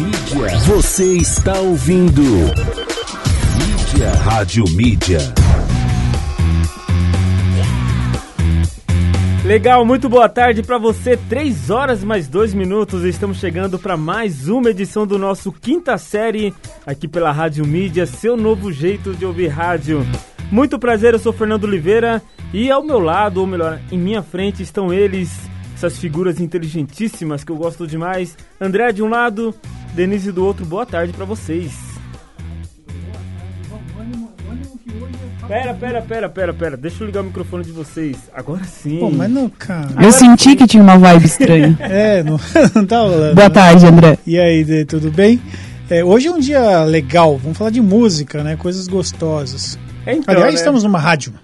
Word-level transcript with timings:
Mídia. 0.00 0.58
Você 0.60 1.18
está 1.18 1.60
ouvindo. 1.60 2.22
Mídia. 2.22 4.10
Rádio 4.24 4.64
Mídia. 4.70 5.18
Legal, 9.44 9.84
muito 9.84 10.08
boa 10.08 10.26
tarde 10.26 10.62
para 10.62 10.78
você. 10.78 11.18
3 11.18 11.68
horas 11.68 12.02
mais 12.02 12.28
2 12.28 12.54
minutos. 12.54 13.04
Estamos 13.04 13.36
chegando 13.36 13.78
para 13.78 13.98
mais 13.98 14.48
uma 14.48 14.70
edição 14.70 15.06
do 15.06 15.18
nosso 15.18 15.52
quinta 15.52 15.98
série 15.98 16.54
aqui 16.86 17.06
pela 17.06 17.30
Rádio 17.30 17.66
Mídia, 17.66 18.06
seu 18.06 18.38
novo 18.38 18.72
jeito 18.72 19.12
de 19.14 19.26
ouvir 19.26 19.48
rádio. 19.48 20.06
Muito 20.50 20.78
prazer, 20.78 21.12
eu 21.12 21.18
sou 21.18 21.34
Fernando 21.34 21.64
Oliveira 21.64 22.22
e 22.54 22.70
ao 22.70 22.82
meu 22.82 23.00
lado, 23.00 23.38
ou 23.38 23.46
melhor, 23.46 23.78
em 23.92 23.98
minha 23.98 24.22
frente 24.22 24.62
estão 24.62 24.90
eles, 24.94 25.38
essas 25.74 25.98
figuras 25.98 26.40
inteligentíssimas 26.40 27.44
que 27.44 27.52
eu 27.52 27.56
gosto 27.56 27.86
demais. 27.86 28.34
André 28.58 28.92
de 28.92 29.02
um 29.02 29.08
lado, 29.08 29.54
Denise 29.94 30.32
do 30.32 30.44
outro. 30.44 30.64
Boa 30.64 30.86
tarde 30.86 31.12
para 31.12 31.24
vocês. 31.24 31.90
Pera, 35.46 35.74
pera, 35.74 36.00
pera, 36.00 36.28
pera, 36.28 36.54
pera. 36.54 36.76
Deixa 36.76 37.02
eu 37.02 37.06
ligar 37.08 37.22
o 37.22 37.24
microfone 37.24 37.64
de 37.64 37.72
vocês. 37.72 38.16
Agora 38.32 38.62
sim. 38.62 39.00
Pô, 39.00 39.10
mas 39.10 39.28
não, 39.28 39.48
cara. 39.48 40.00
Eu 40.00 40.12
senti 40.12 40.54
que 40.54 40.64
tinha 40.64 40.82
uma 40.82 40.96
vibe 40.96 41.26
estranha. 41.26 41.76
É, 41.82 42.22
não, 42.22 42.38
não 42.74 42.86
tá 42.86 43.00
rolando. 43.00 43.34
Boa 43.34 43.48
né? 43.48 43.54
tarde, 43.54 43.86
André. 43.86 44.18
E 44.24 44.38
aí, 44.38 44.84
tudo 44.84 45.10
bem? 45.10 45.40
É, 45.90 46.04
hoje 46.04 46.28
é 46.28 46.30
um 46.30 46.38
dia 46.38 46.84
legal, 46.84 47.36
vamos 47.36 47.58
falar 47.58 47.70
de 47.70 47.80
música, 47.80 48.44
né? 48.44 48.54
Coisas 48.54 48.86
gostosas. 48.86 49.76
É, 50.06 50.14
então, 50.14 50.32
Aliás, 50.32 50.54
né? 50.54 50.60
estamos 50.60 50.84
numa 50.84 51.00
rádio. 51.00 51.34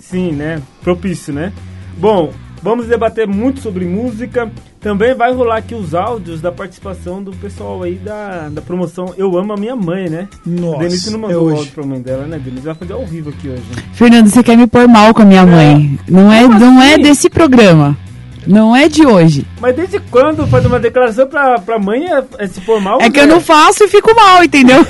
Sim, 0.00 0.32
né? 0.32 0.60
Propício, 0.82 1.32
né? 1.32 1.52
Bom, 1.98 2.32
vamos 2.62 2.86
debater 2.86 3.26
muito 3.26 3.60
sobre 3.60 3.84
música. 3.84 4.50
Também 4.80 5.14
vai 5.14 5.32
rolar 5.32 5.56
aqui 5.56 5.74
os 5.74 5.94
áudios 5.94 6.40
da 6.40 6.50
participação 6.50 7.22
do 7.22 7.32
pessoal 7.32 7.82
aí 7.82 7.94
da, 7.94 8.48
da 8.48 8.60
promoção 8.60 9.12
Eu 9.16 9.36
Amo 9.36 9.52
a 9.52 9.56
Minha 9.56 9.76
Mãe, 9.76 10.08
né? 10.08 10.28
Nossa, 10.46 10.78
Denise 10.78 11.10
não 11.10 11.18
é 11.18 11.22
mandou 11.22 11.48
o 11.48 11.56
áudio 11.56 11.72
pra 11.72 11.84
mãe 11.86 12.00
dela, 12.00 12.26
né? 12.26 12.38
Denise 12.38 12.64
vai 12.64 12.74
fazer 12.74 12.92
ao 12.92 13.06
vivo 13.06 13.30
aqui 13.30 13.48
hoje. 13.48 13.62
Fernando, 13.92 14.28
você 14.28 14.42
quer 14.42 14.56
me 14.56 14.66
pôr 14.66 14.88
mal 14.88 15.12
com 15.12 15.22
a 15.22 15.24
minha 15.24 15.44
mãe. 15.44 15.98
Não 16.08 16.32
é, 16.32 16.42
Como 16.42 16.58
não 16.58 16.82
é 16.82 16.94
assim? 16.94 17.02
desse 17.02 17.30
programa. 17.30 17.96
Não 18.44 18.74
é 18.74 18.88
de 18.88 19.06
hoje. 19.06 19.46
Mas 19.60 19.76
desde 19.76 20.00
quando 20.00 20.46
fazer 20.48 20.66
uma 20.66 20.80
declaração 20.80 21.28
pra, 21.28 21.60
pra 21.60 21.78
mãe 21.78 22.06
é, 22.06 22.24
é 22.38 22.46
se 22.48 22.60
pôr 22.60 22.80
mal? 22.80 23.00
É 23.00 23.08
que 23.08 23.20
eu 23.20 23.26
não 23.26 23.40
faço 23.40 23.84
e 23.84 23.88
fico 23.88 24.12
mal, 24.16 24.42
entendeu? 24.42 24.84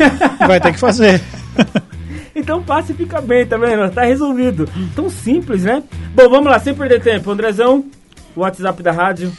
Vai 0.46 0.58
ter 0.58 0.72
que 0.72 0.80
fazer. 0.80 1.20
Então 2.34 2.62
passa 2.62 2.92
e 2.92 2.94
fica 2.94 3.20
bem, 3.20 3.44
tá 3.46 3.56
vendo? 3.56 3.90
Tá 3.92 4.04
resolvido. 4.04 4.68
Tão 4.96 5.08
simples, 5.10 5.62
né? 5.64 5.82
Bom, 6.14 6.28
vamos 6.30 6.46
lá, 6.50 6.58
sem 6.58 6.74
perder 6.74 7.00
tempo. 7.02 7.30
Andrezão, 7.30 7.84
o 8.34 8.40
WhatsApp 8.40 8.82
da 8.82 8.90
rádio. 8.92 9.30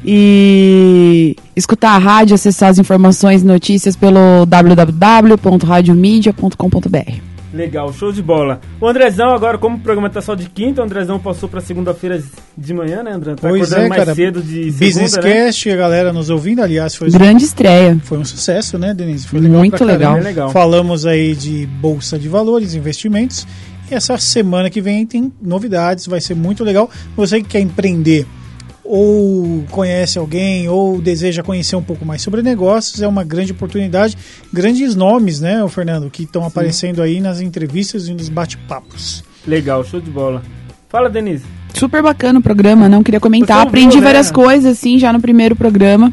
E 0.03 1.37
escutar 1.55 1.91
a 1.91 1.97
rádio, 1.97 2.35
acessar 2.35 2.69
as 2.69 2.79
informações 2.79 3.43
e 3.43 3.45
notícias 3.45 3.95
pelo 3.95 4.45
www.radiomedia.com.br. 4.45 7.30
Legal, 7.53 7.91
show 7.91 8.11
de 8.13 8.21
bola. 8.21 8.61
O 8.79 8.87
Andrezão 8.87 9.29
agora, 9.29 9.57
como 9.57 9.75
o 9.75 9.79
programa 9.79 10.09
tá 10.09 10.21
só 10.21 10.35
de 10.35 10.49
quinta, 10.49 10.81
o 10.81 10.85
Andrezão 10.85 11.19
passou 11.19 11.49
pra 11.49 11.59
segunda-feira 11.59 12.21
de 12.57 12.73
manhã, 12.73 13.03
né, 13.03 13.11
André? 13.11 13.35
Tá 13.35 13.47
Pois 13.49 13.63
acordando 13.63 13.85
é, 13.85 13.89
mais 13.89 14.03
cara. 14.03 14.15
cedo 14.15 14.41
de 14.41 14.65
Business 14.71 15.11
segunda, 15.11 15.27
né? 15.27 15.45
Cast, 15.45 15.69
a 15.69 15.75
galera 15.75 16.13
nos 16.13 16.29
ouvindo, 16.29 16.61
aliás, 16.61 16.95
foi, 16.95 17.09
Grande 17.09 17.43
estreia. 17.43 17.99
foi 18.03 18.17
um 18.17 18.25
sucesso, 18.25 18.77
né, 18.77 18.93
Denise? 18.93 19.27
Foi 19.27 19.39
legal 19.39 19.57
Muito 19.59 19.83
legal. 19.83 20.13
Bem 20.15 20.23
legal. 20.23 20.49
Falamos 20.51 21.05
aí 21.05 21.35
de 21.35 21.65
bolsa 21.65 22.17
de 22.17 22.29
valores, 22.29 22.73
investimentos. 22.73 23.45
E 23.89 23.93
essa 23.93 24.17
semana 24.17 24.69
que 24.69 24.79
vem 24.79 25.05
tem 25.05 25.31
novidades, 25.41 26.07
vai 26.07 26.21
ser 26.21 26.35
muito 26.35 26.63
legal. 26.63 26.89
Você 27.17 27.41
que 27.41 27.49
quer 27.49 27.59
empreender 27.59 28.25
ou 28.93 29.63
conhece 29.71 30.19
alguém 30.19 30.67
ou 30.67 31.01
deseja 31.01 31.41
conhecer 31.41 31.77
um 31.77 31.81
pouco 31.81 32.05
mais 32.05 32.21
sobre 32.21 32.41
negócios, 32.41 33.01
é 33.01 33.07
uma 33.07 33.23
grande 33.23 33.53
oportunidade. 33.53 34.17
Grandes 34.51 34.95
nomes, 34.95 35.39
né, 35.39 35.63
o 35.63 35.69
Fernando, 35.69 36.09
que 36.09 36.23
estão 36.23 36.43
aparecendo 36.43 37.01
aí 37.01 37.21
nas 37.21 37.39
entrevistas 37.39 38.09
e 38.09 38.13
nos 38.13 38.27
bate-papos. 38.27 39.23
Legal, 39.47 39.81
show 39.85 40.01
de 40.01 40.11
bola. 40.11 40.43
Fala, 40.89 41.09
Denise. 41.09 41.45
Super 41.73 42.03
bacana 42.03 42.39
o 42.39 42.41
programa, 42.41 42.89
não 42.89 43.01
queria 43.01 43.21
comentar. 43.21 43.59
Ouviu, 43.59 43.69
Aprendi 43.69 43.95
né? 43.95 44.03
várias 44.03 44.29
coisas, 44.29 44.77
assim, 44.77 44.99
já 44.99 45.13
no 45.13 45.21
primeiro 45.21 45.55
programa. 45.55 46.11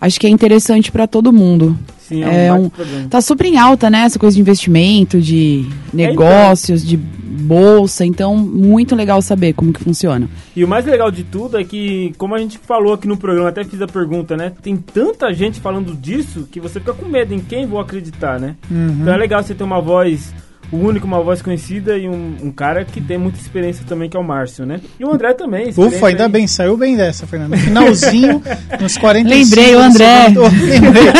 Acho 0.00 0.18
que 0.18 0.26
é 0.26 0.30
interessante 0.30 0.90
pra 0.90 1.06
todo 1.06 1.32
mundo. 1.32 1.78
Sim, 2.10 2.24
É 2.24 2.46
é 2.46 2.52
um, 2.52 2.64
um-. 2.64 3.08
Tá 3.08 3.20
super 3.20 3.46
em 3.46 3.56
alta, 3.56 3.88
né? 3.88 4.00
Essa 4.00 4.18
coisa 4.18 4.34
de 4.34 4.40
investimento, 4.40 5.20
de 5.20 5.64
negócios, 5.92 6.84
de 6.84 6.96
bolsa. 6.96 8.04
Então, 8.04 8.36
muito 8.36 8.96
legal 8.96 9.22
saber 9.22 9.52
como 9.52 9.72
que 9.72 9.82
funciona. 9.82 10.28
E 10.56 10.64
o 10.64 10.68
mais 10.68 10.84
legal 10.84 11.08
de 11.08 11.22
tudo 11.22 11.56
é 11.56 11.62
que, 11.62 12.12
como 12.18 12.34
a 12.34 12.38
gente 12.38 12.58
falou 12.58 12.94
aqui 12.94 13.06
no 13.06 13.16
programa, 13.16 13.48
até 13.48 13.62
fiz 13.62 13.80
a 13.80 13.86
pergunta, 13.86 14.36
né? 14.36 14.52
Tem 14.60 14.76
tanta 14.76 15.32
gente 15.32 15.60
falando 15.60 15.94
disso 15.94 16.48
que 16.50 16.58
você 16.58 16.80
fica 16.80 16.92
com 16.92 17.06
medo 17.06 17.32
em 17.32 17.38
quem 17.38 17.64
vou 17.64 17.78
acreditar, 17.78 18.40
né? 18.40 18.56
Uhum. 18.68 18.98
Então 19.02 19.14
é 19.14 19.16
legal 19.16 19.42
você 19.42 19.54
ter 19.54 19.62
uma 19.62 19.80
voz 19.80 20.34
única, 20.72 21.04
uma 21.06 21.20
voz 21.22 21.42
conhecida 21.42 21.96
e 21.98 22.08
um, 22.08 22.36
um 22.42 22.50
cara 22.52 22.84
que 22.84 23.00
tem 23.00 23.18
muita 23.18 23.38
experiência 23.40 23.84
também, 23.88 24.08
que 24.08 24.16
é 24.16 24.20
o 24.20 24.24
Márcio, 24.24 24.64
né? 24.64 24.80
E 24.98 25.04
o 25.04 25.12
André 25.12 25.32
também. 25.34 25.70
Ufa, 25.76 26.06
ainda 26.08 26.24
aí. 26.24 26.28
bem, 26.30 26.46
saiu 26.46 26.76
bem 26.76 26.96
dessa, 26.96 27.26
Fernando. 27.26 27.56
Finalzinho, 27.56 28.42
nos 28.80 28.96
45 28.96 29.28
Lembrei, 29.28 29.74
o 29.76 29.80
André. 29.80 30.24
segundo- 30.28 30.50
Lembrei. 30.66 31.12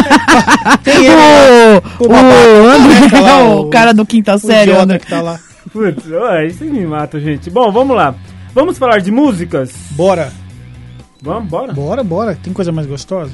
Tem 0.85 1.07
ele 1.07 1.15
lá, 1.15 1.83
o, 2.01 2.05
o 2.05 2.09
babaca, 2.09 3.11
careca 3.11 3.21
lá, 3.21 3.39
o, 3.45 3.61
o- 3.63 3.71
cara 3.71 3.93
do 3.93 4.07
quinta 4.07 4.35
o 4.35 4.39
série, 4.39 4.71
idiota 4.71 4.83
André. 4.83 4.99
que 4.99 5.07
tá 5.09 5.21
lá. 5.21 5.39
Putz, 5.73 6.07
ué, 6.11 6.47
isso 6.47 6.65
me 6.65 6.85
mata, 6.87 7.21
gente. 7.21 7.51
Bom, 7.51 7.71
vamos 7.71 7.97
lá. 7.97 8.15
Vamos 8.55 8.79
falar 8.79 8.99
de 9.01 9.11
músicas? 9.13 9.71
Bora, 9.91 10.33
Vamos, 11.23 11.49
bora? 11.49 11.73
bora, 11.73 12.03
bora. 12.03 12.39
Tem 12.43 12.53
coisa 12.53 12.73
mais 12.73 12.87
gostosa? 12.87 13.33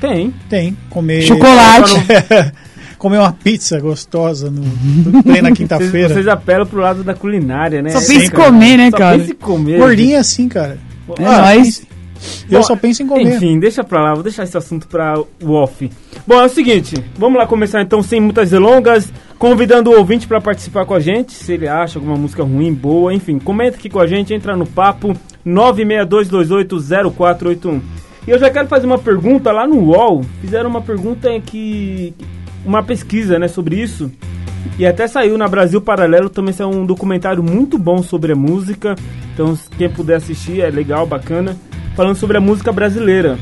Tem. 0.00 0.32
Tem. 0.48 0.76
Comer. 0.90 1.22
Chocolate. 1.22 1.92
Comer 2.98 3.18
uma 3.18 3.32
pizza 3.32 3.78
gostosa 3.78 4.50
no, 4.50 4.62
no 4.62 5.22
plena 5.22 5.52
quinta-feira. 5.52 6.14
vocês 6.14 6.26
apelam 6.28 6.66
pro 6.66 6.80
lado 6.80 7.04
da 7.04 7.12
culinária, 7.14 7.82
né? 7.82 7.90
Só 7.90 7.98
pensa 7.98 8.12
pensa 8.12 8.26
em 8.26 8.30
comer, 8.30 8.76
né, 8.78 8.90
Só 8.90 8.96
cara? 8.96 9.18
pensa 9.18 9.30
em 9.32 9.34
comer. 9.34 9.78
Gordinho 9.78 10.16
é 10.16 10.18
assim, 10.18 10.48
cara. 10.48 10.78
É 11.18 11.24
Ah, 11.24 11.54
nóis. 11.54 11.86
Eu 12.50 12.60
Bom, 12.60 12.66
só 12.66 12.74
penso 12.74 13.02
em 13.02 13.06
comer. 13.06 13.36
Enfim, 13.36 13.58
deixa 13.58 13.84
pra 13.84 14.02
lá, 14.02 14.14
vou 14.14 14.22
deixar 14.22 14.44
esse 14.44 14.56
assunto 14.56 14.88
pra 14.88 15.18
o 15.42 15.50
off. 15.52 15.90
Bom, 16.26 16.40
é 16.40 16.46
o 16.46 16.48
seguinte, 16.48 16.94
vamos 17.18 17.38
lá 17.38 17.46
começar 17.46 17.82
então 17.82 18.02
sem 18.02 18.18
muitas 18.22 18.48
delongas, 18.50 19.12
convidando 19.38 19.90
o 19.90 19.98
ouvinte 19.98 20.26
pra 20.26 20.40
participar 20.40 20.86
com 20.86 20.94
a 20.94 21.00
gente, 21.00 21.32
se 21.32 21.52
ele 21.52 21.68
acha 21.68 21.98
alguma 21.98 22.16
música 22.16 22.42
ruim, 22.42 22.72
boa, 22.72 23.12
enfim, 23.12 23.38
comenta 23.38 23.76
aqui 23.76 23.90
com 23.90 24.00
a 24.00 24.06
gente, 24.06 24.32
entra 24.32 24.56
no 24.56 24.64
papo 24.66 25.14
962280481. 25.46 27.80
E 28.26 28.30
eu 28.30 28.38
já 28.38 28.48
quero 28.50 28.66
fazer 28.66 28.86
uma 28.86 28.98
pergunta 28.98 29.52
lá 29.52 29.66
no 29.66 29.76
UOL, 29.78 30.24
fizeram 30.40 30.70
uma 30.70 30.80
pergunta 30.80 31.30
em 31.30 31.38
que 31.40 32.14
uma 32.66 32.82
pesquisa, 32.82 33.38
né, 33.38 33.48
sobre 33.48 33.76
isso. 33.80 34.10
E 34.78 34.84
até 34.84 35.06
saiu 35.06 35.38
na 35.38 35.48
Brasil 35.48 35.80
Paralelo, 35.80 36.28
também 36.28 36.52
saiu 36.52 36.68
um 36.70 36.84
documentário 36.84 37.42
muito 37.42 37.78
bom 37.78 38.02
sobre 38.02 38.32
a 38.32 38.36
música. 38.36 38.94
Então, 39.32 39.56
quem 39.78 39.88
puder 39.88 40.16
assistir, 40.16 40.60
é 40.60 40.68
legal, 40.68 41.06
bacana. 41.06 41.56
Falando 41.94 42.16
sobre 42.16 42.36
a 42.36 42.40
música 42.40 42.72
brasileira. 42.72 43.38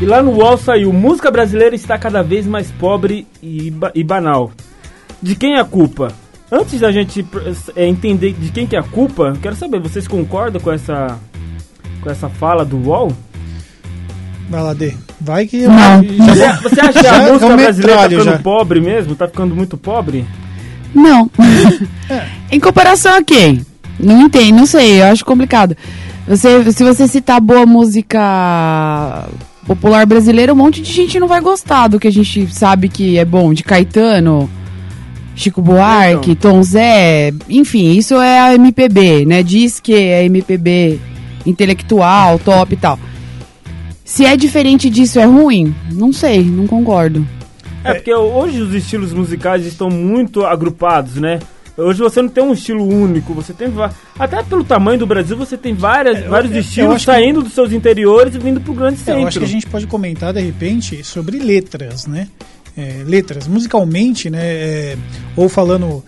E 0.00 0.04
lá 0.06 0.22
no 0.22 0.32
UOL 0.32 0.56
saiu: 0.56 0.92
Música 0.92 1.28
brasileira 1.30 1.74
está 1.74 1.98
cada 1.98 2.22
vez 2.22 2.46
mais 2.46 2.70
pobre 2.70 3.26
e, 3.42 3.70
ba- 3.70 3.90
e 3.94 4.04
banal. 4.04 4.52
De 5.20 5.34
quem 5.34 5.54
é 5.54 5.60
a 5.60 5.64
culpa? 5.64 6.12
Antes 6.52 6.78
da 6.80 6.92
gente 6.92 7.26
é, 7.74 7.84
entender 7.86 8.32
de 8.32 8.52
quem 8.52 8.66
que 8.66 8.76
é 8.76 8.78
a 8.78 8.82
culpa, 8.82 9.36
quero 9.42 9.56
saber, 9.56 9.80
vocês 9.80 10.06
concordam 10.06 10.60
com 10.60 10.70
essa, 10.70 11.18
com 12.00 12.08
essa 12.10 12.28
fala 12.28 12.64
do 12.64 12.76
UOL? 12.78 13.12
Vai 14.48 14.62
lá, 14.62 14.72
Dê. 14.72 14.94
Vai 15.20 15.46
que. 15.46 15.66
Não. 15.66 16.02
Você, 16.02 16.34
Já, 16.36 16.52
você 16.60 16.80
acha 16.80 17.00
que 17.00 17.06
a 17.06 17.14
é 17.16 17.32
música 17.32 17.46
um 17.46 17.56
brasileira 17.56 18.02
tá 18.02 18.08
ficando 18.08 18.24
já. 18.24 18.38
pobre 18.38 18.80
mesmo? 18.80 19.14
Tá 19.14 19.26
ficando 19.26 19.54
muito 19.54 19.76
pobre? 19.76 20.24
Não. 20.94 21.30
em 22.50 22.60
comparação 22.60 23.16
a 23.16 23.22
quem? 23.22 23.64
Não 23.98 24.22
entendo, 24.22 24.56
não 24.56 24.66
sei, 24.66 25.00
eu 25.00 25.06
acho 25.06 25.24
complicado. 25.24 25.76
Você, 26.26 26.72
se 26.72 26.84
você 26.84 27.08
citar 27.08 27.40
boa 27.40 27.66
música 27.66 29.26
popular 29.66 30.06
brasileira, 30.06 30.52
um 30.52 30.56
monte 30.56 30.80
de 30.82 30.92
gente 30.92 31.18
não 31.18 31.26
vai 31.26 31.40
gostar 31.40 31.88
do 31.88 31.98
que 31.98 32.06
a 32.06 32.12
gente 32.12 32.46
sabe 32.54 32.88
que 32.88 33.18
é 33.18 33.24
bom, 33.24 33.52
de 33.52 33.64
Caetano, 33.64 34.48
Chico 35.34 35.60
Buarque, 35.60 36.34
Tom 36.34 36.62
Zé, 36.62 37.32
enfim, 37.48 37.92
isso 37.92 38.14
é 38.16 38.40
a 38.40 38.54
MPB, 38.54 39.24
né? 39.26 39.42
Diz 39.42 39.80
que 39.80 39.94
é 39.94 40.24
MPB 40.24 41.00
intelectual, 41.44 42.38
top 42.38 42.74
e 42.74 42.76
tal. 42.76 42.98
Se 44.08 44.24
é 44.24 44.34
diferente 44.38 44.88
disso, 44.88 45.20
é 45.20 45.24
ruim? 45.26 45.74
Não 45.92 46.14
sei, 46.14 46.42
não 46.42 46.66
concordo. 46.66 47.26
É, 47.84 47.92
porque 47.92 48.12
hoje 48.14 48.62
os 48.62 48.72
estilos 48.74 49.12
musicais 49.12 49.66
estão 49.66 49.90
muito 49.90 50.46
agrupados, 50.46 51.16
né? 51.16 51.38
Hoje 51.76 52.00
você 52.00 52.22
não 52.22 52.28
tem 52.30 52.42
um 52.42 52.54
estilo 52.54 52.82
único, 52.88 53.34
você 53.34 53.52
tem 53.52 53.68
até 54.18 54.42
pelo 54.42 54.64
tamanho 54.64 54.98
do 54.98 55.06
Brasil 55.06 55.36
você 55.36 55.58
tem 55.58 55.74
várias, 55.74 56.24
eu- 56.24 56.30
vários 56.30 56.52
eu 56.52 56.58
estilos 56.60 56.96
que- 56.96 57.04
saindo 57.04 57.42
dos 57.42 57.52
seus 57.52 57.70
interiores 57.70 58.34
e 58.34 58.38
vindo 58.38 58.60
pro 58.62 58.72
grande 58.72 58.94
É, 58.94 59.04
centro. 59.04 59.20
eu 59.20 59.26
acho 59.28 59.38
que 59.40 59.44
a 59.44 59.48
gente 59.48 59.66
pode 59.66 59.86
comentar 59.86 60.32
de 60.32 60.40
repente 60.40 61.04
sobre 61.04 61.38
letras, 61.38 62.06
né? 62.06 62.28
É, 62.76 63.02
letras, 63.06 63.46
musicalmente, 63.46 64.30
né? 64.30 64.40
é, 64.42 64.96
ou 65.36 65.48
falando 65.50 66.02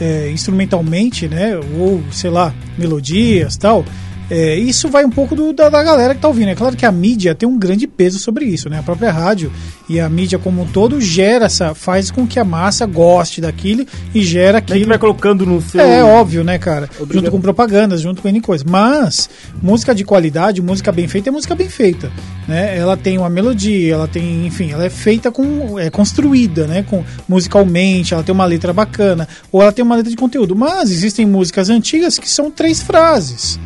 é, 0.00 0.28
instrumentalmente, 0.32 1.28
né? 1.28 1.56
Ou 1.78 2.02
sei 2.10 2.30
lá, 2.30 2.52
melodias, 2.76 3.56
tal. 3.56 3.84
É, 4.30 4.56
isso 4.56 4.88
vai 4.88 5.04
um 5.04 5.10
pouco 5.10 5.34
do- 5.36 5.52
da, 5.52 5.68
da 5.68 5.82
galera 5.82 6.14
que 6.14 6.20
tá 6.20 6.28
ouvindo. 6.28 6.48
É 6.48 6.54
claro 6.54 6.74
que 6.76 6.86
a 6.86 6.90
mídia 6.92 7.34
tem 7.34 7.46
um 7.48 7.58
grande 7.58 7.86
peso 7.86 8.18
sobre 8.18 8.46
isso, 8.46 8.70
né? 8.70 8.78
A 8.78 8.82
própria 8.82 9.12
rádio 9.12 9.52
e 9.88 10.00
a 10.00 10.08
mídia 10.08 10.38
como 10.38 10.62
um 10.62 10.66
todo 10.66 10.98
gera 11.00 11.44
essa, 11.44 11.74
faz 11.74 12.10
com 12.10 12.26
que 12.26 12.38
a 12.40 12.44
massa 12.44 12.86
goste 12.86 13.40
daquilo 13.42 13.84
e 14.14 14.22
gera 14.22 14.58
aquilo. 14.58 14.78
vai 14.88 14.98
colocando 14.98 15.44
no 15.44 15.60
seu. 15.60 15.80
É 15.80 16.02
óbvio, 16.02 16.42
né, 16.42 16.58
cara? 16.58 16.88
Obrigado. 16.98 17.12
Junto 17.24 17.30
com 17.30 17.40
propagandas, 17.40 18.00
junto 18.00 18.22
com 18.22 18.28
N 18.28 18.40
coisas. 18.40 18.64
Mas, 18.64 19.28
música 19.62 19.94
de 19.94 20.04
qualidade, 20.04 20.62
música 20.62 20.90
bem 20.90 21.06
feita 21.06 21.28
é 21.28 21.32
música 21.32 21.54
bem 21.54 21.68
feita. 21.68 22.10
Né? 22.48 22.78
Ela 22.78 22.96
tem 22.96 23.18
uma 23.18 23.28
melodia, 23.28 23.92
ela 23.94 24.08
tem, 24.08 24.46
enfim, 24.46 24.70
ela 24.72 24.84
é 24.86 24.90
feita 24.90 25.30
com. 25.30 25.78
é 25.78 25.90
construída, 25.90 26.66
né? 26.66 26.82
Com, 26.88 27.04
musicalmente, 27.28 28.14
ela 28.14 28.22
tem 28.22 28.34
uma 28.34 28.44
letra 28.46 28.72
bacana, 28.72 29.28
ou 29.52 29.60
ela 29.60 29.72
tem 29.72 29.84
uma 29.84 29.96
letra 29.96 30.10
de 30.10 30.16
conteúdo. 30.16 30.56
Mas 30.56 30.90
existem 30.90 31.26
músicas 31.26 31.68
antigas 31.68 32.18
que 32.18 32.28
são 32.28 32.50
três 32.50 32.82
frases. 32.82 33.58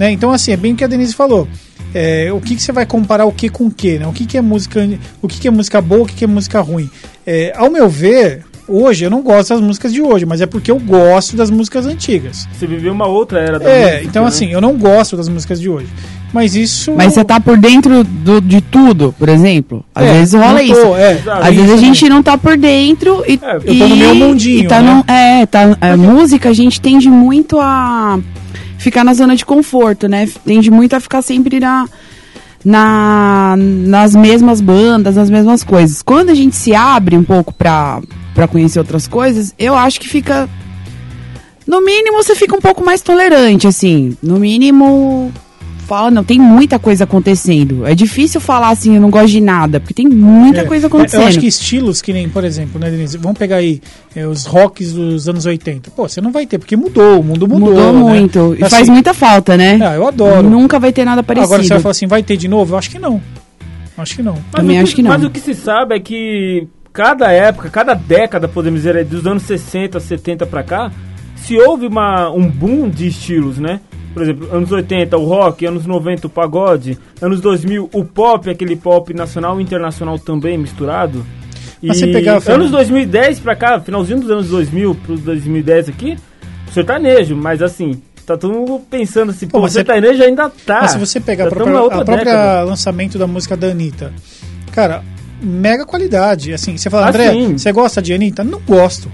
Né? 0.00 0.10
Então, 0.12 0.32
assim, 0.32 0.50
é 0.52 0.56
bem 0.56 0.72
o 0.72 0.76
que 0.76 0.82
a 0.82 0.86
Denise 0.86 1.12
falou. 1.14 1.46
É, 1.94 2.30
o 2.32 2.40
que, 2.40 2.56
que 2.56 2.62
você 2.62 2.72
vai 2.72 2.86
comparar 2.86 3.26
o 3.26 3.32
que 3.32 3.50
com 3.50 3.66
o 3.66 3.70
que, 3.70 3.98
né? 3.98 4.06
O 4.06 4.12
que, 4.14 4.24
que 4.24 4.38
é 4.38 4.40
música, 4.40 4.88
o 5.20 5.28
que, 5.28 5.38
que 5.38 5.46
é 5.46 5.50
música 5.50 5.78
boa, 5.82 6.04
o 6.04 6.06
que, 6.06 6.14
que 6.14 6.24
é 6.24 6.26
música 6.26 6.58
ruim? 6.62 6.88
É, 7.26 7.52
ao 7.54 7.68
meu 7.70 7.86
ver, 7.86 8.42
hoje 8.66 9.04
eu 9.04 9.10
não 9.10 9.20
gosto 9.20 9.50
das 9.50 9.60
músicas 9.60 9.92
de 9.92 10.00
hoje, 10.00 10.24
mas 10.24 10.40
é 10.40 10.46
porque 10.46 10.70
eu 10.70 10.78
gosto 10.78 11.36
das 11.36 11.50
músicas 11.50 11.84
antigas. 11.84 12.48
Você 12.58 12.66
viveu 12.66 12.94
uma 12.94 13.06
outra 13.06 13.40
era 13.40 13.58
da 13.58 13.68
É, 13.68 13.82
música, 13.90 14.04
então 14.04 14.22
né? 14.22 14.28
assim, 14.28 14.50
eu 14.50 14.60
não 14.62 14.78
gosto 14.78 15.18
das 15.18 15.28
músicas 15.28 15.60
de 15.60 15.68
hoje. 15.68 15.88
Mas 16.32 16.54
isso. 16.56 16.94
Mas 16.96 17.12
você 17.12 17.22
tá 17.24 17.38
por 17.38 17.58
dentro 17.58 18.02
do- 18.04 18.40
de 18.40 18.62
tudo, 18.62 19.14
por 19.18 19.28
exemplo. 19.28 19.84
Às 19.94 20.06
É, 20.06 20.12
vezes 20.14 20.32
rola 20.34 20.60
tô, 20.60 20.64
isso. 20.64 20.94
é. 20.96 21.20
Às 21.28 21.54
vezes 21.54 21.70
a 21.72 21.74
Isso 21.74 21.84
gente 21.84 22.08
não 22.08 22.22
tá 22.22 22.38
por 22.38 22.56
dentro 22.56 23.22
e. 23.28 23.38
É, 23.42 23.56
eu 23.56 23.78
tô 23.78 23.88
no 23.88 23.96
meu 23.96 24.14
mundinho, 24.14 24.62
e 24.64 24.66
tá 24.68 24.80
né? 24.80 24.94
no- 25.06 25.12
é, 25.12 25.44
tá. 25.44 25.76
A 25.78 25.96
música 25.96 26.48
a 26.48 26.52
gente 26.54 26.80
tende 26.80 27.10
muito 27.10 27.58
a 27.60 28.18
ficar 28.80 29.04
na 29.04 29.14
zona 29.14 29.36
de 29.36 29.44
conforto, 29.44 30.08
né? 30.08 30.26
Tende 30.44 30.70
muito 30.70 30.94
a 30.94 31.00
ficar 31.00 31.22
sempre 31.22 31.60
na. 31.60 31.86
Na, 32.62 33.54
nas 33.56 34.14
mesmas 34.14 34.60
bandas, 34.60 35.16
nas 35.16 35.30
mesmas 35.30 35.64
coisas. 35.64 36.02
Quando 36.02 36.28
a 36.28 36.34
gente 36.34 36.54
se 36.54 36.74
abre 36.74 37.16
um 37.16 37.24
pouco 37.24 37.54
pra, 37.54 38.02
pra 38.34 38.46
conhecer 38.46 38.78
outras 38.78 39.08
coisas, 39.08 39.54
eu 39.58 39.74
acho 39.74 39.98
que 39.98 40.06
fica. 40.06 40.46
No 41.66 41.82
mínimo, 41.82 42.22
você 42.22 42.34
fica 42.34 42.54
um 42.54 42.60
pouco 42.60 42.84
mais 42.84 43.00
tolerante, 43.00 43.66
assim. 43.66 44.14
No 44.22 44.38
mínimo, 44.38 45.32
fala, 45.90 46.08
não, 46.08 46.22
tem 46.22 46.38
muita 46.38 46.78
coisa 46.78 47.02
acontecendo. 47.02 47.84
É 47.84 47.96
difícil 47.96 48.40
falar 48.40 48.68
assim, 48.68 48.94
eu 48.94 49.00
não 49.00 49.10
gosto 49.10 49.30
de 49.30 49.40
nada, 49.40 49.80
porque 49.80 49.92
tem 49.92 50.08
muita 50.08 50.60
É, 50.60 50.64
coisa 50.64 50.86
é, 50.86 50.88
acontecendo. 50.88 51.22
Eu 51.22 51.26
acho 51.26 51.40
que 51.40 51.48
estilos 51.48 52.00
que 52.00 52.12
nem, 52.12 52.28
por 52.28 52.44
exemplo, 52.44 52.80
né, 52.80 52.88
Denise? 52.88 53.18
Vamos 53.18 53.36
pegar 53.36 53.56
aí 53.56 53.80
é, 54.14 54.24
os 54.24 54.46
rocks 54.46 54.92
dos 54.92 55.28
anos 55.28 55.46
80. 55.46 55.90
Pô, 55.90 56.08
você 56.08 56.20
não 56.20 56.30
vai 56.30 56.46
ter, 56.46 56.58
porque 56.58 56.76
mudou, 56.76 57.20
o 57.20 57.24
mundo 57.24 57.48
mudou. 57.48 57.70
Mudou 57.70 57.92
né? 57.92 57.98
muito. 57.98 58.54
E 58.56 58.62
Assim, 58.62 58.76
faz 58.76 58.88
muita 58.88 59.12
falta, 59.12 59.56
né? 59.56 59.80
Ah, 59.82 59.94
eu 59.96 60.06
adoro. 60.06 60.48
Nunca 60.48 60.78
vai 60.78 60.92
ter 60.92 61.04
nada 61.04 61.24
parecido. 61.24 61.52
Agora 61.52 61.62
você 61.64 61.70
vai 61.70 61.80
falar 61.80 61.90
assim, 61.90 62.06
vai 62.06 62.22
ter 62.22 62.36
de 62.36 62.46
novo? 62.46 62.74
Eu 62.74 62.78
acho 62.78 62.88
que 62.88 62.98
não. 63.00 63.20
Acho 63.98 64.14
que 64.14 64.22
não. 64.22 64.34
Mas 64.34 64.62
Também 64.62 64.78
o 64.78 64.82
acho 64.84 64.94
que 64.94 65.02
não. 65.02 65.10
Mas 65.10 65.24
o 65.24 65.30
que 65.30 65.40
se 65.40 65.54
sabe 65.54 65.96
é 65.96 65.98
que 65.98 66.68
cada 66.92 67.32
época, 67.32 67.68
cada 67.68 67.94
década, 67.94 68.46
podemos 68.46 68.80
dizer, 68.80 68.96
aí, 68.96 69.04
dos 69.04 69.26
anos 69.26 69.42
60, 69.42 69.98
70 69.98 70.46
pra 70.46 70.62
cá, 70.62 70.92
se 71.34 71.58
houve 71.58 71.86
uma, 71.86 72.30
um 72.30 72.48
boom 72.48 72.88
de 72.88 73.08
estilos, 73.08 73.58
né? 73.58 73.80
Por 74.12 74.22
exemplo, 74.22 74.48
anos 74.54 74.72
80 74.72 75.16
o 75.16 75.24
rock, 75.24 75.64
anos 75.64 75.86
90 75.86 76.26
o 76.26 76.30
pagode, 76.30 76.98
anos 77.22 77.40
2000 77.40 77.88
o 77.92 78.04
pop, 78.04 78.50
aquele 78.50 78.74
pop 78.76 79.14
nacional 79.14 79.60
e 79.60 79.62
internacional 79.62 80.18
também 80.18 80.58
misturado. 80.58 81.24
E 81.82 81.88
Mas 81.88 81.98
você 81.98 82.08
pegar, 82.08 82.40
Fernando- 82.40 82.60
anos 82.62 82.72
2010 82.72 83.38
pra 83.40 83.54
cá, 83.56 83.80
finalzinho 83.80 84.20
dos 84.20 84.30
anos 84.30 84.48
2000 84.48 84.94
pro 84.96 85.16
2010 85.16 85.88
aqui, 85.88 86.16
sertanejo, 86.72 87.34
mas 87.36 87.62
assim, 87.62 88.00
tá 88.26 88.36
todo 88.36 88.52
mundo 88.52 88.80
pensando 88.90 89.30
assim, 89.30 89.46
Pô, 89.46 89.52
pô, 89.58 89.62
mas 89.62 89.70
o 89.70 89.72
você- 89.72 89.78
sertanejo 89.78 90.22
ainda 90.22 90.50
tá. 90.50 90.80
Mas 90.82 90.90
se 90.92 90.98
você 90.98 91.20
pegar 91.20 91.48
própria 91.48 92.04
década. 92.04 92.62
lançamento 92.64 93.18
da 93.18 93.26
música 93.26 93.56
da 93.56 93.68
Anitta, 93.68 94.12
cara, 94.72 95.02
mega 95.42 95.86
qualidade. 95.86 96.52
Assim, 96.52 96.76
você 96.76 96.90
fala, 96.90 97.06
Ah, 97.06 97.08
André, 97.10 97.30
sim. 97.32 97.56
você 97.58 97.72
gosta 97.72 98.02
de 98.02 98.12
Anitta? 98.12 98.44
Não 98.44 98.60
gosto. 98.60 99.10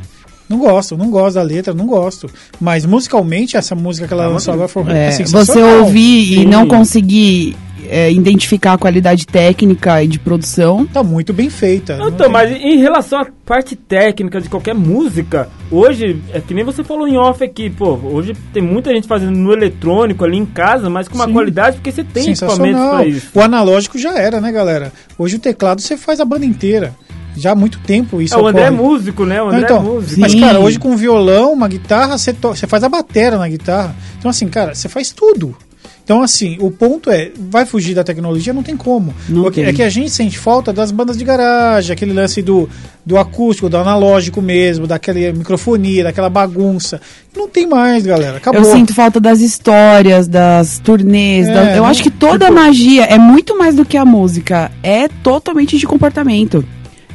Não 0.49 0.59
gosto, 0.59 0.97
não 0.97 1.11
gosto 1.11 1.35
da 1.35 1.43
letra, 1.43 1.75
não 1.75 1.87
gosto. 1.87 2.31
Mas 2.61 2.85
musicalmente, 2.85 3.57
essa 3.57 3.75
música 3.75 4.07
que 4.07 4.15
ela 4.15 4.29
lançou 4.29 4.55
agora 4.55 4.69
foi 4.69 4.85
É, 4.89 5.09
é 5.09 5.25
você 5.25 5.61
ouvir 5.61 6.33
e 6.33 6.37
Sim. 6.37 6.47
não 6.47 6.69
conseguir 6.69 7.57
é, 7.89 8.13
identificar 8.13 8.75
a 8.75 8.79
qualidade 8.79 9.27
técnica 9.27 10.03
e 10.03 10.09
de 10.09 10.19
produção. 10.19 10.87
Tá 10.87 11.03
muito 11.03 11.33
bem 11.33 11.51
feita. 11.51 11.99
Então, 12.07 12.29
mas 12.31 12.51
em 12.51 12.79
relação 12.79 13.21
à 13.21 13.27
parte 13.45 13.77
técnica 13.77 14.41
de 14.41 14.49
qualquer 14.49 14.75
música, 14.75 15.49
hoje, 15.71 16.21
é 16.33 16.41
que 16.41 16.55
nem 16.55 16.65
você 16.65 16.83
falou 16.83 17.07
em 17.07 17.17
off 17.17 17.43
aqui, 17.43 17.71
pô, 17.71 17.99
hoje 18.03 18.35
tem 18.53 18.63
muita 18.63 18.93
gente 18.93 19.07
fazendo 19.07 19.37
no 19.37 19.53
eletrônico 19.53 20.25
ali 20.25 20.37
em 20.37 20.47
casa, 20.47 20.91
mas 20.91 21.09
com 21.09 21.15
uma 21.15 21.27
Sim. 21.27 21.33
qualidade, 21.33 21.77
porque 21.77 21.93
você 21.93 22.05
tem 22.05 22.31
equipamentos 22.31 22.89
pra 22.89 23.07
isso. 23.07 23.29
O 23.35 23.41
analógico 23.41 23.99
já 23.99 24.19
era, 24.19 24.41
né, 24.41 24.51
galera? 24.51 24.93
Hoje 25.19 25.37
o 25.37 25.41
teclado 25.41 25.81
você 25.81 25.97
faz 25.97 26.21
a 26.21 26.25
banda 26.25 26.45
inteira. 26.45 26.95
Já 27.37 27.53
há 27.53 27.55
muito 27.55 27.79
tempo 27.81 28.21
isso 28.23 28.35
É, 28.35 28.39
o 28.39 28.47
André 28.47 28.63
é 28.65 28.71
músico, 28.71 29.25
né? 29.25 29.41
O 29.43 29.47
Não, 29.47 29.53
André 29.53 29.65
então, 29.65 29.77
é 29.79 29.81
músico. 29.81 30.21
mas 30.21 30.35
cara, 30.35 30.59
hoje 30.61 30.79
com 30.79 30.97
violão, 30.97 31.53
uma 31.53 31.69
guitarra, 31.69 32.17
você, 32.19 32.33
você 32.33 32.67
faz 32.67 32.83
a 32.83 32.89
bateria 32.89 33.39
na 33.39 33.49
guitarra. 33.49 33.95
Então 34.19 34.31
assim, 34.31 34.49
cara, 34.49 34.75
você 34.75 34.89
faz 34.89 35.11
tudo. 35.11 35.55
Então 36.05 36.23
assim, 36.23 36.57
o 36.61 36.71
ponto 36.71 37.11
é, 37.11 37.33
vai 37.51 37.67
fugir 37.67 37.93
da 37.93 38.05
tecnologia, 38.05 38.53
não 38.53 38.63
tem 38.63 38.77
como. 38.77 39.13
Não 39.29 39.51
tem. 39.51 39.65
É 39.65 39.73
que 39.73 39.83
a 39.83 39.89
gente 39.89 40.09
sente 40.09 40.39
falta 40.39 40.73
das 40.73 40.93
bandas 40.93 41.17
de 41.17 41.25
garagem, 41.25 41.93
aquele 41.93 42.13
lance 42.13 42.41
do, 42.41 42.69
do 43.05 43.19
acústico, 43.19 43.69
do 43.69 43.77
analógico 43.77 44.41
mesmo, 44.41 44.87
daquela 44.87 45.19
microfonia, 45.33 46.05
daquela 46.05 46.31
bagunça. 46.31 47.01
Não 47.37 47.49
tem 47.49 47.67
mais, 47.67 48.07
galera. 48.07 48.37
Acabou. 48.37 48.61
Eu 48.63 48.71
sinto 48.73 48.95
falta 48.95 49.19
das 49.19 49.41
histórias, 49.41 50.29
das 50.29 50.79
turnês. 50.79 51.49
É, 51.49 51.53
da- 51.55 51.71
eu 51.73 51.79
não- 51.79 51.87
acho 51.87 52.05
que 52.05 52.11
toda 52.11 52.47
a 52.47 52.51
magia 52.53 53.03
é 53.07 53.19
muito 53.19 53.59
mais 53.59 53.75
do 53.75 53.85
que 53.85 53.97
a 53.97 54.05
música. 54.05 54.71
É 54.85 55.09
totalmente 55.09 55.77
de 55.77 55.87
comportamento. 55.89 56.65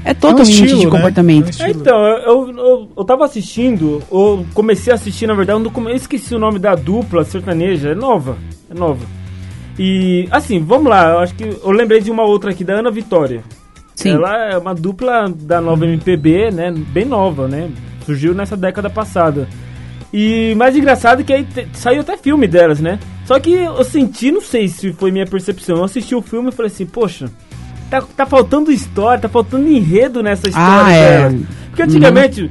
É 0.03 0.13
totalmente 0.13 0.51
estilo, 0.51 0.79
de 0.79 0.85
né? 0.85 0.91
comportamento. 0.91 1.61
É 1.61 1.65
um. 1.65 1.69
Então, 1.69 2.03
eu, 2.03 2.17
eu, 2.17 2.57
eu, 2.57 2.91
eu 2.97 3.03
tava 3.03 3.25
assistindo, 3.25 4.01
eu 4.11 4.45
comecei 4.53 4.91
a 4.91 4.95
assistir, 4.95 5.27
na 5.27 5.33
verdade, 5.33 5.63
eu 5.63 5.83
eu 5.83 5.95
esqueci 5.95 6.33
o 6.33 6.39
nome 6.39 6.59
da 6.59 6.75
dupla 6.75 7.23
sertaneja, 7.23 7.89
é 7.89 7.95
nova, 7.95 8.37
é 8.69 8.73
nova. 8.73 9.05
E, 9.77 10.27
assim, 10.31 10.59
vamos 10.59 10.89
lá, 10.89 11.11
eu 11.11 11.19
acho 11.19 11.35
que 11.35 11.43
eu 11.43 11.71
lembrei 11.71 12.01
de 12.01 12.11
uma 12.11 12.23
outra 12.23 12.51
aqui, 12.51 12.63
da 12.63 12.73
Ana 12.73 12.91
Vitória. 12.91 13.43
Sim. 13.95 14.11
Ela 14.11 14.51
é 14.51 14.57
uma 14.57 14.73
dupla 14.73 15.29
da 15.29 15.61
nova 15.61 15.85
MPB, 15.85 16.51
né? 16.51 16.71
Bem 16.71 17.05
nova, 17.05 17.47
né? 17.47 17.69
Surgiu 18.05 18.33
nessa 18.33 18.57
década 18.57 18.89
passada. 18.89 19.47
E 20.13 20.53
mais 20.55 20.75
engraçado 20.75 21.21
é 21.21 21.23
que 21.23 21.31
aí 21.31 21.47
saiu 21.73 22.01
até 22.01 22.17
filme 22.17 22.47
delas, 22.47 22.79
né? 22.79 22.99
Só 23.25 23.39
que 23.39 23.53
eu 23.53 23.83
senti, 23.83 24.31
não 24.31 24.41
sei 24.41 24.67
se 24.67 24.91
foi 24.91 25.11
minha 25.11 25.25
percepção, 25.25 25.77
eu 25.77 25.83
assisti 25.83 26.15
o 26.15 26.21
filme 26.21 26.49
e 26.49 26.51
falei 26.51 26.71
assim, 26.71 26.85
poxa, 26.85 27.29
tá, 27.91 28.01
tá 28.01 28.25
faltando 28.25 28.71
história, 28.71 29.19
tá 29.19 29.29
faltando 29.29 29.67
enredo 29.67 30.23
nessa 30.23 30.47
história 30.47 30.85
Ah, 30.85 30.91
é. 30.93 31.39
Porque 31.67 31.83
antigamente, 31.83 32.49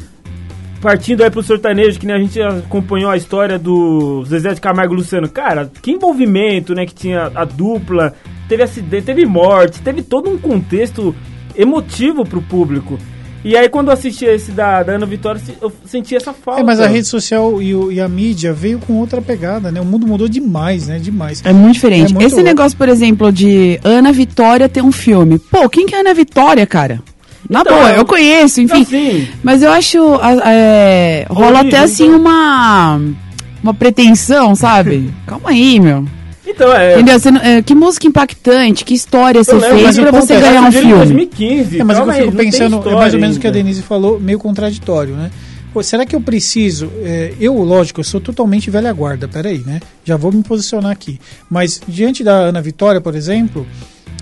partindo 0.80 1.24
aí 1.24 1.30
pro 1.30 1.42
sertanejo, 1.42 1.98
que 1.98 2.10
a 2.10 2.18
gente 2.18 2.40
acompanhou 2.40 3.10
a 3.10 3.16
história 3.16 3.58
do 3.58 4.22
Zezé 4.26 4.52
de 4.52 4.60
Camargo 4.60 4.94
e 4.94 4.98
Luciano, 4.98 5.28
cara, 5.28 5.70
que 5.82 5.90
envolvimento, 5.90 6.74
né, 6.74 6.84
que 6.84 6.94
tinha 6.94 7.32
a 7.34 7.44
dupla, 7.44 8.14
teve 8.48 8.62
acidente, 8.62 9.06
teve 9.06 9.24
morte, 9.24 9.80
teve 9.80 10.02
todo 10.02 10.30
um 10.30 10.36
contexto 10.36 11.14
emotivo 11.56 12.24
pro 12.24 12.42
público. 12.42 12.98
E 13.42 13.56
aí 13.56 13.68
quando 13.70 13.88
eu 13.88 13.94
assisti 13.94 14.24
esse 14.26 14.50
da, 14.52 14.82
da 14.82 14.92
Ana 14.92 15.06
Vitória, 15.06 15.40
eu 15.62 15.72
senti 15.86 16.14
essa 16.14 16.32
falta. 16.32 16.60
É, 16.60 16.64
mas 16.64 16.78
a 16.78 16.86
rede 16.86 17.06
social 17.06 17.60
e, 17.62 17.74
o- 17.74 17.90
e 17.90 17.98
a 18.00 18.06
mídia 18.08 18.52
veio 18.52 18.78
com 18.78 18.94
outra 18.94 19.22
pegada, 19.22 19.72
né? 19.72 19.80
O 19.80 19.84
mundo 19.84 20.06
mudou 20.06 20.28
demais, 20.28 20.88
né? 20.88 20.98
Demais. 20.98 21.40
É 21.44 21.52
muito 21.52 21.74
diferente. 21.74 22.10
É 22.10 22.14
muito 22.14 22.22
Esse 22.26 22.34
louco. 22.36 22.48
negócio, 22.48 22.76
por 22.76 22.88
exemplo, 22.88 23.32
de 23.32 23.80
Ana 23.82 24.12
Vitória 24.12 24.68
ter 24.68 24.82
um 24.82 24.92
filme. 24.92 25.38
Pô, 25.38 25.68
quem 25.70 25.86
que 25.86 25.94
é 25.94 26.00
Ana 26.00 26.12
Vitória, 26.12 26.66
cara? 26.66 27.00
Na 27.48 27.62
Então, 27.62 27.74
boa, 27.78 27.90
eu- 27.92 27.96
eu 27.96 28.04
conheço, 28.04 28.60
enfim. 28.60 28.82
Assim, 28.82 29.28
Mas 29.42 29.62
eu 29.62 29.72
acho. 29.72 29.98
é, 30.44 31.24
rola 31.30 31.60
até 31.60 31.78
assim 31.78 32.08
então. 32.08 32.20
uma. 32.20 33.00
Uma 33.62 33.74
pretensão, 33.74 34.54
sabe? 34.54 35.10
Calma 35.26 35.50
aí, 35.50 35.80
meu. 35.80 36.04
Então 36.50 36.72
é... 36.72 36.94
Entendeu? 36.94 37.18
Você 37.18 37.28
é, 37.28 37.62
que 37.62 37.74
música 37.74 38.06
impactante, 38.06 38.84
que 38.84 38.94
história 38.94 39.42
você 39.42 39.54
lembro, 39.54 39.78
fez 39.78 39.98
pra 39.98 40.10
você 40.10 40.40
ganhar 40.40 40.62
um 40.62 40.72
filme. 40.72 40.92
2015, 40.94 41.80
É, 41.80 41.84
mas 41.84 41.96
calma 41.96 42.18
eu 42.18 42.24
fico 42.26 42.36
pensando 42.36 42.88
é 42.88 42.94
mais 42.94 43.14
ou 43.14 43.20
menos 43.20 43.36
o 43.36 43.40
que 43.40 43.46
a. 43.46 43.50
Denise 43.50 43.82
falou, 43.82 44.18
meio 44.20 44.38
contraditório, 44.38 45.14
né? 45.14 45.30
Pô, 45.72 45.82
será 45.82 46.04
que 46.04 46.16
eu 46.16 46.20
preciso. 46.20 46.90
é, 47.02 47.32
eu, 47.40 47.54
lógico, 47.62 48.00
eu 48.00 48.04
sou 48.04 48.20
totalmente 48.20 48.70
velha 48.70 48.92
guarda, 48.92 49.28
peraí, 49.28 49.58
né? 49.58 49.80
Já 50.04 50.16
vou 50.16 50.32
me 50.32 50.42
posicionar 50.42 50.90
aqui. 50.90 51.20
Mas 51.48 51.80
diante 51.86 52.24
da 52.24 52.32
Ana 52.32 52.60
Vitória, 52.60 53.00
por 53.00 53.14
exemplo, 53.14 53.66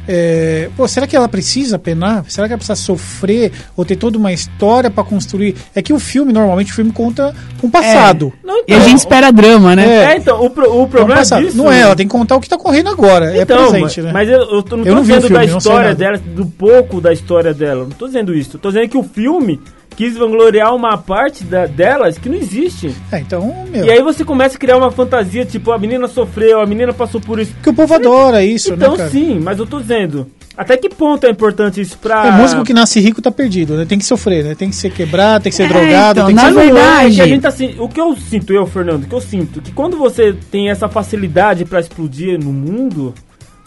é, 0.09 0.71
pô, 0.77 0.89
será 0.89 1.07
que 1.07 1.15
ela 1.15 1.29
precisa 1.29 1.79
penar? 1.79 2.25
Será 2.29 2.47
que 2.49 2.53
ela 2.55 2.59
precisa 2.59 2.75
sofrer 2.75 3.53
ou 3.77 3.85
ter 3.85 3.97
toda 3.97 4.17
uma 4.17 4.33
história 4.33 4.91
pra 4.91 5.05
construir? 5.05 5.55
É 5.75 5.83
que 5.83 5.93
o 5.93 5.99
filme, 5.99 6.33
normalmente, 6.33 6.73
o 6.73 6.75
filme 6.75 6.91
conta 6.91 7.35
um 7.63 7.69
passado. 7.71 8.33
Não, 8.43 8.61
E 8.61 8.63
então, 8.63 8.77
a 8.79 8.81
gente 8.81 8.99
espera 8.99 9.31
drama, 9.31 9.77
né? 9.77 9.87
É. 9.87 10.05
É, 10.13 10.17
então, 10.17 10.43
o, 10.45 10.49
pro- 10.51 10.71
o 10.73 10.81
É 10.81 10.83
um 10.83 10.89
problema 10.89 11.21
passado. 11.21 11.45
disso... 11.45 11.57
Não 11.57 11.71
é, 11.71 11.81
ela 11.81 11.95
tem 11.95 12.07
que 12.07 12.13
contar 12.13 12.37
o 12.37 12.41
que 12.41 12.49
tá 12.49 12.57
correndo 12.57 12.89
agora. 12.89 13.37
é 13.37 13.43
Então, 13.43 13.71
presente, 13.71 13.83
mas, 13.83 13.97
né? 14.07 14.13
mas 14.13 14.29
eu, 14.31 14.39
eu 14.39 14.63
tô- 14.63 14.77
não 14.79 14.85
Eu 14.85 14.93
tô 14.93 14.95
não 14.95 15.03
dizendo 15.03 15.23
da 15.23 15.29
filme, 15.29 15.47
não 15.53 15.61
sei 15.61 15.73
história 15.73 15.95
dela, 15.95 16.19
do 16.19 16.47
pouco 16.47 17.01
da 17.01 17.13
história 17.13 17.53
dela. 17.53 17.85
Não 17.85 17.91
tô 17.91 18.07
dizendo 18.07 18.35
isso. 18.35 18.59
Tô 18.59 18.69
dizendo 18.69 18.89
que 18.89 18.97
o 18.97 19.03
filme 19.03 19.61
quis 19.99 20.17
vangloriar 20.17 20.73
uma 20.77 20.97
parte 20.97 21.43
da, 21.43 21.67
delas 21.67 22.17
que 22.17 22.29
não 22.29 22.37
existe. 22.37 22.95
É, 23.11 23.19
então, 23.19 23.53
meu. 23.69 23.85
E 23.85 23.91
aí 23.91 24.01
você 24.01 24.25
começa 24.25 24.55
a 24.55 24.59
criar 24.61 24.77
uma 24.77 24.93
fantasia, 24.93 25.45
tipo, 25.45 25.73
a 25.73 25.79
menina 25.79 26.07
sofreu, 26.07 26.61
a 26.61 26.67
menina 26.67 26.93
passou 26.93 27.21
por 27.21 27.41
isso. 27.41 27.53
Porque 27.55 27.71
o 27.71 27.75
povo 27.75 27.93
adora 27.93 28.45
isso, 28.45 28.75
então 28.75 28.93
né, 28.93 28.97
cara? 28.97 29.11
sim, 29.11 29.41
mas 29.41 29.59
eu 29.59 29.67
tô 29.67 29.81
dizendo. 29.81 30.31
Até 30.57 30.77
que 30.77 30.89
ponto 30.89 31.27
é 31.27 31.31
importante 31.31 31.81
isso 31.81 31.99
pra. 31.99 32.29
É, 32.29 32.31
músico 32.31 32.63
que 32.63 32.73
nasce 32.73 33.01
rico 33.01 33.21
tá 33.21 33.33
perdido, 33.33 33.77
né? 33.77 33.87
Tem 33.87 33.99
que 33.99 34.05
sofrer, 34.05 34.45
né? 34.45 34.55
Tem 34.55 34.71
que 34.71 34.77
ser 34.77 34.93
quebrado, 34.93 35.43
tem 35.43 35.51
que 35.51 35.57
ser 35.57 35.65
É, 35.65 35.69
drogado, 35.69 36.21
então, 36.21 36.27
tem 36.27 36.37
que 36.37 36.43
na 36.43 36.49
ser... 36.49 36.55
Não 36.55 36.61
é 36.61 36.65
verdade- 36.67 37.15
que 37.17 37.21
a 37.23 37.27
gente 37.27 37.43
tá 37.43 37.49
assim, 37.49 37.75
o 37.81 37.89
que 37.89 38.01
eu 38.01 38.17
sinto, 38.17 38.53
eu, 38.53 38.67
Fernando, 38.67 39.03
o 39.03 39.09
que 39.09 39.15
eu 39.15 39.21
sinto, 39.21 39.61
que 39.61 39.73
quando 39.73 39.97
você 39.97 40.33
tem 40.49 40.71
essa 40.71 40.89
facilidade 40.89 41.65
pra 41.65 41.81
explodir 41.81 42.39
no 42.39 42.53
mundo, 42.53 43.15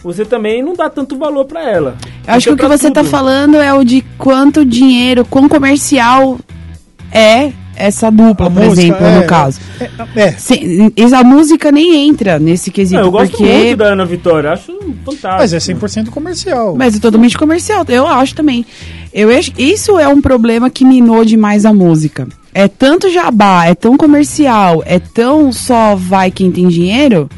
você 0.03 0.25
também 0.25 0.63
não 0.63 0.73
dá 0.73 0.89
tanto 0.89 1.17
valor 1.17 1.45
pra 1.45 1.69
ela. 1.69 1.95
Eu 2.27 2.33
acho 2.33 2.47
que 2.49 2.53
o 2.53 2.57
que 2.57 2.67
você 2.67 2.89
tá 2.91 3.01
tudo. 3.01 3.09
falando 3.11 3.55
é 3.57 3.73
o 3.73 3.83
de 3.83 4.01
quanto 4.17 4.65
dinheiro, 4.65 5.25
quão 5.25 5.47
comercial 5.47 6.39
é 7.11 7.51
essa 7.75 8.11
dupla, 8.11 8.47
A 8.47 8.49
por 8.51 8.63
música, 8.63 8.81
exemplo, 8.87 9.05
é, 9.05 9.15
no 9.19 9.25
caso. 9.25 9.59
É, 9.79 9.89
é. 10.15 10.31
Sim, 10.33 10.91
a 11.15 11.23
música 11.23 11.71
nem 11.71 12.07
entra 12.07 12.37
nesse 12.37 12.69
quesito, 12.69 12.99
Não, 12.99 13.07
eu 13.07 13.11
gosto 13.11 13.31
porque... 13.31 13.51
muito 13.51 13.77
da 13.77 13.85
Ana 13.85 14.05
Vitória, 14.05 14.51
acho 14.51 14.71
fantástico. 15.03 15.35
mas 15.37 15.53
é 15.53 15.57
100% 15.57 16.09
comercial. 16.09 16.75
Mas 16.77 16.95
é 16.95 16.99
totalmente 16.99 17.37
comercial, 17.37 17.83
eu 17.87 18.05
acho 18.07 18.35
também. 18.35 18.65
Eu 19.13 19.35
acho 19.35 19.51
isso 19.57 19.97
é 19.97 20.07
um 20.07 20.21
problema 20.21 20.69
que 20.69 20.85
minou 20.85 21.25
demais 21.25 21.65
a 21.65 21.73
música. 21.73 22.27
É 22.53 22.67
tanto 22.67 23.09
jabá, 23.09 23.65
é 23.65 23.73
tão 23.73 23.97
comercial, 23.97 24.83
é 24.85 24.99
tão 24.99 25.51
só 25.51 25.95
vai 25.95 26.29
quem 26.29 26.51
tem 26.51 26.67
dinheiro, 26.67 27.29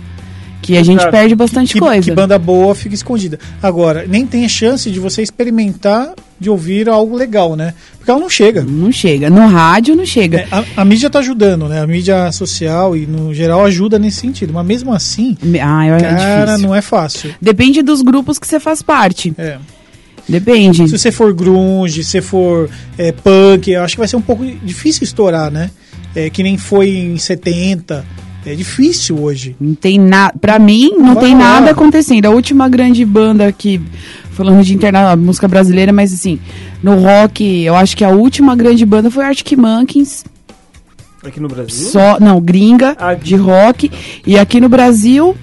que 0.64 0.78
a 0.78 0.84
gente 0.84 1.06
perde 1.12 1.36
bastante 1.36 1.74
que, 1.74 1.80
coisa. 1.80 2.02
que 2.10 2.16
banda 2.16 2.40
boa 2.40 2.74
fica 2.74 2.96
escondida. 2.96 3.38
Agora, 3.62 4.06
nem 4.08 4.26
tem 4.26 4.48
chance 4.48 4.90
de 4.90 5.00
você 5.00 5.22
experimentar 5.22 6.14
de 6.40 6.50
ouvir 6.50 6.88
algo 6.90 7.16
legal, 7.16 7.56
né? 7.56 7.74
Porque 7.98 8.10
ela 8.10 8.20
não 8.20 8.30
chega. 8.30 8.64
Não 8.64 8.92
chega. 8.92 9.30
No 9.30 9.46
rádio 9.48 9.96
não 9.96 10.06
chega. 10.06 10.40
É, 10.40 10.48
a, 10.52 10.64
a 10.82 10.86
mídia 10.86 11.10
tá 11.10 11.20
ajudando, 11.20 11.68
né? 11.68 11.82
A 11.82 11.88
mídia 11.88 12.32
social 12.32 12.96
e 12.98 13.06
no 13.06 13.34
geral 13.34 13.64
ajuda 13.66 14.00
nesse 14.00 14.18
sentido. 14.22 14.52
Mas 14.54 14.66
mesmo 14.66 14.94
assim, 14.94 15.38
Ah, 15.62 15.86
é 15.86 16.00
cara, 16.00 16.46
difícil. 16.46 16.68
não 16.68 16.74
é 16.76 16.82
fácil. 16.82 17.36
Depende 17.42 17.82
dos 17.82 18.02
grupos 18.02 18.40
que 18.40 18.48
você 18.48 18.60
faz 18.60 18.82
parte. 18.82 19.34
É. 19.38 19.58
Depende. 20.28 20.88
Se 20.88 20.98
você 20.98 21.12
for 21.12 21.34
grunge, 21.34 22.04
se 22.04 22.22
for 22.22 22.70
é, 22.98 23.12
punk, 23.12 23.70
eu 23.70 23.84
acho 23.84 23.96
que 23.96 24.00
vai 24.00 24.08
ser 24.08 24.16
um 24.16 24.22
pouco 24.22 24.46
difícil 24.46 25.04
estourar, 25.04 25.52
né? 25.52 25.70
É, 26.16 26.30
que 26.30 26.42
nem 26.42 26.58
foi 26.58 26.90
em 26.90 27.18
70. 27.18 28.06
É 28.46 28.54
difícil 28.56 29.20
hoje. 29.22 29.56
Não 29.60 29.74
tem 29.74 29.98
nada. 30.00 30.34
Pra 30.40 30.60
mim, 30.60 30.92
não 30.98 31.14
Vai 31.16 31.24
tem 31.26 31.34
lá. 31.34 31.40
nada 31.40 31.72
acontecendo. 31.72 32.26
A 32.26 32.30
última 32.30 32.68
grande 32.70 33.06
banda 33.06 33.52
que. 33.52 33.82
Falando 34.32 34.64
de 34.64 34.74
interna 34.74 35.16
música 35.16 35.48
brasileira, 35.48 35.94
mas 35.94 36.12
assim, 36.12 36.40
no 36.82 36.96
rock, 37.00 37.44
eu 37.64 37.76
acho 37.76 37.96
que 37.96 38.04
a 38.04 38.10
última 38.10 38.56
grande 38.56 38.84
banda 38.86 39.12
foi 39.12 39.24
Arctic 39.24 39.56
Monkeys. 39.58 40.26
Aqui 41.24 41.40
no 41.40 41.48
Brasil? 41.48 41.88
Só. 41.90 42.18
Não, 42.20 42.42
gringa, 42.42 42.96
Ah, 43.00 43.14
de 43.14 43.36
rock. 43.36 43.90
E 44.26 44.38
aqui 44.38 44.60
no 44.60 44.68
Brasil. 44.68 45.38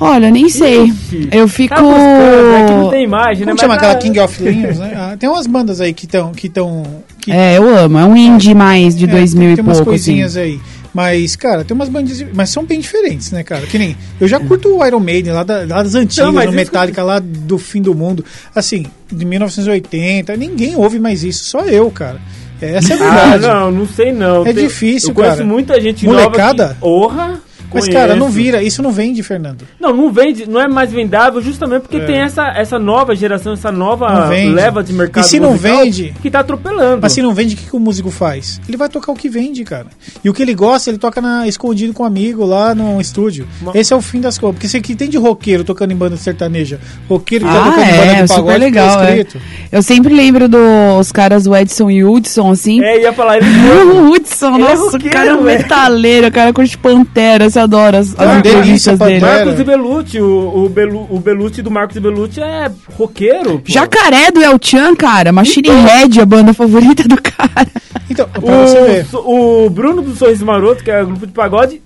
Olha, 0.00 0.30
nem 0.30 0.48
sei. 0.48 0.84
Ixi. 0.84 1.28
Eu 1.32 1.48
fico. 1.48 1.74
Tá 1.74 1.82
buscando, 1.82 2.66
que 2.68 2.72
não 2.74 2.90
tem 2.90 3.04
imagem, 3.04 3.40
né? 3.44 3.46
Como 3.52 3.60
chama 3.60 3.74
Mas, 3.74 3.78
aquela 3.78 3.92
ah, 3.92 3.96
King 3.96 4.20
of 4.20 4.42
Leons, 4.42 4.78
né? 4.78 4.92
Ah, 4.96 5.16
tem 5.18 5.28
umas 5.28 5.46
bandas 5.46 5.80
aí 5.80 5.92
que 5.92 6.04
estão. 6.06 6.30
Que 6.32 6.48
tão, 6.48 6.84
que 7.20 7.32
É, 7.32 7.58
eu 7.58 7.76
amo. 7.76 7.98
É 7.98 8.04
um 8.04 8.16
indie 8.16 8.54
mais 8.54 8.96
de 8.96 9.04
É, 9.04 9.08
2000 9.08 9.42
tem, 9.42 9.52
e 9.52 9.56
tem 9.56 9.64
umas 9.64 9.78
pouco. 9.78 9.92
Assim. 9.92 10.04
coisinhas 10.12 10.36
aí. 10.36 10.60
Mas, 10.94 11.36
cara, 11.36 11.64
tem 11.64 11.74
umas 11.74 11.88
bandas. 11.88 12.24
Mas 12.34 12.50
são 12.50 12.64
bem 12.64 12.80
diferentes, 12.80 13.30
né, 13.30 13.42
cara? 13.42 13.66
Que 13.66 13.78
nem. 13.78 13.96
Eu 14.20 14.26
já 14.26 14.40
curto 14.40 14.68
o 14.76 14.84
Iron 14.86 15.00
Maiden 15.00 15.32
lá, 15.32 15.42
da- 15.42 15.58
lá 15.66 15.82
das 15.82 15.94
antigas, 15.94 16.32
Não, 16.32 16.52
Metallica 16.52 17.02
lá 17.02 17.18
do 17.18 17.58
fim 17.58 17.82
do 17.82 17.94
mundo. 17.94 18.24
Assim, 18.54 18.86
de 19.12 19.24
1980. 19.24 20.36
Ninguém 20.36 20.76
ouve 20.76 20.98
mais 20.98 21.22
isso, 21.24 21.44
só 21.44 21.60
eu, 21.66 21.90
cara. 21.90 22.20
Essa 22.60 22.94
é 22.94 22.96
a 22.96 23.08
Ah, 23.12 23.14
verdade. 23.30 23.42
não, 23.46 23.70
não 23.70 23.86
sei 23.86 24.12
não. 24.12 24.44
É 24.46 24.52
Tem- 24.52 24.66
difícil, 24.66 25.10
eu 25.10 25.14
conheço 25.14 25.36
cara. 25.36 25.48
muita 25.48 25.80
gente 25.80 26.04
Molecada? 26.06 26.64
nova 26.64 26.74
que... 26.80 26.84
Orra! 26.86 27.40
Mas, 27.72 27.88
cara, 27.88 28.16
não 28.16 28.28
vira. 28.28 28.62
Isso 28.62 28.82
não 28.82 28.90
vende, 28.90 29.22
Fernando. 29.22 29.62
Não, 29.80 29.94
não 29.94 30.10
vende, 30.12 30.48
não 30.48 30.60
é 30.60 30.68
mais 30.68 30.90
vendável 30.92 31.40
justamente 31.42 31.82
porque 31.82 31.98
É. 31.98 32.04
tem 32.04 32.16
essa, 32.16 32.46
essa 32.56 32.78
nova 32.78 33.14
geração, 33.14 33.52
essa 33.52 33.70
nova 33.72 34.28
leva 34.28 34.82
de 34.82 34.92
mercado 34.92 35.24
E 35.24 35.28
se 35.28 35.38
não 35.40 35.56
vende? 35.56 36.14
que 36.22 36.30
tá 36.30 36.40
atropelando. 36.40 37.00
Mas 37.02 37.12
se 37.12 37.22
não 37.22 37.34
vende, 37.34 37.54
o 37.54 37.58
que, 37.58 37.64
que 37.70 37.76
o 37.76 37.80
músico 37.80 38.10
faz? 38.10 38.60
Ele 38.68 38.76
vai 38.76 38.88
tocar 38.88 39.12
o 39.12 39.14
que 39.14 39.28
vende, 39.28 39.64
cara. 39.64 39.86
E 40.24 40.28
o 40.30 40.34
que 40.34 40.42
ele 40.42 40.54
gosta, 40.54 40.90
ele 40.90 40.98
toca 40.98 41.20
na, 41.20 41.46
escondido 41.46 41.92
com 41.92 42.02
um 42.02 42.06
amigo 42.06 42.44
lá 42.44 42.74
no 42.74 43.00
estúdio. 43.00 43.46
Uma- 43.60 43.72
Esse 43.76 43.92
é 43.92 43.96
o 43.96 44.00
fim 44.00 44.20
das 44.20 44.38
coisas. 44.38 44.54
Porque 44.56 44.68
você 44.68 44.80
que 44.80 44.94
tem 44.94 45.08
de 45.08 45.18
roqueiro 45.18 45.64
tocando 45.64 45.92
em 45.92 45.96
banda 45.96 46.16
sertaneja, 46.16 46.78
roqueiro 47.08 47.44
que 47.46 47.50
tá 47.52 47.58
Ah, 47.60 47.64
tocando 47.64 47.82
em 47.84 47.90
banda 47.90 48.04
é, 48.04 48.22
de 48.22 48.28
super 48.28 48.34
pagode, 48.42 48.58
legal. 48.58 48.96
tá 48.98 49.04
É. 49.10 49.18
escrito. 49.18 49.40
Eu 49.70 49.82
sempre 49.82 50.14
lembro 50.14 50.48
dos 50.48 51.12
caras, 51.12 51.46
o 51.46 51.54
Edson 51.54 51.90
e 51.90 52.02
o 52.04 52.12
Hudson, 52.12 52.50
assim. 52.50 52.82
É, 52.82 53.02
ia 53.02 53.12
falar 53.12 53.36
ele 53.38 53.46
O 53.98 54.10
Hudson, 54.12 54.54
é 54.54 54.58
nossa, 54.58 54.96
o 54.96 55.10
cara 55.10 55.30
é 55.30 55.34
um 55.34 55.42
metaleiro, 55.42 56.26
o 56.28 56.32
cara 56.32 56.52
curte 56.52 56.76
Pantera, 56.78 57.48
você 57.58 57.60
adora 57.60 57.98
as, 57.98 58.14
Ah, 58.18 58.32
as 58.32 58.38
entrevistas 58.38 58.98
dele. 58.98 59.20
Marcos 59.20 59.58
e 59.58 59.64
Belucci, 59.64 60.20
o, 60.20 60.64
o, 60.64 60.68
Belu, 60.68 61.06
o 61.10 61.18
Belucci 61.18 61.62
do 61.62 61.70
Marcos 61.70 61.96
e 61.96 62.00
Belucci 62.00 62.40
é 62.40 62.70
roqueiro. 62.94 63.58
pô. 63.58 63.64
Jacaré 63.66 64.30
do 64.30 64.40
El 64.42 64.58
Chan, 64.62 64.94
cara, 64.94 65.32
Machine 65.32 65.68
Head, 65.70 66.20
a 66.20 66.26
banda 66.26 66.54
favorita 66.54 67.02
do 67.08 67.20
cara. 67.20 67.66
Então, 68.10 68.26
pra 68.28 68.40
você 68.40 68.80
ver. 68.82 69.06
O, 69.12 69.66
o 69.66 69.70
Bruno 69.70 70.02
do 70.02 70.14
Sorriso 70.16 70.44
Maroto, 70.46 70.82
que 70.82 70.90
é 70.90 71.02
o 71.02 71.06
grupo 71.06 71.26
de 71.26 71.32
pagode, 71.32 71.82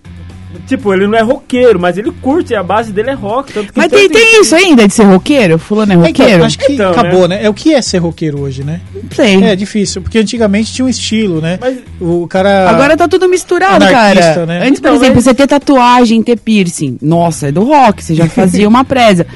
tipo, 0.67 0.93
ele 0.93 1.07
não 1.07 1.17
é 1.19 1.23
roqueiro, 1.23 1.79
mas 1.81 1.97
ele 1.99 2.11
curte, 2.23 2.55
a 2.55 2.63
base 2.63 2.93
dele 2.93 3.11
é 3.11 3.15
rock. 3.15 3.53
Tanto 3.53 3.73
que 3.73 3.79
Mas 3.79 3.91
tem, 3.91 4.09
tem 4.09 4.41
isso 4.41 4.55
ainda 4.55 4.87
de 4.87 4.95
ser 4.95 5.05
roqueiro? 5.05 5.59
Fulano 5.59 5.93
é 5.93 6.09
É 6.09 6.13
que, 6.13 6.23
roqueiro? 6.23 6.45
acho 6.45 6.59
que 6.59 6.73
Então, 6.75 6.91
acabou, 6.91 7.27
né? 7.29 7.45
É 7.45 7.49
o 7.49 7.55
que 7.55 7.75
é 7.75 7.83
ser 7.83 7.99
roqueiro 7.99 8.41
hoje, 8.41 8.63
né? 8.65 8.81
Não 8.95 9.03
sei. 9.15 9.43
É 9.45 9.57
difícil, 9.57 10.03
porque 10.03 10.19
antigamente 10.19 10.73
tinha 10.73 10.85
um 10.85 10.89
estilo, 10.89 11.41
né? 11.41 11.59
Mas- 11.61 11.79
O 12.01 12.27
cara. 12.29 12.69
Agora 12.71 12.97
tá 12.97 13.07
tudo 13.09 13.29
misturado, 13.29 13.85
cara. 13.87 14.47
né? 14.47 14.59
Antes, 14.67 14.81
por 14.81 14.89
Então, 14.89 14.95
exemplo, 14.97 15.15
mas- 15.17 15.25
você 15.25 15.35
ter 15.35 15.47
tatuagem, 15.47 16.23
ter 16.23 16.39
piercing. 16.39 16.99
Nossa, 17.03 17.49
é 17.49 17.53
do 17.53 17.63
rock, 17.65 18.03
você 18.03 18.15
já 18.15 18.29
fazia 18.29 18.67
uma 18.69 18.85
presa. 18.85 19.27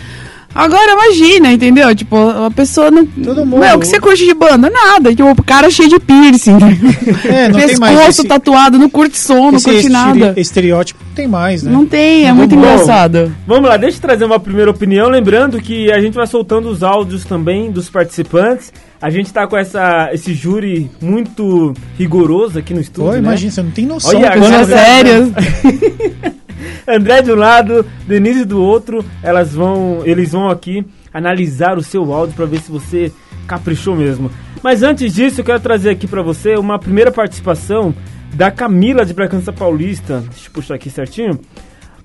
Agora 0.57 0.93
imagina, 0.93 1.53
entendeu? 1.53 1.95
Tipo, 1.95 2.17
a 2.17 2.51
pessoa 2.51 2.91
não. 2.91 3.05
Todo 3.05 3.45
mundo- 3.45 3.61
Meu, 3.61 3.77
o 3.77 3.81
que 3.81 3.87
você 3.87 4.01
curte 4.01 4.25
de 4.25 4.33
banda? 4.35 4.71
Nada. 4.71 5.11
Tipo, 5.15 5.31
o 5.31 5.43
cara 5.45 5.71
cheio 5.71 5.89
de 5.89 5.99
piercing. 6.01 6.57
É, 7.27 7.49
não 7.49 7.59
tem 7.61 7.77
mais 7.79 7.97
Pescoço 7.97 8.21
esse- 8.23 8.29
tatuado, 8.29 8.79
não 8.79 8.89
curte 8.89 9.19
som, 9.19 9.51
não 9.51 9.57
esse 9.57 9.65
curte 9.71 9.89
nada. 9.89 10.35
estereótipo 10.37 11.01
não 11.07 11.15
tem 11.15 11.27
mais, 11.29 11.63
né? 11.63 11.71
Não 11.71 11.85
tem, 11.87 12.25
é 12.25 12.29
Não 12.29 12.37
muito 12.37 12.55
bom. 12.55 12.61
engraçado. 12.63 13.33
Vamos 13.47 13.69
lá, 13.69 13.77
deixa 13.77 13.97
eu 13.99 14.01
trazer 14.03 14.25
uma 14.25 14.39
primeira 14.41 14.71
opinião. 14.71 15.09
Lembrando 15.09 15.61
que 15.61 15.91
a 15.93 16.01
gente 16.01 16.15
vai 16.15 16.27
soltando 16.27 16.69
os 16.69 16.83
áudios 16.83 17.25
também 17.25 17.71
dos 17.71 17.89
participantes. 17.91 18.73
A 19.01 19.11
gente 19.11 19.33
tá 19.33 19.47
com 19.47 19.57
essa, 19.57 20.09
esse 20.13 20.33
júri 20.33 20.91
muito 21.01 21.75
rigoroso 21.99 22.59
aqui 22.59 22.73
no 22.73 22.81
estúdio. 22.81 23.09
Pô, 23.11 23.13
né? 23.13 23.19
imagina, 23.19 23.51
você 23.53 23.63
não 23.63 23.71
tem 23.71 23.85
noção. 23.87 24.17
Olha, 24.19 24.31
agora- 24.33 24.57
Coisa 24.57 24.73
séria. 24.77 25.29
André 26.87 27.23
de 27.23 27.33
um 27.33 27.37
lado, 27.37 27.85
Denise 28.07 28.45
do 28.45 28.63
outro, 28.63 29.05
elas 29.23 29.55
vão, 29.55 30.03
eles 30.05 30.33
vão 30.33 30.49
aqui 30.49 30.85
analisar 31.13 31.79
o 31.79 31.83
seu 31.83 32.13
áudio 32.13 32.35
para 32.35 32.47
ver 32.47 32.61
se 32.61 32.71
você 32.71 33.13
caprichou 33.47 33.97
mesmo. 33.97 34.31
Mas 34.63 34.83
antes 34.83 35.15
disso, 35.15 35.41
eu 35.41 35.45
quero 35.45 35.61
trazer 35.61 35.91
aqui 35.91 36.07
para 36.07 36.23
você 36.23 36.57
uma 36.57 36.79
primeira 36.79 37.11
participação 37.11 37.95
da 38.35 38.51
Camila 38.51 39.05
de 39.05 39.15
Bragança 39.15 39.53
Paulista. 39.53 40.25
Deixa 40.31 40.49
eu 40.49 40.53
puxar 40.53 40.75
aqui 40.75 40.91
certinho. 40.91 41.39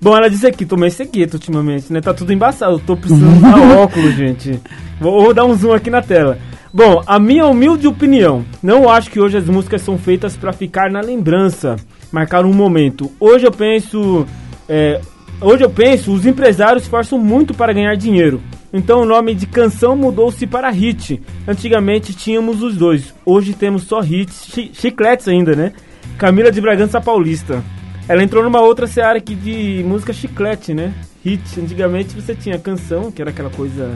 Bom, 0.00 0.16
ela 0.16 0.28
disse 0.28 0.46
aqui, 0.46 0.66
tomei 0.66 0.90
sequeta 0.90 1.36
ultimamente, 1.36 1.92
né? 1.92 2.00
Tá 2.00 2.12
tudo 2.12 2.32
embaçado, 2.32 2.72
eu 2.72 2.78
tô 2.80 2.96
precisando 2.96 3.36
usar 3.36 3.60
óculos, 3.78 4.14
gente. 4.14 4.60
Vou, 5.00 5.22
vou 5.22 5.34
dar 5.34 5.44
um 5.44 5.54
zoom 5.54 5.72
aqui 5.72 5.90
na 5.90 6.02
tela. 6.02 6.38
Bom, 6.74 7.02
a 7.06 7.18
minha 7.18 7.46
humilde 7.46 7.86
opinião, 7.86 8.44
não 8.62 8.88
acho 8.88 9.10
que 9.10 9.20
hoje 9.20 9.36
as 9.36 9.44
músicas 9.44 9.82
são 9.82 9.98
feitas 9.98 10.38
pra 10.38 10.54
ficar 10.54 10.90
na 10.90 11.02
lembrança, 11.02 11.76
marcar 12.10 12.46
um 12.46 12.52
momento. 12.52 13.12
Hoje 13.20 13.46
eu 13.46 13.52
penso, 13.52 14.26
é, 14.66 14.98
hoje 15.38 15.62
eu 15.62 15.68
penso, 15.68 16.10
os 16.10 16.24
empresários 16.24 16.86
forçam 16.86 17.18
muito 17.18 17.52
para 17.52 17.74
ganhar 17.74 17.94
dinheiro. 17.94 18.40
Então 18.72 19.02
o 19.02 19.04
nome 19.04 19.34
de 19.34 19.44
canção 19.46 19.94
mudou-se 19.94 20.46
para 20.46 20.70
hit. 20.70 21.20
Antigamente 21.46 22.14
tínhamos 22.14 22.62
os 22.62 22.74
dois, 22.74 23.14
hoje 23.26 23.52
temos 23.52 23.82
só 23.82 24.00
hits, 24.02 24.46
chi- 24.46 24.70
chicletes 24.72 25.28
ainda, 25.28 25.54
né? 25.54 25.74
Camila 26.16 26.50
de 26.50 26.60
Bragança 26.60 27.02
Paulista. 27.02 27.62
Ela 28.08 28.22
entrou 28.22 28.42
numa 28.42 28.62
outra 28.62 28.86
seara 28.86 29.18
aqui 29.18 29.34
de 29.34 29.84
música 29.86 30.12
chiclete, 30.14 30.72
né? 30.72 30.94
Hit. 31.22 31.60
Antigamente 31.60 32.14
você 32.14 32.34
tinha 32.34 32.58
canção, 32.58 33.12
que 33.12 33.20
era 33.20 33.30
aquela 33.30 33.50
coisa, 33.50 33.94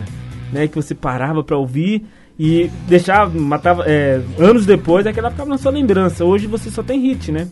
né, 0.52 0.68
que 0.68 0.76
você 0.76 0.94
parava 0.94 1.42
pra 1.42 1.56
ouvir 1.56 2.04
e 2.38 2.70
deixava, 2.86 3.38
matava, 3.38 3.84
é, 3.86 4.20
anos 4.38 4.66
depois, 4.66 5.06
aquela 5.06 5.30
ficava 5.30 5.48
na 5.48 5.58
sua 5.58 5.72
lembrança. 5.72 6.24
Hoje 6.24 6.46
você 6.46 6.70
só 6.70 6.82
tem 6.82 7.00
hit, 7.00 7.32
né? 7.32 7.48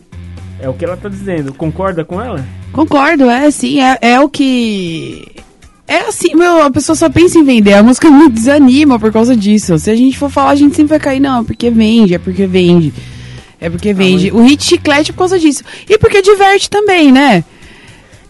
É 0.59 0.69
o 0.69 0.73
que 0.73 0.85
ela 0.85 0.95
tá 0.95 1.09
dizendo. 1.09 1.53
Concorda 1.53 2.05
com 2.05 2.21
ela? 2.21 2.45
Concordo, 2.71 3.29
é 3.29 3.49
sim, 3.51 3.81
é, 3.81 3.97
é 4.01 4.19
o 4.19 4.29
que. 4.29 5.25
É 5.87 5.99
assim, 5.99 6.35
meu, 6.35 6.63
a 6.63 6.71
pessoa 6.71 6.95
só 6.95 7.09
pensa 7.09 7.37
em 7.37 7.43
vender. 7.43 7.73
A 7.73 7.83
música 7.83 8.09
me 8.09 8.29
desanima 8.29 8.99
por 8.99 9.11
causa 9.11 9.35
disso. 9.35 9.77
Se 9.77 9.89
a 9.91 9.95
gente 9.95 10.17
for 10.17 10.29
falar, 10.29 10.51
a 10.51 10.55
gente 10.55 10.75
sempre 10.75 10.91
vai 10.91 10.99
cair, 10.99 11.19
não, 11.19 11.41
é 11.41 11.43
porque 11.43 11.69
vende, 11.69 12.15
é 12.15 12.19
porque 12.19 12.47
vende. 12.47 12.93
É 13.59 13.69
porque 13.69 13.93
vende. 13.93 14.31
O 14.31 14.43
hit 14.43 14.63
chiclete 14.63 15.11
é 15.11 15.13
por 15.13 15.19
causa 15.19 15.39
disso. 15.39 15.63
E 15.87 15.97
porque 15.97 16.21
diverte 16.21 16.69
também, 16.69 17.11
né? 17.11 17.43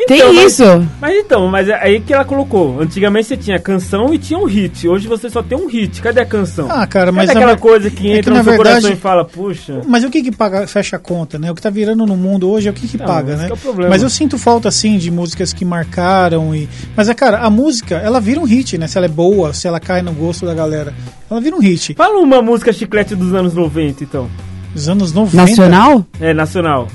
Tem 0.08 0.18
Então, 0.18 0.34
mas- 0.34 0.52
isso. 0.54 0.88
Mas 1.02 1.16
então, 1.16 1.48
mas 1.48 1.68
é 1.70 1.74
aí 1.82 2.00
que 2.00 2.14
ela 2.14 2.24
colocou. 2.26 2.80
Antigamente 2.82 3.28
você 3.28 3.38
tinha 3.38 3.58
canção 3.58 4.14
e 4.14 4.18
tinha 4.18 4.38
um 4.38 4.46
hit. 4.46 4.88
Hoje 4.88 5.08
você 5.08 5.30
só 5.30 5.42
tem 5.42 5.58
um 5.58 5.68
hit. 5.68 6.02
Cadê 6.02 6.22
a 6.22 6.26
canção? 6.26 6.68
Ah, 6.70 6.86
cara, 6.86 7.06
Cadê 7.08 7.12
mas 7.18 7.30
aquela 7.30 7.54
na- 7.54 7.58
coisa 7.58 7.90
que 7.90 8.08
é 8.10 8.12
que, 8.14 8.18
entra 8.20 8.34
na 8.34 8.40
no 8.40 8.44
seu 8.44 8.54
verdade- 8.54 8.76
coração 8.82 8.92
e 8.92 8.96
fala, 8.96 9.26
puxa. 9.26 9.82
Mas 9.88 10.04
o 10.04 10.10
que 10.10 10.22
que 10.22 10.32
paga, 10.32 10.68
fecha 10.68 10.98
a 10.98 11.00
conta, 11.00 11.40
né? 11.40 11.50
O 11.50 11.56
que 11.56 11.62
tá 11.62 11.70
virando 11.70 12.06
no 12.06 12.16
mundo 12.16 12.50
hoje 12.50 12.68
é 12.68 12.72
o 12.72 12.74
que 12.74 12.88
que 12.88 12.98
Não, 12.98 13.06
paga, 13.06 13.36
né? 13.36 13.46
que 13.48 13.52
é 13.52 13.56
o 13.56 13.58
problema. 13.58 13.90
Mas 13.90 14.04
eu 14.04 14.10
sinto 14.10 14.38
falta, 14.38 14.68
assim, 14.70 14.98
de 14.98 15.10
músicas 15.10 15.54
que 15.54 15.64
marcaram 15.66 16.54
e... 16.54 16.70
Mas, 16.96 17.10
é, 17.10 17.14
cara, 17.14 17.40
a 17.40 17.50
música, 17.50 17.96
ela 17.96 18.20
vira 18.20 18.40
um 18.40 18.44
hit, 18.44 18.78
né? 18.78 18.88
Se 18.88 18.98
ela 18.98 19.06
é 19.06 19.10
boa, 19.10 19.54
se 19.54 19.68
ela 19.68 19.80
cai 19.80 20.02
no 20.02 20.12
gosto 20.12 20.46
da 20.46 20.54
galera. 20.54 20.94
Ela 21.32 21.42
vira 21.42 21.56
um 21.56 21.60
hit. 21.60 21.96
Fala 21.96 22.20
uma 22.20 22.42
música 22.42 22.72
chiclete 22.72 23.16
dos 23.16 23.34
anos 23.34 23.54
90, 23.56 24.04
então. 24.04 24.30
Os 24.76 24.88
anos 24.90 25.14
90... 25.14 25.38
Nacional? 25.38 26.06
É, 26.20 26.34
nacional. 26.34 26.88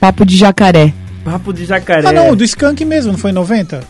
Papo 0.00 0.24
de 0.24 0.36
jacaré. 0.36 0.94
Papo 1.24 1.52
de 1.52 1.64
jacaré. 1.64 2.06
Ah, 2.06 2.12
não, 2.12 2.34
do 2.36 2.44
Skank 2.44 2.84
mesmo, 2.84 3.12
não 3.12 3.18
foi 3.18 3.30
em 3.30 3.34
90? 3.34 3.82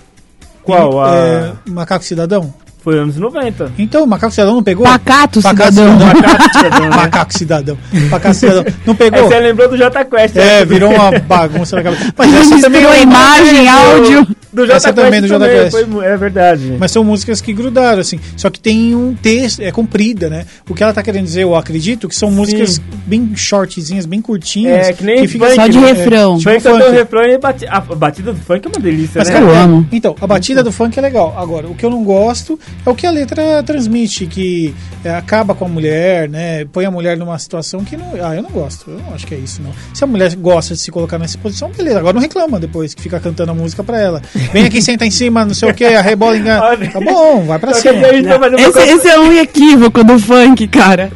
Qual? 0.63 1.03
A... 1.03 1.17
É, 1.17 1.53
Macaco 1.67 2.05
Cidadão? 2.05 2.53
Foi 2.81 2.99
anos 2.99 3.17
90. 3.17 3.73
Então, 3.79 4.07
Macaco 4.07 4.31
Cidadão 4.33 4.55
não 4.55 4.63
pegou? 4.63 4.85
Pacato, 4.85 5.43
Pacato 5.43 5.73
cidadão. 5.75 5.97
Macaco 5.99 6.53
Cidadão, 6.53 6.81
né? 6.81 6.97
Macaco 6.97 7.33
Cidadão. 7.39 7.79
Macaco 8.11 8.35
Cidadão. 8.35 8.65
Não 8.87 8.93
Aí 8.93 8.99
pegou? 8.99 9.29
você 9.29 9.41
lembrou 9.41 9.69
do 9.69 9.77
Jota 9.77 10.05
Quest. 10.05 10.37
É, 10.37 10.41
né? 10.61 10.65
virou 10.65 10.91
uma 10.93 11.11
bagunça 11.19 11.77
na 11.77 11.83
cabeça. 11.83 12.13
Mas 12.17 12.35
essa 12.35 12.61
também 12.61 12.81
Misturou 12.81 12.93
é 12.95 13.05
uma- 13.05 13.15
imagem, 13.39 13.69
áudio. 13.69 14.27
Do 14.51 14.63
Jota 14.63 14.77
Essa 14.77 14.93
Quest 14.93 15.05
também, 15.05 15.21
do 15.21 15.29
Jota 15.29 15.45
também, 15.45 15.61
Quest. 15.71 15.77
foi 15.89 16.07
é 16.07 16.17
verdade. 16.17 16.77
Mas 16.79 16.91
são 16.93 17.05
músicas 17.05 17.41
que 17.41 17.53
grudaram, 17.53 18.01
assim. 18.01 18.19
Só 18.37 18.49
que 18.49 18.59
tem 18.59 18.95
um 18.95 19.15
texto, 19.15 19.61
é 19.61 19.71
comprida, 19.71 20.31
né? 20.31 20.47
O 20.69 20.75
que 20.75 20.83
ela 20.83 20.93
tá 20.95 21.03
querendo 21.03 21.25
dizer, 21.25 21.43
eu 21.43 21.55
acredito, 21.55 22.09
que 22.09 22.15
são 22.17 22.31
músicas 22.31 22.81
bem 23.07 23.33
shortzinhas, 23.37 24.07
bem 24.07 24.23
curtinhas. 24.23 24.89
É, 24.89 24.93
que 24.93 25.05
nem 25.05 25.27
fica 25.29 25.45
funk, 25.47 25.57
Só 25.57 25.67
de 25.67 25.79
né? 25.79 25.93
refrão. 25.93 26.39
tipo 26.39 26.51
Funk 26.51 26.63
só 26.63 26.71
tem 26.71 26.81
o 26.81 26.85
funk. 26.87 26.97
refrão 26.97 27.23
e 27.25 27.39
bati... 27.39 27.67
a 27.67 27.81
batida 27.81 28.33
do 28.33 28.39
funk 28.41 28.67
é 28.67 28.69
uma 28.71 28.81
delícia, 28.83 29.19
Mas, 29.19 29.29
né? 29.29 29.35
cara, 29.35 29.47
Eu 29.47 29.55
é- 29.55 29.59
amo. 29.59 29.87
Então, 29.93 30.15
a 30.21 30.27
batida 30.27 30.63
do 30.63 30.73
funk 30.73 30.99
é 30.99 31.03
legal. 31.03 31.35
Agora, 31.37 31.67
o 31.69 31.75
que 31.75 31.85
eu 31.85 31.91
não 31.91 32.03
gosto 32.03 32.59
é 32.85 32.91
o 32.91 32.95
que 32.95 33.07
a 33.07 33.11
letra 33.11 33.63
transmite, 33.63 34.27
que 34.27 34.75
é, 35.05 35.11
acaba 35.11 35.55
com 35.55 35.65
a 35.65 35.69
mulher, 35.69 36.29
né? 36.29 36.65
Põe 36.67 36.85
a 36.85 36.91
mulher 36.91 37.17
numa 37.17 37.39
situação 37.39 37.85
que 37.85 37.97
não. 37.97 38.13
Ah, 38.23 38.35
eu 38.35 38.43
não 38.43 38.51
gosto. 38.51 38.91
Eu 38.91 38.99
não 38.99 39.15
acho 39.15 39.27
que 39.27 39.35
é 39.35 39.39
isso, 39.39 39.63
não. 39.63 39.73
Se 39.95 40.03
a 40.03 40.07
mulher 40.07 40.35
gosta 40.37 40.75
de 40.75 40.81
se 40.81 40.91
colocar 40.91 41.19
nessa 41.19 41.39
posição, 41.39 41.71
beleza. 41.71 41.99
Agora 41.99 42.15
não 42.15 42.21
reclama 42.21 42.59
depois 42.59 42.95
que 42.95 43.03
fica 43.03 43.21
cantando 43.21 43.53
a 43.53 43.55
música 43.55 43.85
pra 43.85 44.01
ela. 44.01 44.23
Vem 44.53 44.65
aqui, 44.65 44.81
senta 44.83 45.05
em 45.05 45.11
cima, 45.11 45.45
não 45.45 45.55
sei 45.55 45.71
o 45.71 45.75
que, 45.75 45.85
a 45.85 46.01
rebola 46.01 46.37
engana. 46.37 46.59
Tá 46.89 47.01
bom, 47.01 47.45
vai 47.45 47.59
pra 47.59 47.75
cima. 47.75 47.93
uma 47.95 48.61
Esse, 48.61 48.79
esse 48.81 49.09
é 49.09 49.19
um 49.19 49.33
equívoco 49.33 50.03
do 50.03 50.19
funk, 50.19 50.67
cara. 50.69 51.11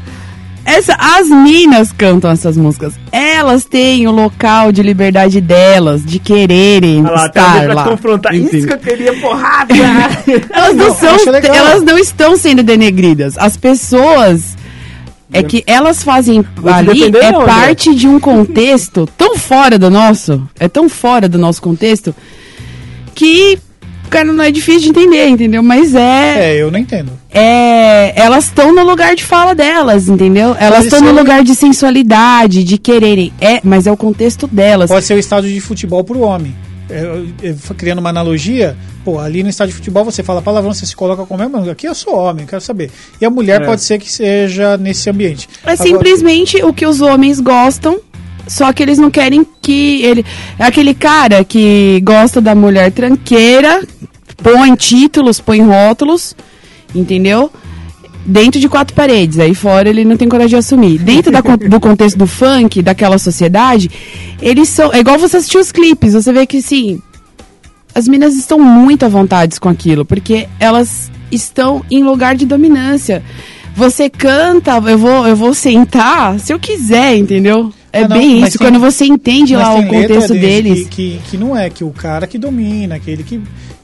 Essa, 0.65 0.95
as 0.95 1.29
minas 1.29 1.93
cantam 1.93 2.31
essas 2.31 2.57
músicas. 2.57 2.95
Elas 3.11 3.65
têm 3.65 4.07
o 4.07 4.13
local 4.13 4.71
de 4.71 4.83
liberdade 4.83 5.41
delas, 5.41 6.05
de 6.05 6.19
quererem 6.19 7.05
Ah 7.05 7.11
lá, 7.11 7.29
tá 7.29 7.41
estar 7.49 7.65
pra 7.65 7.75
lá. 7.75 7.85
confrontar. 7.85 8.35
Isso 8.35 8.47
Entendeu? 8.57 8.69
que 8.69 8.73
eu 8.75 8.79
queria, 8.79 9.21
porrada! 9.21 9.75
Elas 10.53 10.77
não, 10.77 10.89
Não, 10.89 10.95
são, 10.95 11.35
elas 11.35 11.83
não 11.83 11.99
estão 11.99 12.37
sendo 12.37 12.63
denegridas. 12.63 13.37
As 13.39 13.57
pessoas 13.57 14.57
é 15.33 15.43
que 15.43 15.65
elas 15.67 16.03
fazem 16.03 16.45
ali 16.65 17.05
é 17.17 17.33
não, 17.33 17.45
parte 17.45 17.95
de 17.95 18.07
um 18.07 18.21
contexto 18.21 19.09
tão 19.17 19.37
fora 19.37 19.79
do 19.79 19.91
nosso, 19.91 20.47
é 20.61 20.69
tão 20.69 20.89
fora 20.89 21.29
do 21.29 21.39
nosso 21.39 21.61
contexto 21.63 22.15
que 23.15 23.59
cara 24.13 24.33
não 24.33 24.45
é 24.45 24.51
difícil 24.51 24.83
de 24.83 24.89
entender, 24.91 25.27
entendeu? 25.29 25.63
Mas 25.63 25.95
é, 25.95 26.53
É, 26.55 26.63
eu 26.63 26.71
não 26.71 26.79
entendo. 26.79 27.13
é 27.33 28.13
elas 28.17 28.45
estão 28.45 28.75
no 28.75 28.85
lugar 28.85 29.15
de 29.15 29.25
fala 29.25 29.55
delas, 29.55 30.09
entendeu? 30.09 30.55
Elas 30.59 30.85
estão 30.85 31.01
no 31.01 31.13
lugar 31.13 31.43
de 31.43 31.55
sensualidade, 31.55 32.63
de 32.65 32.79
quererem. 32.79 33.33
É, 33.41 33.61
mas 33.65 33.87
é 33.87 33.93
o 33.93 33.97
contexto 33.97 34.47
delas. 34.47 34.91
Pode 34.91 35.05
ser 35.05 35.15
o 35.15 35.19
estádio 35.19 35.51
de 35.51 35.61
futebol 35.61 36.03
pro 36.05 36.21
homem. 36.21 36.55
É, 36.91 37.01
eu- 37.05 37.27
eu- 37.43 37.57
criando 37.77 38.01
uma 38.01 38.11
analogia, 38.11 38.77
pô, 39.05 39.19
ali 39.19 39.43
no 39.43 39.49
estádio 39.49 39.73
de 39.73 39.77
futebol 39.79 40.05
você 40.05 40.23
fala 40.23 40.43
palavrão, 40.43 40.75
você 40.75 40.85
se 40.85 40.95
coloca 40.95 41.25
como 41.25 41.41
mesmo. 41.49 41.71
Aqui 41.71 41.87
eu 41.89 41.95
sou 41.95 42.15
homem, 42.15 42.43
eu 42.45 42.49
quero 42.49 42.61
saber. 42.61 42.91
E 43.21 43.25
a 43.25 43.31
mulher 43.31 43.63
É. 43.63 43.65
pode 43.65 43.83
ser 43.83 43.99
que 43.99 44.11
seja 44.13 44.77
nesse 44.77 45.09
ambiente. 45.09 45.49
É 45.65 45.73
Agora- 45.73 45.89
simplesmente 45.89 46.63
o 46.63 46.73
que 46.73 46.85
os 46.87 47.01
homens 47.01 47.41
gostam, 47.41 47.99
só 48.47 48.73
que 48.75 48.83
eles 48.83 48.99
não 48.99 49.11
querem 49.11 49.47
que 49.63 50.03
ele. 50.05 50.25
É 50.59 50.65
aquele 50.65 50.93
cara 50.93 51.43
que 51.45 52.01
gosta 52.05 52.41
da 52.43 52.55
mulher 52.55 52.91
tranqueira, 52.93 53.81
põe 54.43 54.75
títulos, 54.75 55.41
põe 55.41 55.61
rótulos, 55.61 56.35
entendeu? 56.95 57.51
Dentro 58.25 58.61
de 58.61 58.69
quatro 58.69 58.95
paredes, 58.95 59.39
aí 59.41 59.53
fora 59.55 59.89
ele 59.89 60.05
não 60.05 60.17
tem 60.17 60.29
coragem 60.29 60.51
de 60.51 60.57
assumir. 60.57 60.99
Dentro 60.99 61.33
da 61.33 61.41
do 61.41 61.81
contexto 61.81 62.17
do 62.17 62.27
funk, 62.27 62.81
daquela 62.81 63.19
sociedade, 63.19 63.91
eles 64.41 64.69
são. 64.69 64.93
É 64.93 65.01
igual 65.01 65.19
você 65.19 65.39
assistir 65.39 65.59
os 65.59 65.73
clipes, 65.73 66.13
você 66.15 66.33
vê 66.33 66.47
que 66.47 66.63
sim. 66.63 67.01
As 67.95 68.07
meninas 68.09 68.35
estão 68.37 68.59
muito 68.61 69.05
à 69.05 69.09
vontade 69.09 69.59
com 69.61 69.69
aquilo, 69.69 70.05
porque 70.05 70.49
elas 70.61 71.11
estão 71.33 71.85
em 71.91 72.03
lugar 72.05 72.37
de 72.37 72.47
dominância. 72.47 73.23
Você 73.75 74.09
canta, 74.09 74.73
eu 74.87 74.97
vou, 74.99 75.27
eu 75.27 75.35
vou 75.35 75.53
sentar 75.53 76.39
se 76.39 76.53
eu 76.53 76.59
quiser, 76.61 77.17
entendeu? 77.17 77.73
É 77.93 78.05
Ah, 78.05 78.09
não, 78.09 78.17
bem 78.17 78.43
isso, 78.43 78.57
tem- 78.59 78.67
quando 78.69 78.79
você 78.79 79.05
entende 79.05 79.57
lá 79.57 79.75
o 79.75 79.87
contexto 79.87 80.33
dele 80.33 80.63
deles. 80.71 80.89
Que, 80.89 81.19
que, 81.19 81.31
que 81.31 81.37
não 81.37 81.57
é 81.57 81.69
que 81.69 81.83
o 81.83 81.91
cara 81.91 82.27
que 82.27 82.39
domina, 82.39 82.95
aquele 82.95 83.23
que, 83.25 83.41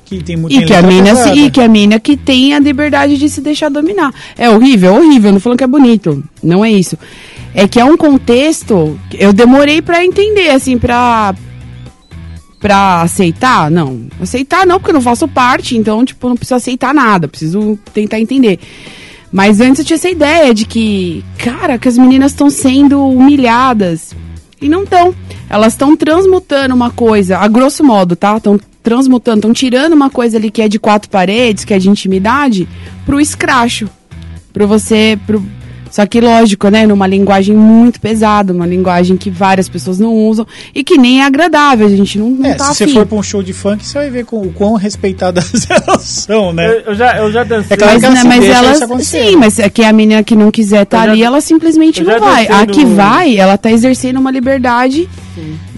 que 0.09 0.23
tem 0.23 0.37
muito 0.37 0.55
E 0.57 0.65
que, 0.65 0.73
a 0.73 0.83
mina, 0.83 1.15
se- 1.15 1.31
e 1.33 1.51
que 1.51 1.61
a 1.61 1.69
mina 1.69 2.01
que 2.01 2.17
tem 2.17 2.55
a 2.55 2.59
liberdade 2.59 3.17
de 3.19 3.29
se 3.29 3.41
deixar 3.41 3.69
dominar. 3.69 4.13
É 4.37 4.49
horrível, 4.49 4.95
é 4.95 4.99
horrível, 4.99 5.33
não 5.33 5.41
falando 5.41 5.59
que 5.59 5.65
é 5.65 5.69
bonito. 5.69 6.25
Não 6.43 6.65
é 6.65 6.71
isso. 6.73 6.97
É 7.55 7.67
que 7.69 7.79
é 7.81 7.85
um 7.85 7.97
contexto. 7.97 8.99
que 9.11 9.17
Eu 9.23 9.33
demorei 9.33 9.83
pra 9.83 10.05
entender, 10.05 10.51
assim, 10.51 10.79
pra. 10.79 11.35
Pra 12.61 13.03
aceitar? 13.03 13.71
Não. 13.71 14.07
Aceitar 14.21 14.67
não, 14.67 14.79
porque 14.79 14.91
eu 14.91 14.95
não 14.95 15.01
faço 15.01 15.29
parte, 15.29 15.77
então, 15.77 16.05
tipo, 16.05 16.29
não 16.29 16.37
preciso 16.37 16.57
aceitar 16.57 16.93
nada, 16.93 17.29
preciso 17.29 17.79
tentar 17.95 18.19
entender. 18.19 18.59
Mas 19.31 19.61
antes 19.61 19.79
eu 19.81 19.85
tinha 19.85 19.95
essa 19.97 20.09
ideia 20.11 20.53
de 20.53 20.65
que, 20.65 21.23
cara, 21.39 21.79
que 21.79 21.87
as 21.87 21.97
meninas 21.99 22.33
estão 22.33 22.51
sendo 22.51 23.07
humilhadas. 23.09 24.13
E 24.61 24.69
não 24.69 24.83
estão. 24.83 25.15
Elas 25.49 25.73
estão 25.73 25.97
transmutando 25.97 26.75
uma 26.75 26.91
coisa, 26.91 27.39
a 27.39 27.49
grosso 27.49 27.85
modo, 27.85 28.17
tá? 28.17 28.37
Estão 28.37 28.59
transmutando, 28.83 29.39
estão 29.39 29.53
tirando 29.53 29.93
uma 29.93 30.11
coisa 30.11 30.37
ali 30.37 30.51
que 30.51 30.63
é 30.63 30.69
de 30.69 30.79
quatro 30.79 31.11
paredes, 31.11 31.65
que 31.65 31.75
é 31.75 31.79
de 31.79 31.89
intimidade, 31.89 32.69
pro 33.05 33.21
escracho. 33.21 33.89
Pro 34.53 34.67
você. 34.67 35.19
Pro... 35.27 35.45
Só 35.91 36.07
que 36.07 36.21
lógico, 36.21 36.69
né? 36.69 36.87
Numa 36.87 37.07
linguagem 37.07 37.57
muito 37.57 38.01
pesada, 38.01 38.53
uma 38.53 38.67
linguagem 38.67 39.17
que 39.17 39.31
várias 39.31 39.69
pessoas 39.69 39.99
não 39.99 40.15
usam 40.15 40.47
e 40.75 40.85
que 40.85 40.97
nem 40.99 41.21
é 41.21 41.25
agradável. 41.27 41.87
A 41.87 41.91
gente 41.91 42.19
não, 42.19 42.31
não 42.31 42.47
É, 42.47 42.55
tá 42.55 42.65
se 42.73 42.75
você 42.87 42.89
for 42.89 43.07
pra 43.07 43.19
um 43.19 43.23
show 43.23 43.43
de 43.43 43.53
funk, 43.53 43.85
você 43.85 43.95
vai 43.99 44.11
ver 44.11 44.25
com, 44.25 44.41
o 44.43 44.53
quão 44.53 44.75
respeitadas 44.75 45.51
elas 45.71 46.03
são, 46.03 46.53
né? 46.53 46.67
Eu, 46.69 46.81
eu 46.81 46.95
já, 46.95 47.17
eu 47.19 47.33
já 47.33 47.45
dancei. 47.45 47.75
É 47.75 47.77
claro 47.77 47.93
Mas, 47.95 48.01
que 48.01 48.07
ela 48.07 48.15
né, 48.15 48.25
mas 48.25 48.45
elas, 48.45 49.07
sim, 49.07 49.37
mas 49.37 49.59
é 49.59 49.69
que 49.71 49.83
a 49.85 49.93
menina 49.93 50.23
que 50.23 50.37
não 50.37 50.51
quiser 50.51 50.83
estar 50.83 51.03
Eu 51.03 51.07
já- 51.07 51.13
ali, 51.13 51.23
ela 51.23 51.41
simplesmente 51.41 52.01
eu 52.03 52.07
não 52.07 52.21
vai. 52.21 52.47
A 52.49 52.67
que 52.67 52.85
no- 52.85 52.95
vai, 52.95 53.37
ela 53.37 53.57
tá 53.59 53.71
exercendo 53.71 54.19
uma 54.19 54.31
liberdade 54.31 55.09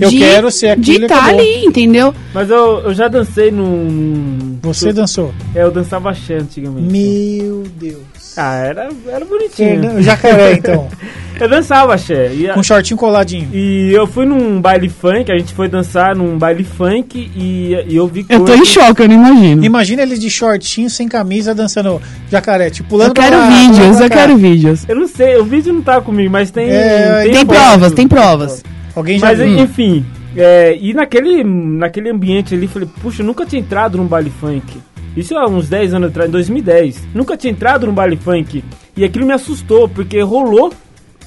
Eu 0.01 0.09
de, 0.11 0.19
quero 0.19 0.51
ser 0.51 0.69
aquilo 0.71 0.85
de 0.85 1.03
estar 1.05 1.17
acabou. 1.19 1.41
ali, 1.41 1.65
entendeu? 1.67 2.15
Mas 2.35 2.49
eu, 2.51 2.81
eu 2.81 2.95
já 2.95 3.09
dancei 3.09 3.51
num. 3.51 4.59
Você 4.63 4.93
dançou. 4.93 5.33
É, 5.55 5.63
eu 5.63 5.71
dançava 5.71 6.11
axé 6.11 6.37
antigamente. 6.39 6.91
Meu 6.91 7.65
Deus. 7.79 7.99
Ah, 8.37 8.55
era, 8.57 8.89
era 9.09 9.25
bonitinho. 9.25 9.81
Fernando- 9.81 10.03
Jacaré, 10.03 10.53
então. 10.55 10.89
Eu 11.41 11.49
dançava 11.49 11.95
axé. 11.95 12.35
E, 12.35 12.51
a- 12.51 12.53
Com 12.53 12.63
shortinho 12.63 12.99
coladinho. 12.99 13.49
e 13.51 13.93
eu 13.95 14.07
fui 14.07 14.27
num 14.27 14.61
baile 14.61 14.91
funk, 14.91 15.33
a 15.33 15.39
gente 15.39 15.55
foi 15.55 15.69
dançar 15.71 16.15
num 16.15 16.37
baile 16.37 16.63
funk 16.65 17.31
e, 17.35 17.75
e 17.89 17.97
eu 17.97 18.07
vi 18.07 18.27
Eu 18.29 18.45
tô 18.45 18.55
em 18.55 18.63
choque, 18.67 19.01
eu 19.03 19.09
não 19.09 19.15
imagino. 19.15 19.65
Imagina 19.65 20.03
ele 20.03 20.19
de 20.19 20.29
shortinho, 20.29 20.91
sem 20.91 21.09
camisa, 21.09 21.55
dançando 21.55 21.99
jacaré, 22.31 22.69
tipo, 22.69 22.91
pulando 22.91 23.09
Eu 23.09 23.15
quero 23.15 23.39
lá, 23.39 23.49
vídeos, 23.49 23.97
pra 23.97 24.05
eu 24.07 24.11
quero 24.11 24.37
vídeos. 24.37 24.85
Eu 24.87 24.97
não 24.97 25.09
sei, 25.09 25.39
o 25.39 25.45
vídeo 25.45 25.73
não 25.73 25.81
tá 25.81 25.99
comigo, 26.03 26.31
mas 26.31 26.51
tem. 26.51 26.69
É, 26.69 27.23
Tem 27.23 27.33
Tem 27.33 27.47
provas, 27.47 27.93
tem 27.93 28.07
provas. 28.07 28.63
Alguém 28.95 29.19
já 29.19 29.29
Mas 29.29 29.39
viu. 29.39 29.59
enfim, 29.61 30.05
é, 30.37 30.77
e 30.79 30.93
naquele, 30.93 31.43
naquele 31.43 32.11
ambiente 32.11 32.55
ali, 32.55 32.67
falei, 32.69 32.87
puxa, 33.01 33.23
eu 33.23 33.27
nunca 33.27 33.47
tinha 33.47 33.61
entrado 33.61 33.97
num 33.97 34.05
baile 34.05 34.31
funk. 34.43 34.77
Isso 35.17 35.37
há 35.37 35.47
uns 35.47 35.69
10 35.69 35.95
anos 35.95 36.09
atrás, 36.11 36.29
em 36.29 36.33
2010. 36.33 37.03
Nunca 37.15 37.37
tinha 37.37 37.51
entrado 37.51 37.87
num 37.87 37.93
baile 37.93 38.17
funk. 38.17 38.63
E 38.97 39.05
aquilo 39.05 39.27
me 39.27 39.33
assustou, 39.33 39.89
porque 39.89 40.21
rolou 40.21 40.73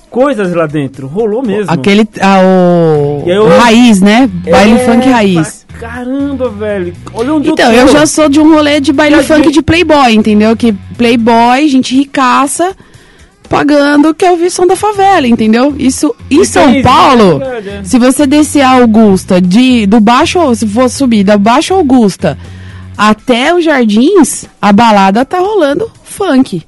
coisas 0.10 0.54
lá 0.54 0.66
dentro. 0.68 1.08
Rolou 1.08 1.42
mesmo. 1.44 1.72
Aquele. 1.72 2.08
Ah, 2.22 2.40
o. 2.44 3.24
Eu- 3.28 3.44
o 3.46 3.58
raiz, 3.58 4.00
né? 4.02 4.30
Baile 4.50 4.74
É, 4.74 4.80
funk 4.80 5.10
raiz. 5.10 5.66
Caramba, 5.80 6.50
velho. 6.50 6.94
Olha 7.14 7.34
onde 7.34 7.50
Então, 7.50 7.72
eu 7.74 7.80
eu 7.82 7.86
tô. 7.88 7.94
já 7.94 8.06
sou 8.06 8.30
de 8.30 8.40
um 8.40 8.54
rolê 8.54 8.80
de 8.80 8.94
baile 8.94 9.22
funk 9.24 9.48
vi- 9.48 9.54
de 9.54 9.62
playboy, 9.62 10.14
entendeu? 10.14 10.56
Que 10.56 10.72
playboy, 10.98 11.68
gente 11.68 11.96
ricaça, 11.96 12.74
pagando, 13.50 14.14
quer 14.14 14.32
ouvir 14.32 14.50
som 14.50 14.66
da 14.66 14.76
favela, 14.76 15.28
entendeu? 15.28 15.76
Isso 15.78 16.16
em 16.32 16.44
São 16.46 16.74
isso, 16.74 16.84
Paulo, 16.84 17.42
é 17.44 17.58
é. 17.80 17.84
se 17.84 18.00
você 18.00 18.26
descer 18.26 18.62
a 18.62 18.70
Augusta, 18.72 19.42
de, 19.42 19.86
do 19.86 20.00
baixo, 20.00 20.40
se 20.56 20.66
for 20.68 20.90
subir 20.90 21.24
da 21.24 21.38
Baixo 21.38 21.74
Augusta 21.74 22.38
até 22.98 23.54
os 23.54 23.64
jardins, 23.64 24.46
a 24.62 24.72
balada 24.72 25.24
tá 25.26 25.40
rolando 25.40 25.90
funk. 26.04 26.64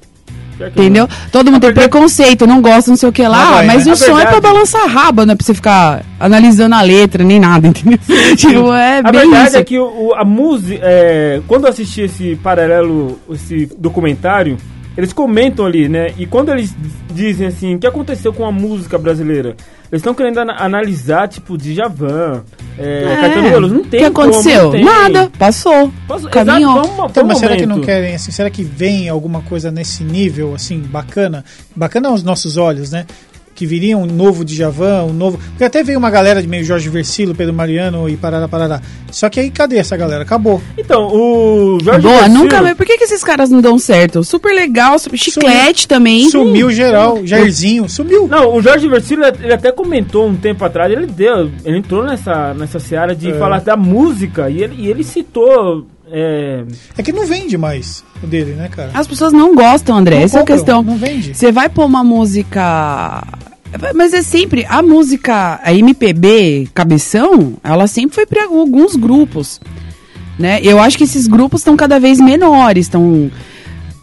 Entendeu? 0.58 1.06
Todo 1.30 1.50
mundo 1.52 1.60
tem 1.60 1.68
verdade- 1.68 1.90
preconceito, 1.90 2.46
não 2.46 2.62
gosta, 2.62 2.90
não 2.90 2.96
sei 2.96 3.10
o 3.10 3.12
que 3.12 3.22
lá, 3.28 3.44
Mas 3.44 3.50
vai, 3.56 3.66
mas 3.66 3.84
né? 3.84 3.90
o 3.90 3.92
A 3.92 3.96
som 3.96 4.04
é 4.04 4.22
pra 4.22 4.30
verdade- 4.32 4.40
balançar 4.40 4.82
a 4.84 4.86
raba, 4.86 5.26
não 5.26 5.32
é 5.34 5.36
pra 5.36 5.44
você 5.44 5.52
ficar 5.52 6.02
analisando 6.18 6.74
a 6.74 6.80
letra, 6.80 7.22
nem 7.22 7.38
nada, 7.38 7.68
entendeu? 7.68 7.98
tipo, 8.34 8.72
é 8.72 9.00
A 9.00 9.12
bem 9.12 9.20
verdade 9.20 9.48
isso. 9.48 9.56
é 9.58 9.64
que 9.64 9.78
o- 9.78 10.14
a 10.16 10.24
música. 10.24 10.80
é, 10.82 11.42
quando 11.46 11.64
eu 11.64 11.70
assisti 11.70 12.00
esse 12.00 12.36
paralelo, 12.36 13.18
esse 13.30 13.68
documentário, 13.78 14.56
eles 14.96 15.12
comentam 15.12 15.66
ali, 15.66 15.88
né? 15.88 16.12
E 16.16 16.26
quando 16.26 16.50
eles 16.50 16.74
dizem 17.12 17.46
assim, 17.46 17.74
o 17.74 17.78
que 17.78 17.86
aconteceu 17.86 18.32
com 18.32 18.44
a 18.46 18.52
música 18.52 18.96
brasileira? 18.98 19.50
Eles 19.90 20.00
estão 20.00 20.14
querendo 20.14 20.38
ana- 20.38 20.56
analisar, 20.58 21.28
tipo, 21.28 21.56
Djavan, 21.56 22.42
é, 22.76 23.04
É, 23.04 23.16
Caetano 23.20 23.48
Veloso. 23.50 23.74
Não 23.74 23.84
tem 23.84 24.00
O 24.00 24.04
que 24.04 24.10
como, 24.10 24.28
aconteceu? 24.30 24.64
não 24.64 24.70
tem. 24.72 24.84
Nada, 24.84 25.30
passou. 25.38 25.92
Posso- 26.08 26.28
Caminhou. 26.28 26.72
Exato, 26.72 26.88
vamos- 26.96 27.10
Então, 27.12 27.24
mas 27.26 27.38
será 27.38 27.56
que 27.56 27.62
não 27.66 27.76
momento. 27.76 27.86
querem, 27.86 28.14
assim, 28.16 28.32
será 28.32 28.50
que 28.50 28.64
vem 28.64 29.08
alguma 29.08 29.42
coisa 29.42 29.70
nesse 29.70 30.02
nível, 30.02 30.54
assim, 30.54 30.80
bacana? 30.80 31.44
Bacana 31.74 32.08
aos 32.08 32.24
nossos 32.24 32.56
olhos, 32.56 32.90
né? 32.90 33.06
Que 33.56 33.64
viria 33.66 33.96
um 33.96 34.04
novo 34.06 34.44
Djavan, 34.44 35.04
um 35.04 35.12
novo... 35.14 35.38
Porque 35.38 35.64
até 35.64 35.82
veio 35.82 35.98
uma 35.98 36.10
galera 36.10 36.42
de 36.42 36.46
meio 36.46 36.62
Jorge 36.62 36.90
Versilo, 36.90 37.34
Pedro 37.34 37.54
Mariano 37.54 38.06
e 38.08 38.14
Parará, 38.16 38.46
Parará. 38.46 38.82
Só 39.10 39.30
que 39.30 39.40
aí, 39.40 39.50
cadê 39.50 39.78
essa 39.78 39.96
galera? 39.96 40.22
Acabou. 40.22 40.60
Então, 40.76 41.06
o 41.10 41.78
Jorge 41.82 42.02
Boa, 42.02 42.18
Versilo- 42.20 42.38
nunca 42.38 42.60
mais. 42.60 42.76
Por 42.76 42.84
que, 42.84 42.98
que 42.98 43.04
esses 43.04 43.24
caras 43.24 43.48
não 43.48 43.62
dão 43.62 43.78
certo? 43.78 44.22
Super 44.22 44.54
legal, 44.54 44.98
super 44.98 45.16
chiclete 45.16 45.88
também. 45.88 46.28
Sumiu 46.28 46.70
geral, 46.70 47.24
Jairzinho, 47.26 47.88
sumiu. 47.88 48.28
Não, 48.28 48.54
o 48.54 48.60
Jorge 48.60 48.86
Versilo, 48.88 49.24
ele 49.24 49.52
até 49.54 49.72
comentou 49.72 50.28
um 50.28 50.36
tempo 50.36 50.62
atrás, 50.62 50.92
ele 50.92 51.06
deu, 51.06 51.50
ele 51.64 51.78
entrou 51.78 52.04
nessa, 52.04 52.52
nessa 52.52 52.78
seara 52.78 53.14
de 53.16 53.30
É. 53.30 53.38
falar 53.38 53.60
da 53.62 53.74
música 53.76 54.50
e 54.50 54.62
ele, 54.62 54.74
e 54.82 54.88
ele 54.88 55.02
citou. 55.02 55.86
É, 56.10 56.64
É 56.96 57.02
que 57.02 57.12
não 57.12 57.26
vende 57.26 57.56
mais 57.58 58.04
o 58.22 58.26
dele, 58.26 58.52
né, 58.52 58.68
cara? 58.68 58.90
As 58.94 59.06
pessoas 59.06 59.32
não 59.32 59.54
gostam, 59.54 59.96
André. 59.96 60.16
Não 60.16 60.22
Essa 60.24 60.36
é 60.36 60.38
a 60.38 60.40
compram, 60.42 60.56
questão. 60.56 60.82
Não 60.82 60.96
vende. 60.96 61.34
Você 61.34 61.50
vai 61.52 61.68
pôr 61.68 61.84
uma 61.84 62.04
música. 62.04 63.22
Mas 63.94 64.14
é 64.14 64.22
sempre. 64.22 64.64
A 64.68 64.82
música, 64.82 65.60
a 65.62 65.72
MPB 65.74 66.68
cabeção, 66.72 67.54
ela 67.62 67.86
sempre 67.86 68.14
foi 68.14 68.26
para 68.26 68.44
alguns 68.44 68.96
grupos. 68.96 69.60
Né? 70.38 70.60
Eu 70.62 70.78
acho 70.78 70.96
que 70.98 71.04
esses 71.04 71.26
grupos 71.26 71.60
estão 71.60 71.76
cada 71.76 71.98
vez 71.98 72.20
menores. 72.20 72.86
Estão. 72.86 73.30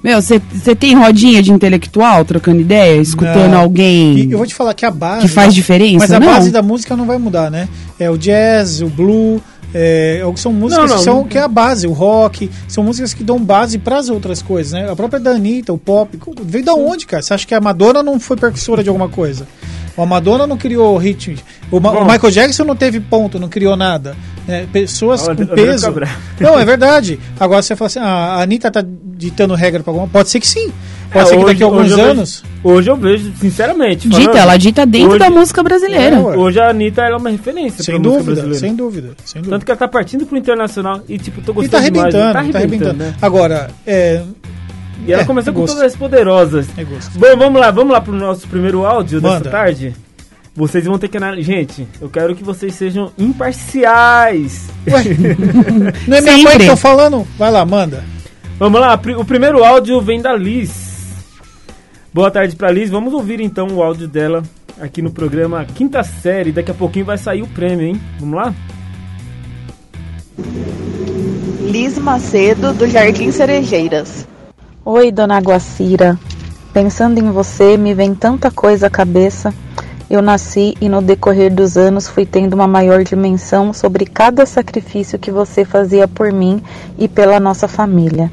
Meu, 0.03 0.21
você 0.21 0.41
tem 0.75 0.95
rodinha 0.95 1.41
de 1.41 1.53
intelectual 1.53 2.25
trocando 2.25 2.59
ideia, 2.59 2.99
escutando 2.99 3.51
Não. 3.51 3.61
alguém 3.61 4.17
E 4.17 4.31
eu 4.33 4.37
vou 4.37 4.45
te 4.45 4.53
falar 4.53 4.73
que 4.73 4.85
a 4.85 4.91
base. 4.91 5.21
que 5.21 5.27
faz 5.29 5.53
diferença? 5.55 5.99
Mas 5.99 6.11
a 6.11 6.19
não? 6.19 6.27
base 6.27 6.51
da 6.51 6.61
música 6.61 6.93
não 6.97 7.05
vai 7.05 7.17
mudar, 7.17 7.49
né? 7.49 7.69
É 7.97 8.09
o 8.11 8.17
jazz, 8.17 8.81
o 8.81 8.87
blue, 8.87 9.41
é, 9.73 10.21
são 10.36 10.53
músicas 10.53 10.83
Não, 10.83 10.88
não, 10.89 10.97
que 10.97 11.03
são 11.03 11.15
não. 11.17 11.23
que 11.25 11.38
é 11.38 11.41
a 11.41 11.47
base, 11.47 11.88
o 11.88 11.91
rock, 11.93 12.49
são 12.67 12.83
músicas 12.83 13.13
que 13.13 13.23
dão 13.23 13.39
base 13.43 13.77
para 13.77 13.97
as 13.97 14.09
outras 14.09 14.41
coisas, 14.41 14.73
né? 14.73 14.89
A 14.91 14.95
própria 14.95 15.19
da 15.19 15.31
Anitta, 15.31 15.73
o 15.73 15.77
pop, 15.77 16.17
veio 16.43 16.63
da 16.65 16.73
onde, 16.73 17.05
cara? 17.05 17.21
Você 17.23 17.33
acha 17.33 17.47
que 17.47 17.55
a 17.55 17.62
Madonna 17.62 18.03
não 18.03 18.19
foi 18.19 18.38
percussora 18.38 18.83
de 18.83 18.89
alguma 18.89 19.09
coisa? 19.09 19.47
A 19.97 20.05
Madonna 20.07 20.47
não 20.47 20.57
criou 20.57 20.97
ritmo. 20.97 21.38
O, 21.71 21.79
Ma- 21.79 21.91
Bom. 21.91 21.99
o 22.01 22.05
Michael 22.12 22.31
Jackson 22.31 22.63
não 22.63 22.75
teve 22.75 22.99
ponto, 22.99 23.39
não 23.39 23.47
criou 23.47 23.75
nada. 23.75 24.15
né? 24.47 24.67
Pessoas 24.73 25.21
com 25.27 25.36
peso. 25.36 25.93
Não, 26.39 26.57
é 26.59 26.65
verdade. 26.65 27.19
Agora 27.39 27.62
você 27.62 27.75
fala 27.75 27.88
assim, 27.88 27.99
ah, 27.99 28.36
a 28.38 28.41
Anitta 28.41 28.71
tá 28.71 28.83
ditando 28.83 29.53
regra 29.53 29.83
para 29.83 29.91
alguma. 29.91 30.07
Pode 30.07 30.29
ser 30.29 30.39
que 30.39 30.47
sim. 30.47 30.71
Pode 31.13 31.26
é, 31.26 31.30
ser 31.30 31.36
que 31.38 31.43
hoje- 31.43 31.54
daqui 31.54 31.63
a 31.63 31.65
alguns 31.67 31.82
hoje 31.82 31.91
eu 31.91 31.97
vejo- 31.97 32.10
anos. 32.10 32.43
hoje 32.63 32.89
eu 32.91 32.95
vejo, 32.97 33.32
sinceramente. 33.39 34.10
Dita, 34.10 34.21
falando, 34.23 34.38
ela 34.38 34.58
dita 34.58 34.86
dentro 34.86 35.10
hoje- 35.12 35.19
da 35.19 35.30
música 35.30 35.63
brasileira. 35.63 36.15
É. 36.15 36.19
Hoje 36.19 36.60
a 36.60 36.69
Anitta 36.69 37.02
ela 37.04 37.15
é 37.15 37.17
uma 37.19 37.30
referência 37.30 37.84
Sem 37.84 37.95
pra 37.95 38.04
música 38.04 38.17
dúvida, 38.23 38.34
brasileira. 38.41 38.60
sem 38.60 38.76
dúvida, 38.76 39.10
sem 39.23 39.41
dúvida. 39.41 39.56
Tanto 39.56 39.65
que 39.65 39.71
ela 39.71 39.78
tá 39.80 39.88
partindo 39.88 40.26
pro 40.26 40.38
internacional 40.38 41.02
e, 41.08 41.17
tipo, 41.19 41.39
tô 41.41 41.52
E 41.52 41.56
gostando 41.56 41.71
tá 41.71 41.78
arrebentando, 41.78 42.28
demais. 42.28 42.52
tá 42.52 42.58
arrebentando. 42.58 42.93
né? 42.95 43.15
Agora, 43.21 43.69
é. 43.86 44.21
E 45.06 45.12
ela 45.13 45.21
É, 45.21 45.26
começou 45.26 45.52
é 45.52 45.54
com 45.54 45.62
gosto. 45.62 45.76
todas 45.76 45.91
as 45.93 45.97
poderosas. 45.97 46.67
É 46.78 46.84
gosto. 46.84 47.19
Bom, 47.19 47.38
vamos 47.38 47.60
lá, 47.62 47.69
vamos 47.71 47.91
lá 47.93 47.99
pro 48.02 48.13
nosso 48.13 48.47
primeiro 48.47 48.86
áudio 48.86 49.21
Manda. 49.21 49.39
dessa 49.39 49.49
tarde. 49.52 49.93
Vocês 50.56 50.86
vão 50.86 50.97
ter 50.99 51.08
que 51.08 51.17
analisar. 51.17 51.52
Gente, 51.52 51.88
eu 51.99 52.08
quero 52.10 52.36
que 52.36 52.43
vocês 52.43 52.73
sejam 52.76 53.12
imparciais. 53.17 54.67
Ué, 54.88 55.04
não 56.08 56.17
é 56.17 56.21
minha 56.21 56.34
mãe 56.38 56.47
Sempre. 56.47 56.60
que 56.60 56.69
tô 56.69 56.78
falando? 56.78 57.28
Vai 57.38 57.52
lá, 57.52 57.65
manda. 57.65 58.04
Vamos 58.60 58.80
lá, 58.80 58.99
o 59.17 59.26
primeiro 59.26 59.63
áudio 59.63 59.99
vem 59.99 60.21
da 60.21 60.34
Liz. 60.36 60.92
Boa 62.13 62.30
tarde 62.30 62.56
pra 62.56 62.69
Liz. 62.69 62.91
Vamos 62.91 63.12
ouvir 63.12 63.41
então 63.41 63.67
o 63.69 63.82
áudio 63.82 64.08
dela 64.08 64.43
aqui 64.80 65.02
no 65.02 65.10
programa 65.10 65.65
Quinta 65.65 66.04
Série. 66.04 66.52
Daqui 66.52 66.69
a 66.69 66.73
pouquinho 66.76 67.06
vai 67.06 67.17
sair 67.17 67.41
o 67.41 67.47
prêmio, 67.47 67.88
hein? 67.88 67.99
Vamos 68.19 68.36
lá? 68.36 68.54
Liz 71.60 71.97
Macedo, 71.97 72.71
do 72.71 72.88
Jardim 72.88 73.32
Cerejeiras. 73.32 74.28
Oi, 74.86 75.12
dona 75.12 75.39
Guacira. 75.39 76.19
Pensando 76.71 77.17
em 77.17 77.32
você, 77.32 77.78
me 77.78 77.95
vem 77.95 78.13
tanta 78.13 78.52
coisa 78.52 78.86
à 78.86 78.89
cabeça. 78.91 79.52
Eu 80.08 80.21
nasci 80.21 80.76
e 80.80 80.88
no 80.88 81.02
decorrer 81.02 81.52
dos 81.52 81.78
anos 81.78 82.08
fui 82.08 82.28
tendo 82.28 82.54
uma 82.54 82.67
maior 82.67 83.04
dimensão 83.04 83.73
sobre 83.73 84.06
cada 84.06 84.45
sacrifício 84.45 85.17
que 85.17 85.32
você 85.32 85.65
fazia 85.65 86.08
por 86.08 86.32
mim 86.32 86.62
e 86.95 87.08
pela 87.08 87.39
nossa 87.39 87.67
família. 87.67 88.32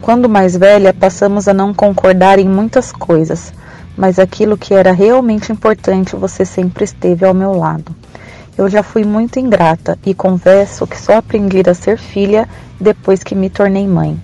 Quando 0.00 0.28
mais 0.28 0.56
velha, 0.56 0.94
passamos 0.94 1.48
a 1.48 1.54
não 1.54 1.74
concordar 1.74 2.38
em 2.38 2.48
muitas 2.48 2.92
coisas, 2.92 3.52
mas 3.96 4.18
aquilo 4.18 4.56
que 4.56 4.74
era 4.74 4.92
realmente 4.92 5.50
importante 5.50 6.14
você 6.14 6.44
sempre 6.44 6.84
esteve 6.84 7.24
ao 7.24 7.34
meu 7.34 7.52
lado. 7.52 7.94
Eu 8.56 8.68
já 8.68 8.82
fui 8.82 9.04
muito 9.04 9.38
ingrata 9.38 9.98
e 10.04 10.14
confesso 10.14 10.86
que 10.86 11.00
só 11.00 11.16
aprendi 11.16 11.62
a 11.68 11.74
ser 11.74 11.98
filha 11.98 12.48
depois 12.80 13.22
que 13.22 13.34
me 13.34 13.50
tornei 13.50 13.86
mãe. 13.86 14.18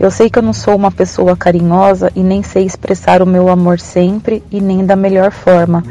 Eu 0.00 0.10
sei 0.10 0.30
que 0.30 0.38
eu 0.38 0.42
não 0.42 0.52
sou 0.52 0.74
uma 0.74 0.90
pessoa 0.90 1.36
carinhosa 1.36 2.10
e 2.16 2.22
nem 2.22 2.42
sei 2.42 2.64
expressar 2.64 3.22
o 3.22 3.26
meu 3.26 3.48
amor 3.48 3.78
sempre 3.78 4.42
e 4.50 4.60
nem 4.60 4.84
da 4.84 4.96
melhor 4.96 5.30
forma, 5.30 5.84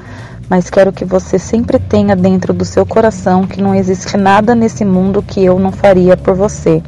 mas 0.50 0.70
quero 0.70 0.92
que 0.92 1.06
você 1.06 1.40
sempre 1.40 1.80
tenha 1.80 2.14
dentro 2.14 2.54
do 2.54 2.66
seu 2.66 2.86
coração 2.86 3.48
que 3.48 3.62
não 3.62 3.74
existe 3.74 4.18
nada 4.18 4.54
nesse 4.54 4.84
mundo 4.84 5.22
que 5.22 5.42
eu 5.42 5.58
não 5.60 5.72
faria 5.72 6.18
por 6.18 6.36
você. 6.36 6.84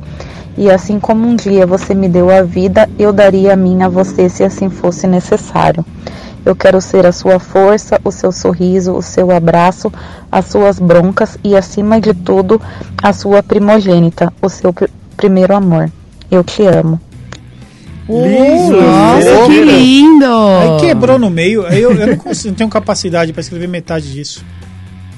E 0.57 0.69
assim 0.69 0.99
como 0.99 1.27
um 1.27 1.35
dia 1.35 1.65
você 1.65 1.95
me 1.95 2.07
deu 2.07 2.29
a 2.29 2.43
vida, 2.43 2.89
eu 2.99 3.11
daria 3.11 3.53
a 3.53 3.55
minha 3.55 3.87
a 3.87 3.89
você 3.89 4.29
se 4.29 4.43
assim 4.43 4.69
fosse 4.69 5.07
necessário. 5.07 5.83
Eu 6.45 6.55
quero 6.55 6.81
ser 6.81 7.05
a 7.05 7.11
sua 7.11 7.39
força, 7.39 7.99
o 8.03 8.11
seu 8.11 8.31
sorriso, 8.31 8.93
o 8.93 9.01
seu 9.01 9.31
abraço, 9.31 9.91
as 10.31 10.45
suas 10.45 10.77
broncas 10.77 11.37
e, 11.43 11.55
acima 11.55 12.01
de 12.01 12.13
tudo, 12.13 12.61
a 13.01 13.13
sua 13.13 13.41
primogênita, 13.41 14.31
o 14.41 14.49
seu 14.49 14.73
pr- 14.73 14.89
primeiro 15.15 15.55
amor. 15.55 15.89
Eu 16.29 16.43
te 16.43 16.63
amo. 16.65 16.99
Nossa, 18.09 19.45
que 19.47 19.63
lindo! 19.63 20.25
Aí 20.25 20.81
quebrou 20.81 21.17
no 21.17 21.29
meio. 21.29 21.65
Aí 21.65 21.81
eu, 21.81 21.93
eu 21.93 22.07
não, 22.07 22.17
consigo, 22.17 22.49
não 22.49 22.55
tenho 22.55 22.69
capacidade 22.69 23.31
pra 23.31 23.39
escrever 23.39 23.67
metade 23.67 24.11
disso. 24.11 24.43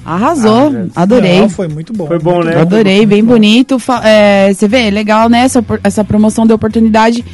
Arrasou, 0.06 0.72
Ah, 0.94 1.02
adorei. 1.02 1.40
Não, 1.40 1.48
foi 1.50 1.66
muito 1.68 1.92
bom. 1.92 2.06
Foi 2.06 2.18
bom, 2.18 2.36
muito 2.36 2.46
né? 2.46 2.54
Eu 2.54 2.60
adorei, 2.60 3.04
bem 3.04 3.24
bonito. 3.24 3.76
É, 4.04 4.52
Você 4.54 4.68
vê, 4.68 4.88
legal, 4.90 5.28
né? 5.28 5.40
Essa, 5.40 5.64
essa 5.82 6.04
promoção 6.04 6.46
de 6.46 6.52
oportunidade 6.52 7.24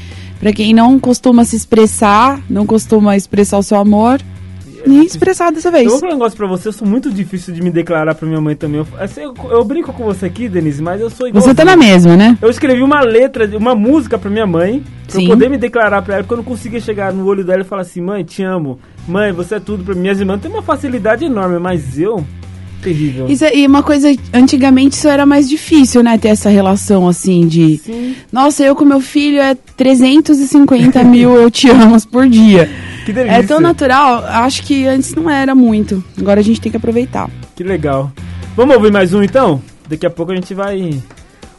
pra 0.41 0.53
quem 0.53 0.73
não 0.75 0.99
costuma 0.99 1.45
se 1.45 1.55
expressar, 1.55 2.41
não 2.49 2.65
costuma 2.67 3.17
expressar 3.17 3.59
o 3.59 3.63
seu 3.63 3.77
amor, 3.79 4.21
nem 4.85 5.05
expressar 5.05 5.53
dessa 5.53 5.69
Eu 5.69 5.73
vez. 5.73 5.89
vou 5.89 6.01
falar 6.01 6.13
um 6.13 6.17
negócio 6.17 6.37
pra 6.37 6.49
você, 6.49 6.67
eu 6.67 6.73
sou 6.73 6.89
muito 6.89 7.09
difícil 7.13 7.55
de 7.55 7.63
me 7.63 7.71
declarar 7.71 8.17
pra 8.17 8.27
minha 8.27 8.41
mãe 8.41 8.57
também. 8.57 8.81
Eu, 8.81 8.87
assim, 8.99 9.21
eu, 9.21 9.35
eu 9.51 9.63
brinco 9.65 9.93
com 9.93 10.03
você 10.05 10.27
aqui, 10.27 10.49
Denise, 10.49 10.83
mas 10.83 11.01
eu 11.01 11.09
sou 11.11 11.29
igual. 11.29 11.41
Você 11.45 11.55
tá 11.55 11.65
na 11.65 11.77
mesma, 11.77 12.17
né? 12.17 12.37
Eu 12.43 12.51
escrevi 12.51 12.83
uma 12.83 13.01
letra, 13.03 13.49
uma 13.57 13.77
música 13.77 14.19
pra 14.19 14.29
minha 14.29 14.47
mãe, 14.47 14.83
pra 15.07 15.15
Sim. 15.21 15.23
eu 15.25 15.29
poder 15.29 15.49
me 15.49 15.57
declarar 15.59 16.03
pra 16.03 16.15
ela, 16.15 16.23
porque 16.25 16.33
eu 16.35 16.39
não 16.39 16.45
conseguia 16.45 16.81
chegar 16.81 17.13
no 17.13 17.25
olho 17.27 17.45
dela 17.45 17.61
e 17.61 17.65
falar 17.65 17.83
assim, 17.83 18.01
mãe, 18.01 18.25
te 18.25 18.43
amo. 18.43 18.81
Mãe, 19.07 19.31
você 19.31 19.55
é 19.57 19.61
tudo 19.61 19.85
pra 19.85 19.95
mim. 19.95 20.01
Minhas 20.01 20.19
irmãs 20.19 20.41
têm 20.41 20.51
uma 20.51 20.63
facilidade 20.63 21.25
enorme, 21.25 21.61
mas 21.61 21.97
eu, 21.97 22.25
terrível. 22.83 23.27
Isso 23.29 23.45
é- 23.45 23.57
e 23.57 23.67
uma 23.67 23.83
coisa, 23.83 24.09
antigamente 24.35 24.97
isso 24.97 25.09
era 25.09 25.25
mais 25.25 25.49
difícil, 25.49 26.03
né? 26.03 26.19
Ter 26.19 26.29
essa 26.29 26.51
relação 26.51 27.09
assim 27.09 27.47
de. 27.47 27.79
Sim, 27.79 28.15
Nossa, 28.33 28.63
eu 28.65 28.75
com 28.77 28.85
meu 28.85 29.01
filho 29.01 29.39
é 29.41 29.55
350 29.55 31.03
mil 31.05 31.35
eu 31.35 31.51
te 31.51 31.71
amo 31.71 31.97
por 32.09 32.29
dia. 32.29 32.69
que 33.05 33.13
delícia. 33.13 33.37
É 33.39 33.43
tão 33.43 33.61
natural, 33.61 34.25
acho 34.27 34.63
que 34.65 34.87
antes 34.87 35.15
não 35.15 35.31
era 35.31 35.55
muito. 35.55 36.03
Agora 36.19 36.41
a 36.41 36.43
gente 36.45 36.61
tem 36.61 36.71
que 36.71 36.77
aproveitar. 36.77 37.31
Que 37.57 37.63
legal. 37.65 38.11
Vamos 38.57 38.75
ouvir 38.77 38.93
mais 38.93 39.15
um 39.15 39.23
então? 39.23 39.63
Daqui 39.89 40.05
a 40.07 40.11
pouco 40.11 40.33
a 40.33 40.35
gente 40.35 40.53
vai. 40.55 40.91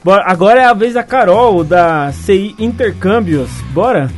Bora. 0.03 0.23
Agora 0.27 0.61
é 0.61 0.65
a 0.65 0.73
vez 0.73 0.93
da 0.95 1.03
Carol, 1.03 1.63
da 1.63 2.11
CI 2.11 2.55
Intercâmbios. 2.59 3.49
Bora? 3.73 4.11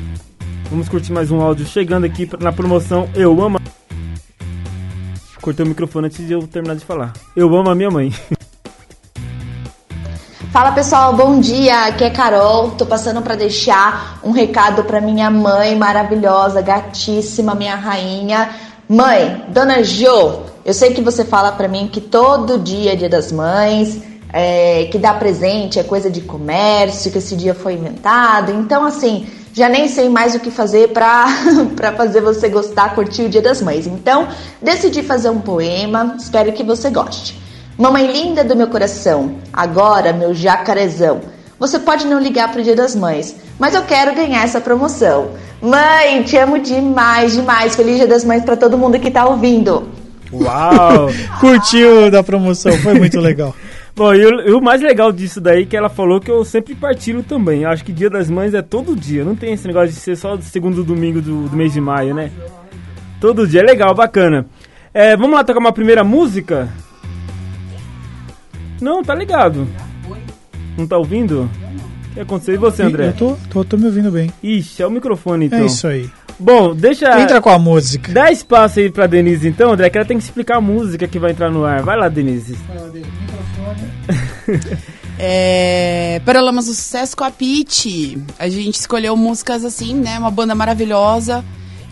Vamos 0.70 0.90
curtir 0.90 1.12
mais 1.14 1.30
um 1.32 1.40
áudio 1.42 1.66
chegando 1.66 2.06
aqui 2.06 2.28
na 2.40 2.52
promoção 2.52 3.08
Eu 3.16 3.40
Amo. 3.42 3.60
Cortei 5.46 5.64
o 5.64 5.70
microfone 5.70 6.08
antes 6.08 6.26
de 6.26 6.34
eu 6.34 6.42
terminar 6.48 6.74
de 6.76 6.84
falar. 6.84 7.14
Eu 7.36 7.56
amo 7.56 7.70
a 7.70 7.76
minha 7.76 7.92
mãe. 7.92 8.12
Fala 10.52 10.72
pessoal, 10.72 11.16
bom 11.16 11.40
dia. 11.40 11.86
Aqui 11.86 12.04
é 12.04 12.10
Carol. 12.10 12.72
Tô 12.72 12.84
passando 12.84 13.22
para 13.22 13.36
deixar 13.36 14.20
um 14.24 14.32
recado 14.32 14.84
para 14.86 15.00
minha 15.00 15.30
mãe 15.30 15.76
maravilhosa, 15.78 16.64
gatíssima, 16.64 17.54
minha 17.54 17.76
rainha. 17.76 18.56
Mãe, 18.90 19.44
Dona 19.50 19.84
Jo, 19.84 20.46
eu 20.66 20.74
sei 20.74 20.96
que 20.96 21.02
você 21.04 21.24
fala 21.24 21.52
para 21.52 21.68
mim 21.68 21.90
que 21.94 22.02
todo 22.02 22.58
dia 22.58 22.94
é 22.94 22.96
Dia 22.96 23.10
das 23.10 23.32
Mães. 23.32 24.02
é, 24.34 24.86
que 24.92 24.98
dar 24.98 25.20
presente 25.20 25.80
é 25.80 25.84
coisa 25.84 26.10
de 26.10 26.22
comércio, 26.22 27.12
que 27.12 27.20
esse 27.20 27.36
dia 27.36 27.54
foi 27.54 27.76
inventado. 27.76 28.52
Então, 28.52 28.84
assim, 28.84 29.28
já 29.56 29.70
nem 29.70 29.88
sei 29.88 30.10
mais 30.10 30.36
o 30.36 30.40
que 30.40 30.52
fazer 30.52 30.90
para 30.90 31.28
fazer 31.96 32.20
você 32.20 32.50
gostar, 32.50 32.94
curtir 32.94 33.24
o 33.24 33.30
Dia 33.30 33.42
das 33.42 33.62
Mães. 33.62 33.88
Então, 33.88 34.28
decidi 34.62 35.02
fazer 35.02 35.30
um 35.30 35.40
poema, 35.40 36.16
espero 36.20 36.52
que 36.52 36.62
você 36.62 36.90
goste. 36.90 37.40
Mamãe 37.78 38.12
linda 38.12 38.44
do 38.44 38.56
meu 38.56 38.68
coração, 38.68 39.38
agora 39.54 40.12
meu 40.12 40.34
jacarezão. 40.34 41.22
Você 41.58 41.80
pode 41.80 42.06
não 42.06 42.20
ligar 42.20 42.52
pro 42.52 42.62
Dia 42.62 42.76
das 42.76 42.98
Mães, 42.98 43.34
mas 43.58 43.74
eu 43.74 43.84
quero 43.84 44.14
ganhar 44.14 44.44
essa 44.44 44.60
promoção. 44.60 45.32
Mãe, 45.62 46.22
te 46.24 46.36
amo 46.36 46.60
demais, 46.60 47.32
demais. 47.32 47.78
Feliz 47.78 47.96
Dia 47.96 48.08
das 48.08 48.26
Mães 48.26 48.44
para 48.44 48.58
todo 48.58 48.78
mundo 48.78 49.00
que 49.00 49.10
tá 49.10 49.26
ouvindo. 49.26 49.88
Uau! 50.34 51.08
Curtiu 51.40 52.12
da 52.12 52.22
promoção, 52.22 52.78
foi 52.80 52.96
muito 52.96 53.22
legal. 53.22 53.56
Bom, 53.96 54.14
e 54.14 54.26
o, 54.26 54.42
e 54.50 54.52
o 54.52 54.62
mais 54.62 54.82
legal 54.82 55.10
disso 55.12 55.40
daí 55.40 55.64
é 55.64 55.66
que 55.66 55.78
ela 55.78 55.88
falou 55.88 56.20
que 56.20 56.30
eu 56.30 56.44
sempre 56.44 56.76
partilho 56.76 57.24
também. 57.24 57.62
Eu 57.62 57.70
acho 57.70 57.84
que 57.86 57.94
Dia 57.94 58.10
das 58.10 58.30
Mães 58.30 58.54
é 58.54 58.62
todo 58.62 58.96
dia, 58.96 59.24
não 59.24 59.36
tem 59.36 59.54
esse 59.54 59.66
negócio 59.66 59.90
de 59.90 59.96
ser 59.96 60.18
só 60.18 60.36
do 60.36 60.44
segundo 60.44 60.84
domingo 60.84 61.22
do, 61.22 61.48
do 61.48 61.56
mês 61.56 61.72
de 61.72 61.80
maio, 61.80 62.14
né? 62.14 62.30
Todo 63.22 63.48
dia, 63.48 63.62
é 63.62 63.64
legal, 63.64 63.96
bacana. 63.96 64.46
É, 64.94 65.16
vamos 65.16 65.34
lá 65.34 65.44
tocar 65.46 65.60
uma 65.60 65.72
primeira 65.72 66.04
música? 66.04 66.68
Não, 68.82 69.02
tá 69.02 69.16
ligado. 69.16 69.66
Não 70.78 70.86
tá 70.86 70.98
ouvindo? 70.98 71.50
O 72.12 72.14
que 72.14 72.20
aconteceu? 72.20 72.54
E 72.54 72.58
você, 72.58 72.84
André? 72.84 73.08
Eu 73.08 73.14
tô, 73.14 73.38
tô, 73.50 73.64
tô 73.64 73.78
me 73.78 73.86
ouvindo 73.86 74.12
bem. 74.12 74.30
Ixi, 74.44 74.84
é 74.84 74.88
o 74.88 74.92
microfone 74.92 75.46
então. 75.46 75.60
É 75.60 75.66
isso 75.66 75.88
aí. 75.88 76.10
Bom, 76.38 76.76
deixa. 76.76 77.18
Entra 77.22 77.40
com 77.40 77.50
a 77.50 77.58
música. 77.58 78.12
Dá 78.12 78.30
espaço 78.30 78.80
aí 78.80 78.92
pra 78.92 79.08
Denise 79.08 79.48
então, 79.48 79.72
André, 79.72 79.90
que 79.90 79.98
ela 79.98 80.06
tem 80.06 80.18
que 80.18 80.24
explicar 80.24 80.58
a 80.58 80.62
música 80.62 81.08
que 81.08 81.18
vai 81.18 81.32
entrar 81.32 81.50
no 81.50 81.64
ar. 81.64 81.82
Vai 81.82 81.98
lá, 81.98 82.10
Denise. 82.10 82.58
É, 85.18 86.22
Paralamas 86.26 86.66
do 86.66 86.74
Sucesso 86.74 87.16
com 87.16 87.24
a 87.24 87.32
Pete. 87.32 88.18
A 88.38 88.50
gente 88.50 88.76
escolheu 88.76 89.16
músicas 89.16 89.64
assim, 89.64 89.94
né? 89.94 90.20
Uma 90.20 90.30
banda 90.30 90.54
maravilhosa 90.54 91.44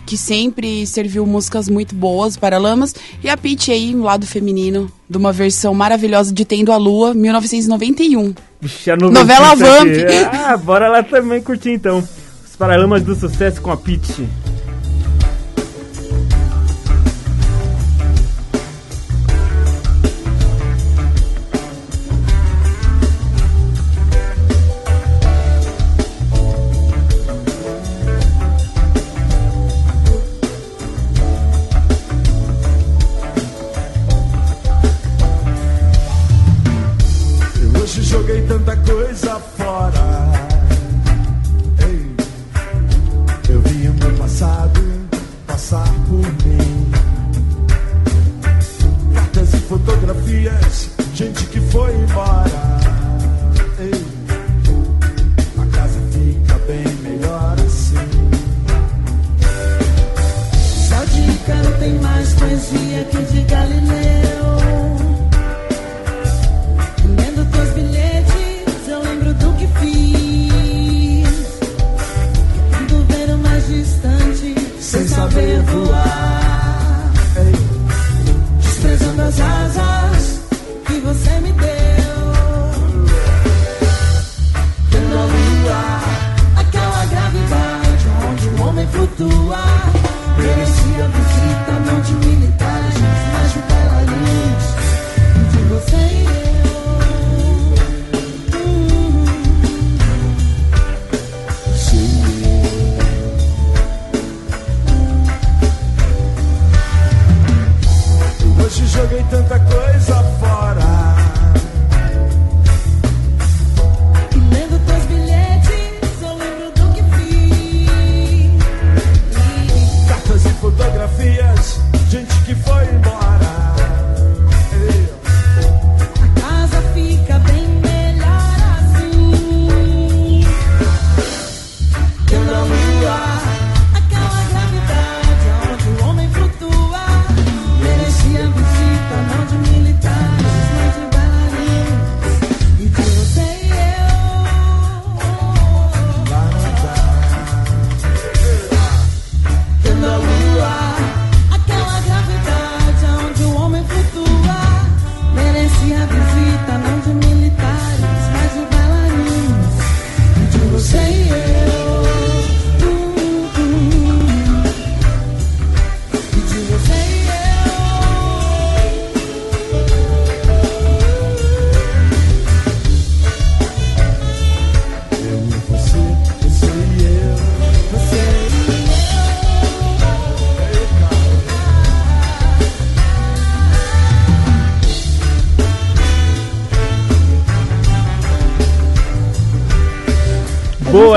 que 0.06 0.16
sempre 0.16 0.86
serviu 0.86 1.26
músicas 1.26 1.68
muito 1.68 1.94
boas 1.94 2.36
para 2.36 2.58
Lamas. 2.58 2.94
E 3.22 3.28
a 3.28 3.36
Pete 3.36 3.72
aí, 3.72 3.94
um 3.94 4.02
lado 4.02 4.26
feminino, 4.26 4.90
de 5.08 5.16
uma 5.16 5.32
versão 5.32 5.74
maravilhosa 5.74 6.32
de 6.32 6.44
Tendo 6.44 6.72
a 6.72 6.76
Lua, 6.76 7.14
1991. 7.14 8.34
Vixe, 8.60 8.90
a 8.90 8.96
Novela 8.96 9.56
notícia 9.56 10.26
Vamp. 10.26 10.34
Ah, 10.34 10.56
bora 10.56 10.88
lá 10.88 11.02
também 11.02 11.40
curtir 11.40 11.70
então. 11.70 12.06
Os 12.44 12.56
Paralamas 12.56 13.02
do 13.02 13.14
Sucesso 13.14 13.60
com 13.60 13.70
a 13.70 13.76
Pitty. 13.76 14.28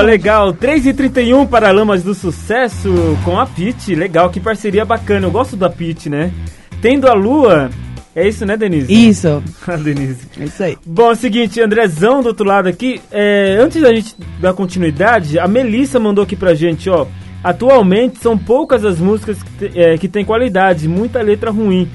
Legal. 0.08 0.54
3h31 0.54 1.46
para 1.46 1.70
Lamas 1.70 2.02
do 2.02 2.14
Sucesso 2.14 2.90
com 3.24 3.38
a 3.38 3.44
Pitty. 3.44 3.94
Legal, 3.94 4.30
que 4.30 4.40
parceria 4.40 4.84
bacana. 4.84 5.26
Eu 5.26 5.30
gosto 5.30 5.54
da 5.54 5.68
Pitty, 5.68 6.08
né? 6.08 6.32
Tendo 6.80 7.06
a 7.06 7.12
lua. 7.12 7.68
É 8.16 8.26
isso, 8.26 8.46
né, 8.46 8.56
Denise? 8.56 8.90
Isso. 8.90 9.42
A 9.66 9.76
Denise. 9.76 10.26
É 10.40 10.44
isso 10.44 10.62
aí. 10.62 10.78
Bom, 10.84 11.10
é 11.10 11.12
o 11.12 11.16
seguinte, 11.16 11.60
Andrezão 11.60 12.22
do 12.22 12.28
outro 12.28 12.46
lado 12.46 12.68
aqui. 12.68 13.00
é, 13.12 13.58
antes 13.60 13.82
da 13.82 13.94
gente 13.94 14.16
dar 14.40 14.54
continuidade, 14.54 15.38
a 15.38 15.46
Melissa 15.46 16.00
mandou 16.00 16.24
aqui 16.24 16.34
pra 16.34 16.54
gente, 16.54 16.88
ó. 16.88 17.06
Atualmente 17.44 18.18
são 18.18 18.36
poucas 18.36 18.84
as 18.84 18.98
músicas 18.98 19.38
que, 19.42 19.78
é, 19.78 19.96
que 19.98 20.08
têm 20.08 20.24
qualidade, 20.24 20.88
muita 20.88 21.20
letra 21.20 21.50
ruim. 21.50 21.88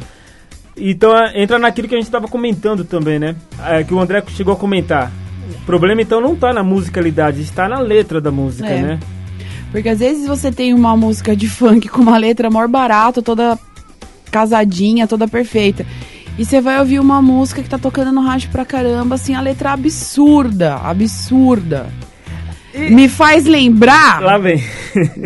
Então 0.78 1.18
é, 1.18 1.42
entra 1.42 1.58
naquilo 1.58 1.88
que 1.88 1.96
a 1.96 1.98
gente 1.98 2.08
estava 2.08 2.28
comentando 2.28 2.86
também, 2.86 3.18
né? 3.18 3.36
É, 3.66 3.84
que 3.84 3.94
o 3.94 4.00
André 4.00 4.24
chegou 4.28 4.54
a 4.54 4.58
comentar. 4.58 5.12
O 5.62 5.66
problema 5.66 6.02
então 6.02 6.20
não 6.22 6.36
tá 6.36 6.54
na 6.54 6.64
musicalidade, 6.64 7.42
está 7.42 7.68
na 7.70 7.80
letra 7.80 8.20
da 8.22 8.32
música, 8.32 8.68
É. 8.70 8.82
né? 8.82 9.00
Porque 9.72 9.90
às 9.90 10.00
vezes 10.00 10.28
você 10.28 10.52
tem 10.52 10.74
uma 10.74 10.96
música 10.96 11.36
de 11.36 11.50
funk 11.50 11.88
com 11.90 12.02
uma 12.02 12.18
letra 12.18 12.50
maior 12.50 12.68
barata, 12.68 13.22
toda 13.22 13.58
casadinha, 14.32 15.08
toda 15.08 15.28
perfeita. 15.28 15.86
E 16.38 16.46
você 16.46 16.60
vai 16.62 16.80
ouvir 16.80 17.00
uma 17.00 17.22
música 17.22 17.62
que 17.62 17.70
tá 17.70 17.78
tocando 17.78 18.12
no 18.12 18.22
rádio 18.22 18.50
pra 18.52 18.66
caramba, 18.66 19.16
assim, 19.16 19.36
a 19.36 19.42
letra 19.42 19.72
absurda, 19.74 20.76
absurda. 20.76 21.88
Me 22.76 23.08
faz 23.08 23.46
lembrar 23.46 24.20
Lá 24.20 24.40
vem. 24.40 24.64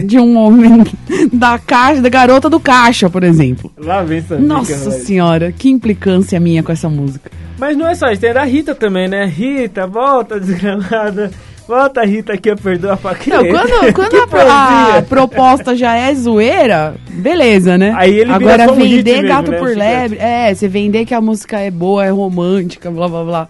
de 0.06 0.20
um 0.20 0.36
homem 0.38 0.84
da 1.32 1.58
caixa, 1.58 2.02
da 2.02 2.10
garota 2.10 2.50
do 2.50 2.60
caixa, 2.60 3.10
por 3.10 3.24
exemplo. 3.24 3.72
Lá 3.78 4.04
vem 4.04 4.18
essa 4.18 4.38
Nossa 4.38 4.92
senhora, 4.92 5.54
que 5.54 5.70
implicância 5.70 6.38
minha 6.42 6.62
com 6.62 6.74
essa 6.74 6.90
música. 6.90 7.32
Mas 7.58 7.76
não 7.76 7.88
é 7.88 7.96
só 7.96 8.10
isso, 8.12 8.22
tem 8.22 8.30
a 8.30 8.34
da 8.34 8.44
Rita 8.44 8.76
também, 8.76 9.08
né? 9.08 9.26
Rita, 9.26 9.88
volta, 9.88 10.40
desgramada. 10.42 11.32
Volta, 11.68 12.06
Rita, 12.06 12.32
aqui, 12.34 12.50
eu 12.50 12.56
perdoo 12.56 12.92
a 12.92 12.96
faquinha. 12.98 13.42
Não, 13.42 13.50
quando, 13.50 13.92
quando 13.94 14.16
a, 14.22 14.28
pro- 14.28 14.40
a 14.50 15.04
proposta 15.10 15.76
já 15.76 15.96
é 15.98 16.14
zoeira, 16.16 16.96
beleza, 17.10 17.78
né? 17.78 17.94
Aí 17.98 18.20
ele 18.20 18.32
Agora 18.32 18.72
um 18.72 18.76
vender 18.76 19.16
mesmo, 19.22 19.28
gato 19.28 19.52
né, 19.52 19.58
por 19.58 19.76
lebre, 19.76 20.18
é, 20.18 20.54
você 20.56 20.68
vender 20.70 21.04
que 21.06 21.14
a 21.14 21.20
música 21.20 21.60
é 21.60 21.70
boa, 21.70 22.06
é 22.06 22.10
romântica, 22.10 22.90
blá 22.90 23.10
blá 23.10 23.24
blá. 23.24 23.48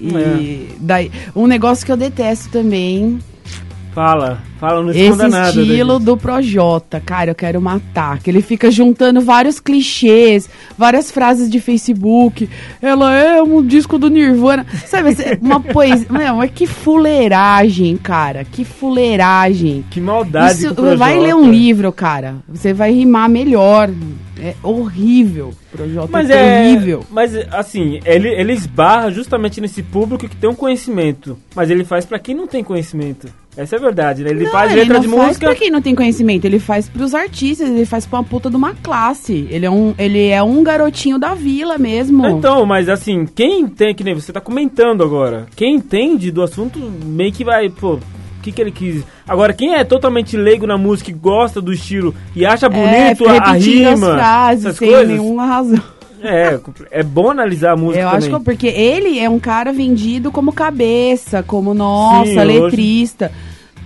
E 0.00 0.68
É. 0.72 0.74
daí, 0.80 1.12
um 1.36 1.46
negócio 1.46 1.86
que 1.86 1.92
eu 1.92 1.96
detesto 1.96 2.48
também, 2.50 3.20
Fala, 3.92 4.40
fala, 4.60 4.82
não 4.82 4.90
esse 4.90 5.00
esconda 5.00 5.28
nada. 5.28 5.48
estilo 5.48 5.98
do 5.98 6.16
Projota, 6.16 7.00
cara, 7.00 7.32
eu 7.32 7.34
quero 7.34 7.60
matar. 7.60 8.18
Que 8.20 8.30
ele 8.30 8.40
fica 8.40 8.70
juntando 8.70 9.20
vários 9.20 9.58
clichês, 9.58 10.48
várias 10.78 11.10
frases 11.10 11.50
de 11.50 11.60
Facebook. 11.60 12.48
Ela 12.80 13.12
é 13.14 13.42
um 13.42 13.64
disco 13.64 13.98
do 13.98 14.08
Nirvana. 14.08 14.64
Sabe, 14.86 15.16
uma 15.42 15.60
poesia. 15.60 16.06
Meu, 16.08 16.36
mas 16.36 16.52
que 16.52 16.66
fuleiragem, 16.66 17.96
cara. 17.96 18.44
Que 18.44 18.64
fuleiragem. 18.64 19.84
Que 19.90 20.00
maldade 20.00 20.66
Isso, 20.66 20.74
vai 20.96 21.18
ler 21.18 21.34
um 21.34 21.50
livro, 21.50 21.90
cara. 21.90 22.36
Você 22.48 22.72
vai 22.72 22.92
rimar 22.92 23.28
melhor. 23.28 23.90
É 24.38 24.54
horrível. 24.62 25.52
Projota 25.70 26.08
Mas 26.10 26.30
é 26.30 26.60
horrível. 26.62 27.04
Mas 27.10 27.34
assim, 27.52 28.00
ele, 28.04 28.28
ele 28.28 28.52
esbarra 28.52 29.10
justamente 29.10 29.60
nesse 29.60 29.82
público 29.82 30.28
que 30.28 30.36
tem 30.36 30.50
um 30.50 30.54
conhecimento. 30.54 31.38
Mas 31.54 31.70
ele 31.70 31.84
faz 31.84 32.04
pra 32.04 32.18
quem 32.18 32.34
não 32.34 32.46
tem 32.46 32.64
conhecimento. 32.64 33.28
Essa 33.56 33.76
é 33.76 33.78
a 33.78 33.82
verdade, 33.82 34.22
né? 34.22 34.30
Ele 34.30 34.44
Não, 34.44 34.52
faz 34.52 34.70
ele 34.70 34.80
letra 34.80 35.00
de 35.00 35.08
faz 35.08 35.26
música. 35.26 35.46
pra 35.46 35.54
quem 35.56 35.70
não 35.70 35.82
tem 35.82 35.94
conhecimento, 35.94 36.44
ele 36.44 36.60
faz 36.60 36.88
pros 36.88 37.14
artistas, 37.14 37.68
ele 37.68 37.84
faz 37.84 38.06
pra 38.06 38.20
uma 38.20 38.24
puta 38.24 38.48
de 38.48 38.56
uma 38.56 38.74
classe. 38.74 39.46
Ele 39.50 39.66
é 39.66 39.70
um, 39.70 39.92
ele 39.98 40.28
é 40.28 40.42
um 40.42 40.62
garotinho 40.62 41.18
da 41.18 41.34
vila 41.34 41.76
mesmo. 41.76 42.26
Então, 42.28 42.64
mas 42.64 42.88
assim, 42.88 43.26
quem 43.26 43.66
tem, 43.66 43.94
que 43.94 44.04
nem 44.04 44.14
você 44.14 44.32
tá 44.32 44.40
comentando 44.40 45.02
agora, 45.02 45.46
quem 45.56 45.74
entende 45.74 46.30
do 46.30 46.42
assunto 46.42 46.78
meio 47.04 47.32
que 47.32 47.44
vai, 47.44 47.68
pô, 47.68 47.98
o 48.40 48.42
que, 48.42 48.52
que 48.52 48.60
ele 48.60 48.72
quis. 48.72 49.04
Agora, 49.28 49.52
quem 49.52 49.74
é 49.74 49.84
totalmente 49.84 50.36
leigo 50.36 50.66
na 50.66 50.76
música 50.78 51.10
e 51.10 51.14
gosta 51.14 51.60
do 51.60 51.72
estilo 51.72 52.14
e 52.34 52.44
acha 52.44 52.68
bonito 52.68 53.28
é, 53.28 53.38
a, 53.38 53.52
rima, 53.52 53.92
as 53.92 54.14
frases 54.14 54.64
essas 54.64 54.76
sem 54.78 54.88
coisas, 54.88 55.08
nenhuma 55.08 55.46
razão. 55.46 55.82
é, 56.22 56.58
é 56.90 57.02
bom 57.02 57.30
analisar 57.30 57.72
a 57.72 57.76
música 57.76 58.00
Eu 58.00 58.04
também. 58.06 58.18
acho 58.18 58.28
que 58.30 58.34
é 58.34 58.38
porque 58.40 58.66
ele 58.66 59.18
é 59.18 59.28
um 59.28 59.38
cara 59.38 59.72
vendido 59.72 60.32
como 60.32 60.52
cabeça, 60.52 61.42
como 61.42 61.72
nossa, 61.74 62.24
Sim, 62.30 62.38
hoje- 62.38 62.60
letrista. 62.60 63.30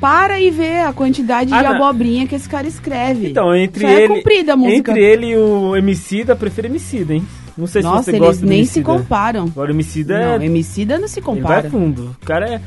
Para 0.00 0.38
e 0.38 0.50
vê 0.50 0.80
a 0.80 0.92
quantidade 0.92 1.54
Ah, 1.54 1.62
de 1.62 1.68
não. 1.68 1.76
abobrinha 1.76 2.26
que 2.26 2.34
esse 2.34 2.48
cara 2.48 2.66
escreve. 2.66 3.30
Então, 3.30 3.54
entre 3.54 3.86
Só 3.86 3.88
é 3.92 4.02
ele, 4.02 4.08
comprida 4.14 4.52
a 4.52 4.56
música. 4.56 4.90
entre 4.90 5.02
ele 5.02 5.26
e 5.30 5.36
o 5.36 5.74
Emicida, 5.76 6.36
prefiro 6.36 6.66
Emicida, 6.66 7.14
hein? 7.14 7.24
Não 7.56 7.66
sei 7.66 7.80
Nossa, 7.82 7.98
se 7.98 8.04
você 8.06 8.10
eles 8.10 8.20
gosta 8.20 8.40
do 8.42 8.48
nem 8.48 8.64
se 8.66 8.82
comparam. 8.82 9.44
Agora 9.44 9.70
o 9.70 9.74
Emicida 9.74 10.18
Não, 10.18 10.42
é 10.42 10.46
Emicida 10.46 10.98
não 10.98 11.08
se 11.08 11.20
Ele 11.20 11.24
vai 11.26 11.36
compara. 11.40 11.70
fundo. 11.70 12.14
O 12.20 12.26
cara 12.26 12.50
é. 12.50 12.60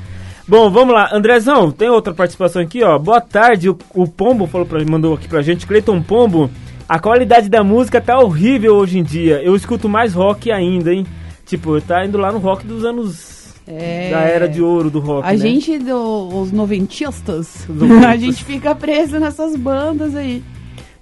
Bom, 0.48 0.70
vamos 0.72 0.94
lá. 0.94 1.10
Andrezão, 1.12 1.70
tem 1.72 1.90
outra 1.90 2.14
participação 2.14 2.62
aqui, 2.62 2.82
ó. 2.82 2.98
Boa 2.98 3.20
tarde. 3.20 3.70
O, 3.70 3.78
o 3.94 4.08
Pombo 4.08 4.48
falou 4.48 4.66
pra, 4.66 4.84
mandou 4.86 5.14
aqui 5.14 5.28
pra 5.28 5.42
gente. 5.42 5.68
Cleiton 5.68 6.02
Pombo. 6.02 6.50
A 6.88 6.98
qualidade 7.00 7.50
da 7.50 7.66
música 7.66 8.00
tá 8.00 8.18
horrível 8.18 8.76
hoje 8.76 8.98
em 8.98 9.04
dia. 9.04 9.42
Eu 9.44 9.58
escuto 9.58 9.90
mais 9.90 10.14
rock 10.14 10.50
ainda, 10.50 10.94
hein? 10.94 11.06
Tipo, 11.46 11.82
tá 11.82 12.06
indo 12.06 12.18
lá 12.18 12.32
no 12.32 12.40
rock 12.40 12.66
dos 12.66 12.86
anos. 12.86 13.54
É. 13.68 14.10
Da 14.10 14.20
era 14.22 14.48
de 14.48 14.62
ouro 14.62 14.90
do 14.90 15.02
rock. 15.02 15.28
A 15.28 15.32
né? 15.32 15.38
gente, 15.38 15.78
do, 15.80 16.30
os 16.30 16.54
noventistas, 16.54 17.66
noventistas. 17.68 18.06
a 18.08 18.16
gente 18.16 18.46
fica 18.46 18.74
preso 18.74 19.20
nessas 19.20 19.54
bandas 19.58 20.16
aí. 20.16 20.42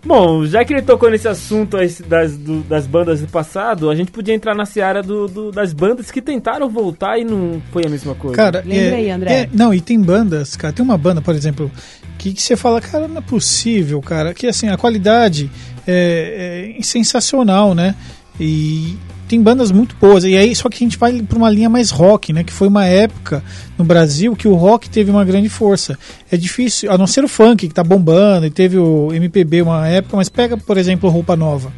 Bom, 0.06 0.46
já 0.46 0.64
que 0.64 0.72
ele 0.72 0.84
tocou 0.84 1.10
nesse 1.10 1.28
assunto 1.28 1.78
das, 2.08 2.38
do- 2.38 2.62
das 2.62 2.86
bandas 2.86 3.22
do 3.22 3.28
passado, 3.28 3.90
a 3.90 3.96
gente 3.96 4.12
podia 4.12 4.36
entrar 4.36 4.54
na 4.54 4.66
seara 4.66 5.02
do, 5.02 5.28
do- 5.28 5.52
das 5.52 5.74
bandas 5.74 6.12
que 6.12 6.22
tentaram 6.22 6.70
voltar 6.70 7.18
e 7.18 7.24
não 7.26 7.60
foi 7.72 7.86
a 7.86 7.90
mesma 7.90 8.14
coisa. 8.14 8.36
Cara, 8.36 8.64
Lembra 8.66 8.92
é- 8.92 8.96
aí, 8.96 9.10
André. 9.10 9.34
é- 9.34 9.50
não, 9.52 9.74
e 9.74 9.82
tem 9.82 10.00
bandas, 10.00 10.56
cara, 10.56 10.72
tem 10.72 10.86
uma 10.86 10.98
banda, 10.98 11.22
por 11.22 11.34
exemplo, 11.34 11.72
que, 12.20 12.34
que 12.34 12.42
você 12.42 12.56
fala, 12.56 12.80
cara, 12.80 13.08
não 13.08 13.18
é 13.18 13.22
possível, 13.22 14.00
cara, 14.02 14.32
que 14.34 14.46
assim, 14.48 14.70
a 14.70 14.78
qualidade 14.78 15.50
é, 15.88 16.76
é 16.78 16.84
sensacional, 16.84 17.74
né? 17.74 17.96
E 18.40 18.98
tem 19.28 19.42
bandas 19.42 19.72
muito 19.72 19.96
boas. 20.00 20.24
E 20.24 20.36
aí, 20.36 20.56
só 20.56 20.70
que 20.70 20.78
a 20.78 20.86
gente 20.86 20.98
vai 20.98 21.22
para 21.22 21.38
uma 21.38 21.50
linha 21.50 21.70
mais 21.70 21.90
rock, 21.90 22.32
né? 22.32 22.44
Que 22.44 22.54
foi 22.54 22.68
uma 22.68 22.86
época 22.86 23.44
no 23.78 23.84
Brasil 23.84 24.36
que 24.36 24.48
o 24.48 24.56
rock 24.56 24.90
teve 24.90 25.12
uma 25.12 25.26
grande 25.26 25.50
força. 25.50 25.98
É 26.32 26.38
difícil, 26.38 26.92
a 26.92 26.98
não 26.98 27.08
ser 27.08 27.24
o 27.24 27.28
funk 27.28 27.68
que 27.68 27.74
tá 27.74 27.84
bombando 27.84 28.46
e 28.46 28.50
teve 28.50 28.78
o 28.78 29.12
MPB 29.14 29.62
uma 29.62 29.88
época, 29.88 30.18
mas 30.18 30.30
pega, 30.30 30.58
por 30.58 30.78
exemplo, 30.78 31.10
o 31.10 31.12
Roupa 31.12 31.36
Nova. 31.36 31.72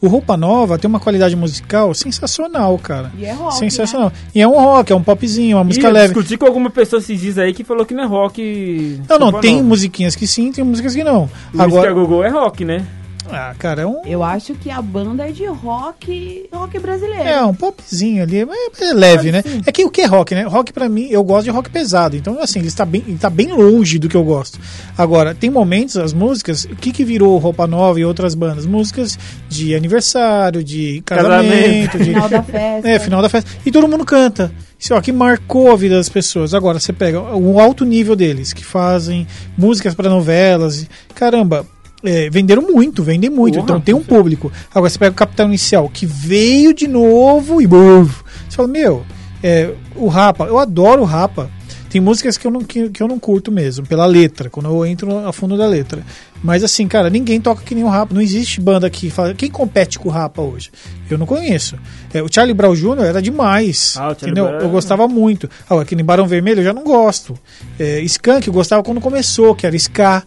O 0.00 0.08
Roupa 0.08 0.36
Nova 0.36 0.76
tem 0.76 0.86
uma 0.86 1.00
qualidade 1.00 1.34
musical 1.34 1.94
sensacional, 1.94 2.78
cara. 2.78 3.10
E 3.16 3.24
é 3.24 3.32
rock, 3.32 3.56
Sensacional. 3.56 4.12
E 4.34 4.40
é 4.42 4.46
um 4.46 4.52
rock, 4.52 4.92
é 4.92 4.96
um 4.96 5.02
popzinho, 5.02 5.56
uma 5.56 5.64
música 5.64 5.86
eu 5.86 5.92
leve. 5.92 6.12
discuti 6.12 6.36
com 6.36 6.44
alguma 6.44 6.68
pessoa 6.68 7.00
esses 7.00 7.18
dias 7.18 7.38
aí 7.38 7.54
que 7.54 7.64
falou 7.64 7.86
que 7.86 7.94
não 7.94 8.04
é 8.04 8.06
rock. 8.06 9.00
Não, 9.08 9.18
não, 9.18 9.26
Roupa 9.30 9.40
tem 9.40 9.56
Nova. 9.56 9.68
musiquinhas 9.68 10.14
que 10.14 10.26
sim, 10.26 10.52
tem 10.52 10.62
músicas 10.62 10.94
que 10.94 11.02
não. 11.02 11.30
Agora, 11.54 11.90
Agora... 11.90 11.92
Gogô 11.94 12.22
é 12.22 12.28
rock, 12.28 12.64
né? 12.66 12.84
Ah, 13.30 13.54
cara, 13.58 13.82
é 13.82 13.86
um, 13.86 14.04
Eu 14.04 14.22
acho 14.22 14.54
que 14.54 14.70
a 14.70 14.80
banda 14.80 15.28
é 15.28 15.32
de 15.32 15.46
rock, 15.46 16.48
rock 16.52 16.78
brasileiro. 16.78 17.22
é 17.22 17.44
um 17.44 17.54
popzinho 17.54 18.22
ali, 18.22 18.40
é, 18.40 18.46
é 18.80 18.92
leve, 18.92 19.32
né? 19.32 19.42
É 19.66 19.72
que 19.72 19.84
o 19.84 19.90
que 19.90 20.02
é 20.02 20.06
rock, 20.06 20.34
né? 20.34 20.42
Rock 20.42 20.72
pra 20.72 20.88
mim, 20.88 21.08
eu 21.10 21.22
gosto 21.24 21.44
de 21.44 21.50
rock 21.50 21.70
pesado. 21.70 22.16
Então, 22.16 22.40
assim, 22.40 22.58
ele 22.58 22.68
está 22.68 22.84
bem, 22.84 23.02
ele 23.06 23.18
tá 23.18 23.30
bem 23.30 23.52
longe 23.52 23.98
do 23.98 24.08
que 24.08 24.16
eu 24.16 24.24
gosto. 24.24 24.58
Agora, 24.96 25.34
tem 25.34 25.50
momentos, 25.50 25.96
as 25.96 26.12
músicas, 26.12 26.64
o 26.64 26.76
que 26.76 26.92
que 26.92 27.04
virou 27.04 27.38
Roupa 27.38 27.66
Nova 27.66 27.98
e 27.98 28.04
outras 28.04 28.34
bandas? 28.34 28.66
Músicas 28.66 29.18
de 29.48 29.74
aniversário, 29.74 30.62
de 30.62 31.02
casamento, 31.04 31.98
de 31.98 32.04
Final 32.04 32.28
da 32.28 32.42
festa. 32.42 32.88
É, 32.88 32.98
final 32.98 33.22
da 33.22 33.28
festa. 33.28 33.50
E 33.64 33.70
todo 33.70 33.88
mundo 33.88 34.04
canta. 34.04 34.52
Isso 34.78 34.94
ó, 34.94 35.00
que 35.00 35.12
marcou 35.12 35.72
a 35.72 35.76
vida 35.76 35.96
das 35.96 36.08
pessoas. 36.08 36.52
Agora, 36.52 36.78
você 36.78 36.92
pega 36.92 37.20
o 37.20 37.58
alto 37.58 37.84
nível 37.84 38.14
deles, 38.14 38.52
que 38.52 38.64
fazem 38.64 39.26
músicas 39.56 39.94
para 39.94 40.10
novelas. 40.10 40.86
Caramba, 41.14 41.66
é, 42.04 42.28
venderam 42.30 42.62
muito, 42.62 43.02
vendem 43.02 43.30
muito. 43.30 43.58
Então 43.58 43.80
tem 43.80 43.94
um 43.94 44.02
público. 44.02 44.52
Agora, 44.74 44.90
você 44.90 44.98
pega 44.98 45.12
o 45.12 45.14
Capital 45.14 45.46
Inicial, 45.46 45.88
que 45.88 46.06
veio 46.06 46.74
de 46.74 46.86
novo 46.86 47.60
e. 47.60 47.66
buf, 47.66 48.22
Você 48.48 48.56
fala, 48.56 48.68
meu, 48.68 49.04
é, 49.42 49.72
o 49.96 50.08
Rapa, 50.08 50.44
eu 50.44 50.58
adoro 50.58 51.02
o 51.02 51.04
Rapa. 51.04 51.50
Tem 51.88 52.00
músicas 52.00 52.36
que 52.36 52.44
eu, 52.44 52.50
não, 52.50 52.60
que, 52.60 52.88
que 52.88 53.00
eu 53.00 53.06
não 53.06 53.20
curto 53.20 53.52
mesmo, 53.52 53.86
pela 53.86 54.04
letra, 54.04 54.50
quando 54.50 54.66
eu 54.66 54.84
entro 54.84 55.16
a 55.28 55.32
fundo 55.32 55.56
da 55.56 55.64
letra. 55.64 56.02
Mas 56.42 56.64
assim, 56.64 56.88
cara, 56.88 57.08
ninguém 57.08 57.40
toca 57.40 57.62
que 57.62 57.72
nem 57.72 57.84
o 57.84 57.88
Rapa. 57.88 58.12
Não 58.12 58.20
existe 58.20 58.60
banda 58.60 58.90
que 58.90 59.10
fala. 59.10 59.32
Quem 59.32 59.48
compete 59.48 59.96
com 59.96 60.08
o 60.08 60.12
Rapa 60.12 60.42
hoje? 60.42 60.72
Eu 61.08 61.16
não 61.16 61.24
conheço. 61.24 61.78
É, 62.12 62.20
o 62.20 62.26
Charlie 62.28 62.52
Brown 62.52 62.74
Jr. 62.74 63.04
era 63.04 63.22
demais. 63.22 63.94
Ah, 63.96 64.10
entendeu? 64.10 64.46
Brown 64.46 64.60
Eu 64.60 64.70
gostava 64.70 65.06
muito. 65.06 65.48
Agora, 65.70 65.86
que 65.86 65.94
nem 65.94 66.04
Barão 66.04 66.26
Vermelho 66.26 66.60
eu 66.60 66.64
já 66.64 66.72
não 66.72 66.82
gosto. 66.82 67.38
É, 67.78 68.00
Skank 68.00 68.48
eu 68.48 68.52
gostava 68.52 68.82
quando 68.82 69.00
começou, 69.00 69.54
que 69.54 69.64
era 69.64 69.76
Ska. 69.76 70.24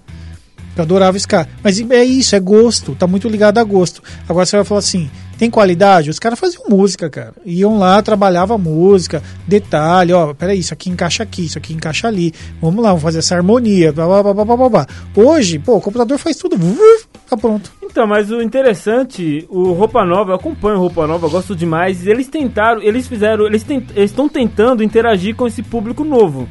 Eu 0.77 0.83
adorava 0.83 1.17
Ska. 1.17 1.47
Mas 1.63 1.79
é 1.79 2.03
isso, 2.03 2.35
é 2.35 2.39
gosto. 2.39 2.95
Tá 2.95 3.07
muito 3.07 3.27
ligado 3.27 3.57
a 3.57 3.63
gosto. 3.63 4.01
Agora 4.27 4.45
você 4.45 4.55
vai 4.55 4.65
falar 4.65 4.79
assim, 4.79 5.09
tem 5.37 5.49
qualidade? 5.51 6.09
Os 6.09 6.19
caras 6.19 6.39
faziam 6.39 6.63
música, 6.67 7.09
cara. 7.09 7.33
Iam 7.45 7.77
lá, 7.77 8.01
trabalhava 8.01 8.57
música, 8.57 9.21
detalhe, 9.47 10.11
ó, 10.11 10.33
peraí, 10.33 10.59
isso 10.59 10.73
aqui 10.73 10.89
encaixa 10.89 11.23
aqui, 11.23 11.45
isso 11.45 11.57
aqui 11.57 11.73
encaixa 11.73 12.07
ali. 12.07 12.33
Vamos 12.59 12.83
lá, 12.83 12.89
vamos 12.89 13.03
fazer 13.03 13.19
essa 13.19 13.35
harmonia, 13.35 13.93
blá, 13.93 14.05
blá, 14.07 14.23
blá, 14.33 14.45
blá, 14.45 14.57
blá, 14.57 14.69
blá. 14.69 14.87
Hoje, 15.15 15.59
pô, 15.59 15.77
o 15.77 15.81
computador 15.81 16.17
faz 16.17 16.37
tudo, 16.37 16.57
tá 17.29 17.37
pronto. 17.37 17.71
Então, 17.83 18.07
mas 18.07 18.31
o 18.31 18.41
interessante, 18.41 19.45
o 19.49 19.73
Roupa 19.73 20.03
Nova, 20.05 20.31
eu 20.31 20.35
acompanho 20.35 20.79
Roupa 20.79 21.07
Nova, 21.07 21.27
gosto 21.27 21.55
demais. 21.55 22.05
Eles 22.05 22.27
tentaram, 22.27 22.81
eles 22.81 23.07
fizeram, 23.07 23.45
eles 23.45 23.65
estão 23.95 24.27
tentando 24.27 24.83
interagir 24.83 25.35
com 25.35 25.47
esse 25.47 25.61
público 25.63 26.03
novo. 26.03 26.47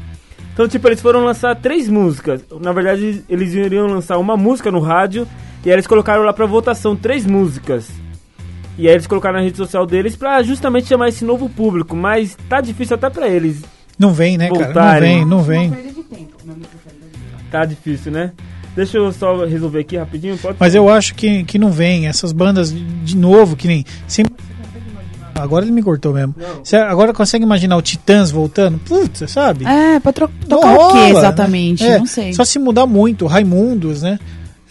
Então, 0.56 0.66
tipo, 0.66 0.88
eles 0.88 1.02
foram 1.02 1.22
lançar 1.22 1.54
três 1.54 1.86
músicas. 1.86 2.40
Na 2.62 2.72
verdade, 2.72 3.22
eles 3.28 3.52
iriam 3.52 3.86
lançar 3.88 4.16
uma 4.16 4.38
música 4.38 4.70
no 4.70 4.80
rádio 4.80 5.28
e 5.62 5.68
aí 5.68 5.74
eles 5.74 5.86
colocaram 5.86 6.22
lá 6.22 6.32
pra 6.32 6.46
votação 6.46 6.96
três 6.96 7.26
músicas. 7.26 7.90
E 8.78 8.88
aí 8.88 8.94
eles 8.94 9.06
colocaram 9.06 9.36
na 9.36 9.44
rede 9.44 9.58
social 9.58 9.84
deles 9.84 10.16
pra 10.16 10.42
justamente 10.42 10.86
chamar 10.88 11.08
esse 11.10 11.26
novo 11.26 11.46
público, 11.50 11.94
mas 11.94 12.38
tá 12.48 12.62
difícil 12.62 12.94
até 12.96 13.10
pra 13.10 13.28
eles. 13.28 13.62
Não 13.98 14.14
vem, 14.14 14.38
né, 14.38 14.48
cara? 14.48 14.58
Não 14.58 14.64
Voltarem. 14.64 15.16
vem, 15.18 15.24
não 15.26 15.42
vem. 15.42 15.72
Tá 17.50 17.64
difícil, 17.66 18.10
né? 18.12 18.32
Deixa 18.74 18.98
eu 18.98 19.12
só 19.12 19.44
resolver 19.46 19.80
aqui 19.80 19.96
rapidinho, 19.96 20.36
pode 20.38 20.56
Mas 20.58 20.74
eu 20.74 20.88
acho 20.88 21.14
que, 21.14 21.44
que 21.44 21.58
não 21.58 21.70
vem. 21.70 22.06
Essas 22.06 22.32
bandas, 22.32 22.72
de- 22.72 22.82
de 22.84 23.16
novo, 23.16 23.56
que 23.56 23.66
nem. 23.68 23.84
Sempre... 24.06 24.34
Agora 25.38 25.64
ele 25.64 25.72
me 25.72 25.82
cortou 25.82 26.12
mesmo. 26.14 26.34
Você 26.62 26.76
agora 26.76 27.12
consegue 27.12 27.44
imaginar 27.44 27.76
o 27.76 27.82
Titãs 27.82 28.30
voltando? 28.30 28.78
Putz, 28.78 29.30
sabe? 29.30 29.64
É, 29.66 30.00
pra 30.00 30.12
tro- 30.12 30.30
Não 30.48 30.60
tocar 30.60 30.74
o 30.74 30.88
que 30.92 30.96
rola, 30.98 31.18
exatamente? 31.18 31.82
né? 31.84 31.90
É, 31.90 31.98
Não 31.98 32.06
sei. 32.06 32.32
Só 32.32 32.44
se 32.44 32.58
mudar 32.58 32.86
muito. 32.86 33.26
Raimundos, 33.26 34.02
né? 34.02 34.18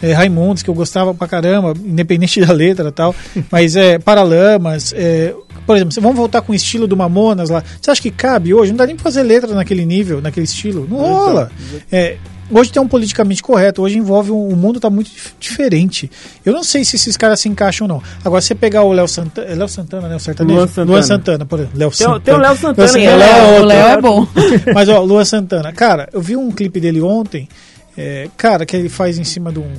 é, 0.02 0.12
Raimundos, 0.12 0.62
que 0.62 0.68
eu 0.68 0.74
gostava 0.74 1.14
pra 1.14 1.26
caramba, 1.26 1.72
independente 1.82 2.40
da 2.44 2.52
letra 2.52 2.88
e 2.88 2.92
tal. 2.92 3.14
Mas 3.50 3.76
é 3.76 3.98
Paralamas, 3.98 4.92
é, 4.94 5.34
por 5.66 5.74
exemplo, 5.76 5.94
vamos 6.02 6.16
voltar 6.16 6.42
com 6.42 6.52
o 6.52 6.54
estilo 6.54 6.86
do 6.86 6.96
Mamonas 6.96 7.48
lá. 7.48 7.62
Você 7.80 7.90
acha 7.90 8.02
que 8.02 8.10
cabe 8.10 8.52
hoje? 8.52 8.72
Não 8.72 8.76
dá 8.76 8.86
nem 8.86 8.94
pra 8.94 9.04
fazer 9.04 9.22
letra 9.22 9.54
naquele 9.54 9.86
nível, 9.86 10.20
naquele 10.20 10.44
estilo. 10.44 10.86
Não 10.90 10.98
rola. 10.98 11.50
É, 11.90 12.16
hoje 12.50 12.72
tem 12.72 12.80
um 12.82 12.88
politicamente 12.88 13.42
correto, 13.42 13.82
hoje 13.82 13.98
envolve 13.98 14.30
um, 14.30 14.48
o 14.48 14.56
mundo 14.56 14.78
tá 14.80 14.88
muito 14.90 15.10
dif- 15.10 15.34
diferente. 15.38 16.10
Eu 16.44 16.52
não 16.52 16.62
sei 16.64 16.84
se 16.84 16.96
esses 16.96 17.16
caras 17.16 17.40
se 17.40 17.48
encaixam 17.48 17.86
ou 17.86 17.88
não. 17.94 18.02
Agora, 18.24 18.40
você 18.40 18.54
pegar 18.54 18.82
o 18.82 18.92
Léo 18.92 19.08
Santana, 19.08 19.48
é 19.48 19.54
Léo 19.54 19.68
Santana, 19.68 20.08
né? 20.08 20.16
O 20.16 20.20
sertanejo? 20.20 20.56
Luan 20.58 20.66
Santana. 20.68 20.90
Luan 20.90 21.02
Santana, 21.02 21.46
por 21.46 21.58
exemplo. 21.60 21.78
Léo 21.78 21.90
Tem, 21.90 22.06
o- 22.06 22.10
Santana. 22.10 22.20
tem 22.20 22.34
o 22.34 22.38
Léo 22.38 22.56
Santana. 22.56 22.74
Léo 22.76 22.94
que 22.94 23.00
Santana, 23.00 23.24
é 23.24 23.26
Léo- 23.26 23.46
outro. 23.48 23.62
o 23.62 23.66
Léo 23.66 23.86
é 23.86 24.00
bom. 24.00 24.28
Mas, 24.74 24.88
ó, 24.88 25.00
Luan 25.02 25.24
Santana, 25.24 25.72
cara, 25.72 26.08
eu 26.12 26.20
vi 26.20 26.36
um 26.36 26.50
clipe 26.50 26.80
dele 26.80 27.00
ontem, 27.00 27.48
é, 27.96 28.28
cara, 28.36 28.64
que 28.66 28.76
ele 28.76 28.88
faz 28.88 29.18
em 29.18 29.24
cima 29.24 29.52
de 29.52 29.58
um. 29.58 29.72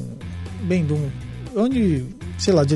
Bem, 0.63 0.85
de 0.85 0.93
um. 0.93 1.09
Onde. 1.55 2.05
Sei 2.37 2.53
lá, 2.53 2.63
de 2.63 2.75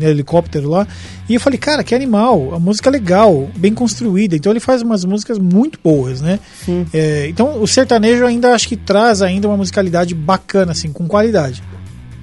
helicóptero 0.00 0.68
lá. 0.68 0.86
E 1.28 1.34
eu 1.34 1.40
falei, 1.40 1.58
cara, 1.58 1.82
que 1.84 1.94
animal, 1.94 2.54
a 2.54 2.58
música 2.58 2.88
é 2.88 2.92
legal, 2.92 3.48
bem 3.56 3.72
construída. 3.74 4.36
Então 4.36 4.52
ele 4.52 4.60
faz 4.60 4.82
umas 4.82 5.04
músicas 5.04 5.38
muito 5.38 5.78
boas, 5.82 6.20
né? 6.20 6.38
É, 6.92 7.26
então 7.28 7.60
o 7.60 7.66
sertanejo 7.66 8.24
ainda 8.24 8.52
acho 8.54 8.68
que 8.68 8.76
traz 8.76 9.22
ainda 9.22 9.48
uma 9.48 9.56
musicalidade 9.56 10.14
bacana, 10.14 10.72
assim, 10.72 10.92
com 10.92 11.06
qualidade. 11.06 11.62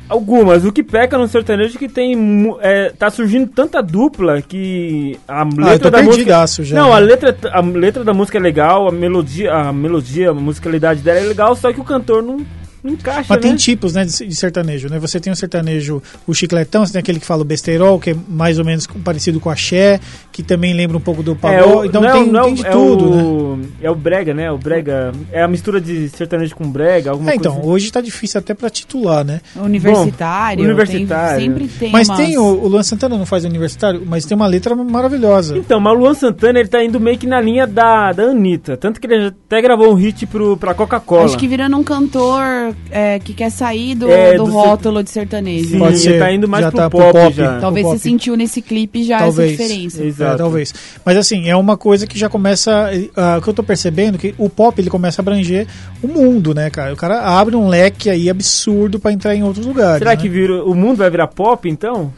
Algumas. 0.09 0.65
O 0.65 0.71
que 0.71 0.83
peca 0.83 1.17
no 1.17 1.27
sertanejo 1.27 1.75
é 1.75 1.79
que 1.79 1.87
tem. 1.89 2.15
É, 2.61 2.89
tá 2.91 3.09
surgindo 3.09 3.47
tanta 3.47 3.81
dupla 3.81 4.41
que 4.41 5.17
a 5.27 5.41
Ah, 5.41 5.45
eu 5.45 5.55
tô 5.55 5.61
letra 5.63 5.91
da 5.91 6.03
música. 6.03 6.45
já. 6.63 6.75
Não, 6.75 6.89
né? 6.89 6.95
a 6.95 6.99
letra, 6.99 7.37
a 7.51 7.61
letra 7.61 8.03
da 8.03 8.13
música 8.13 8.37
é 8.37 8.41
legal, 8.41 8.87
a 8.87 8.91
melodia, 8.91 9.51
a 9.51 9.73
melodia, 9.73 10.29
a 10.29 10.33
musicalidade 10.33 11.01
dela 11.01 11.19
é 11.19 11.23
legal, 11.23 11.55
só 11.55 11.71
que 11.71 11.79
o 11.79 11.83
cantor 11.83 12.21
não, 12.21 12.45
não 12.83 12.93
encaixa, 12.93 13.25
Mas 13.29 13.39
tem 13.41 13.51
né? 13.51 13.57
tipos 13.57 13.93
né, 13.93 14.03
de 14.05 14.35
sertanejo, 14.35 14.89
né? 14.89 14.99
Você 14.99 15.19
tem 15.19 15.31
o 15.31 15.35
sertanejo, 15.35 16.01
o 16.27 16.33
chicletão, 16.33 16.85
você 16.85 16.93
tem 16.93 16.99
aquele 16.99 17.19
que 17.19 17.25
fala 17.25 17.41
o 17.41 17.45
besteirol, 17.45 17.99
que 17.99 18.09
é 18.11 18.15
mais 18.27 18.59
ou 18.59 18.65
menos 18.65 18.85
parecido 19.03 19.39
com 19.39 19.49
a 19.49 19.53
axé, 19.53 19.99
que 20.31 20.43
também 20.43 20.73
lembra 20.73 20.97
um 20.97 21.01
pouco 21.01 21.23
do 21.23 21.31
É, 21.31 21.35
pagode. 21.35 21.65
o, 21.77 21.85
então 21.85 22.01
não, 22.01 22.11
tem, 22.11 22.31
não, 22.31 22.43
tem 22.45 22.53
de 22.55 22.65
é 22.67 22.69
tudo, 22.71 23.09
né? 23.09 23.23
o, 23.23 23.59
É 23.81 23.89
o 23.91 23.95
brega, 23.95 24.33
né? 24.33 24.51
O 24.51 24.57
brega 24.57 25.11
é 25.31 25.41
a 25.41 25.47
mistura 25.47 25.79
de 25.79 26.09
sertanejo 26.09 26.55
com 26.55 26.69
brega, 26.69 27.11
alguma 27.11 27.31
É, 27.31 27.35
então, 27.35 27.53
coisa. 27.55 27.67
hoje 27.69 27.91
tá 27.91 28.01
difícil 28.01 28.39
até 28.39 28.53
pra 28.53 28.69
titular, 28.69 29.23
né? 29.23 29.39
Universitário. 29.55 30.57
Bom, 30.63 30.63
universitário. 30.65 31.37
tem- 31.39 31.49
sempre 31.49 31.67
tem 31.67 31.91
Mas 31.91 32.09
umas- 32.09 32.17
tem 32.19 32.37
o, 32.37 32.43
o 32.43 32.67
Luan 32.67 32.83
Santana 32.83 33.17
não 33.17 33.25
faz 33.25 33.45
universitário, 33.45 34.03
mas 34.05 34.25
tem 34.25 34.35
uma 34.35 34.47
letra 34.47 34.75
maravilhosa. 34.75 35.57
Então, 35.57 35.79
mas 35.79 35.93
o 35.93 35.99
Luan 35.99 36.13
Santana 36.13 36.59
ele 36.59 36.67
tá 36.69 36.83
indo 36.83 36.99
meio 36.99 37.17
que 37.17 37.27
na 37.27 37.39
linha 37.39 37.65
da, 37.67 38.11
da 38.11 38.23
Anitta. 38.23 38.75
Tanto 38.77 38.99
que 38.99 39.07
ele 39.07 39.27
até 39.27 39.61
gravou 39.61 39.91
um 39.91 39.95
hit 39.95 40.25
pro, 40.25 40.57
pra 40.57 40.73
Coca-Cola. 40.73 41.25
Acho 41.25 41.37
que 41.37 41.47
virando 41.47 41.77
um 41.77 41.83
cantor 41.83 42.72
é, 42.91 43.19
que 43.19 43.33
quer 43.33 43.49
sair 43.49 43.95
do, 43.95 44.09
É, 44.11 44.35
do 44.37 44.45
do 44.45 44.51
rótulo 44.51 45.03
de 45.03 45.09
sertanejo. 45.09 45.69
Sim, 45.69 45.79
Pode 45.79 45.97
ser, 45.97 46.19
tá 46.19 46.31
indo 46.31 46.47
mais 46.47 46.65
já 46.65 46.71
pro 46.71 46.79
tá 46.79 46.89
pro 46.89 46.99
pop, 46.99 47.13
pop. 47.13 47.33
já. 47.35 47.59
Talvez 47.59 47.85
o 47.85 47.89
você 47.89 47.95
pop. 47.95 48.03
sentiu 48.03 48.35
nesse 48.35 48.61
clipe 48.61 49.03
já 49.03 49.19
Talvez. 49.19 49.53
essa 49.53 49.63
diferença. 49.63 50.03
Exato. 50.03 50.33
É, 50.33 50.37
talvez. 50.37 50.73
Mas 51.05 51.17
assim, 51.17 51.47
é 51.49 51.55
uma 51.55 51.77
coisa 51.77 52.05
que 52.07 52.17
já 52.17 52.29
começa. 52.29 52.89
ah, 53.15 53.37
O 53.37 53.41
que 53.41 53.49
eu 53.49 53.53
tô 53.53 53.63
percebendo 53.63 54.17
que 54.17 54.33
o 54.37 54.49
pop 54.49 54.79
ele 54.79 54.89
começa 54.89 55.21
a 55.21 55.23
abranger 55.23 55.67
o 56.01 56.07
mundo, 56.07 56.53
né, 56.53 56.69
cara? 56.69 56.93
O 56.93 56.97
cara 56.97 57.21
abre 57.21 57.55
um 57.55 57.67
leque 57.67 58.09
aí 58.09 58.29
absurdo 58.29 58.99
pra 58.99 59.11
entrar 59.11 59.35
em 59.35 59.43
outros 59.43 59.65
lugares. 59.65 59.99
Será 59.99 60.11
né? 60.11 60.17
que 60.17 60.27
vira, 60.29 60.63
o 60.63 60.73
mundo 60.75 60.97
vai 60.97 61.09
virar 61.09 61.27
pop, 61.27 61.69
então? 61.69 62.11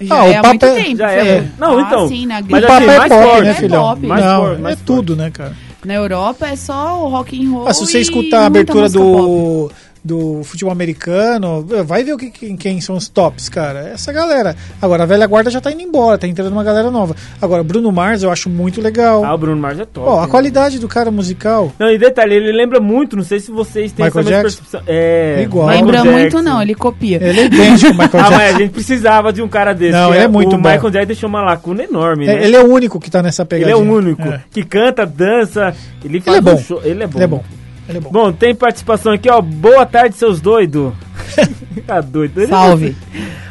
Já 0.00 0.14
Ah, 0.14 0.24
o 0.24 0.28
é 0.28 0.36
há 0.36 0.42
papo 0.42 0.64
é- 0.64 0.74
tempo. 0.82 0.96
Já 0.96 1.10
é. 1.10 1.24
Fê. 1.24 1.44
Não, 1.58 1.76
Ah, 1.78 1.82
então. 1.82 2.08
sim, 2.08 2.24
na 2.26 2.34
Mas 2.36 2.44
O 2.44 2.46
gringa- 2.46 2.66
papo 2.68 2.76
assim, 2.84 2.84
é 2.94 2.98
mais 2.98 3.08
pop, 3.12 3.22
forte. 3.24 3.42
né, 3.42 3.50
É 3.50 3.54
filhão? 3.54 3.82
pop. 3.82 4.06
Mais 4.06 4.24
não, 4.24 4.40
forte, 4.42 4.60
mais 4.62 4.72
é 4.74 4.76
forte. 4.76 4.86
tudo, 4.86 5.16
né, 5.16 5.30
cara? 5.32 5.52
Na 5.84 5.94
Europa 5.94 6.46
é 6.48 6.56
só 6.56 7.04
o 7.04 7.08
rock 7.08 7.44
and 7.44 7.50
roll. 7.50 7.66
Ah, 7.68 7.74
se 7.74 7.80
você 7.86 7.98
e 7.98 8.02
escutar 8.02 8.42
a 8.42 8.46
abertura 8.46 8.82
música 8.82 9.02
pop. 9.04 9.74
Do, 10.08 10.42
futebol 10.42 10.72
americano, 10.72 11.64
vai 11.84 12.02
ver 12.02 12.14
o 12.14 12.16
que, 12.18 12.30
quem, 12.56 12.80
são 12.80 12.96
os 12.96 13.08
tops, 13.08 13.48
cara. 13.48 13.80
Essa 13.90 14.12
galera. 14.12 14.56
Agora, 14.80 15.02
a 15.02 15.06
velha 15.06 15.26
guarda 15.26 15.50
já 15.50 15.60
tá 15.60 15.70
indo 15.70 15.82
embora, 15.82 16.16
tá 16.18 16.26
entrando 16.26 16.50
uma 16.52 16.64
galera 16.64 16.90
nova. 16.90 17.14
Agora, 17.40 17.62
Bruno 17.62 17.92
Mars 17.92 18.22
eu 18.22 18.30
acho 18.30 18.48
muito 18.48 18.80
legal. 18.80 19.24
Ah, 19.24 19.34
o 19.34 19.38
Bruno 19.38 19.60
Mars 19.60 19.78
é 19.78 19.84
top. 19.84 20.08
Ó, 20.08 20.18
a 20.18 20.22
né? 20.22 20.28
qualidade 20.28 20.78
do 20.78 20.88
cara 20.88 21.10
musical. 21.10 21.70
Não, 21.78 21.90
e 21.90 21.98
detalhe, 21.98 22.34
ele 22.34 22.50
lembra 22.52 22.80
muito, 22.80 23.16
não 23.16 23.22
sei 23.22 23.38
se 23.38 23.50
vocês 23.50 23.92
têm 23.92 24.06
Michael 24.06 24.20
essa 24.22 24.30
Jackson? 24.30 24.56
percepção. 24.62 24.80
É, 24.86 25.40
Igual. 25.42 25.66
Michael 25.68 25.84
Lembra 25.86 26.04
muito 26.04 26.18
Jackson. 26.30 26.42
não, 26.42 26.62
ele 26.62 26.74
copia. 26.74 27.18
Ele 27.22 27.40
é 27.40 27.44
idêntico 27.44 27.92
Michael 27.92 28.08
Ah, 28.14 28.28
Jackson. 28.30 28.36
mas 28.36 28.54
a 28.54 28.58
gente 28.58 28.70
precisava 28.72 29.32
de 29.32 29.42
um 29.42 29.48
cara 29.48 29.72
desse. 29.74 29.92
Não, 29.92 30.14
ele 30.14 30.24
é 30.24 30.28
muito 30.28 30.54
O 30.56 30.58
bom. 30.58 30.68
Michael 30.70 30.90
Jackson 30.90 31.06
deixou 31.06 31.28
uma 31.28 31.42
lacuna 31.42 31.84
enorme, 31.84 32.24
É, 32.26 32.34
né? 32.36 32.44
ele 32.44 32.56
é 32.56 32.60
o 32.62 32.66
único 32.72 32.98
que 32.98 33.10
tá 33.10 33.22
nessa 33.22 33.42
Ele 33.42 33.48
pegada. 33.48 33.72
é 33.72 33.76
o 33.76 33.80
único 33.80 34.22
que 34.50 34.62
canta, 34.64 35.04
dança, 35.04 35.74
ele 36.04 36.20
faz 36.20 36.38
é 36.38 36.40
bom. 36.40 36.54
um 36.54 36.58
show. 36.58 36.80
Ele 36.82 37.02
é 37.02 37.06
bom. 37.06 37.18
Ele 37.18 37.24
é 37.24 37.26
bom. 37.26 37.44
Ele 37.88 37.98
é 37.98 38.00
bom. 38.00 38.10
Bom, 38.10 38.32
tem 38.32 38.54
participação 38.54 39.12
aqui, 39.12 39.30
ó. 39.30 39.40
Boa 39.40 39.86
tarde, 39.86 40.16
seus 40.16 40.40
doidos. 40.40 40.92
tá 41.86 42.00
doido. 42.00 42.38
Ele- 42.38 42.46
Salve. 42.48 42.96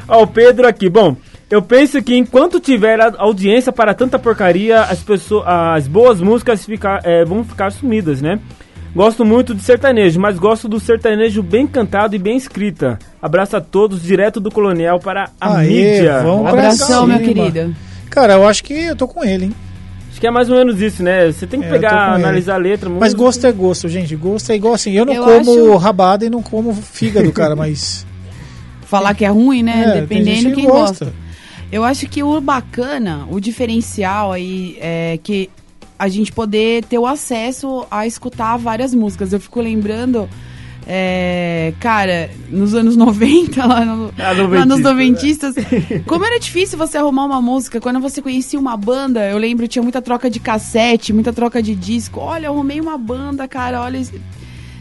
Ó, 0.08 0.24
o 0.24 0.28
Pedro 0.28 0.68
aqui. 0.68 0.90
Bom, 0.90 1.16
eu 1.50 1.62
penso 1.62 2.02
que 2.02 2.16
enquanto 2.16 2.60
tiver 2.60 3.00
audiência 3.18 3.72
para 3.72 3.94
tanta 3.94 4.20
porcaria, 4.20 4.82
as 4.82 5.00
pessoas, 5.00 5.46
as 5.48 5.88
boas 5.88 6.22
músicas 6.22 6.66
ficar, 6.66 7.02
é, 7.04 7.24
vão 7.26 7.44
ficar 7.44 7.72
sumidas, 7.72 8.22
né? 8.22 8.40
Gosto 8.96 9.24
muito 9.26 9.54
de 9.54 9.62
sertanejo, 9.62 10.20
mas 10.20 10.40
gosto 10.40 10.68
do 10.68 10.80
sertanejo 10.80 11.44
bem 11.44 11.68
cantado 11.68 12.16
e 12.16 12.20
bem 12.20 12.36
escrita. 12.36 12.98
Abraço 13.22 13.56
a 13.58 13.62
todos, 13.62 14.02
direto 14.02 14.40
do 14.40 14.50
Colonial 14.50 15.00
para 15.00 15.30
a 15.40 15.58
Aê, 15.58 15.68
mídia. 15.68 16.22
vamos 16.24 16.42
pra 16.42 16.50
Abração, 16.52 17.06
meu 17.06 17.20
querido. 17.20 17.76
Cara, 18.10 18.34
eu 18.34 18.48
acho 18.48 18.64
que 18.64 18.74
eu 18.74 18.96
tô 18.96 19.08
com 19.08 19.24
ele, 19.24 19.46
hein? 19.46 19.54
Acho 20.18 20.22
que 20.22 20.26
é 20.26 20.32
mais 20.32 20.50
ou 20.50 20.56
menos 20.58 20.82
isso, 20.82 21.04
né? 21.04 21.32
Você 21.32 21.46
tem 21.46 21.60
que 21.62 21.68
É, 21.68 21.70
pegar, 21.70 22.16
analisar 22.16 22.56
a 22.56 22.58
letra. 22.58 22.90
Mas 22.90 23.14
música. 23.14 23.22
gosto 23.22 23.46
é 23.46 23.52
gosto, 23.52 23.88
gente. 23.88 24.16
Gosto 24.16 24.52
é 24.52 24.56
igual 24.56 24.74
assim. 24.74 24.92
Eu 24.94 25.06
não 25.06 25.14
Eu 25.14 25.24
como 25.24 25.52
acho- 25.52 25.76
rabada 25.78 26.26
e 26.26 26.30
não 26.30 26.42
como 26.42 26.74
fígado, 26.74 27.32
cara, 27.32 27.54
mas. 27.56 28.04
Falar 28.82 29.14
que 29.14 29.24
é 29.24 29.28
ruim, 29.28 29.62
né? 29.62 29.84
É, 29.96 30.02
Dependendo 30.02 30.50
que 30.50 30.56
quem 30.56 30.66
gosta. 30.66 31.06
gosta. 31.06 31.14
Eu 31.72 31.84
acho 31.84 32.08
que 32.08 32.24
o 32.24 32.42
bacana, 32.42 33.28
o 33.30 33.40
diferencial 33.40 34.32
aí 34.32 34.76
é 34.82 35.20
que 35.22 35.52
a 36.00 36.08
gente 36.08 36.32
poder 36.32 36.84
ter 36.86 36.98
o 36.98 37.06
acesso 37.06 37.86
a 37.92 38.08
escutar 38.08 38.58
várias 38.58 38.96
músicas. 38.96 39.32
Eu 39.34 39.40
fico 39.40 39.62
lembrando, 39.62 40.28
é, 40.90 41.74
cara, 41.82 42.30
nos 42.50 42.74
anos 42.74 42.96
90, 42.98 43.66
lá, 43.66 43.84
no, 43.84 44.14
Ah, 44.18 44.32
lá 44.32 44.66
nos 44.66 44.80
noventista. 44.80 45.52
noventistas, 45.52 45.56
como 46.06 46.24
era 46.26 46.40
difícil 46.40 46.78
você 46.78 46.98
arrumar 46.98 47.26
uma 47.26 47.42
música. 47.42 47.82
Quando 47.82 48.00
você 48.00 48.22
conhecia 48.22 48.58
uma 48.58 48.78
banda, 48.78 49.28
eu 49.30 49.38
lembro, 49.38 49.68
tinha 49.68 49.84
muita 49.84 50.02
troca 50.02 50.30
de 50.30 50.40
cassete, 50.40 51.12
muita 51.12 51.34
troca 51.34 51.62
de 51.62 51.76
disco. 51.76 52.22
Olha, 52.22 52.48
eu 52.48 52.54
arrumei 52.54 52.80
uma 52.80 52.98
banda, 52.98 53.46
cara, 53.50 53.82
olha. 53.82 54.02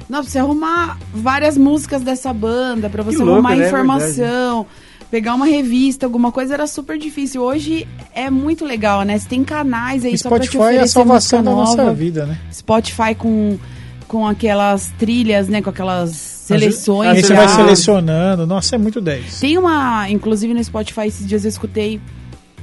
Não, 0.09 0.23
você 0.23 0.39
arrumar 0.39 0.97
várias 1.13 1.59
músicas 1.59 2.01
dessa 2.03 2.33
banda, 2.33 2.89
pra 2.89 3.03
você 3.03 3.19
louco, 3.19 3.33
arrumar 3.33 3.57
né? 3.57 3.67
informação, 3.67 4.65
pegar 5.11 5.35
uma 5.35 5.47
revista, 5.47 6.07
alguma 6.07 6.31
coisa, 6.31 6.55
era 6.55 6.69
super 6.69 6.97
difícil. 6.97 7.43
Hoje 7.43 7.89
é 8.15 8.31
muito 8.31 8.65
legal, 8.65 9.03
né? 9.03 9.19
Você 9.19 9.29
tem 9.29 9.43
canais 9.43 10.05
aí 10.05 10.17
só 10.17 10.29
pra 10.29 10.39
te 10.39 10.47
Spotify 10.47 10.59
é 10.59 10.63
a 10.63 10.71
oferecer 10.71 10.89
salvação 10.93 11.43
da 11.43 11.51
nossa 11.51 11.93
vida, 11.93 12.27
né? 12.27 12.39
Spotify 12.53 13.17
com, 13.19 13.59
com 14.07 14.27
aquelas 14.27 14.93
trilhas, 14.99 15.49
né? 15.49 15.61
Com 15.61 15.71
aquelas 15.71 16.11
seleções. 16.11 17.11
Aí 17.11 17.23
você 17.23 17.35
vai 17.35 17.49
selecionando. 17.49 18.47
Nossa, 18.47 18.77
é 18.77 18.79
muito 18.79 19.01
10. 19.01 19.41
Tem 19.41 19.59
uma, 19.59 20.09
inclusive 20.09 20.55
no 20.55 20.63
Spotify, 20.63 21.07
esses 21.07 21.27
dias 21.27 21.45
eu 21.45 21.49
escutei 21.49 22.01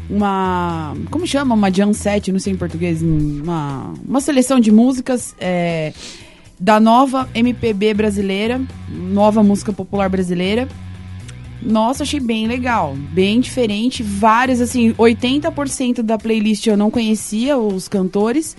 uma. 0.09 0.93
Como 1.09 1.25
chama? 1.25 1.55
Uma 1.55 1.71
jam 1.71 1.93
set, 1.93 2.31
não 2.31 2.39
sei 2.39 2.53
em 2.53 2.57
português. 2.57 3.01
Uma, 3.01 3.93
uma 4.07 4.21
seleção 4.21 4.59
de 4.59 4.71
músicas 4.71 5.35
é, 5.39 5.93
da 6.59 6.79
nova 6.79 7.29
MPB 7.33 7.93
brasileira, 7.93 8.61
nova 8.89 9.43
música 9.43 9.73
popular 9.73 10.09
brasileira. 10.09 10.67
Nossa, 11.61 12.03
achei 12.03 12.19
bem 12.19 12.45
legal, 12.45 12.95
bem 12.95 13.39
diferente. 13.39 14.03
Várias, 14.03 14.59
assim, 14.59 14.93
80% 14.93 16.01
da 16.01 16.17
playlist 16.17 16.67
eu 16.67 16.75
não 16.75 16.91
conhecia 16.91 17.57
os 17.57 17.87
cantores. 17.87 18.55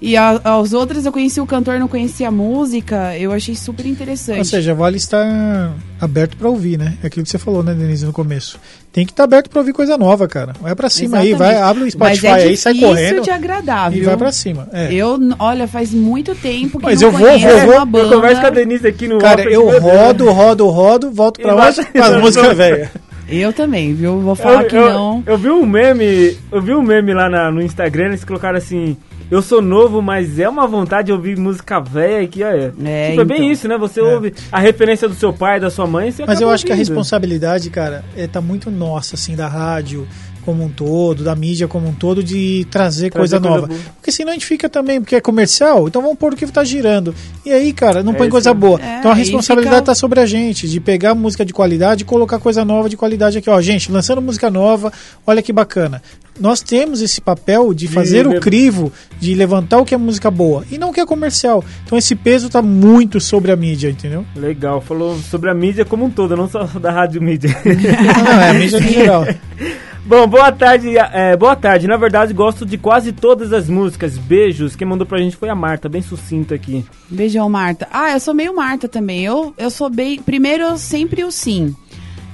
E 0.00 0.16
a, 0.16 0.40
as 0.44 0.72
outras 0.72 1.04
eu 1.04 1.10
conhecia 1.12 1.42
o 1.42 1.46
cantor, 1.46 1.80
não 1.80 1.88
conhecia 1.88 2.28
a 2.28 2.30
música. 2.30 3.16
Eu 3.18 3.32
achei 3.32 3.56
super 3.56 3.84
interessante. 3.84 4.38
Ou 4.38 4.44
seja, 4.44 4.72
vale 4.72 4.96
estar 4.96 5.72
aberto 6.00 6.36
pra 6.36 6.48
ouvir, 6.48 6.78
né? 6.78 6.94
É 7.02 7.08
aquilo 7.08 7.24
que 7.24 7.30
você 7.30 7.38
falou, 7.38 7.64
né, 7.64 7.74
Denise, 7.74 8.06
no 8.06 8.12
começo. 8.12 8.60
Tem 8.92 9.04
que 9.04 9.10
estar 9.10 9.24
aberto 9.24 9.50
pra 9.50 9.58
ouvir 9.58 9.72
coisa 9.72 9.98
nova, 9.98 10.28
cara. 10.28 10.52
Vai 10.60 10.72
pra 10.76 10.88
cima 10.88 11.18
aí, 11.18 11.34
vai, 11.34 11.48
Exatamente. 11.54 11.70
abre 11.70 11.80
o 11.82 11.84
Mas 11.84 11.92
Spotify 12.18 12.26
é 12.26 12.32
aí, 12.48 12.56
sai 12.56 12.74
correndo 12.76 13.22
de 13.22 13.30
agradar, 13.30 13.92
e 13.92 14.00
vai 14.02 14.16
pra 14.16 14.30
cima. 14.30 14.68
É. 14.72 14.92
Eu, 14.94 15.18
olha, 15.38 15.66
faz 15.66 15.92
muito 15.92 16.32
tempo 16.36 16.78
que 16.78 16.84
Mas 16.84 17.00
não 17.00 17.08
eu 17.08 17.12
vou, 17.12 17.28
vou, 17.38 17.38
vou. 17.38 17.66
uma 17.72 17.74
Eu 17.80 17.86
banda. 17.86 18.14
converso 18.14 18.40
com 18.40 18.46
a 18.46 18.50
Denise 18.50 18.86
aqui 18.86 19.08
no 19.08 19.18
Cara, 19.18 19.42
eu 19.50 19.68
rodo, 19.80 20.30
rodo, 20.30 20.68
rodo, 20.68 21.10
volto 21.10 21.40
pra 21.40 21.52
E 21.52 21.54
lá 21.56 21.68
as 21.68 22.20
músicas 22.20 22.56
velhas. 22.56 22.88
Eu 23.28 23.52
também, 23.52 23.92
viu? 23.94 24.20
Vou 24.20 24.34
falar 24.36 24.62
eu, 24.62 24.68
que 24.68 24.76
eu- 24.76 24.90
não. 24.90 25.22
Eu 25.26 25.36
vi 25.36 25.50
um 25.50 25.66
meme, 25.66 26.36
eu 26.52 26.62
vi 26.62 26.72
um 26.72 26.82
meme 26.82 27.12
lá 27.12 27.28
na- 27.28 27.50
no 27.50 27.60
Instagram, 27.60 28.06
eles 28.06 28.24
colocaram 28.24 28.56
assim, 28.56 28.96
eu 29.30 29.42
sou 29.42 29.60
novo, 29.60 30.00
mas 30.00 30.38
é 30.38 30.48
uma 30.48 30.66
vontade 30.66 31.06
de 31.06 31.12
ouvir 31.12 31.36
música 31.36 31.78
velha 31.80 32.26
que 32.26 32.42
é. 32.42 32.72
É, 32.84 33.10
tipo, 33.10 33.20
é 33.20 33.24
bem 33.24 33.36
então. 33.38 33.50
isso, 33.50 33.68
né? 33.68 33.76
Você 33.76 34.00
ouve 34.00 34.32
a 34.50 34.58
referência 34.58 35.08
do 35.08 35.14
seu 35.14 35.32
pai, 35.32 35.60
da 35.60 35.70
sua 35.70 35.86
mãe, 35.86 36.10
você 36.10 36.24
Mas 36.24 36.40
eu 36.40 36.48
acho 36.48 36.64
que 36.64 36.72
a 36.72 36.74
ouvindo. 36.74 36.88
responsabilidade, 36.88 37.68
cara, 37.68 38.04
é, 38.16 38.26
tá 38.26 38.40
muito 38.40 38.70
nossa, 38.70 39.16
assim, 39.16 39.36
da 39.36 39.46
rádio, 39.46 40.06
como 40.44 40.64
um 40.64 40.68
todo, 40.68 41.22
da 41.24 41.34
mídia 41.36 41.68
como 41.68 41.88
um 41.88 41.92
todo, 41.92 42.22
de 42.22 42.66
trazer, 42.70 43.10
Trazer 43.10 43.10
coisa 43.10 43.38
coisa 43.40 43.54
nova. 43.54 43.66
boa. 43.68 43.80
Porque 43.96 44.10
senão 44.12 44.30
a 44.30 44.34
gente 44.34 44.46
fica 44.46 44.68
também, 44.68 45.00
porque 45.00 45.16
é 45.16 45.20
comercial, 45.20 45.86
então 45.88 46.00
vamos 46.02 46.16
pôr 46.18 46.32
o 46.32 46.36
que 46.36 46.46
tá 46.46 46.64
girando. 46.64 47.14
E 47.44 47.52
aí, 47.52 47.72
cara, 47.72 48.02
não 48.02 48.12
É 48.12 48.16
põe 48.16 48.26
isso 48.26 48.32
coisa 48.32 48.54
boa. 48.54 48.80
É, 48.80 48.98
então 48.98 49.10
a 49.10 49.14
responsabilidade 49.14 49.76
fica- 49.76 49.86
tá 49.86 49.94
sobre 49.94 50.20
a 50.20 50.26
gente, 50.26 50.68
de 50.68 50.80
pegar 50.80 51.14
música 51.14 51.44
de 51.44 51.52
qualidade 51.52 52.02
e 52.02 52.04
colocar 52.06 52.38
coisa 52.38 52.64
nova 52.64 52.88
de 52.88 52.96
qualidade 52.96 53.38
aqui. 53.38 53.48
Ó, 53.50 53.60
gente, 53.60 53.90
lançando 53.92 54.22
música 54.22 54.50
nova, 54.50 54.92
olha 55.26 55.42
que 55.42 55.52
bacana. 55.52 56.02
Nós 56.40 56.60
temos 56.60 57.00
esse 57.02 57.20
papel 57.20 57.74
de 57.74 57.88
fazer 57.88 58.24
o 58.28 58.38
crivo, 58.40 58.92
de 59.18 59.34
levantar 59.34 59.78
o 59.78 59.84
que 59.84 59.92
é 59.92 59.98
música 59.98 60.30
boa 60.30 60.64
e 60.70 60.78
não 60.78 60.90
o 60.90 60.92
que 60.92 61.00
é 61.00 61.04
comercial. 61.06 61.64
Então 61.84 61.98
esse 61.98 62.14
peso 62.14 62.48
tá 62.48 62.62
muito 62.62 63.20
sobre 63.20 63.50
a 63.50 63.56
mídia, 63.56 63.90
entendeu? 63.90 64.24
Legal, 64.36 64.80
falou 64.80 65.18
sobre 65.18 65.50
a 65.50 65.54
mídia 65.54 65.84
como 65.84 66.04
um 66.04 66.10
todo, 66.10 66.36
não 66.36 66.48
só 66.48 66.62
da 66.64 66.92
rádio 66.92 67.20
mídia. 67.20 67.50
Não, 67.64 68.40
é 68.40 68.50
a 68.50 68.54
mídia 68.54 68.78
em 68.78 68.82
geral. 68.88 69.24
Bom, 70.08 70.26
boa 70.26 70.50
tarde, 70.50 70.96
é, 70.96 71.36
boa 71.36 71.54
tarde. 71.54 71.86
Na 71.86 71.98
verdade, 71.98 72.32
gosto 72.32 72.64
de 72.64 72.78
quase 72.78 73.12
todas 73.12 73.52
as 73.52 73.68
músicas. 73.68 74.16
Beijos. 74.16 74.74
Quem 74.74 74.88
mandou 74.88 75.06
pra 75.06 75.18
gente 75.18 75.36
foi 75.36 75.50
a 75.50 75.54
Marta, 75.54 75.86
bem 75.86 76.00
sucinta 76.00 76.54
aqui. 76.54 76.82
Beijão, 77.10 77.46
Marta. 77.50 77.86
Ah, 77.92 78.12
eu 78.12 78.18
sou 78.18 78.32
meio 78.32 78.56
Marta 78.56 78.88
também. 78.88 79.22
Eu, 79.26 79.52
eu 79.58 79.70
sou 79.70 79.90
bem. 79.90 80.22
Primeiro, 80.22 80.62
eu 80.62 80.78
sempre 80.78 81.22
o 81.24 81.30
sim. 81.30 81.76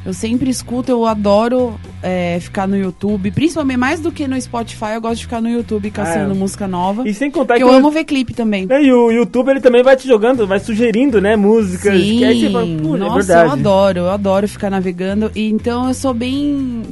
Eu 0.06 0.12
sempre 0.12 0.50
escuto, 0.50 0.90
eu 0.92 1.06
adoro 1.06 1.80
é, 2.02 2.38
ficar 2.38 2.68
no 2.68 2.76
YouTube. 2.76 3.30
Principalmente 3.30 3.78
mais 3.78 4.00
do 4.00 4.12
que 4.12 4.28
no 4.28 4.38
Spotify, 4.38 4.92
eu 4.96 5.00
gosto 5.00 5.16
de 5.16 5.22
ficar 5.22 5.40
no 5.40 5.48
YouTube 5.48 5.90
caçando 5.90 6.32
Ah, 6.32 6.34
é. 6.34 6.38
música 6.38 6.68
nova. 6.68 7.08
E 7.08 7.14
sem 7.14 7.30
contar 7.30 7.56
que 7.56 7.62
eu 7.62 7.70
amo 7.70 7.90
ver 7.90 8.04
clipe 8.04 8.34
também. 8.34 8.66
É, 8.68 8.82
E 8.82 8.92
o 8.92 9.10
YouTube 9.10 9.48
ele 9.50 9.60
também 9.62 9.82
vai 9.82 9.96
te 9.96 10.06
jogando, 10.06 10.46
vai 10.46 10.60
sugerindo, 10.60 11.22
né, 11.22 11.36
músicas. 11.36 11.98
Sim, 11.98 12.18
que 12.18 12.24
aí 12.26 12.40
você 12.42 12.50
fala, 12.50 12.66
pô, 12.82 12.96
é 12.96 12.98
nossa, 12.98 13.32
eu 13.32 13.50
adoro, 13.52 13.98
eu 14.00 14.10
adoro 14.10 14.46
ficar 14.46 14.68
navegando. 14.68 15.30
E 15.34 15.48
então 15.48 15.88
eu 15.88 15.94
sou 15.94 16.12
bem. 16.12 16.82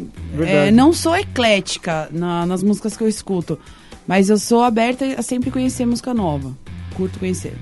É, 0.41 0.71
não 0.71 0.91
sou 0.95 1.15
eclética 1.15 2.09
na- 2.11 2.47
nas 2.47 2.63
músicas 2.63 2.97
que 2.97 3.05
eu 3.05 3.09
escuto. 3.09 3.59
Mas 4.07 4.31
eu 4.31 4.39
sou 4.39 4.63
aberta 4.63 5.05
a 5.19 5.23
sempre 5.23 5.51
conhecer 5.51 5.85
música 5.85 6.15
nova. 6.15 6.51
Curto 6.97 7.19
conhecer. 7.19 7.53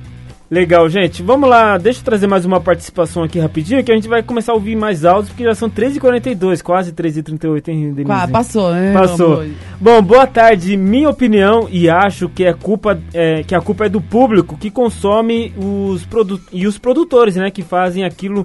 Legal, 0.50 0.88
gente. 0.88 1.22
Vamos 1.22 1.48
lá, 1.48 1.78
deixa 1.78 2.00
eu 2.00 2.04
trazer 2.04 2.26
mais 2.26 2.44
uma 2.44 2.60
participação 2.60 3.22
aqui 3.22 3.38
rapidinho, 3.38 3.84
que 3.84 3.92
a 3.92 3.94
gente 3.94 4.08
vai 4.08 4.20
começar 4.20 4.50
a 4.50 4.56
ouvir 4.56 4.74
mais 4.74 5.04
áudios, 5.04 5.28
porque 5.28 5.44
já 5.44 5.54
são 5.54 5.70
13h42, 5.70 6.60
quase 6.60 6.92
13h38, 6.92 7.68
hein, 7.68 7.92
Denise? 7.92 8.32
Passou, 8.32 8.72
né? 8.72 8.92
Passou. 8.92 9.44
Bom, 9.80 10.02
boa 10.02 10.26
tarde. 10.26 10.76
Minha 10.76 11.08
opinião, 11.08 11.68
e 11.70 11.88
acho 11.88 12.28
que, 12.28 12.44
é 12.44 12.52
culpa, 12.52 13.00
é, 13.14 13.44
que 13.44 13.54
a 13.54 13.60
culpa 13.60 13.86
é 13.86 13.88
do 13.88 14.00
público 14.00 14.56
que 14.56 14.72
consome 14.72 15.54
os 15.56 16.04
e 16.52 16.66
os 16.66 16.76
produtores, 16.78 17.36
né? 17.36 17.48
Que 17.52 17.62
fazem 17.62 18.02
aquilo 18.02 18.44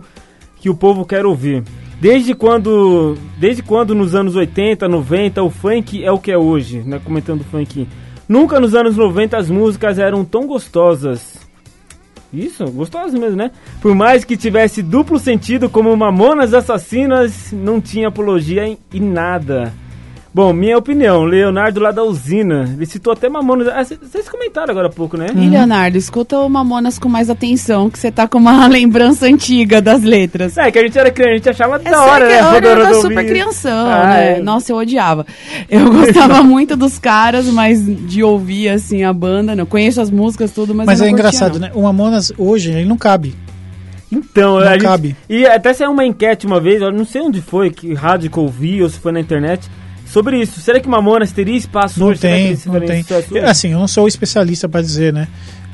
que 0.58 0.70
o 0.70 0.76
povo 0.76 1.06
quer 1.06 1.26
ouvir. 1.26 1.64
Desde 2.00 2.36
quando, 2.36 3.18
desde 3.40 3.64
quando 3.64 3.96
nos 3.96 4.14
anos 4.14 4.36
80, 4.36 4.88
90, 4.88 5.42
o 5.42 5.50
funk 5.50 6.06
é 6.06 6.12
o 6.12 6.20
que 6.20 6.32
é 6.32 6.38
hoje, 6.38 6.84
né? 6.86 7.02
Comentando 7.04 7.42
o 7.42 7.46
funk. 7.46 7.88
Nunca 8.30 8.60
nos 8.60 8.76
anos 8.76 8.96
90 8.96 9.36
as 9.36 9.50
músicas 9.50 9.98
eram 9.98 10.24
tão 10.24 10.46
gostosas. 10.46 11.45
Isso, 12.36 12.66
gostosas 12.72 13.18
mesmo, 13.18 13.38
né? 13.38 13.52
Por 13.82 13.96
mais 13.96 14.24
que 14.24 14.36
tivesse 14.36 14.82
duplo 14.82 15.18
sentido, 15.18 15.70
como 15.70 15.96
Mamonas 15.96 16.54
Assassinas, 16.54 17.52
não 17.52 17.80
tinha 17.80 18.10
apologia 18.10 18.68
em, 18.68 18.78
em 18.94 19.00
nada. 19.00 19.74
Bom, 20.36 20.52
minha 20.52 20.78
opinião, 20.78 21.24
Leonardo 21.24 21.80
lá 21.80 21.92
da 21.92 22.04
usina, 22.04 22.70
ele 22.76 22.86
citou 22.86 23.14
até 23.14 23.30
Mamonas. 23.30 23.70
Ah, 23.70 23.84
vocês 23.86 24.28
comentaram 24.28 24.70
agora 24.70 24.88
há 24.88 24.92
pouco, 24.92 25.16
né? 25.16 25.28
E 25.34 25.48
Leonardo, 25.48 25.98
escuta 25.98 26.38
o 26.40 26.50
Mamonas 26.50 27.00
com 27.00 27.08
mais 27.08 27.30
atenção, 27.30 27.90
que 27.90 27.98
você 27.98 28.12
tá 28.12 28.28
com 28.28 28.38
uma 28.38 28.68
lembrança 28.68 29.28
antiga 29.28 29.82
das 29.82 30.04
letras. 30.04 30.58
É, 30.58 30.70
que 30.70 30.78
a 30.78 30.82
gente 30.82 31.00
era 31.00 31.10
criança, 31.10 31.32
a 31.32 31.36
gente 31.38 31.50
achava 31.52 31.80
da 31.80 31.90
Essa 31.90 32.02
hora, 32.02 32.26
é 32.26 32.42
né? 32.42 32.60
que 32.60 32.66
eu 32.68 32.70
era 32.70 32.94
super 32.96 33.26
crianção, 33.26 33.88
Ah, 33.90 34.08
né? 34.08 34.38
é. 34.40 34.42
Nossa, 34.42 34.74
eu 34.74 34.76
odiava. 34.76 35.26
Eu 35.70 35.88
gostava 35.94 36.44
muito 36.44 36.76
dos 36.76 37.00
caras, 37.00 37.46
mas 37.46 37.86
de 37.86 38.22
ouvir, 38.22 38.68
assim, 38.68 39.06
a 39.06 39.14
banda, 39.14 39.56
não. 39.56 39.66
Conheço 39.66 40.02
as 40.02 40.12
músicas, 40.12 40.52
tudo, 40.52 40.76
mas 40.76 40.86
Mas 40.86 41.00
eu 41.00 41.06
é 41.06 41.10
curtia, 41.12 41.28
engraçado, 41.30 41.54
não. 41.54 41.68
né? 41.70 41.72
O 41.74 41.84
Mamonas 41.84 42.34
hoje, 42.38 42.72
ele 42.72 42.84
não 42.84 42.98
cabe. 42.98 43.34
Então, 44.12 44.60
Não 44.60 44.68
a 44.68 44.74
gente- 44.74 44.82
cabe. 44.84 45.16
E 45.30 45.46
até 45.46 45.74
saiu 45.74 45.92
uma 45.92 46.06
enquete 46.06 46.46
uma 46.46 46.60
vez, 46.60 46.82
eu 46.82 46.92
não 46.92 47.06
sei 47.06 47.22
onde 47.22 47.42
foi, 47.42 47.70
que 47.70 47.94
rádio 47.94 48.30
que 48.30 48.38
eu 48.38 48.44
ouvi 48.44 48.84
ou 48.84 48.90
se 48.90 49.00
foi 49.00 49.14
na 49.14 49.22
internet, 49.22 49.70
sobre 50.16 50.42
isso. 50.42 50.62
Será 50.62 50.80
que 50.80 50.88
Mamonas 50.88 51.32
teria 51.34 51.58
espaço 51.58 52.00
Não 52.00 52.08
hoje? 52.08 52.22
Tem, 52.22 52.58
não 52.66 52.80
tem. 52.80 53.06
hoje? 53.10 53.40
Assim, 53.40 53.74
eu 53.74 53.80
não 53.80 53.88
sou 53.88 54.08
especialista 54.08 54.70
pra 54.70 54.82
dizer, 54.82 55.12
né? 55.12 55.28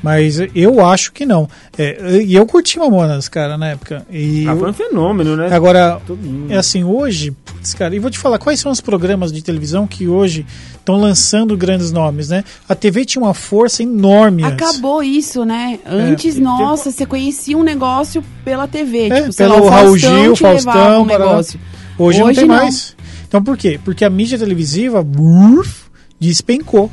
Mas 0.04 0.40
eu 0.56 0.84
acho 0.84 1.12
que 1.14 1.28
não. 1.28 1.48
É, 1.78 2.24
e 2.24 2.34
eu 2.34 2.44
curti 2.48 2.80
Mamonas, 2.80 3.30
cara, 3.30 3.56
na 3.56 3.68
época. 3.68 4.04
E 4.10 4.48
Ah, 4.48 4.54
eu- 4.54 4.58
foi 4.58 4.70
um 4.72 4.74
fenômeno, 4.74 5.38
né? 5.38 5.48
Agora, 5.54 6.02
é 6.50 6.58
assim, 6.58 6.84
hoje, 6.84 7.30
putz, 7.46 7.76
cara, 7.76 7.96
e 7.96 8.00
vou 8.00 8.10
te 8.10 8.18
falar, 8.18 8.40
quais 8.40 8.60
são 8.60 8.72
os 8.72 8.82
programas 8.82 9.32
de 9.32 9.44
televisão 9.44 9.86
que 9.86 10.08
hoje 10.08 10.44
estão 10.74 10.96
lançando 11.00 11.56
grandes 11.56 11.92
nomes, 11.92 12.30
né? 12.30 12.44
A 12.68 12.74
TV 12.74 13.06
tinha 13.06 13.24
uma 13.24 13.36
força 13.36 13.84
enorme 13.84 14.44
antes. 14.44 14.68
Acabou 14.68 15.04
isso, 15.04 15.46
né? 15.46 15.78
Antes, 15.86 16.36
e- 16.36 16.42
nossa, 16.42 16.90
você 16.90 17.06
conhecia 17.06 17.56
um 17.56 17.62
negócio 17.64 18.24
pela 18.44 18.68
TV. 18.68 19.08
É, 19.10 19.22
tipo, 19.22 19.34
sei 19.34 19.46
pelo 19.46 19.60
lá, 19.60 19.66
o 19.66 19.70
Raul 19.70 19.98
Gil, 20.00 20.36
Faustão, 20.36 21.04
um 21.04 21.06
negócio. 21.06 21.60
Hoje, 22.00 22.20
não 22.20 22.26
Hoje 22.28 22.40
tem 22.40 22.48
não. 22.48 22.56
mais. 22.56 22.96
Então 23.32 23.42
por 23.42 23.56
quê? 23.58 23.80
Porque 23.86 24.04
a 24.04 24.10
mídia 24.10 24.38
televisiva 24.38 25.02
burf, 25.02 25.84
despencou. 26.20 26.92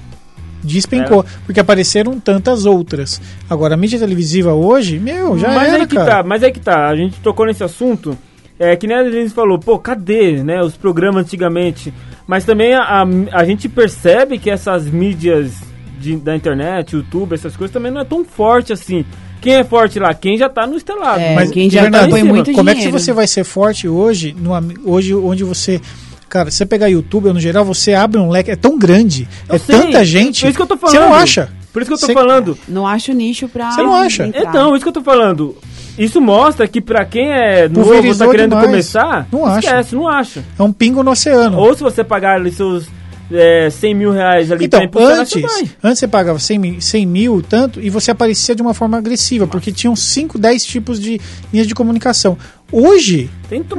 Despencou. 0.62 1.22
É. 1.22 1.24
Porque 1.45 1.59
apareceram 1.59 2.20
tantas 2.20 2.64
outras. 2.64 3.20
Agora, 3.51 3.74
a 3.74 3.76
mídia 3.76 3.99
televisiva 3.99 4.53
hoje, 4.55 5.01
meu, 5.01 5.36
já 5.36 5.49
mas 5.53 5.68
era, 5.68 5.82
aí 5.82 5.86
que 5.89 5.97
cara. 5.97 6.11
tá, 6.16 6.22
mas 6.22 6.43
aí 6.45 6.53
que 6.53 6.61
tá, 6.61 6.89
a 6.89 6.95
gente 6.95 7.18
tocou 7.20 7.45
nesse 7.45 7.64
assunto, 7.64 8.16
é 8.57 8.76
que 8.76 8.86
nem 8.86 8.97
a 8.97 9.03
Denise 9.03 9.34
falou, 9.34 9.59
pô, 9.59 9.80
cadê, 9.80 10.43
né, 10.45 10.62
os 10.62 10.76
programas 10.76 11.24
antigamente? 11.24 11.93
Mas 12.24 12.45
também 12.45 12.72
a, 12.72 12.82
a, 12.82 13.07
a 13.32 13.45
gente 13.45 13.68
percebe 13.68 14.39
que 14.39 14.49
essas 14.49 14.86
mídias 14.86 15.53
de- 16.01 16.16
da 16.16 16.36
internet, 16.36 16.95
YouTube, 16.95 17.34
essas 17.34 17.57
coisas 17.57 17.72
também 17.74 17.91
não 17.91 18.01
é 18.01 18.05
tão 18.05 18.24
forte 18.24 18.72
assim. 18.72 19.05
Quem 19.41 19.55
é 19.55 19.64
forte 19.64 19.99
lá? 19.99 20.14
Quem 20.14 20.36
já 20.39 20.49
tá 20.49 20.66
no 20.68 20.76
estelado. 20.76 21.20
É, 21.20 21.34
Mas, 21.34 21.51
quem 21.51 21.68
já 21.70 21.82
verdade, 21.82 22.11
põe 22.11 22.22
muito 22.24 22.53
como 22.53 22.70
é 22.70 22.74
que 22.74 22.80
dinheiro. 22.80 22.99
você 22.99 23.12
vai 23.12 23.26
ser 23.26 23.45
forte 23.45 23.89
hoje, 23.89 24.34
no, 24.39 24.51
hoje 24.84 25.14
onde 25.14 25.43
você... 25.45 25.80
Cara, 26.29 26.51
você 26.51 26.66
pegar 26.66 26.89
YouTube, 26.89 27.33
no 27.33 27.41
geral, 27.41 27.64
você 27.64 27.95
abre 27.95 28.18
um 28.20 28.29
leque, 28.29 28.51
é 28.51 28.57
tão 28.57 28.79
grande, 28.79 29.26
Eu 29.49 29.55
é 29.57 29.59
sei, 29.59 29.81
tanta 29.81 30.05
gente, 30.05 30.45
é 30.45 30.49
isso 30.49 30.57
que 30.57 30.62
eu 30.62 30.66
tô 30.66 30.76
você 30.76 30.99
não 30.99 31.07
falando. 31.09 31.22
acha. 31.22 31.49
Por 31.72 31.83
isso 31.83 31.89
que 31.91 31.95
eu 31.95 31.99
tô 31.99 32.07
Você- 32.07 32.12
falando. 32.14 32.59
Não 32.68 32.87
acho 32.87 33.12
nicho 33.12 33.49
pra. 33.49 33.70
Você 33.70 33.83
não 33.83 33.95
acha? 33.95 34.26
entrar. 34.26 34.43
Então, 34.49 34.74
isso 34.74 34.83
que 34.85 34.89
eu 34.89 34.93
tô 34.93 35.03
falando. 35.03 35.57
Isso 35.99 36.20
mostra 36.20 36.66
que 36.68 36.81
pra 36.81 37.05
quem 37.05 37.31
é 37.31 37.68
novo, 37.68 37.91
tá 38.16 38.26
querendo 38.29 38.51
demais. 38.51 38.66
começar, 38.66 39.26
Não 39.33 39.45
acha. 39.47 39.59
esquece, 39.59 39.95
não 39.95 40.09
acha. 40.09 40.45
É 40.59 40.62
um 40.62 40.72
pingo 40.72 41.03
no 41.03 41.11
oceano. 41.11 41.59
Ou 41.59 41.74
se 41.74 41.83
você 41.83 42.05
pagar 42.05 42.37
ali 42.37 42.51
seus 42.53 42.87
é, 43.31 43.68
100 43.70 43.95
mil 43.95 44.11
reais 44.11 44.51
ali 44.51 44.64
Então, 44.64 44.81
pra 44.81 44.87
impulsionar, 44.87 45.20
antes, 45.20 45.74
antes 45.83 45.99
você 45.99 46.09
pagava 46.09 46.39
100 46.39 46.59
mil, 46.59 46.81
100 46.81 47.07
mil, 47.07 47.43
tanto, 47.43 47.81
e 47.81 47.91
você 47.91 48.11
aparecia 48.11 48.55
de 48.55 48.62
uma 48.62 48.74
forma 48.74 48.97
agressiva, 48.97 49.47
porque 49.47 49.70
tinham 49.70 49.95
5, 49.95 50.39
10 50.39 50.64
tipos 50.64 51.01
de 51.01 51.20
linhas 51.53 51.66
de 51.66 51.74
comunicação. 51.74 52.39
Hoje, 52.70 53.31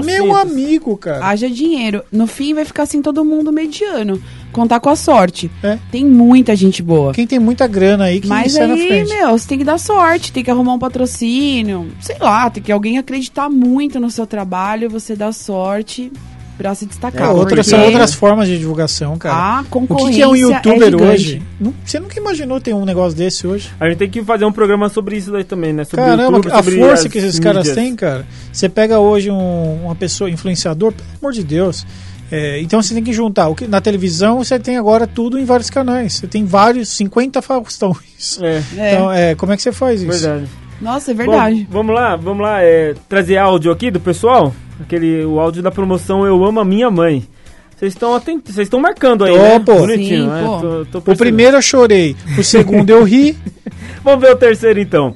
meu 0.03 0.35
amigo, 0.35 0.97
cara. 0.97 1.23
Haja 1.27 1.47
dinheiro. 1.47 2.03
No 2.11 2.25
fim 2.25 2.55
vai 2.55 2.65
ficar 2.65 2.83
assim 2.83 3.03
todo 3.03 3.23
mundo 3.23 3.51
mediano. 3.51 4.19
Contar 4.51 4.79
com 4.79 4.89
a 4.89 4.95
sorte. 4.95 5.51
É. 5.61 5.77
Tem 5.91 6.03
muita 6.03 6.55
gente 6.55 6.81
boa. 6.81 7.13
Quem 7.13 7.27
tem 7.27 7.37
muita 7.37 7.67
grana 7.67 8.05
aí 8.05 8.19
que 8.19 8.27
Mas 8.27 8.53
sai 8.53 8.65
na 8.65 8.73
aí, 8.73 8.87
frente. 8.87 9.09
meu, 9.09 9.37
você 9.37 9.47
tem 9.47 9.59
que 9.59 9.63
dar 9.63 9.77
sorte, 9.77 10.33
tem 10.33 10.43
que 10.43 10.49
arrumar 10.49 10.73
um 10.73 10.79
patrocínio, 10.79 11.87
sei 12.01 12.17
lá, 12.19 12.49
tem 12.49 12.63
que 12.63 12.71
alguém 12.71 12.97
acreditar 12.97 13.47
muito 13.47 13.99
no 13.99 14.09
seu 14.09 14.25
trabalho, 14.25 14.89
você 14.89 15.15
dá 15.15 15.31
sorte 15.31 16.11
pra 16.59 16.75
se 16.75 16.83
É, 16.83 16.87
destacar. 16.89 17.29
outras, 17.31 17.47
porque 17.47 17.63
são 17.63 17.81
outras 17.85 18.13
formas 18.13 18.47
de 18.49 18.59
divulgação, 18.59 19.17
cara. 19.17 19.33
A 19.35 19.61
o 19.61 19.63
que, 19.63 19.69
concorrência 19.69 20.13
que 20.13 20.21
é 20.21 20.27
um 20.27 20.35
youtuber 20.35 20.91
gigante. 20.91 21.03
hoje? 21.03 21.41
Não- 21.59 21.73
você 21.85 21.99
nunca 21.99 22.19
imaginou 22.19 22.59
ter 22.59 22.75
um 22.75 22.83
negócio 22.83 23.17
desse 23.17 23.47
hoje? 23.47 23.71
A 23.79 23.87
gente 23.87 23.97
tem 23.97 24.09
que 24.09 24.21
fazer 24.23 24.43
um 24.43 24.51
programa 24.51 24.89
sobre 24.89 25.15
isso 25.15 25.31
daí 25.31 25.45
também, 25.45 25.71
né? 25.71 25.85
Sobre 25.85 26.05
Caramba, 26.05 26.23
YouTube, 26.37 26.51
a 26.51 26.55
sobre 26.61 26.77
força 26.79 27.07
que 27.09 27.17
esses 27.17 27.39
caras 27.39 27.59
mídias. 27.67 27.75
têm, 27.75 27.95
cara. 27.95 28.25
Você 28.51 28.67
pega 28.67 28.99
hoje 28.99 29.31
um- 29.31 29.85
uma 29.85 29.95
pessoa 29.95 30.29
influenciador, 30.29 30.91
pelo 30.91 31.07
amor 31.21 31.31
de 31.31 31.43
Deus. 31.45 31.85
É, 32.31 32.59
então 32.61 32.79
você 32.81 32.93
tem 32.93 33.03
que 33.03 33.13
juntar. 33.13 33.47
O 33.47 33.55
que, 33.55 33.65
na 33.65 33.79
televisão 33.81 34.43
você 34.43 34.59
tem 34.59 34.77
agora 34.77 35.07
tudo 35.07 35.39
em 35.39 35.45
vários 35.45 35.69
canais. 35.69 36.13
Você 36.15 36.27
tem 36.27 36.45
vários, 36.45 36.89
50 36.89 37.41
Faustões. 37.41 38.37
É, 38.41 38.61
É. 38.77 38.93
Então, 38.93 39.11
é, 39.11 39.33
como 39.35 39.51
é 39.53 39.55
que 39.55 39.63
você 39.63 39.71
faz 39.71 40.01
isso? 40.03 40.11
verdade. 40.27 40.47
Nossa, 40.81 41.09
é 41.11 41.13
verdade. 41.13 41.55
Bom, 41.69 41.77
vamos 41.79 41.95
lá, 41.95 42.15
vamos 42.15 42.43
lá, 42.43 42.61
é, 42.61 42.93
trazer 43.07 43.37
áudio 43.37 43.71
aqui 43.71 43.89
do 43.89 43.99
pessoal. 43.99 44.53
Aquele, 44.79 45.23
o 45.25 45.39
áudio 45.39 45.61
da 45.61 45.71
promoção 45.71 46.25
Eu 46.25 46.43
Amo 46.43 46.59
a 46.59 46.65
Minha 46.65 46.89
Mãe. 46.89 47.27
Vocês 47.75 47.93
estão 47.93 48.13
atent- 48.13 48.43
vocês 48.45 48.65
estão 48.67 48.79
marcando 48.79 49.23
aí, 49.23 49.33
Tô, 49.33 49.37
né? 49.41 49.59
pô. 49.59 49.75
Bonitinho, 49.75 50.25
Sim, 50.25 50.29
né? 50.29 50.43
pô. 50.45 50.85
Tô- 50.91 51.01
tô 51.01 51.11
O 51.11 51.15
primeiro 51.17 51.57
eu 51.57 51.61
chorei, 51.61 52.15
o 52.37 52.43
segundo 52.43 52.89
eu 52.89 53.03
ri. 53.03 53.37
Vamos 54.03 54.21
ver 54.21 54.31
o 54.33 54.35
terceiro 54.35 54.79
então. 54.79 55.15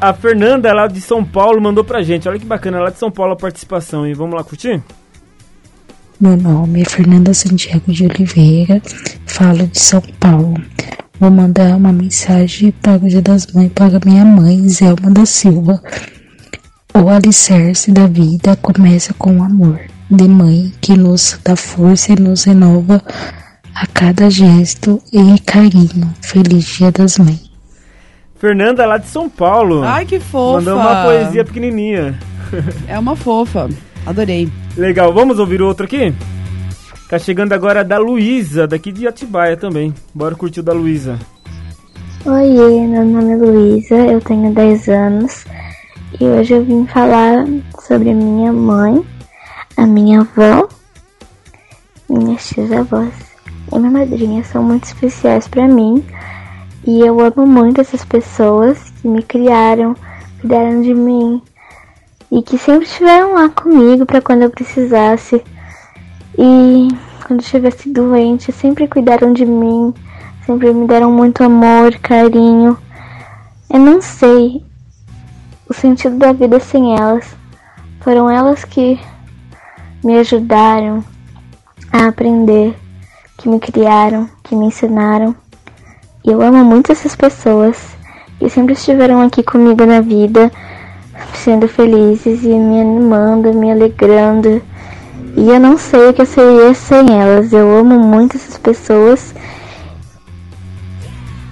A 0.00 0.12
Fernanda 0.12 0.70
lá 0.74 0.86
de 0.86 1.00
São 1.00 1.24
Paulo 1.24 1.58
mandou 1.62 1.82
pra 1.82 2.02
gente. 2.02 2.28
Olha 2.28 2.38
que 2.38 2.44
bacana, 2.44 2.78
lá 2.80 2.90
de 2.90 2.98
São 2.98 3.10
Paulo 3.10 3.32
a 3.32 3.36
participação. 3.36 4.06
E 4.06 4.12
vamos 4.12 4.34
lá 4.36 4.44
curtir? 4.44 4.82
Meu 6.20 6.36
nome 6.36 6.82
é 6.82 6.84
Fernanda 6.84 7.32
Santiago 7.34 7.90
de 7.90 8.04
Oliveira, 8.04 8.80
falo 9.26 9.66
de 9.66 9.78
São 9.80 10.02
Paulo. 10.20 10.54
Vou 11.18 11.30
mandar 11.30 11.76
uma 11.76 11.92
mensagem 11.92 12.70
para 12.82 12.96
o 13.02 13.08
Dia 13.08 13.22
das 13.22 13.46
Mães 13.48 13.70
para 13.74 13.98
minha 14.04 14.24
mãe, 14.24 14.68
Zelma 14.68 15.10
da 15.10 15.24
Silva. 15.24 15.82
O 16.94 17.08
alicerce 17.08 17.90
da 17.90 18.06
vida 18.06 18.54
começa 18.56 19.14
com 19.14 19.38
o 19.38 19.42
amor. 19.42 19.80
de 20.10 20.28
mãe 20.28 20.70
que 20.80 20.94
nos 20.94 21.40
dá 21.42 21.56
força 21.56 22.12
e 22.12 22.20
nos 22.20 22.44
renova 22.44 23.02
a 23.74 23.86
cada 23.86 24.28
gesto 24.28 25.02
e 25.10 25.40
carinho. 25.40 26.12
Feliz 26.20 26.66
Dia 26.66 26.92
das 26.92 27.16
Mães. 27.16 27.50
Fernanda 28.36 28.84
lá 28.84 28.98
de 28.98 29.06
São 29.06 29.30
Paulo. 29.30 29.82
Ai, 29.84 30.04
que 30.04 30.20
fofa. 30.20 30.58
Mandou 30.58 30.78
uma 30.78 31.04
poesia 31.04 31.44
pequenininha. 31.44 32.18
É 32.86 32.98
uma 32.98 33.16
fofa. 33.16 33.70
Adorei. 34.04 34.50
Legal, 34.76 35.14
vamos 35.14 35.38
ouvir 35.38 35.62
outro 35.62 35.86
aqui? 35.86 36.12
Tá 37.08 37.18
chegando 37.18 37.54
agora 37.54 37.82
da 37.82 37.96
Luísa, 37.98 38.66
daqui 38.66 38.92
de 38.92 39.08
Atibaia 39.08 39.56
também. 39.56 39.94
Bora 40.14 40.34
curtir 40.34 40.60
o 40.60 40.62
da 40.62 40.74
Luísa. 40.74 41.18
Oiê, 42.26 42.86
meu 42.86 43.04
nome 43.04 43.32
é 43.32 43.36
Luísa, 43.36 43.94
eu 43.96 44.20
tenho 44.20 44.52
10 44.52 44.88
anos 44.88 45.44
e 46.20 46.24
hoje 46.24 46.54
eu 46.54 46.64
vim 46.64 46.86
falar 46.86 47.46
sobre 47.80 48.10
a 48.10 48.14
minha 48.14 48.52
mãe, 48.52 49.04
a 49.76 49.86
minha 49.86 50.20
avó, 50.20 50.68
minhas 52.08 52.46
tias 52.46 52.70
avós 52.70 53.12
e 53.72 53.78
minha 53.78 53.90
madrinha 53.90 54.44
são 54.44 54.62
muito 54.62 54.84
especiais 54.84 55.48
para 55.48 55.66
mim 55.66 56.04
e 56.86 57.00
eu 57.00 57.18
amo 57.20 57.46
muito 57.46 57.80
essas 57.80 58.04
pessoas 58.04 58.90
que 59.00 59.08
me 59.08 59.22
criaram, 59.22 59.94
cuidaram 60.40 60.82
de 60.82 60.94
mim 60.94 61.40
e 62.30 62.42
que 62.42 62.58
sempre 62.58 62.84
estiveram 62.84 63.34
lá 63.34 63.48
comigo 63.48 64.04
para 64.04 64.20
quando 64.20 64.42
eu 64.42 64.50
precisasse. 64.50 65.42
E 66.38 66.88
quando 67.26 67.40
estivesse 67.40 67.90
doente, 67.90 68.50
sempre 68.50 68.88
cuidaram 68.88 69.32
de 69.32 69.44
mim, 69.44 69.92
sempre 70.46 70.72
me 70.72 70.86
deram 70.86 71.12
muito 71.12 71.44
amor, 71.44 71.94
carinho. 71.98 72.76
Eu 73.70 73.78
não 73.78 74.00
sei 74.00 74.64
o 75.72 75.74
sentido 75.74 76.16
da 76.18 76.32
vida 76.32 76.60
sem 76.60 76.94
elas. 76.94 77.34
Foram 78.00 78.30
elas 78.30 78.62
que 78.62 79.00
me 80.04 80.18
ajudaram 80.18 81.02
a 81.90 82.08
aprender, 82.08 82.76
que 83.38 83.48
me 83.48 83.58
criaram, 83.58 84.28
que 84.42 84.54
me 84.54 84.66
ensinaram. 84.66 85.34
E 86.24 86.30
eu 86.30 86.42
amo 86.42 86.62
muito 86.62 86.92
essas 86.92 87.16
pessoas 87.16 87.96
que 88.38 88.50
sempre 88.50 88.74
estiveram 88.74 89.22
aqui 89.22 89.42
comigo 89.42 89.86
na 89.86 90.00
vida, 90.00 90.52
sendo 91.32 91.66
felizes 91.66 92.44
e 92.44 92.48
me 92.48 92.80
animando, 92.80 93.54
me 93.54 93.70
alegrando. 93.70 94.60
E 95.36 95.48
eu 95.48 95.58
não 95.58 95.78
sei 95.78 96.10
o 96.10 96.12
que 96.12 96.20
eu 96.20 96.26
seria 96.26 96.74
sem 96.74 97.18
elas. 97.18 97.50
Eu 97.50 97.74
amo 97.78 97.98
muito 97.98 98.36
essas 98.36 98.58
pessoas. 98.58 99.34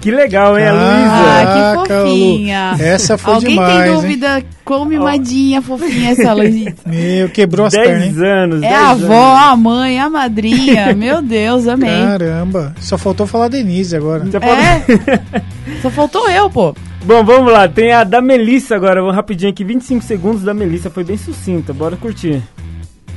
Que 0.01 0.09
legal, 0.09 0.57
hein, 0.57 0.65
a 0.67 0.71
Luísa? 0.73 1.11
Ah, 1.13 1.83
que 1.83 1.93
fofinha. 1.93 2.75
Essa 2.79 3.17
foi 3.19 3.33
Alguém 3.35 3.49
demais, 3.51 3.83
tem 3.83 3.91
hein? 3.93 3.95
dúvida 4.01 4.43
quão 4.65 4.83
mimadinha, 4.83 5.61
fofinha 5.61 6.11
essa 6.11 6.33
Luísa? 6.33 6.73
Meu, 6.87 7.29
quebrou 7.29 7.67
as 7.67 7.73
pernas, 7.73 8.15
10 8.15 8.17
hein? 8.17 8.25
anos, 8.27 8.63
É 8.63 8.69
10 8.69 8.73
a 8.73 8.89
anos. 8.91 9.03
avó, 9.03 9.35
a 9.37 9.55
mãe, 9.55 9.99
a 9.99 10.09
madrinha. 10.09 10.93
Meu 10.97 11.21
Deus, 11.21 11.67
amei. 11.67 11.89
Caramba, 12.03 12.73
só 12.79 12.97
faltou 12.97 13.27
falar 13.27 13.47
Denise 13.47 13.95
agora. 13.95 14.23
É. 14.41 15.41
Só 15.81 15.89
faltou 15.91 16.27
eu, 16.29 16.49
pô. 16.49 16.75
Bom, 17.05 17.23
vamos 17.23 17.51
lá, 17.51 17.67
tem 17.67 17.91
a 17.93 18.03
da 18.03 18.21
Melissa 18.21 18.75
agora, 18.75 18.99
vamos 19.01 19.15
rapidinho 19.15 19.51
aqui, 19.51 19.63
25 19.63 20.03
segundos 20.03 20.41
da 20.43 20.53
Melissa, 20.53 20.89
foi 20.89 21.03
bem 21.03 21.17
sucinta, 21.17 21.73
bora 21.73 21.95
curtir. 21.95 22.41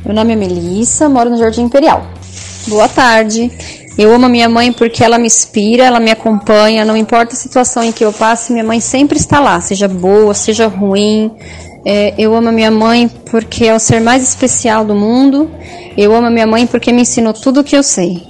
Meu 0.04 0.14
nome 0.14 0.32
é 0.34 0.36
Melissa, 0.36 1.08
moro 1.08 1.30
no 1.30 1.36
Jardim 1.38 1.62
Imperial. 1.62 2.06
Boa 2.68 2.88
tarde. 2.88 3.50
Eu 3.96 4.12
amo 4.12 4.26
a 4.26 4.28
minha 4.28 4.48
mãe 4.48 4.72
porque 4.72 5.04
ela 5.04 5.18
me 5.18 5.26
inspira, 5.26 5.84
ela 5.84 6.00
me 6.00 6.10
acompanha, 6.10 6.84
não 6.84 6.96
importa 6.96 7.34
a 7.34 7.36
situação 7.36 7.82
em 7.84 7.92
que 7.92 8.04
eu 8.04 8.12
passe, 8.12 8.52
minha 8.52 8.64
mãe 8.64 8.80
sempre 8.80 9.18
está 9.18 9.38
lá, 9.38 9.60
seja 9.60 9.86
boa, 9.86 10.34
seja 10.34 10.66
ruim. 10.66 11.30
É, 11.86 12.14
eu 12.18 12.34
amo 12.34 12.48
a 12.48 12.52
minha 12.52 12.70
mãe 12.70 13.08
porque 13.30 13.66
é 13.66 13.74
o 13.74 13.78
ser 13.78 14.00
mais 14.00 14.22
especial 14.22 14.84
do 14.84 14.94
mundo. 14.94 15.50
Eu 15.96 16.14
amo 16.14 16.26
a 16.26 16.30
minha 16.30 16.46
mãe 16.46 16.66
porque 16.66 16.92
me 16.92 17.02
ensinou 17.02 17.32
tudo 17.32 17.60
o 17.60 17.64
que 17.64 17.76
eu 17.76 17.82
sei. 17.82 18.20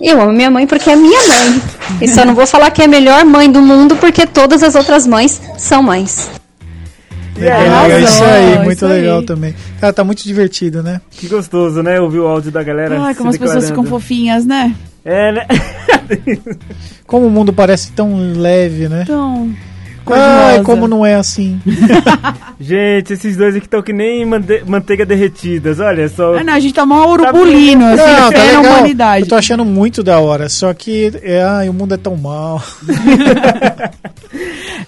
Eu 0.00 0.20
amo 0.20 0.32
minha 0.32 0.50
mãe 0.50 0.66
porque 0.66 0.90
é 0.90 0.96
minha 0.96 1.28
mãe. 1.28 1.62
E 2.00 2.08
só 2.08 2.24
não 2.24 2.34
vou 2.34 2.46
falar 2.46 2.70
que 2.70 2.82
é 2.82 2.86
a 2.86 2.88
melhor 2.88 3.24
mãe 3.24 3.50
do 3.50 3.60
mundo 3.60 3.94
porque 3.96 4.26
todas 4.26 4.62
as 4.62 4.74
outras 4.74 5.06
mães 5.06 5.40
são 5.56 5.82
mães. 5.82 6.28
Legal, 7.36 7.60
Arrasou, 7.60 7.90
é 7.90 8.00
isso 8.02 8.24
aí, 8.24 8.58
muito 8.64 8.76
isso 8.76 8.86
legal 8.86 9.18
aí. 9.18 9.26
também. 9.26 9.54
Cara, 9.80 9.92
tá 9.92 10.04
muito 10.04 10.22
divertido, 10.24 10.82
né? 10.82 11.00
Que 11.10 11.26
gostoso, 11.26 11.82
né, 11.82 12.00
ouvir 12.00 12.20
o 12.20 12.26
áudio 12.26 12.50
da 12.52 12.62
galera 12.62 13.00
Ai, 13.00 13.12
se 13.12 13.18
como 13.18 13.30
as 13.30 13.36
pessoas 13.36 13.64
ficam 13.66 13.82
declarando. 13.82 14.00
fofinhas, 14.02 14.46
né? 14.46 14.74
É, 15.04 15.32
né? 15.32 15.46
Como 17.06 17.26
o 17.26 17.30
mundo 17.30 17.52
parece 17.52 17.92
tão 17.92 18.16
leve, 18.36 18.88
né? 18.88 19.02
Então. 19.02 19.50
Ai, 20.06 20.62
como 20.62 20.86
não 20.86 21.04
é 21.04 21.14
assim. 21.14 21.58
Gente, 22.60 23.14
esses 23.14 23.38
dois 23.38 23.56
aqui 23.56 23.64
estão 23.64 23.80
que 23.80 23.90
nem 23.90 24.22
mante- 24.26 24.62
manteiga 24.66 25.06
derretidas, 25.06 25.80
olha 25.80 26.06
só. 26.10 26.34
Ah, 26.36 26.44
não, 26.44 26.52
a 26.52 26.60
gente 26.60 26.74
tá 26.74 26.84
mó 26.84 27.06
urubulino, 27.06 27.86
assim, 27.86 27.96
Não, 27.96 28.30
tá 28.30 28.38
na 28.38 28.44
legal. 28.44 28.62
humanidade. 28.64 29.22
Eu 29.22 29.28
tô 29.30 29.34
achando 29.34 29.64
muito 29.64 30.02
da 30.02 30.18
hora, 30.20 30.50
só 30.50 30.74
que 30.74 31.10
é, 31.22 31.42
ai, 31.42 31.70
o 31.70 31.72
mundo 31.72 31.94
é 31.94 31.96
tão 31.96 32.16
mal. 32.16 32.62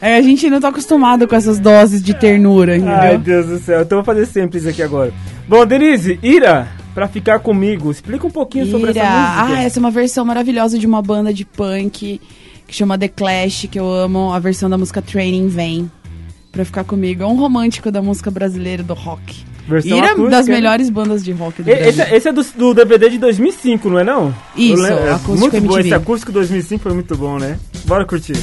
É, 0.00 0.16
a 0.16 0.22
gente 0.22 0.50
não 0.50 0.60
tá 0.60 0.68
acostumado 0.68 1.26
com 1.26 1.34
essas 1.34 1.58
doses 1.58 2.02
de 2.02 2.12
ternura, 2.12 2.76
entendeu? 2.76 2.94
Ai, 2.96 3.16
Deus 3.18 3.46
do 3.46 3.58
céu. 3.58 3.80
Então 3.80 3.98
eu 3.98 4.04
vou 4.04 4.14
fazer 4.14 4.26
sempre 4.26 4.58
isso 4.58 4.68
aqui 4.68 4.82
agora. 4.82 5.10
Bom, 5.48 5.64
Denise, 5.64 6.18
Ira, 6.22 6.68
pra 6.96 7.06
ficar 7.06 7.40
comigo, 7.40 7.90
explica 7.90 8.26
um 8.26 8.30
pouquinho 8.30 8.70
sobre 8.70 8.88
essa 8.88 9.00
Ira. 9.00 9.10
música. 9.10 9.54
Ah, 9.58 9.62
essa 9.62 9.78
é 9.78 9.80
uma 9.80 9.90
versão 9.90 10.24
maravilhosa 10.24 10.78
de 10.78 10.86
uma 10.86 11.02
banda 11.02 11.30
de 11.30 11.44
punk 11.44 12.18
que 12.66 12.74
chama 12.74 12.96
The 12.96 13.08
Clash, 13.08 13.68
que 13.70 13.78
eu 13.78 13.86
amo. 13.86 14.32
A 14.32 14.38
versão 14.38 14.70
da 14.70 14.78
música 14.78 15.02
Training 15.02 15.46
Vem. 15.48 15.90
Pra 16.50 16.64
ficar 16.64 16.84
comigo. 16.84 17.22
É 17.22 17.26
um 17.26 17.36
romântico 17.36 17.90
da 17.90 18.00
música 18.00 18.30
brasileira, 18.30 18.82
do 18.82 18.94
rock. 18.94 19.44
Versão 19.68 19.98
Ira 19.98 20.06
é 20.06 20.10
acústica, 20.12 20.30
das 20.30 20.46
né? 20.46 20.54
melhores 20.54 20.88
bandas 20.88 21.22
de 21.22 21.32
rock 21.32 21.62
do 21.62 21.66
Brasil. 21.66 21.86
Esse, 21.86 22.14
esse 22.14 22.28
é 22.28 22.32
do, 22.32 22.42
do 22.42 22.72
DVD 22.72 23.10
de 23.10 23.18
2005, 23.18 23.90
não 23.90 23.98
é 23.98 24.04
não? 24.04 24.34
Isso, 24.56 24.86
é 24.86 25.12
acústico 25.12 25.38
Muito 25.38 25.52
bom, 25.60 25.74
MTV. 25.74 25.80
esse 25.80 25.94
acústico 25.94 26.32
2005 26.32 26.82
foi 26.82 26.94
muito 26.94 27.14
bom, 27.14 27.38
né? 27.38 27.58
Bora 27.84 28.06
curtir. 28.06 28.38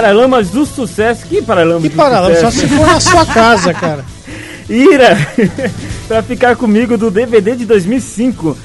Paralamas 0.00 0.48
do 0.50 0.64
Sucesso. 0.64 1.26
Que 1.26 1.42
Paralamas 1.42 1.82
Que 1.82 1.88
do 1.90 1.96
paralama, 1.96 2.34
só 2.36 2.50
Sucesso? 2.50 2.68
se 2.68 2.74
for 2.76 2.86
na 2.86 3.00
sua 3.00 3.26
casa, 3.26 3.74
cara. 3.74 4.04
Ira, 4.68 5.16
pra 6.08 6.22
ficar 6.22 6.56
comigo 6.56 6.96
do 6.96 7.10
DVD 7.10 7.54
de 7.56 7.66
2005. 7.66 8.56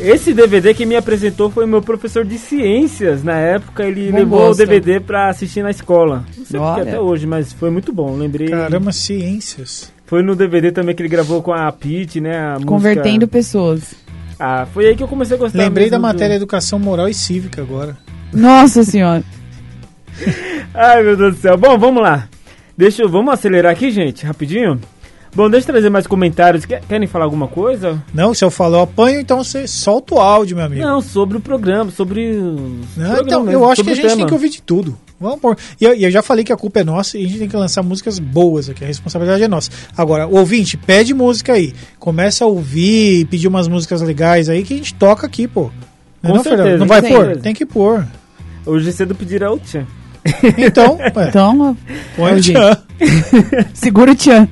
Esse 0.00 0.32
DVD 0.32 0.72
que 0.74 0.86
me 0.86 0.96
apresentou 0.96 1.50
foi 1.50 1.66
meu 1.66 1.82
professor 1.82 2.24
de 2.24 2.38
ciências. 2.38 3.22
Na 3.22 3.36
época, 3.36 3.84
ele 3.84 4.10
Bom 4.10 4.18
levou 4.18 4.38
gosto. 4.40 4.54
o 4.62 4.66
DVD 4.66 5.00
pra 5.00 5.28
assistir 5.28 5.62
na 5.62 5.70
escola. 5.70 6.24
Não 6.36 6.44
sei 6.46 6.58
porque 6.60 6.80
até 6.80 6.98
hoje, 7.00 7.26
mas 7.26 7.52
foi 7.52 7.70
muito 7.70 7.92
bom. 7.92 8.16
Lembrei. 8.16 8.48
Caramba, 8.48 8.90
ciências. 8.92 9.92
Foi 10.06 10.22
no 10.22 10.34
DVD 10.34 10.72
também 10.72 10.94
que 10.94 11.02
ele 11.02 11.08
gravou 11.08 11.42
com 11.42 11.52
a 11.52 11.70
Pete, 11.70 12.20
né? 12.20 12.36
A 12.36 12.58
Convertendo 12.64 13.08
música... 13.08 13.26
pessoas. 13.28 13.82
Ah, 14.40 14.66
foi 14.72 14.86
aí 14.86 14.96
que 14.96 15.02
eu 15.02 15.08
comecei 15.08 15.36
a 15.36 15.38
gostar. 15.38 15.58
Lembrei 15.58 15.90
da 15.90 15.98
mesmo 15.98 16.08
do- 16.08 16.14
matéria 16.14 16.34
Educação 16.34 16.78
Moral 16.78 17.08
e 17.08 17.14
Cívica 17.14 17.60
agora. 17.60 17.96
Nossa 18.32 18.82
senhora. 18.84 19.22
Ai, 20.74 21.02
meu 21.02 21.16
Deus 21.16 21.34
do 21.36 21.40
céu. 21.40 21.56
Bom, 21.56 21.78
vamos 21.78 22.02
lá. 22.02 22.28
Deixa 22.76 23.02
eu... 23.02 23.08
Vamos 23.08 23.32
acelerar 23.34 23.72
aqui, 23.72 23.90
gente, 23.90 24.24
rapidinho. 24.24 24.80
Bom, 25.34 25.50
deixa 25.50 25.68
eu 25.68 25.72
trazer 25.72 25.90
mais 25.90 26.06
comentários. 26.06 26.64
Quer- 26.64 26.82
Querem 26.88 27.06
falar 27.06 27.24
alguma 27.24 27.48
coisa? 27.48 28.02
Não, 28.14 28.32
se 28.32 28.44
eu 28.44 28.50
falar 28.50 28.78
eu 28.78 28.82
apanho, 28.82 29.20
então 29.20 29.42
você 29.44 29.66
solta 29.66 30.14
o 30.14 30.20
áudio, 30.20 30.56
meu 30.56 30.64
amigo. 30.64 30.82
Não, 30.82 31.00
sobre 31.00 31.36
o 31.36 31.40
programa, 31.40 31.90
sobre 31.90 32.32
Não, 32.32 32.78
programas 32.96 33.20
então, 33.26 33.44
mesmo, 33.44 33.52
eu 33.64 33.70
acho 33.70 33.84
que 33.84 33.90
a 33.90 33.94
gente 33.94 34.06
tem 34.06 34.16
tema. 34.16 34.26
que 34.28 34.32
ouvir 34.34 34.48
de 34.48 34.62
tudo. 34.62 34.96
Vamos 35.20 35.40
pôr. 35.40 35.56
E 35.80 35.84
eu, 35.84 35.92
eu 35.94 36.10
já 36.10 36.22
falei 36.22 36.44
que 36.44 36.52
a 36.52 36.56
culpa 36.56 36.80
é 36.80 36.84
nossa 36.84 37.18
e 37.18 37.24
a 37.24 37.28
gente 37.28 37.40
tem 37.40 37.48
que 37.48 37.56
lançar 37.56 37.82
músicas 37.82 38.18
boas 38.18 38.70
aqui. 38.70 38.84
A 38.84 38.86
responsabilidade 38.86 39.42
é 39.42 39.48
nossa. 39.48 39.70
Agora, 39.96 40.26
ouvinte, 40.28 40.76
pede 40.76 41.12
música 41.12 41.52
aí. 41.54 41.74
Começa 41.98 42.44
a 42.44 42.46
ouvir, 42.46 43.26
pedir 43.26 43.48
umas 43.48 43.66
músicas 43.68 44.00
legais 44.00 44.48
aí 44.48 44.62
que 44.62 44.74
a 44.74 44.76
gente 44.76 44.94
toca 44.94 45.26
aqui, 45.26 45.46
pô. 45.48 45.70
Não, 46.22 46.30
é 46.30 46.32
Com 46.32 46.36
não, 46.36 46.42
certeza, 46.44 46.78
não 46.78 46.86
vai 46.86 47.02
pôr? 47.02 47.36
Tem 47.38 47.52
que 47.52 47.66
pôr. 47.66 48.06
Hoje 48.64 48.92
cedo 48.92 49.14
pedirá 49.14 49.52
o 49.52 49.58
tchan. 49.58 49.84
Então, 50.56 50.98
Então, 51.28 51.76
põe 52.16 52.34
o 52.34 52.40
tchan. 52.40 52.76
segura 53.74 54.12
o 54.12 54.14
tchan. 54.14 54.48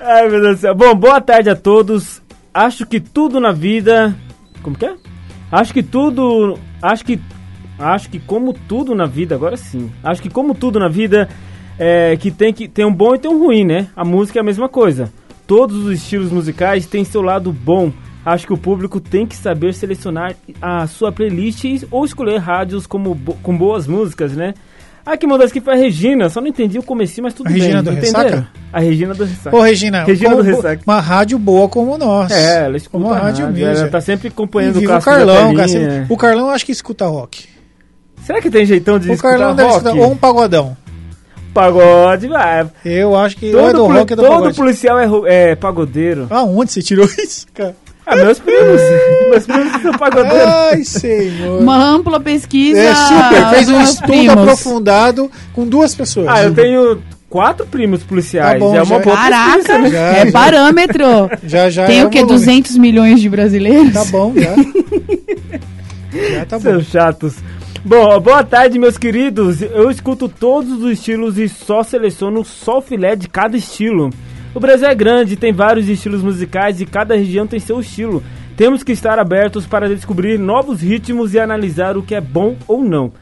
Ai, 0.00 0.28
meu 0.28 0.40
Deus 0.40 0.56
do 0.56 0.60
céu. 0.60 0.74
Bom, 0.74 0.94
boa 0.94 1.20
tarde 1.20 1.50
a 1.50 1.56
todos. 1.56 2.22
Acho 2.52 2.86
que 2.86 3.00
tudo 3.00 3.40
na 3.40 3.52
vida. 3.52 4.14
Como 4.62 4.76
que 4.76 4.86
é? 4.86 4.94
Acho 5.50 5.72
que 5.72 5.82
tudo. 5.82 6.58
Acho 6.82 7.04
que. 7.04 7.20
Acho 7.78 8.08
que 8.08 8.20
como 8.20 8.52
tudo 8.52 8.94
na 8.94 9.06
vida, 9.06 9.34
agora 9.34 9.56
sim. 9.56 9.90
Acho 10.02 10.22
que 10.22 10.30
como 10.30 10.54
tudo 10.54 10.78
na 10.78 10.88
vida, 10.88 11.28
é, 11.78 12.16
que 12.16 12.30
tem 12.30 12.52
que 12.52 12.68
tem 12.68 12.84
um 12.84 12.94
bom 12.94 13.14
e 13.14 13.18
tem 13.18 13.30
um 13.30 13.38
ruim, 13.38 13.64
né? 13.64 13.88
A 13.96 14.04
música 14.04 14.38
é 14.38 14.42
a 14.42 14.44
mesma 14.44 14.68
coisa. 14.68 15.12
Todos 15.46 15.84
os 15.84 15.92
estilos 15.92 16.30
musicais 16.30 16.86
têm 16.86 17.04
seu 17.04 17.20
lado 17.20 17.52
bom. 17.52 17.92
Acho 18.24 18.46
que 18.46 18.52
o 18.52 18.56
público 18.58 19.00
tem 19.00 19.26
que 19.26 19.36
saber 19.36 19.74
selecionar 19.74 20.34
a 20.62 20.86
sua 20.86 21.12
playlist 21.12 21.64
ou 21.90 22.04
escolher 22.04 22.38
rádios 22.38 22.86
como 22.86 23.14
com 23.42 23.56
boas 23.56 23.86
músicas, 23.86 24.32
né? 24.34 24.54
Ah, 25.06 25.18
que 25.18 25.26
mandou 25.26 25.46
aqui 25.46 25.60
foi 25.60 25.74
a 25.74 25.76
Regina, 25.76 26.30
só 26.30 26.40
não 26.40 26.48
entendi 26.48 26.78
o 26.78 26.82
comecinho, 26.82 27.24
mas 27.24 27.34
tudo 27.34 27.48
A 27.48 27.50
bem. 27.52 27.60
Regina 27.60 27.82
do 27.82 27.92
entenderam? 27.92 28.20
Ressaca? 28.22 28.48
A 28.72 28.80
Regina 28.80 29.14
do 29.14 29.24
Ressaca. 29.24 29.54
Ô, 29.54 29.60
Regina, 29.60 30.04
Regina 30.04 30.34
do 30.36 30.40
Ressaca. 30.42 30.80
uma 30.86 30.98
rádio 31.00 31.38
boa 31.38 31.68
como 31.68 31.98
nós. 31.98 32.30
É, 32.30 32.64
ela 32.64 32.76
escuta 32.78 32.98
Como 33.04 33.12
a 33.12 33.18
a 33.18 33.20
rádio 33.20 33.44
rádio, 33.44 33.66
ela 33.66 33.88
tá 33.88 34.00
sempre 34.00 34.28
acompanhando 34.28 34.78
o 34.78 35.00
Carlão, 35.02 35.54
cara. 35.54 36.06
O 36.08 36.16
Carlão 36.16 36.48
acho 36.48 36.64
que 36.64 36.72
escuta 36.72 37.04
rock. 37.06 37.46
Será 38.24 38.40
que 38.40 38.50
tem 38.50 38.64
jeitão 38.64 38.98
de 38.98 39.10
O 39.10 39.12
escutar 39.12 39.32
Carlão 39.36 39.54
deve 39.54 39.68
rock? 39.68 39.84
escutar 39.84 40.00
ou 40.02 40.10
um 40.12 40.16
pagodão. 40.16 40.74
Pagode, 41.52 42.26
vai. 42.26 42.66
Eu 42.84 43.14
acho 43.16 43.36
que 43.36 43.48
é 43.48 43.52
Todo, 43.52 43.72
do 43.74 43.86
poli- 43.86 43.98
rock 43.98 44.12
é 44.12 44.16
do 44.16 44.22
todo 44.22 44.54
policial 44.54 44.98
é, 44.98 45.50
é 45.50 45.54
pagodeiro. 45.54 46.26
Aonde 46.30 46.72
você 46.72 46.82
tirou 46.82 47.06
isso, 47.22 47.46
cara? 47.54 47.76
Ah, 48.06 48.16
meus 48.16 48.38
primos. 48.38 48.80
meus 49.30 49.46
primos 49.46 49.82
são 49.82 49.92
pagodeiros. 49.92 50.46
Ai, 50.72 50.84
senhor. 50.84 51.60
Uma 51.62 51.76
ampla 51.76 52.20
pesquisa. 52.20 52.78
É 52.78 52.94
super, 52.94 53.48
fez 53.50 53.68
um 53.68 53.80
estudo 53.80 54.06
primos. 54.06 54.28
aprofundado 54.38 55.30
com 55.54 55.66
duas 55.66 55.94
pessoas. 55.94 56.26
Ah, 56.28 56.42
eu 56.42 56.54
tenho 56.54 57.02
quatro 57.30 57.66
primos 57.66 58.02
policiais. 58.02 58.52
Tá 58.54 58.58
bom, 58.58 58.74
é 58.76 58.82
uma 58.82 58.84
já- 58.84 58.98
boa 58.98 59.16
Caraca, 59.16 59.52
pesquisa, 59.56 59.78
né? 59.78 59.90
Já, 59.90 59.98
é 60.00 60.26
já. 60.26 60.32
parâmetro. 60.32 61.04
Já, 61.44 61.70
já 61.70 61.86
Tem 61.86 62.00
é 62.00 62.04
o 62.06 62.10
quê? 62.10 62.18
um 62.18 62.26
volume. 62.26 62.38
200 62.46 62.76
milhões 62.76 63.20
de 63.20 63.28
brasileiros? 63.28 63.92
Tá 63.92 64.04
bom, 64.04 64.32
já. 64.36 64.54
já 66.38 66.44
tá 66.44 66.58
bom. 66.58 66.62
Seus 66.62 66.86
chatos. 66.86 67.34
Bom, 67.84 68.18
boa 68.20 68.42
tarde, 68.42 68.78
meus 68.78 68.96
queridos. 68.96 69.60
Eu 69.60 69.90
escuto 69.90 70.28
todos 70.28 70.82
os 70.82 70.90
estilos 70.92 71.36
e 71.38 71.48
só 71.48 71.82
seleciono 71.82 72.44
só 72.44 72.78
o 72.78 72.82
filé 72.82 73.14
de 73.16 73.28
cada 73.28 73.56
estilo. 73.56 74.10
O 74.54 74.60
Brasil 74.60 74.86
é 74.88 74.94
grande, 74.94 75.36
tem 75.36 75.52
vários 75.52 75.88
estilos 75.88 76.22
musicais 76.22 76.80
e 76.80 76.86
cada 76.86 77.16
região 77.16 77.46
tem 77.46 77.58
seu 77.58 77.80
estilo. 77.80 78.22
Temos 78.56 78.82
que 78.84 78.92
estar 78.92 79.18
abertos 79.18 79.66
para 79.66 79.88
descobrir 79.88 80.38
novos 80.38 80.80
ritmos 80.80 81.34
e 81.34 81.40
analisar 81.40 81.96
o 81.96 82.02
que 82.02 82.14
é 82.14 82.20
bom 82.20 82.54
ou 82.68 82.84
não. 82.84 83.12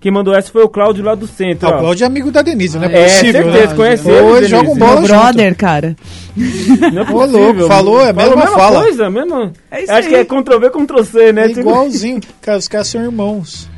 Quem 0.00 0.10
mandou 0.10 0.34
essa 0.34 0.50
foi 0.50 0.62
o 0.64 0.68
Cláudio 0.68 1.04
lá 1.04 1.14
do 1.14 1.26
centro. 1.26 1.68
Ah, 1.68 1.76
o. 1.76 1.78
Cláudio 1.80 2.04
é 2.04 2.06
amigo 2.06 2.32
da 2.32 2.40
Denise, 2.42 2.78
não 2.78 2.86
é, 2.88 2.92
É, 3.02 3.04
possível, 3.04 3.42
certeza, 3.44 3.66
né? 3.68 3.74
conhece 3.76 4.08
Ou 4.10 4.14
ele, 4.14 4.18
eles 4.18 4.32
Denise. 4.34 4.50
jogam 4.50 4.74
Meu 4.74 4.86
bola 4.86 5.00
junto. 5.02 5.08
brother, 5.08 5.56
cara. 5.56 5.96
Não 6.94 7.02
é 7.02 7.10
Ô, 7.12 7.26
louco, 7.26 7.66
falou, 7.68 8.00
é 8.00 8.08
a 8.08 8.12
mesma 8.14 8.34
mesma 8.36 8.50
fala. 8.56 8.80
coisa, 8.82 9.10
mesmo. 9.10 9.52
É 9.70 9.82
isso 9.82 9.92
Acho 9.92 10.08
que 10.08 10.14
aí. 10.14 10.20
é 10.22 10.24
Ctrl-V, 10.24 10.70
Ctrl-C, 10.70 11.32
né? 11.34 11.46
É 11.46 11.50
igualzinho. 11.50 12.20
Cara, 12.40 12.56
os 12.58 12.66
caras 12.66 12.86
são 12.88 13.02
irmãos. 13.02 13.68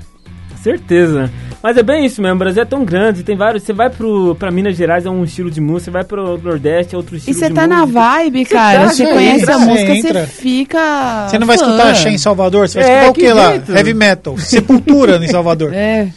Certeza. 0.62 1.30
Mas 1.62 1.76
é 1.76 1.82
bem 1.82 2.04
isso 2.04 2.20
mesmo, 2.20 2.34
o 2.36 2.38
Brasil 2.38 2.62
é 2.62 2.64
tão 2.66 2.84
grande, 2.84 3.22
tem 3.22 3.36
vários. 3.36 3.62
Você 3.62 3.72
vai 3.72 3.88
pro, 3.90 4.34
pra 4.36 4.50
Minas 4.50 4.76
Gerais, 4.76 5.06
é 5.06 5.10
um 5.10 5.24
estilo 5.24 5.50
de 5.50 5.60
música, 5.60 5.84
você 5.84 5.90
vai 5.90 6.04
pro 6.04 6.38
Nordeste, 6.38 6.94
é 6.94 6.98
outro 6.98 7.14
E 7.14 7.18
estilo 7.18 7.38
você 7.38 7.48
de 7.48 7.54
tá 7.54 7.66
na 7.66 7.80
música. 7.80 8.00
vibe, 8.00 8.44
cara. 8.46 8.80
tá, 8.80 8.88
Você 8.88 9.04
já 9.04 9.12
conhece 9.12 9.42
entra, 9.42 9.54
a 9.54 9.58
música, 9.58 9.94
você 9.94 10.26
fica. 10.26 11.26
Você 11.28 11.38
não 11.38 11.46
vai 11.46 11.58
fã. 11.58 11.64
escutar 11.64 11.90
axé 11.90 12.10
em 12.10 12.18
Salvador? 12.18 12.68
Você 12.68 12.80
vai 12.80 12.88
É, 12.90 12.94
escutar 13.06 13.10
o 13.10 13.14
que 13.14 13.20
que 13.20 13.32
lá? 13.32 13.76
Heavy 13.78 13.94
metal. 13.94 14.38
Sepultura 14.38 15.16
em 15.16 15.28
Salvador. 15.28 15.72
É. 15.74 16.08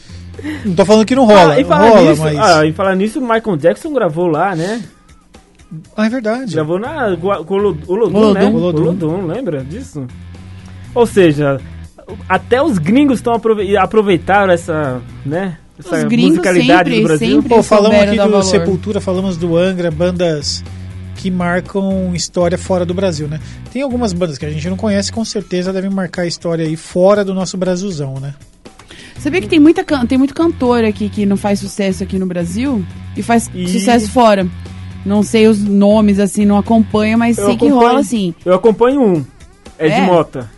Não 0.64 0.76
tô 0.76 0.86
falando 0.86 1.06
que 1.06 1.16
não 1.16 1.26
rola. 1.26 1.54
Ah, 1.56 1.60
e 1.60 1.64
falar 1.64 1.90
rola, 1.90 2.10
nisso, 2.12 2.22
mas... 2.22 2.38
ah, 2.40 2.66
e 2.68 2.74
falar 2.74 2.96
nisso, 2.96 3.20
o 3.20 3.22
Michael 3.22 3.58
Jackson 3.58 3.92
gravou 3.94 4.28
lá, 4.28 4.56
né? 4.56 4.82
Ah, 5.98 6.06
é 6.06 6.10
verdade. 6.10 6.54
Gravou 6.54 6.78
na 6.78 7.08
Olodum, 7.88 8.34
né? 8.34 8.46
Olodum, 8.46 9.26
lembra 9.26 9.64
disso? 9.64 10.06
Ou 10.94 11.06
seja, 11.08 11.60
até 12.30 12.62
os 12.62 12.78
gringos 12.78 13.20
estão 13.20 13.34
aprove 13.34 13.76
aproveitaram 13.78 14.52
essa, 14.54 15.02
né? 15.26 15.58
Essa 15.78 15.98
Os 15.98 16.04
gringos 16.06 16.38
musicalidade 16.38 16.90
sempre, 16.90 17.02
do 17.02 17.08
Brasil. 17.08 17.28
sempre 17.42 17.50
Pô, 17.50 17.62
falamos 17.64 18.00
aqui 18.00 18.12
do 18.12 18.18
valor. 18.18 18.44
Sepultura, 18.44 19.02
falamos 19.02 19.36
do 19.38 19.58
Angra, 19.58 19.92
bandas 19.92 20.64
que 21.18 21.30
marcam 21.32 22.14
história 22.16 22.58
fora 22.58 22.86
do 22.86 22.94
Brasil, 22.94 23.28
né? 23.28 23.40
Tem 23.74 23.82
algumas 23.82 24.14
bandas 24.14 24.38
que 24.38 24.46
a 24.46 24.50
gente 24.50 24.70
não 24.70 24.78
conhece, 24.78 25.12
com 25.12 25.26
certeza 25.26 25.74
devem 25.74 25.90
marcar 25.90 26.22
a 26.22 26.28
história 26.28 26.66
aí 26.66 26.76
fora 26.78 27.26
do 27.26 27.34
nosso 27.34 27.58
Brasilzão, 27.58 28.20
né? 28.22 28.34
Sabia 29.18 29.42
que 29.42 29.48
tem, 29.48 29.60
muita, 29.60 29.84
tem 30.08 30.18
muito 30.18 30.34
cantor 30.34 30.84
aqui 30.84 31.10
que 31.10 31.26
não 31.26 31.36
faz 31.38 31.60
sucesso 31.60 32.04
aqui 32.04 32.20
no 32.20 32.26
Brasil 32.26 32.86
e 33.18 33.24
faz 33.24 33.50
E- 33.54 33.68
sucesso 33.68 34.10
fora. 34.12 34.48
Não 35.06 35.24
sei 35.24 35.48
os 35.48 35.62
nomes, 35.64 36.20
assim, 36.20 36.46
não 36.46 36.58
acompanho, 36.58 37.18
mas 37.18 37.38
Eu 37.38 37.46
sei 37.48 37.58
que 37.58 37.66
acompanho- 37.66 37.88
rola 37.90 38.00
assim. 38.02 38.34
Eu 38.46 38.54
acompanho 38.54 39.02
um. 39.02 39.26
É 39.78 39.88
de 39.88 39.94
É? 39.94 40.02
Mota. 40.06 40.50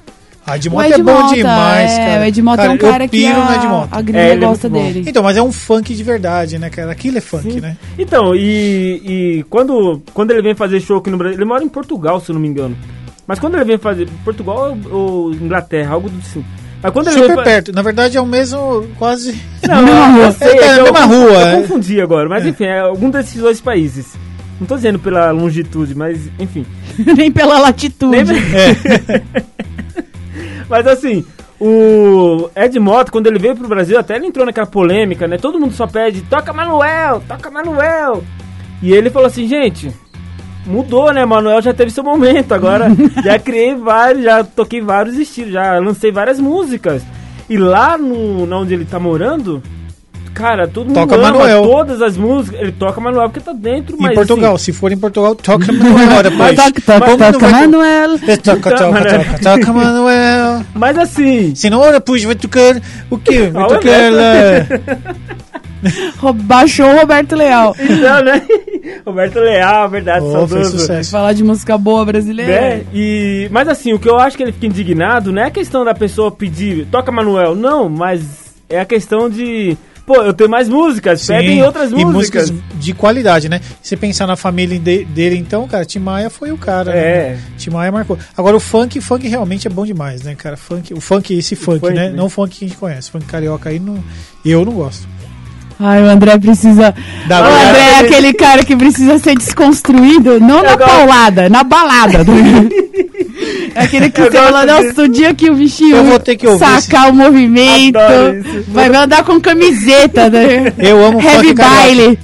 A 0.48 0.54
O 0.54 0.56
Edmota 0.56 0.88
é 0.88 0.98
bom 0.98 1.12
Mota, 1.24 1.36
demais, 1.36 1.92
é, 1.92 1.98
cara. 2.06 2.22
O 2.22 2.24
Ed 2.26 2.42
Mota 2.42 2.64
é 2.64 2.70
um 2.70 2.78
cara 2.78 3.04
eu 3.04 3.10
que 3.10 3.18
piro 3.18 3.34
no 3.36 3.42
a, 3.42 3.88
a 3.92 4.02
gringa 4.02 4.20
É, 4.20 4.32
ele 4.32 4.46
é 4.46 4.48
gosta 4.48 4.70
bom. 4.70 4.82
dele. 4.82 5.04
Então, 5.06 5.22
mas 5.22 5.36
é 5.36 5.42
um 5.42 5.52
funk 5.52 5.94
de 5.94 6.04
verdade, 6.04 6.58
né, 6.58 6.70
cara? 6.70 6.90
Aquilo 6.92 7.18
é 7.18 7.22
funk, 7.22 7.52
Sim. 7.52 7.60
né? 7.60 7.76
Então, 8.00 8.34
e, 8.34 9.02
e 9.40 9.46
quando, 9.50 10.02
quando 10.14 10.32
ele 10.32 10.42
vem 10.42 10.56
fazer 10.56 10.80
show 10.80 11.00
aqui 11.00 11.10
no 11.10 11.18
Brasil, 11.18 11.38
ele 11.38 11.44
mora 11.46 11.64
em 11.64 11.68
Portugal, 11.68 12.22
se 12.22 12.32
eu 12.32 12.34
não 12.34 12.40
me 12.42 12.48
engano. 12.48 12.78
Mas 13.28 13.40
quando 13.40 13.56
ele 13.56 13.66
vem 13.66 13.78
fazer 13.78 14.08
Portugal 14.24 14.78
ou, 14.90 14.98
ou 15.28 15.32
Inglaterra, 15.34 15.94
algo 15.96 16.10
do 16.10 16.18
assim. 16.20 16.46
Mas 16.82 16.94
quando 16.94 17.08
ele 17.08 17.16
Super 17.16 17.28
vem 17.28 17.36
fa- 17.36 17.44
perto. 17.44 17.72
Na 17.74 17.82
verdade, 17.82 18.16
é 18.18 18.22
o 18.22 18.26
mesmo, 18.26 18.88
quase... 18.98 19.38
Não, 19.68 20.18
eu, 20.18 20.24
eu 20.28 20.32
sei, 20.32 20.48
É, 20.48 20.64
é 20.66 20.80
eu 20.80 20.84
mesma 20.86 21.02
confu- 21.02 21.14
rua, 21.14 21.42
Eu 21.42 21.48
é. 21.48 21.56
confundi 21.62 22.00
agora, 22.00 22.30
mas 22.30 22.46
É. 22.46 22.50
enfim, 22.50 22.64
é 22.64 22.80
algum 22.80 23.10
desses 23.10 23.42
dois 23.42 23.60
países. 23.60 24.14
Não 24.62 24.66
tô 24.66 24.76
dizendo 24.76 24.98
pela 24.98 25.30
longitude, 25.32 25.94
mas 25.94 26.30
enfim. 26.40 26.66
Nem 27.18 27.30
pela 27.32 27.60
latitude. 27.60 28.16
Lembra? 28.16 28.36
Mas 30.70 30.86
assim, 30.88 31.26
o 31.60 32.50
Ed 32.56 32.80
Mota, 32.80 33.12
quando 33.12 33.28
ele 33.28 33.40
veio 33.40 33.56
pro 33.56 33.68
Brasil, 33.68 33.98
até 33.98 34.16
ele 34.16 34.28
entrou 34.28 34.46
naquela 34.46 34.68
polêmica, 34.68 35.28
né? 35.28 35.38
Todo 35.38 35.60
mundo 35.60 35.74
só 35.74 35.88
pede, 35.88 36.22
toca 36.22 36.54
Manuel, 36.54 37.22
toca 37.28 37.50
Manuel. 37.50 38.24
E 38.82 38.94
ele 38.94 39.10
falou 39.10 39.28
assim, 39.28 39.48
gente, 39.48 39.92
mudou, 40.66 41.12
né? 41.12 41.26
Manuel 41.26 41.62
já 41.62 41.74
teve 41.74 41.92
seu 41.92 42.04
momento, 42.04 42.54
agora 42.54 42.88
já 43.24 43.40
criei 43.40 43.76
vários, 43.76 44.24
já 44.24 44.44
toquei 44.44 44.82
vários 44.82 45.18
estilos, 45.18 45.54
já 45.54 45.80
lancei 45.80 46.12
várias 46.12 46.40
músicas. 46.40 47.04
E 47.50 47.58
lá 47.58 47.98
no, 47.98 48.46
na 48.46 48.58
onde 48.60 48.74
ele 48.74 48.86
tá 48.86 49.00
morando, 49.00 49.64
cara, 50.38 50.68
todo 50.68 50.86
mundo 50.88 50.96
Toca 50.96 51.16
ama 51.16 51.32
Manuel. 51.32 51.64
todas 51.64 52.02
as 52.02 52.16
músicas. 52.16 52.62
Ele 52.62 52.72
toca 52.72 53.02
Manuel 53.02 53.30
porque 53.30 53.40
tá 53.40 53.54
dentro, 53.54 53.96
Em 53.96 54.00
mas 54.02 54.14
Portugal, 54.14 54.56
assim, 54.56 54.66
se 54.66 54.74
for 54.74 54.92
em 54.92 54.98
Portugal, 54.98 55.34
toca 55.36 55.72
Manuel 55.72 56.24
depois. 56.24 56.56
Toca, 56.56 56.82
toca, 56.82 57.18
não 57.18 57.32
toca, 57.34 57.50
Manuel. 57.50 58.20
Toca, 58.44 58.44
toca, 58.44 58.72
toca, 58.78 59.40
toca, 59.42 59.74
Manuel. 59.74 60.64
mas 60.76 60.98
assim, 60.98 61.56
Se 61.56 61.70
não, 61.70 61.92
depois 61.92 62.24
vai 62.24 62.36
tocar 62.36 62.80
o 63.10 63.18
quê? 63.18 63.50
Vai 63.52 63.64
tocar 63.68 63.76
Roberto. 63.78 64.16
lá. 64.16 65.28
Baixou 66.34 66.88
o 66.88 67.00
Roberto 67.00 67.36
Leal. 67.36 67.76
então, 67.80 68.24
né? 68.24 68.42
Roberto 69.06 69.40
Leal, 69.40 69.90
verdade, 69.90 70.26
Oh, 70.26 70.32
saudoso. 70.32 70.80
sucesso. 70.80 71.12
Falar 71.12 71.34
de 71.34 71.44
música 71.44 71.78
boa 71.78 72.04
brasileira. 72.04 72.52
Né? 72.78 72.82
E, 72.94 73.48
mas 73.52 73.68
assim, 73.68 73.94
o 73.94 74.00
que 74.00 74.10
eu 74.10 74.18
acho 74.18 74.36
que 74.36 74.44
ele 74.44 74.52
fica 74.52 74.66
indignado 74.66 75.32
não 75.32 75.42
é 75.42 75.46
a 75.46 75.52
questão 75.52 75.86
da 75.86 75.94
pessoa 75.94 76.32
pedir, 76.32 76.88
toca 76.92 77.12
Manuel, 77.12 77.56
não, 77.56 77.88
mas 77.90 78.22
é 78.70 78.80
a 78.80 78.86
questão 78.86 79.30
de 79.30 79.78
pô, 80.08 80.16
eu 80.24 80.34
tenho 80.34 80.50
mais 80.50 80.70
músicas, 80.70 81.22
Sim, 81.22 81.34
pedem 81.34 81.62
outras 81.64 81.92
e 81.92 81.96
músicas. 81.96 82.50
músicas 82.50 82.80
de 82.80 82.94
qualidade, 82.94 83.50
né? 83.50 83.60
Se 83.84 83.96
pensar 83.98 84.26
na 84.26 84.38
família 84.38 84.80
de- 84.80 85.04
dele, 85.06 85.36
então, 85.38 85.68
cara, 85.68 85.84
Tim 85.86 86.00
Maia 86.00 86.30
foi 86.30 86.52
o 86.52 86.58
cara. 86.58 86.92
É. 86.94 87.32
Né? 87.32 87.40
Tim 87.58 87.70
Maia 87.72 87.92
marcou. 87.92 88.18
Agora, 88.36 88.56
o 88.56 88.60
funk, 88.60 89.00
funk 89.02 89.28
realmente 89.28 89.68
é 89.68 89.70
bom 89.70 89.86
demais, 89.86 90.24
né, 90.24 90.34
cara? 90.34 90.56
Funk, 90.56 90.94
o 90.94 91.02
funk, 91.02 91.38
esse 91.38 91.56
funk, 91.56 91.82
funk, 91.82 91.94
né? 91.94 92.08
né? 92.10 92.14
Não 92.16 92.28
o 92.28 92.30
funk 92.30 92.58
que 92.58 92.66
a 92.66 92.68
gente 92.70 92.78
conhece. 92.78 93.12
Funk 93.12 93.26
carioca 93.26 93.70
aí, 93.70 93.80
não, 93.80 94.02
eu 94.46 94.64
não 94.64 94.72
gosto. 94.72 95.06
Ai, 95.80 96.02
o 96.02 96.08
André 96.10 96.40
precisa. 96.40 96.96
Da 97.28 97.42
o. 97.42 97.46
André 97.46 97.80
é 97.82 98.00
aquele 98.00 98.34
cara 98.34 98.66
que 98.66 98.76
precisa 98.76 99.20
ser 99.20 99.36
desconstruído, 99.38 100.40
não 100.40 100.64
na 100.64 100.76
gosto- 100.76 100.90
paulada, 100.90 101.50
na 101.50 101.64
balada. 101.64 102.20
é 103.78 103.84
aquele 103.86 104.10
que 104.10 104.22
Eu 104.22 104.26
você 104.32 104.38
fala, 104.38 104.66
nossa, 104.66 105.02
o 105.04 105.08
dia 105.08 105.34
que 105.34 105.50
o 105.50 105.56
bichinho 105.56 105.98
Eu 105.98 106.04
vou 106.06 106.20
ter 106.20 106.36
que 106.36 106.48
ouvir 106.48 106.60
sacar 106.66 107.10
o 107.10 107.14
movimento, 107.14 107.98
vai 108.70 108.88
andar 108.96 109.24
com 109.24 109.40
camiseta, 109.40 110.30
né? 110.30 110.74
Eu 110.80 111.06
amo 111.06 111.22
Heavy 111.22 111.54
baile, 111.54 112.20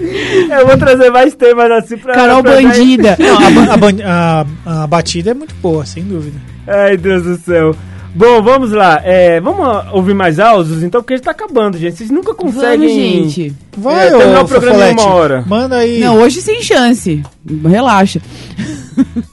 Eu 0.00 0.66
vou 0.66 0.76
trazer 0.78 1.10
mais 1.10 1.34
temas 1.34 1.70
assim 1.72 1.96
pra. 1.96 2.14
Carol 2.14 2.42
pra 2.42 2.60
Bandida. 2.62 3.16
Não, 3.18 3.36
a, 3.36 3.74
a 4.04 4.46
a- 4.80 4.82
a 4.84 4.86
batida 4.86 5.32
é 5.32 5.34
muito 5.34 5.54
boa, 5.56 5.84
sem 5.84 6.04
dúvida. 6.04 6.38
Ai, 6.66 6.96
Deus 6.96 7.22
do 7.24 7.36
céu. 7.36 7.74
Bom, 8.18 8.42
vamos 8.42 8.72
lá. 8.72 9.00
É, 9.04 9.40
vamos 9.40 9.64
ouvir 9.92 10.12
mais 10.12 10.40
áudios, 10.40 10.82
então, 10.82 11.00
porque 11.00 11.14
a 11.14 11.16
gente 11.16 11.24
tá 11.24 11.30
acabando, 11.30 11.78
gente. 11.78 11.96
Vocês 11.98 12.10
nunca 12.10 12.34
conseguem. 12.34 12.88
Vamos, 12.88 13.32
gente. 13.32 13.54
Vai, 13.76 14.08
É, 14.08 14.10
terminar 14.10 14.40
ô, 14.40 14.44
o 14.44 14.48
programa 14.48 14.88
em 14.88 14.92
uma 14.94 15.06
hora. 15.06 15.44
Manda 15.46 15.76
aí. 15.76 16.00
Não, 16.00 16.18
hoje 16.18 16.42
sem 16.42 16.60
chance. 16.60 17.22
Relaxa. 17.64 18.20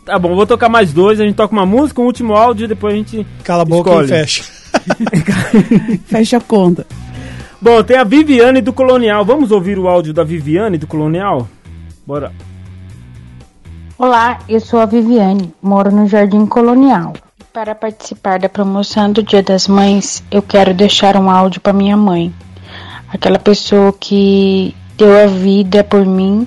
Tá 0.05 0.19
bom, 0.19 0.35
vou 0.35 0.45
tocar 0.45 0.69
mais 0.69 0.93
dois. 0.93 1.19
A 1.19 1.23
gente 1.23 1.33
toca 1.33 1.51
uma 1.51 1.65
música, 1.65 1.99
um 1.99 2.05
último 2.05 2.35
áudio 2.35 2.65
e 2.65 2.67
depois 2.67 2.93
a 2.93 2.97
gente. 2.97 3.25
Cala 3.43 3.63
a 3.63 3.65
boca 3.65 3.89
escolhe. 3.89 4.05
e 4.05 4.09
fecha. 4.09 4.43
Fecha 6.05 6.37
a 6.37 6.39
conta. 6.39 6.85
Bom, 7.59 7.81
tem 7.81 7.97
a 7.97 8.03
Viviane 8.03 8.61
do 8.61 8.71
Colonial. 8.71 9.25
Vamos 9.25 9.49
ouvir 9.49 9.79
o 9.79 9.87
áudio 9.87 10.13
da 10.13 10.23
Viviane 10.23 10.77
do 10.77 10.85
Colonial? 10.85 11.47
Bora. 12.05 12.31
Olá, 13.97 14.37
eu 14.47 14.59
sou 14.59 14.79
a 14.79 14.85
Viviane, 14.85 15.51
moro 15.59 15.89
no 15.91 16.05
Jardim 16.07 16.45
Colonial. 16.45 17.13
Para 17.55 17.73
participar 17.73 18.37
da 18.37 18.49
promoção 18.49 19.09
do 19.09 19.23
Dia 19.23 19.41
das 19.41 19.65
Mães, 19.65 20.21
eu 20.29 20.41
quero 20.41 20.73
deixar 20.73 21.15
um 21.15 21.29
áudio 21.29 21.61
para 21.61 21.71
minha 21.71 21.95
mãe. 21.95 22.33
Aquela 23.07 23.39
pessoa 23.39 23.95
que 23.97 24.75
deu 24.97 25.17
a 25.17 25.25
vida 25.25 25.81
por 25.81 26.05
mim, 26.05 26.45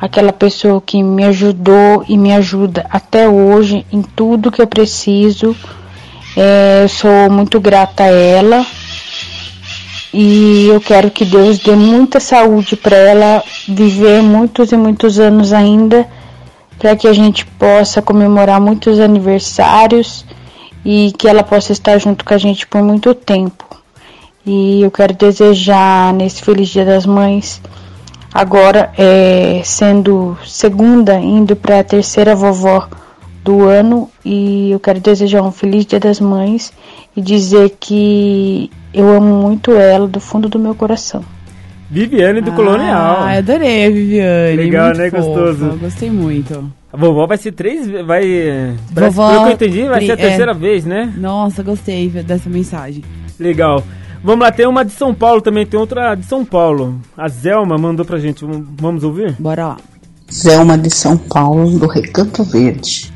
aquela 0.00 0.32
pessoa 0.32 0.80
que 0.80 1.02
me 1.02 1.24
ajudou 1.24 2.04
e 2.08 2.16
me 2.16 2.32
ajuda 2.32 2.86
até 2.88 3.28
hoje 3.28 3.84
em 3.92 4.02
tudo 4.02 4.52
que 4.52 4.62
eu 4.62 4.68
preciso. 4.68 5.56
É, 6.36 6.84
eu 6.84 6.88
sou 6.88 7.28
muito 7.28 7.58
grata 7.58 8.04
a 8.04 8.12
ela 8.12 8.64
e 10.14 10.68
eu 10.68 10.80
quero 10.80 11.10
que 11.10 11.24
Deus 11.24 11.58
dê 11.58 11.74
muita 11.74 12.20
saúde 12.20 12.76
para 12.76 12.96
ela 12.96 13.42
viver 13.66 14.22
muitos 14.22 14.70
e 14.70 14.76
muitos 14.76 15.18
anos 15.18 15.52
ainda 15.52 16.06
para 16.80 16.96
que 16.96 17.06
a 17.06 17.12
gente 17.12 17.44
possa 17.44 18.00
comemorar 18.00 18.58
muitos 18.58 18.98
aniversários 18.98 20.24
e 20.82 21.12
que 21.18 21.28
ela 21.28 21.42
possa 21.42 21.72
estar 21.72 21.98
junto 21.98 22.24
com 22.24 22.32
a 22.32 22.38
gente 22.38 22.66
por 22.66 22.82
muito 22.82 23.14
tempo. 23.14 23.66
E 24.46 24.80
eu 24.80 24.90
quero 24.90 25.12
desejar 25.12 26.14
nesse 26.14 26.40
Feliz 26.42 26.70
Dia 26.70 26.86
das 26.86 27.04
Mães, 27.04 27.60
agora 28.32 28.90
é, 28.96 29.60
sendo 29.62 30.38
segunda, 30.46 31.20
indo 31.20 31.54
para 31.54 31.80
a 31.80 31.84
terceira 31.84 32.34
vovó 32.34 32.88
do 33.44 33.64
ano, 33.66 34.10
e 34.24 34.70
eu 34.70 34.80
quero 34.80 35.00
desejar 35.00 35.42
um 35.42 35.52
Feliz 35.52 35.84
Dia 35.84 36.00
das 36.00 36.18
Mães 36.18 36.72
e 37.14 37.20
dizer 37.20 37.76
que 37.78 38.70
eu 38.94 39.06
amo 39.06 39.42
muito 39.42 39.72
ela 39.72 40.08
do 40.08 40.18
fundo 40.18 40.48
do 40.48 40.58
meu 40.58 40.74
coração. 40.74 41.22
Viviane 41.90 42.40
do 42.40 42.52
Colonial. 42.52 43.16
Ah, 43.20 43.32
adorei 43.38 43.86
a 43.86 43.90
Viviane. 43.90 44.56
Legal, 44.56 44.86
muito 44.86 44.98
né? 44.98 45.10
fofa, 45.10 45.22
Gostoso. 45.22 45.78
Gostei 45.80 46.10
muito. 46.10 46.72
A 46.92 46.96
vovó 46.96 47.26
vai 47.26 47.36
ser 47.36 47.52
três. 47.52 47.88
Vai. 48.06 48.76
Vovó, 48.92 49.28
pelo 49.30 49.42
que 49.44 49.48
eu 49.48 49.52
entendi, 49.54 49.88
vai 49.88 50.00
ser 50.06 50.12
a 50.12 50.14
é. 50.14 50.16
terceira 50.16 50.54
vez, 50.54 50.84
né? 50.84 51.12
Nossa, 51.16 51.62
gostei 51.62 52.08
dessa 52.08 52.48
mensagem. 52.48 53.02
Legal. 53.38 53.82
Vamos 54.22 54.44
lá, 54.44 54.52
tem 54.52 54.66
uma 54.66 54.84
de 54.84 54.92
São 54.92 55.14
Paulo 55.14 55.40
também, 55.40 55.64
tem 55.66 55.80
outra 55.80 56.14
de 56.14 56.26
São 56.26 56.44
Paulo. 56.44 57.00
A 57.16 57.26
Zelma 57.26 57.76
mandou 57.78 58.04
pra 58.04 58.18
gente. 58.18 58.44
Vamos- 58.44 58.68
Vamos 58.78 59.02
ouvir? 59.04 59.34
Bora 59.38 59.68
lá. 59.68 59.76
Zelma 60.32 60.78
de 60.78 60.90
São 60.90 61.16
Paulo, 61.16 61.78
do 61.78 61.86
Recanto 61.88 62.44
Verde. 62.44 63.12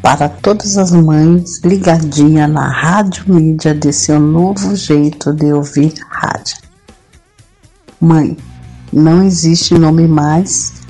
Para 0.00 0.28
todas 0.28 0.78
as 0.78 0.92
mães 0.92 1.62
ligadinha 1.62 2.48
na 2.48 2.66
rádio 2.66 3.24
mídia 3.26 3.74
de 3.74 3.92
seu 3.92 4.18
novo 4.18 4.74
jeito 4.74 5.34
de 5.34 5.52
ouvir 5.52 5.92
rádio. 6.08 6.56
Mãe, 8.00 8.34
não 8.90 9.22
existe 9.22 9.78
nome 9.78 10.08
mais 10.08 10.80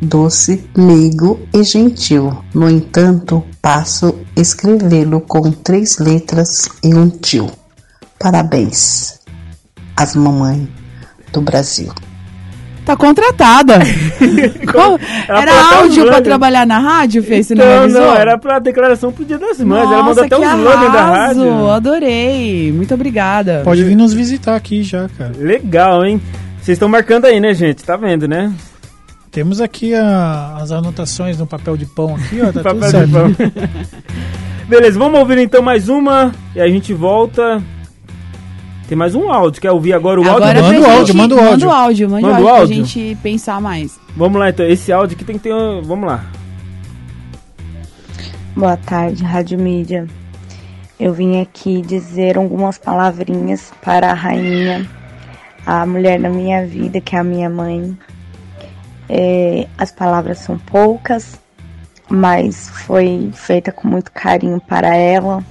doce, 0.00 0.64
meigo 0.76 1.40
e 1.52 1.64
gentil. 1.64 2.44
No 2.54 2.70
entanto, 2.70 3.42
passo 3.60 4.14
escrevê-lo 4.36 5.20
com 5.20 5.50
três 5.50 5.98
letras 5.98 6.68
e 6.84 6.94
um 6.94 7.10
tio. 7.10 7.50
Parabéns, 8.16 9.18
as 9.96 10.14
mamães 10.14 10.68
do 11.32 11.40
Brasil. 11.40 11.92
Tá 12.84 12.94
contratada. 12.96 13.78
Era 15.28 15.76
áudio 15.78 15.94
pra 15.94 16.04
slogans. 16.04 16.22
trabalhar 16.22 16.66
na 16.66 16.78
rádio, 16.78 17.22
fez? 17.22 17.48
Não 17.50 17.56
Então, 17.56 17.82
avisou? 17.82 18.00
não, 18.02 18.14
era 18.14 18.36
pra 18.38 18.58
declaração 18.58 19.10
pro 19.10 19.24
Dia 19.24 19.38
das 19.38 19.58
Mães. 19.60 19.90
ela 19.90 20.02
mandou 20.02 20.22
até 20.24 20.36
o 20.36 20.42
slogan 20.44 20.90
da 20.90 21.04
rádio. 21.04 21.70
Adorei. 21.70 22.72
Muito 22.72 22.92
obrigada. 22.92 23.62
Pode 23.64 23.82
vir 23.84 23.96
nos 23.96 24.12
visitar 24.12 24.54
aqui 24.54 24.82
já, 24.82 25.08
cara. 25.16 25.32
Legal, 25.38 26.04
hein? 26.04 26.20
Vocês 26.60 26.76
estão 26.76 26.88
marcando 26.88 27.24
aí, 27.24 27.40
né, 27.40 27.54
gente? 27.54 27.82
Tá 27.84 27.96
vendo, 27.96 28.28
né? 28.28 28.52
Temos 29.30 29.60
aqui 29.60 29.94
a- 29.94 30.58
as 30.60 30.70
anotações 30.70 31.38
no 31.38 31.46
papel 31.46 31.76
de 31.76 31.86
pão 31.86 32.14
aqui, 32.14 32.40
ó. 32.40 32.52
Tá 32.52 32.62
Papel 32.62 32.90
tudo 32.92 33.06
de 33.06 33.12
pão. 33.12 33.34
Beleza, 34.68 34.98
vamos 34.98 35.18
ouvir 35.20 35.38
então 35.38 35.62
mais 35.62 35.88
uma 35.88 36.32
e 36.54 36.60
a 36.60 36.68
gente 36.68 36.92
volta. 36.94 37.62
Tem 38.88 38.96
mais 38.96 39.14
um 39.14 39.30
áudio. 39.30 39.60
Quer 39.62 39.70
ouvir 39.70 39.92
agora 39.94 40.20
o 40.20 40.24
Agora 40.28 40.46
áudio? 40.46 40.62
Manda 40.62 40.80
o 40.80 40.90
áudio, 40.90 41.14
manda 41.14 41.34
o 41.34 41.38
áudio. 41.38 41.50
Manda 41.52 41.66
o 41.66 41.70
áudio, 41.72 42.10
manda 42.10 42.26
Manda 42.28 42.40
o 42.42 42.48
áudio, 42.48 42.60
áudio? 42.60 42.76
pra 42.76 42.84
gente 42.84 43.18
pensar 43.22 43.60
mais. 43.60 43.98
Vamos 44.16 44.38
lá 44.38 44.50
então. 44.50 44.66
Esse 44.66 44.92
áudio 44.92 45.14
aqui 45.16 45.24
tem 45.24 45.36
que 45.36 45.44
ter. 45.44 45.54
Vamos 45.82 46.06
lá. 46.06 46.24
Boa 48.54 48.76
tarde, 48.76 49.24
Rádio 49.24 49.58
Mídia. 49.58 50.06
Eu 51.00 51.12
vim 51.12 51.40
aqui 51.40 51.82
dizer 51.82 52.36
algumas 52.38 52.78
palavrinhas 52.78 53.72
para 53.82 54.10
a 54.10 54.14
rainha, 54.14 54.88
a 55.66 55.84
mulher 55.84 56.20
da 56.20 56.28
minha 56.28 56.64
vida, 56.66 57.00
que 57.00 57.16
é 57.16 57.18
a 57.18 57.24
minha 57.24 57.50
mãe. 57.50 57.96
É, 59.08 59.66
as 59.76 59.90
palavras 59.90 60.38
são 60.38 60.56
poucas, 60.56 61.38
mas 62.08 62.68
foi 62.68 63.30
feita 63.34 63.72
com 63.72 63.88
muito 63.88 64.12
carinho 64.12 64.60
para 64.60 64.94
ela, 64.94 65.42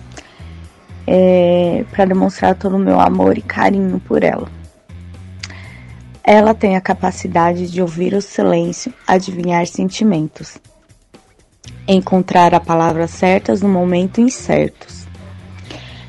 é, 1.05 1.85
para 1.91 2.05
demonstrar 2.05 2.55
todo 2.55 2.75
o 2.75 2.79
meu 2.79 2.99
amor 2.99 3.37
e 3.37 3.41
carinho 3.41 3.99
por 3.99 4.23
ela. 4.23 4.49
Ela 6.23 6.53
tem 6.53 6.75
a 6.75 6.81
capacidade 6.81 7.69
de 7.69 7.81
ouvir 7.81 8.13
o 8.13 8.21
silêncio, 8.21 8.93
adivinhar 9.07 9.67
sentimentos 9.67 10.57
encontrar 11.87 12.53
a 12.53 12.59
palavra 12.59 13.07
certas 13.07 13.61
no 13.61 13.69
momento 13.69 14.21
incertos, 14.21 15.05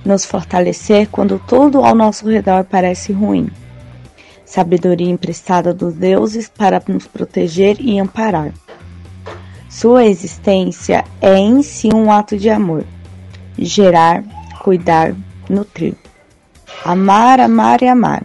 nos 0.05 0.25
fortalecer 0.25 1.09
quando 1.11 1.39
tudo 1.39 1.85
ao 1.85 1.95
nosso 1.95 2.29
redor 2.29 2.65
parece 2.65 3.13
ruim, 3.13 3.49
sabedoria 4.45 5.11
emprestada 5.11 5.73
dos 5.73 5.95
deuses 5.95 6.49
para 6.49 6.83
nos 6.87 7.07
proteger 7.07 7.77
e 7.81 7.99
amparar. 7.99 8.53
Sua 9.69 10.05
existência 10.05 11.05
é 11.21 11.37
em 11.37 11.63
si 11.63 11.89
um 11.93 12.13
ato 12.13 12.37
de 12.37 12.49
amor, 12.49 12.85
gerar, 13.59 14.23
cuidar, 14.65 15.15
nutrir. 15.49 15.95
Amar, 16.85 17.39
amar 17.39 17.83
e 17.83 17.89
amar. 17.89 18.25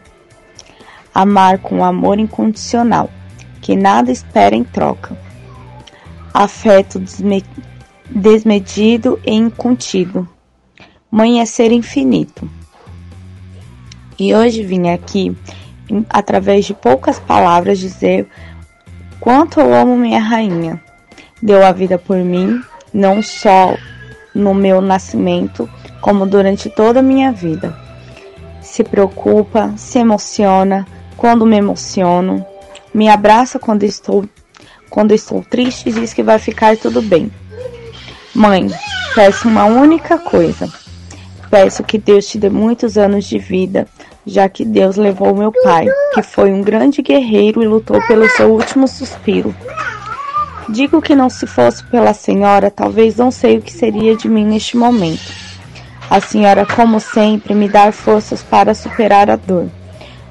Amar 1.13 1.59
com 1.59 1.83
amor 1.83 2.17
incondicional, 2.17 3.09
que 3.61 3.75
nada 3.75 4.11
espera 4.11 4.55
em 4.55 4.63
troca 4.63 5.15
afeto 6.33 6.99
desme- 6.99 7.43
desmedido 8.09 9.19
e 9.25 9.33
incontido. 9.33 10.27
Mãe 11.11 11.41
é 11.41 11.45
ser 11.45 11.71
infinito. 11.71 12.49
E 14.17 14.33
hoje 14.33 14.63
vim 14.63 14.89
aqui, 14.89 15.35
através 16.09 16.65
de 16.65 16.73
poucas 16.73 17.19
palavras, 17.19 17.79
dizer 17.79 18.27
quanto 19.19 19.59
eu 19.59 19.73
amo 19.73 19.97
minha 19.97 20.19
rainha. 20.19 20.81
Deu 21.41 21.65
a 21.65 21.71
vida 21.71 21.97
por 21.97 22.17
mim, 22.17 22.61
não 22.93 23.21
só 23.21 23.75
no 24.35 24.53
meu 24.53 24.81
nascimento, 24.81 25.69
como 26.01 26.25
durante 26.25 26.69
toda 26.69 26.99
a 26.99 27.03
minha 27.03 27.31
vida. 27.31 27.75
Se 28.61 28.83
preocupa, 28.83 29.73
se 29.77 29.99
emociona 29.99 30.87
quando 31.17 31.45
me 31.45 31.57
emociono, 31.57 32.45
me 32.93 33.09
abraça 33.09 33.59
quando 33.59 33.83
estou 33.83 34.25
quando 34.89 35.13
estou 35.13 35.43
triste, 35.43 35.91
diz 35.91 36.13
que 36.13 36.23
vai 36.23 36.39
ficar 36.39 36.75
tudo 36.75 36.99
bem. 37.01 37.31
Mãe, 38.33 38.67
peço 39.13 39.47
uma 39.47 39.65
única 39.65 40.17
coisa. 40.17 40.67
Peço 41.49 41.83
que 41.83 41.97
Deus 41.97 42.27
te 42.27 42.37
dê 42.37 42.49
muitos 42.49 42.97
anos 42.97 43.25
de 43.25 43.37
vida, 43.37 43.87
já 44.25 44.49
que 44.49 44.65
Deus 44.65 44.95
levou 44.95 45.35
meu 45.35 45.51
pai, 45.63 45.87
que 46.13 46.23
foi 46.23 46.51
um 46.51 46.61
grande 46.61 47.01
guerreiro 47.01 47.61
e 47.61 47.67
lutou 47.67 48.01
pelo 48.07 48.27
seu 48.29 48.51
último 48.51 48.87
suspiro. 48.87 49.55
Digo 50.67 51.01
que 51.01 51.15
não 51.15 51.29
se 51.29 51.47
fosse 51.47 51.83
pela 51.85 52.13
senhora, 52.13 52.69
talvez 52.69 53.15
não 53.15 53.31
sei 53.31 53.57
o 53.57 53.61
que 53.61 53.73
seria 53.73 54.15
de 54.15 54.29
mim 54.29 54.45
neste 54.45 54.77
momento. 54.77 55.48
A 56.09 56.19
senhora, 56.19 56.65
como 56.65 56.99
sempre, 56.99 57.53
me 57.53 57.69
dá 57.69 57.91
forças 57.91 58.41
para 58.41 58.73
superar 58.73 59.29
a 59.29 59.35
dor. 59.35 59.69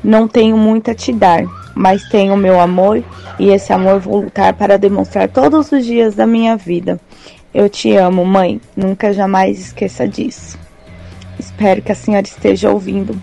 Não 0.03 0.26
tenho 0.26 0.57
muito 0.57 0.91
a 0.91 0.95
te 0.95 1.12
dar, 1.12 1.45
mas 1.74 2.09
tenho 2.09 2.37
meu 2.37 2.59
amor 2.61 3.03
e 3.39 3.51
esse 3.51 3.72
amor 3.72 4.01
vou 4.01 4.22
lutar 4.22 4.55
para 4.55 4.76
demonstrar 4.76 5.29
todos 5.29 5.70
os 5.70 5.87
dias 5.87 6.16
da 6.16 6.26
minha 6.26 6.57
vida. 6.57 7.01
Eu 7.55 7.68
te 7.68 7.95
amo, 7.95 8.24
mãe. 8.24 8.61
Nunca 8.76 9.12
jamais 9.12 9.59
esqueça 9.61 10.07
disso. 10.07 10.59
Espero 11.39 11.81
que 11.81 11.93
a 11.93 11.95
senhora 11.95 12.26
esteja 12.26 12.70
ouvindo. 12.70 13.20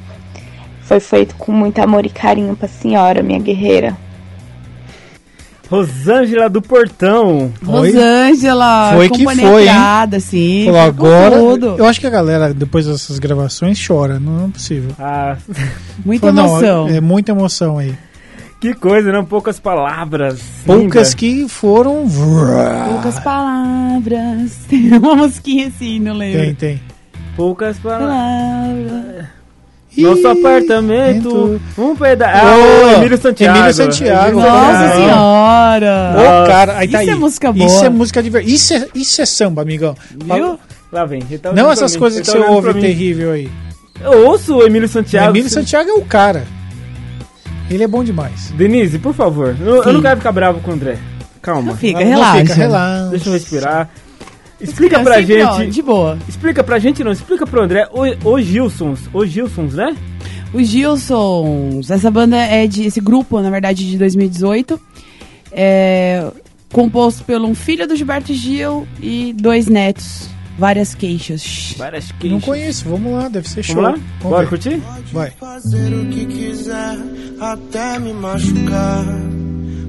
Foi 0.81 1.01
feito 1.01 1.35
com 1.35 1.51
muito 1.51 1.79
amor 1.79 2.05
e 2.05 2.09
carinho 2.09 2.55
para 2.55 2.67
a 2.67 2.69
senhora, 2.69 3.21
minha 3.21 3.39
guerreira. 3.39 3.97
Rosângela 5.69 6.49
do 6.49 6.61
Portão. 6.61 7.51
Rosângela, 7.65 8.91
Foi 8.95 9.09
que 9.09 9.23
foi, 9.23 9.33
hein? 9.33 9.59
criada, 9.61 10.19
sim. 10.19 10.65
Falou, 10.65 10.79
agora. 10.81 11.37
tudo. 11.37 11.75
Eu 11.77 11.85
acho 11.85 11.99
que 11.99 12.07
a 12.07 12.09
galera, 12.09 12.53
depois 12.53 12.85
dessas 12.85 13.17
gravações, 13.19 13.83
chora. 13.85 14.19
Não 14.19 14.45
é 14.45 14.49
possível. 14.49 14.91
Ah, 14.99 15.35
Muita 16.05 16.27
Falou, 16.27 16.43
não, 16.43 16.49
emoção. 16.59 16.87
é 16.89 17.01
muita 17.01 17.31
emoção 17.31 17.77
aí. 17.77 17.93
que 18.61 18.73
coisa, 18.73 19.11
não? 19.11 19.25
Poucas 19.25 19.59
palavras. 19.59 20.39
Poucas 20.65 21.09
Linda. 21.13 21.17
que 21.17 21.49
foram. 21.49 22.05
Poucas 22.91 23.19
palavras. 23.19 24.51
Tem 24.69 24.93
uma 24.97 25.15
musiquinha 25.15 25.67
assim, 25.67 25.99
não 25.99 26.13
lembro. 26.15 26.41
Tem, 26.41 26.55
tem. 26.55 26.81
Poucas 27.35 27.77
palavras. 27.79 28.09
Palavras. 28.09 29.25
Nosso 29.97 30.27
apartamento, 30.27 31.61
um 31.77 31.95
pedaço. 31.95 32.45
Ah, 32.45 32.55
o 32.55 32.97
Emílio 32.97 33.17
Santiago. 33.17 33.57
Emílio 33.57 33.73
Santiago. 33.73 34.39
Nossa 34.39 34.71
Santiago. 34.73 34.95
senhora. 34.95 36.15
Ô, 36.15 36.47
cara, 36.47 36.77
aí 36.77 36.87
tá 36.87 37.01
Isso 37.01 37.09
aí. 37.11 37.15
é 37.15 37.19
música 37.19 37.51
boa. 37.51 37.65
Isso 37.65 37.85
é 37.85 37.89
música 37.89 38.23
de 38.23 38.29
verdade. 38.29 38.53
Isso 38.53 38.73
é, 38.73 38.87
isso 38.93 39.21
é 39.21 39.25
samba, 39.25 39.61
amigão. 39.61 39.95
Viu? 40.11 40.59
Lá 40.91 41.05
vem. 41.05 41.21
tá 41.21 41.51
Não 41.53 41.71
essas 41.71 41.93
mim, 41.93 41.99
coisas 41.99 42.19
que 42.21 42.25
tá 42.25 42.33
você 42.33 42.43
ouve 42.51 42.73
terrível 42.75 43.31
aí. 43.31 43.49
Eu 44.03 44.27
ouço 44.27 44.57
o 44.57 44.63
Emílio 44.65 44.87
Santiago. 44.87 45.31
Emílio 45.31 45.49
Santiago 45.49 45.89
é 45.89 45.93
o 45.93 46.01
cara. 46.01 46.45
Ele 47.69 47.83
é 47.83 47.87
bom 47.87 48.03
demais. 48.03 48.51
Denise, 48.55 48.99
por 48.99 49.13
favor. 49.13 49.55
Eu, 49.59 49.83
eu 49.83 49.93
não 49.93 50.01
quero 50.01 50.17
ficar 50.17 50.31
bravo 50.31 50.59
com 50.59 50.71
o 50.71 50.73
André. 50.73 50.97
Calma. 51.41 51.71
Não 51.71 51.77
fica, 51.77 51.99
Não, 51.99 52.05
não 52.05 52.13
relaxa. 52.15 52.39
fica, 52.41 52.53
relaxa. 52.53 53.09
Deixa 53.09 53.29
eu 53.29 53.33
respirar. 53.33 53.89
Explica 54.59 54.99
Fica 54.99 55.09
pra 55.09 55.21
gente. 55.21 55.67
de 55.71 55.81
boa. 55.81 56.17
Explica 56.27 56.63
pra 56.63 56.79
gente, 56.79 57.03
não. 57.03 57.11
Explica 57.11 57.45
pro 57.45 57.61
André. 57.61 57.87
O, 57.91 58.29
o 58.31 58.41
Gilsons. 58.41 58.99
O 59.13 59.25
Gilsons, 59.25 59.73
né? 59.73 59.95
Os 60.53 60.67
Gilsons, 60.67 61.91
essa 61.91 62.09
banda 62.09 62.37
é 62.37 62.65
de. 62.65 62.83
Esse 62.85 63.01
grupo, 63.01 63.41
na 63.41 63.49
verdade, 63.49 63.89
de 63.89 63.97
2018. 63.97 64.79
É 65.51 66.25
composto 66.71 67.23
por 67.23 67.35
um 67.39 67.55
filho 67.55 67.87
do 67.87 67.95
Gilberto 67.95 68.33
Gil 68.33 68.85
e 69.01 69.33
dois 69.33 69.67
netos. 69.67 70.27
Várias 70.57 70.93
queixas. 70.95 71.73
Várias 71.77 72.09
Não 72.09 72.17
queixas. 72.19 72.43
conheço, 72.45 72.89
vamos 72.89 73.13
lá, 73.13 73.27
deve 73.29 73.47
ser 73.49 73.61
show. 73.63 73.75
Vamos 73.75 73.99
lá? 73.99 74.05
Bora 74.21 74.43
ver. 74.43 74.49
curtir? 74.49 74.81
Vai. 75.11 75.31
Fazer 75.31 75.93
o 75.93 76.05
que 76.07 76.25
quiser, 76.25 76.97
até 77.39 77.99
me 77.99 78.13
machucar. 78.13 79.05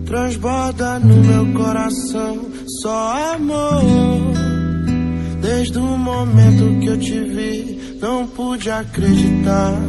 Transborda 0.06 0.98
no 1.00 1.16
meu 1.16 1.52
coração 1.54 2.46
só 2.82 3.34
amor. 3.34 4.55
Desde 5.46 5.78
o 5.78 5.96
momento 5.96 6.80
que 6.80 6.86
eu 6.88 6.98
te 6.98 7.20
vi, 7.20 7.98
não 8.02 8.26
pude 8.26 8.68
acreditar. 8.68 9.80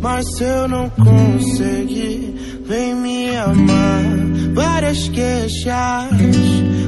Mas 0.00 0.24
se 0.36 0.44
eu 0.44 0.68
não 0.68 0.88
conseguir, 0.90 2.62
vem 2.64 2.94
me 2.94 3.36
amar. 3.36 4.04
Várias 4.54 5.08
queixas, 5.08 5.74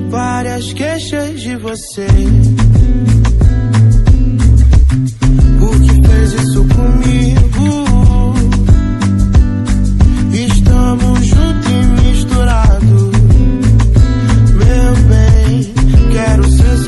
várias 0.09 0.73
queixas 0.73 1.41
de 1.41 1.57
você. 1.57 2.07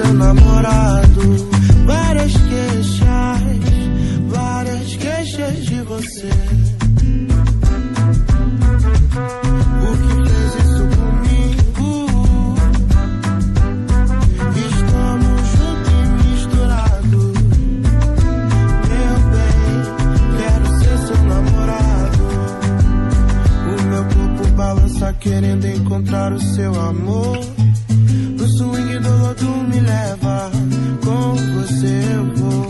Seu 0.00 0.14
namorado. 0.14 1.20
Várias 1.84 2.32
queixas, 2.32 3.40
várias 4.28 4.96
queixas 4.96 5.64
de 5.66 5.82
você. 5.82 6.30
Por 9.80 9.96
que 9.98 10.14
fez 10.30 10.52
isso 10.64 10.84
comigo? 10.96 11.88
Estamos 14.56 15.40
juntos 15.52 15.92
e 15.92 16.04
misturados. 16.28 17.34
Meu 18.88 19.16
bem, 19.32 19.76
quero 20.38 20.66
ser 20.80 20.98
seu 21.06 21.20
namorado. 21.24 22.24
O 23.66 23.76
meu 23.82 24.04
corpo 24.04 24.42
balança 24.56 25.12
querendo 25.20 25.66
encontrar 25.66 26.32
o 26.32 26.40
seu 26.40 26.72
amor. 26.80 27.38
No 29.30 29.36
swing 29.36 29.44
do 29.44 29.46
lodo 29.46 29.64
me 29.68 29.80
leva, 29.80 30.50
com 31.04 31.36
você 31.54 32.02
eu 32.14 32.24
vou. 32.34 32.66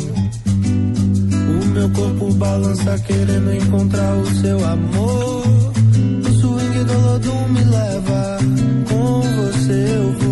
O 1.63 1.67
meu 1.69 1.89
corpo 1.91 2.35
balança 2.35 2.99
querendo 2.99 3.55
encontrar 3.55 4.15
o 4.17 4.27
seu 4.27 4.67
amor. 4.67 5.73
No 6.23 6.31
swing 6.35 6.85
do 6.85 7.01
lodo 7.01 7.33
me 7.49 7.65
leva, 7.65 8.39
com 8.91 9.21
você 9.23 9.97
eu 9.97 10.13
vou. 10.19 10.30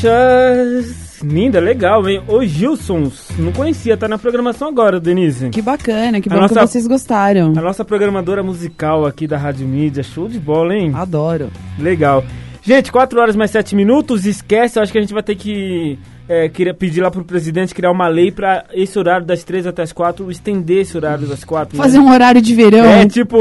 Queixas. 0.00 1.22
Linda, 1.22 1.58
legal, 1.58 2.06
hein? 2.08 2.22
O 2.28 2.44
Gilsons. 2.44 3.28
Não 3.38 3.50
conhecia, 3.52 3.96
tá 3.96 4.06
na 4.06 4.18
programação 4.18 4.68
agora, 4.68 5.00
Denise. 5.00 5.48
Que 5.48 5.62
bacana, 5.62 6.20
que 6.20 6.28
A 6.28 6.34
bom 6.34 6.40
nossa- 6.42 6.54
que 6.60 6.66
vocês 6.66 6.86
gostaram. 6.86 7.52
A 7.56 7.62
nossa 7.62 7.84
programadora 7.84 8.42
musical 8.42 9.06
aqui 9.06 9.26
da 9.26 9.38
Rádio 9.38 9.66
Mídia. 9.66 10.02
Show 10.02 10.28
de 10.28 10.38
bola, 10.38 10.74
hein? 10.74 10.92
Adoro. 10.94 11.48
Legal. 11.78 12.22
Gente, 12.62 12.92
4 12.92 13.18
horas 13.18 13.34
mais 13.34 13.50
7 13.50 13.74
minutos. 13.74 14.26
Esquece, 14.26 14.78
eu 14.78 14.82
acho 14.82 14.92
que 14.92 14.98
a 14.98 15.00
gente 15.00 15.14
vai 15.14 15.22
ter 15.22 15.34
que 15.36 15.98
é, 16.28 16.48
queria 16.48 16.74
pedir 16.74 17.00
lá 17.00 17.10
pro 17.10 17.24
presidente 17.24 17.74
criar 17.74 17.90
uma 17.90 18.08
lei 18.08 18.32
pra 18.32 18.64
esse 18.72 18.98
horário 18.98 19.24
das 19.24 19.44
3 19.44 19.66
até 19.66 19.82
as 19.82 19.92
4, 19.92 20.28
estender 20.30 20.82
esse 20.82 20.96
horário 20.96 21.26
das 21.26 21.44
4. 21.44 21.76
Fazer 21.76 21.98
um 21.98 22.10
horário 22.10 22.40
de 22.40 22.54
verão. 22.54 22.84
É, 22.84 23.06
tipo, 23.06 23.38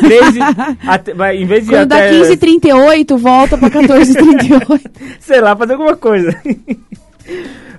13, 0.00 0.38
até, 0.86 1.12
vai, 1.12 1.36
em 1.36 1.44
vez 1.44 1.64
de 1.64 1.70
Quando 1.70 1.88
dá 1.88 1.96
até, 1.96 2.10
15h38, 2.10 3.16
volta 3.18 3.58
pra 3.58 3.70
14h38. 3.70 4.80
sei 5.20 5.40
lá, 5.40 5.54
fazer 5.54 5.74
alguma 5.74 5.96
coisa. 5.96 6.34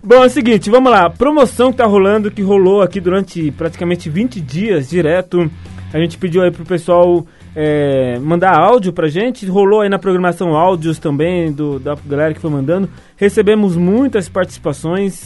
Bom, 0.03 0.23
é 0.23 0.27
o 0.27 0.29
seguinte, 0.29 0.69
vamos 0.69 0.91
lá. 0.91 1.09
Promoção 1.09 1.71
que 1.71 1.77
tá 1.77 1.85
rolando, 1.85 2.29
que 2.29 2.41
rolou 2.41 2.81
aqui 2.81 3.01
durante 3.01 3.51
praticamente 3.51 4.09
20 4.09 4.39
dias 4.39 4.89
direto. 4.89 5.49
A 5.91 5.99
gente 5.99 6.17
pediu 6.17 6.43
aí 6.43 6.51
pro 6.51 6.63
pessoal 6.63 7.25
é, 7.59 8.19
mandar 8.19 8.55
áudio 8.55 8.93
pra 8.93 9.07
gente. 9.07 9.47
Rolou 9.47 9.81
aí 9.81 9.89
na 9.89 9.97
programação 9.97 10.55
áudios 10.55 10.99
também 10.99 11.51
do, 11.51 11.79
da 11.79 11.97
galera 12.05 12.31
que 12.35 12.39
foi 12.39 12.51
mandando. 12.51 12.87
Recebemos 13.15 13.75
muitas 13.75 14.29
participações. 14.29 15.23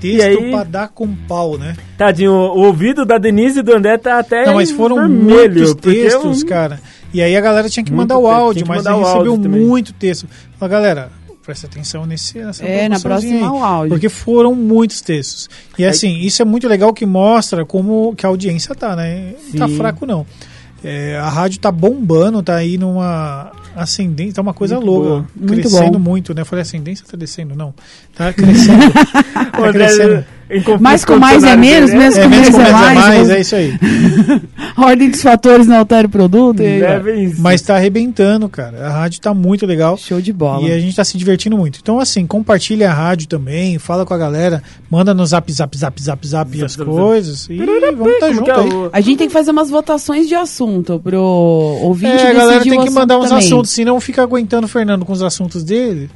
Texto 0.00 0.22
aí- 0.24 0.50
pra 0.50 0.64
dar 0.64 0.88
com 0.88 1.06
pau, 1.14 1.56
né? 1.56 1.76
Tadinho, 1.96 2.32
o, 2.32 2.66
ouvido 2.66 3.04
da 3.04 3.18
Denise 3.18 3.60
e 3.60 3.62
do 3.62 3.72
André 3.74 3.96
tá 3.98 4.18
até 4.18 4.46
Não, 4.46 4.54
mas 4.54 4.70
foram 4.72 4.96
vermelho, 4.96 5.52
muitos 5.54 5.74
porque 5.74 5.92
textos, 6.02 6.42
um- 6.42 6.46
cara. 6.46 6.80
E 7.14 7.22
aí 7.22 7.36
a 7.36 7.40
galera 7.40 7.68
tinha 7.68 7.84
que 7.84 7.90
Muito 7.92 8.02
mandar 8.12 8.18
o 8.18 8.26
áudio, 8.28 8.66
mas 8.66 8.86
aí 8.86 8.94
recebeu 8.96 9.16
áudio 9.32 9.38
também. 9.38 9.64
muito 9.64 9.92
texto. 9.92 10.26
Fala, 10.58 10.70
galera, 10.70 11.08
presta 11.44 11.66
atenção 11.66 12.04
nesse, 12.04 12.38
nessa 12.38 12.64
É, 12.64 12.88
na 12.88 13.00
próxima 13.00 13.34
aí, 13.50 13.62
áudio. 13.62 13.88
Porque 13.90 14.08
foram 14.08 14.54
muitos 14.54 15.00
textos. 15.00 15.48
E 15.78 15.84
assim, 15.84 16.18
isso 16.18 16.42
é 16.42 16.44
muito 16.44 16.68
legal 16.68 16.92
que 16.92 17.06
mostra 17.06 17.64
como 17.64 18.14
que 18.16 18.26
a 18.26 18.28
audiência 18.28 18.74
tá, 18.74 18.94
né? 18.94 19.34
Não 19.52 19.58
tá 19.60 19.68
Sim. 19.68 19.76
fraco, 19.76 20.04
não. 20.06 20.26
É, 20.82 21.16
a 21.18 21.28
rádio 21.28 21.58
tá 21.58 21.72
bombando, 21.72 22.42
tá 22.42 22.56
aí 22.56 22.78
numa 22.78 23.50
ascendência, 23.74 24.34
tá 24.34 24.42
uma 24.42 24.54
coisa 24.54 24.76
Muito 24.76 24.86
louca. 24.86 25.08
boa. 25.08 25.26
Muito 25.36 25.68
crescendo 25.68 25.98
bom. 25.98 26.10
muito, 26.10 26.34
né? 26.34 26.42
Eu 26.42 26.46
falei 26.46 26.62
ascendência 26.62 27.04
tá 27.08 27.16
descendo, 27.16 27.54
não. 27.54 27.74
Tá 28.14 28.32
crescendo. 28.32 28.92
Tá 29.58 29.72
crescendo. 29.72 30.24
Mais 30.80 31.04
com 31.04 31.16
mais 31.18 31.44
é 31.44 31.56
menos, 31.56 31.92
menos 31.92 32.16
É, 32.16 32.22
com 32.22 32.28
menos 32.28 32.48
menos 32.48 32.56
com 32.56 32.60
é 32.60 32.64
menos 32.64 32.68
é 32.68 32.72
mais. 32.72 32.98
mais, 32.98 33.28
né? 33.28 33.36
é 33.36 33.40
isso 33.40 33.54
aí. 33.56 33.74
Ordem 34.76 35.10
dos 35.10 35.22
fatores 35.22 35.66
não 35.66 35.76
altera 35.78 36.06
o 36.06 36.10
produto. 36.10 36.62
e 36.62 36.80
É 36.82 36.96
ó. 36.98 37.02
bem 37.02 37.24
isso. 37.24 37.40
Mas 37.40 37.60
tá 37.62 37.76
arrebentando, 37.76 38.48
cara. 38.48 38.86
A 38.86 38.90
rádio 38.90 39.20
tá 39.20 39.34
muito 39.34 39.66
legal. 39.66 39.96
Show 39.98 40.20
de 40.20 40.32
bola. 40.32 40.66
E 40.66 40.72
a 40.72 40.78
gente 40.80 40.94
tá 40.96 41.04
se 41.04 41.18
divertindo 41.18 41.56
muito. 41.56 41.78
Então, 41.82 41.98
assim, 42.00 42.26
compartilha 42.26 42.90
a 42.90 42.94
rádio 42.94 43.28
também, 43.28 43.78
fala 43.78 44.06
com 44.06 44.14
a 44.14 44.18
galera, 44.18 44.62
manda 44.90 45.12
no 45.12 45.26
zap, 45.26 45.50
zap, 45.52 45.76
zap, 45.76 46.00
zap, 46.02 46.26
zap 46.26 46.62
as 46.62 46.72
zap, 46.72 46.84
zap. 46.84 46.90
coisas. 46.90 47.46
E 47.50 47.56
vamos 47.58 48.18
tá 48.18 48.26
Como 48.28 48.34
junto 48.34 48.50
é 48.50 48.54
aí. 48.54 48.70
A 48.92 49.00
gente 49.00 49.18
tem 49.18 49.26
que 49.26 49.32
fazer 49.32 49.50
umas 49.50 49.68
votações 49.70 50.28
de 50.28 50.34
assunto 50.34 51.00
pro 51.02 51.20
ouvinte 51.20 52.22
É, 52.22 52.30
a 52.30 52.32
galera 52.32 52.62
tem 52.62 52.80
que 52.84 52.90
mandar 52.90 53.18
uns 53.18 53.28
também. 53.28 53.44
assuntos, 53.44 53.70
senão 53.70 54.00
fica 54.00 54.22
aguentando 54.22 54.64
o 54.66 54.68
Fernando 54.68 55.04
com 55.04 55.12
os 55.12 55.22
assuntos 55.22 55.62
dele. 55.64 56.08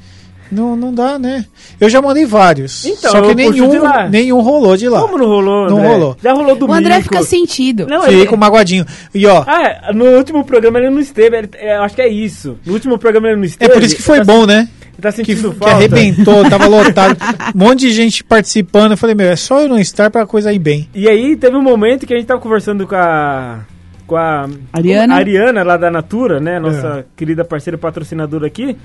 Não, 0.53 0.77
não 0.77 0.93
dá, 0.93 1.19
né? 1.19 1.47
Eu 1.81 1.89
já 1.89 2.03
mandei 2.03 2.27
vários. 2.27 2.85
Então, 2.85 3.11
só 3.11 3.23
que 3.23 3.35
nenhum, 3.35 3.83
lá. 3.83 4.09
nenhum 4.09 4.41
rolou 4.43 4.77
de 4.77 4.89
lá. 4.89 5.01
Como 5.01 5.17
não 5.17 5.27
rolou, 5.27 5.71
Não 5.71 5.79
André? 5.79 5.89
rolou. 5.89 6.17
Já 6.23 6.33
rolou 6.35 6.55
do 6.55 6.67
O 6.69 6.73
André 6.73 6.97
mico. 6.99 7.09
fica 7.09 7.23
sentido. 7.23 7.87
Não, 7.87 8.07
ele... 8.07 8.21
Fica 8.21 8.37
magoadinho. 8.37 8.85
E 9.15 9.27
ó, 9.27 9.43
Ah, 9.47 9.63
é, 9.89 9.93
no 9.95 10.05
último 10.17 10.45
programa 10.45 10.79
ele 10.79 10.91
não 10.91 11.01
esteve, 11.01 11.37
ele- 11.39 11.49
é, 11.55 11.77
eu 11.79 11.83
acho 11.83 11.95
que 11.95 12.03
é 12.03 12.09
isso. 12.09 12.59
No 12.67 12.75
último 12.75 12.99
programa 12.99 13.29
ele 13.29 13.37
não 13.37 13.43
é 13.45 13.47
esteve. 13.47 13.73
por 13.73 13.83
isso 13.83 13.97
que 13.97 14.03
foi 14.03 14.19
ele 14.19 14.27
tá- 14.27 14.33
bom, 14.33 14.45
né? 14.47 14.69
Ele 14.93 15.01
tá 15.01 15.11
Que, 15.11 15.17
sentindo 15.17 15.53
que 15.53 15.59
falta. 15.59 15.75
arrebentou, 15.75 16.45
tava 16.51 16.67
lotado. 16.67 17.17
Um 17.55 17.59
monte 17.59 17.81
de 17.81 17.91
gente 17.93 18.23
participando. 18.23 18.91
Eu 18.91 18.97
falei, 18.99 19.15
meu, 19.15 19.31
é 19.31 19.37
só 19.37 19.61
eu 19.63 19.69
não 19.69 19.79
estar 19.79 20.11
pra 20.11 20.27
coisa 20.27 20.53
ir 20.53 20.59
bem. 20.59 20.87
E 20.95 21.09
aí 21.09 21.35
teve 21.35 21.57
um 21.57 21.63
momento 21.63 22.07
que 22.07 22.13
a 22.13 22.17
gente 22.19 22.27
tava 22.27 22.41
conversando 22.41 22.87
com 22.87 22.95
a. 22.95 23.61
Com 24.07 24.17
a 24.17 24.47
Ariana. 24.71 25.15
a 25.15 25.17
Ariana 25.17 25.63
lá 25.63 25.77
da 25.79 25.91
Natura, 25.91 26.39
né? 26.41 26.59
Nossa 26.61 26.99
É. 26.99 27.05
querida 27.17 27.43
parceira 27.43 27.79
patrocinadora 27.79 28.47
aqui. 28.47 28.77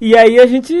E 0.00 0.16
aí 0.16 0.38
a 0.38 0.46
gente. 0.46 0.74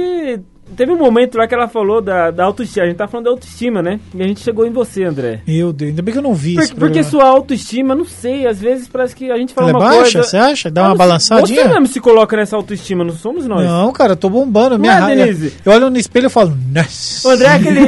Teve 0.76 0.92
um 0.92 0.98
momento 0.98 1.38
lá 1.38 1.48
que 1.48 1.54
ela 1.54 1.66
falou 1.66 2.02
da, 2.02 2.30
da 2.30 2.44
autoestima. 2.44 2.84
A 2.84 2.88
gente 2.88 2.98
tá 2.98 3.08
falando 3.08 3.24
da 3.24 3.30
autoestima, 3.30 3.80
né? 3.82 3.98
E 4.14 4.22
a 4.22 4.26
gente 4.28 4.40
chegou 4.40 4.66
em 4.66 4.70
você, 4.70 5.02
André. 5.02 5.40
Meu 5.48 5.72
Deus, 5.72 5.88
ainda 5.88 6.02
bem 6.02 6.12
que 6.12 6.18
eu 6.18 6.22
não 6.22 6.34
vi 6.34 6.56
Por- 6.56 6.74
porque 6.74 7.02
sua 7.02 7.24
autoestima, 7.24 7.94
não 7.94 8.04
sei, 8.04 8.46
às 8.46 8.60
vezes 8.60 8.86
parece 8.86 9.16
que 9.16 9.30
a 9.30 9.38
gente 9.38 9.54
fala 9.54 9.70
Ela 9.70 9.78
é 9.78 9.80
uma 9.82 9.88
baixa, 9.88 10.12
coisa. 10.18 10.22
você 10.28 10.36
acha? 10.36 10.70
Dá 10.70 10.82
Ah, 10.82 10.84
uma 10.84 10.90
não 10.90 10.96
balançadinha? 10.98 11.62
Você 11.62 11.68
mesmo 11.70 11.86
se 11.86 11.98
coloca 12.00 12.36
nessa 12.36 12.54
autoestima, 12.54 13.02
não 13.02 13.14
somos 13.14 13.46
nós. 13.46 13.64
Não, 13.66 13.90
cara, 13.94 14.12
eu 14.12 14.16
tô 14.16 14.28
bombando. 14.28 14.78
Minha 14.78 14.98
é. 15.10 15.16
Denise? 15.16 15.54
Eu 15.64 15.72
olho 15.72 15.88
no 15.88 15.96
espelho 15.96 16.26
e 16.26 16.30
falo, 16.30 16.54
nossa. 16.70 17.26
O 17.26 17.30
André 17.30 17.46
é 17.48 17.52
aquele, 17.54 17.80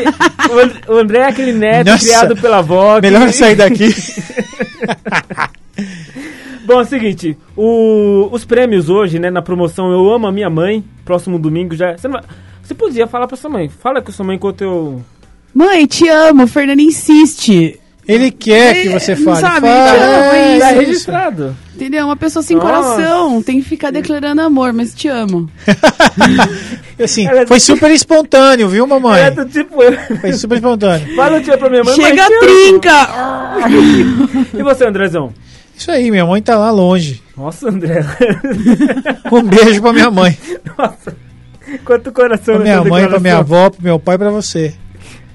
o 0.89 0.97
André- 0.97 1.19
é 1.19 1.27
aquele 1.29 1.53
neto 1.53 1.87
Nossa. 1.87 2.03
criado 2.07 2.35
pela 2.39 2.59
avó. 2.61 2.95
que- 2.99 3.03
Melhor 3.11 3.31
sair 3.31 3.57
daqui. 3.57 3.91
Bom, 6.71 6.79
é 6.79 6.83
o 6.83 6.87
seguinte, 6.87 7.37
o- 7.57 8.29
os 8.31 8.45
prêmios 8.45 8.89
hoje, 8.89 9.19
né, 9.19 9.29
na 9.31 9.43
promoção 9.43 9.91
Eu 9.91 10.09
Amo 10.13 10.29
a 10.29 10.33
Minha 10.33 10.49
Mãe, 10.49 10.85
próximo 11.05 11.37
domingo 11.39 11.75
já. 11.75 11.97
Você, 11.97 12.07
não 12.07 12.13
vai- 12.15 12.23
você 12.63 12.75
podia 12.75 13.07
falar 13.09 13.27
pra 13.27 13.37
sua 13.37 13.51
mãe. 13.51 13.69
Fala 13.69 14.01
com 14.01 14.13
sua 14.13 14.25
mãe 14.25 14.37
enquanto 14.37 14.63
eu. 14.63 15.03
Mãe, 15.53 15.85
te 15.87 16.09
amo. 16.09 16.45
O 16.45 16.47
Fernando 16.47 16.79
insiste. 16.79 17.81
Ele 18.07 18.31
quer 18.31 18.83
que 18.83 18.89
você 18.89 19.15
fale. 19.17 19.41
sabe, 19.41 19.67
Fala, 19.69 20.35
é 20.37 20.57
é 20.57 20.59
Tá 20.61 20.71
isso. 20.73 20.81
registrado. 20.81 21.57
Entendeu? 21.75 22.07
Uma 22.07 22.17
pessoa 22.17 22.43
sem 22.43 22.57
Nossa. 22.57 22.69
coração. 22.69 23.43
Tem 23.43 23.61
que 23.61 23.69
ficar 23.69 23.91
declarando 23.91 24.41
amor, 24.41 24.73
mas 24.73 24.95
te 24.95 25.07
amo. 25.09 25.49
Assim, 27.03 27.27
Ela 27.27 27.41
é 27.43 27.47
foi 27.47 27.59
do- 27.59 27.63
super 27.63 27.91
espontâneo, 27.91 28.69
viu, 28.69 28.87
mamãe? 28.87 29.23
É 29.23 29.31
do 29.31 29.45
tipo. 29.45 29.77
Foi 30.21 30.33
super 30.33 30.57
espontâneo. 30.57 31.15
Fala 31.15 31.39
o 31.39 31.41
dia 31.41 31.57
pra 31.59 31.69
minha 31.71 31.85
mãe. 31.85 31.95
Chega 31.95 32.17
mas 32.17 32.27
te 32.29 32.35
amo. 32.35 32.41
trinca! 32.81 33.09
E 34.59 34.63
você, 34.63 34.87
Andrezão? 34.87 35.33
Isso 35.81 35.91
aí, 35.91 36.11
minha 36.11 36.27
mãe 36.27 36.43
tá 36.43 36.59
lá 36.59 36.71
longe. 36.71 37.23
Nossa, 37.35 37.71
André. 37.71 38.05
Um 39.33 39.43
beijo 39.43 39.81
pra 39.81 39.95
minha 39.95 40.11
mãe. 40.11 40.37
Nossa. 40.77 41.17
Quanto 41.87 42.13
coração 42.13 42.57
Pra 42.57 42.65
minha 42.65 42.85
mãe, 42.85 43.09
pra 43.09 43.19
minha 43.19 43.39
avó, 43.39 43.71
pro 43.71 43.83
meu 43.83 43.99
pai 43.99 44.17
e 44.17 44.19
pra 44.19 44.29
você. 44.31 44.75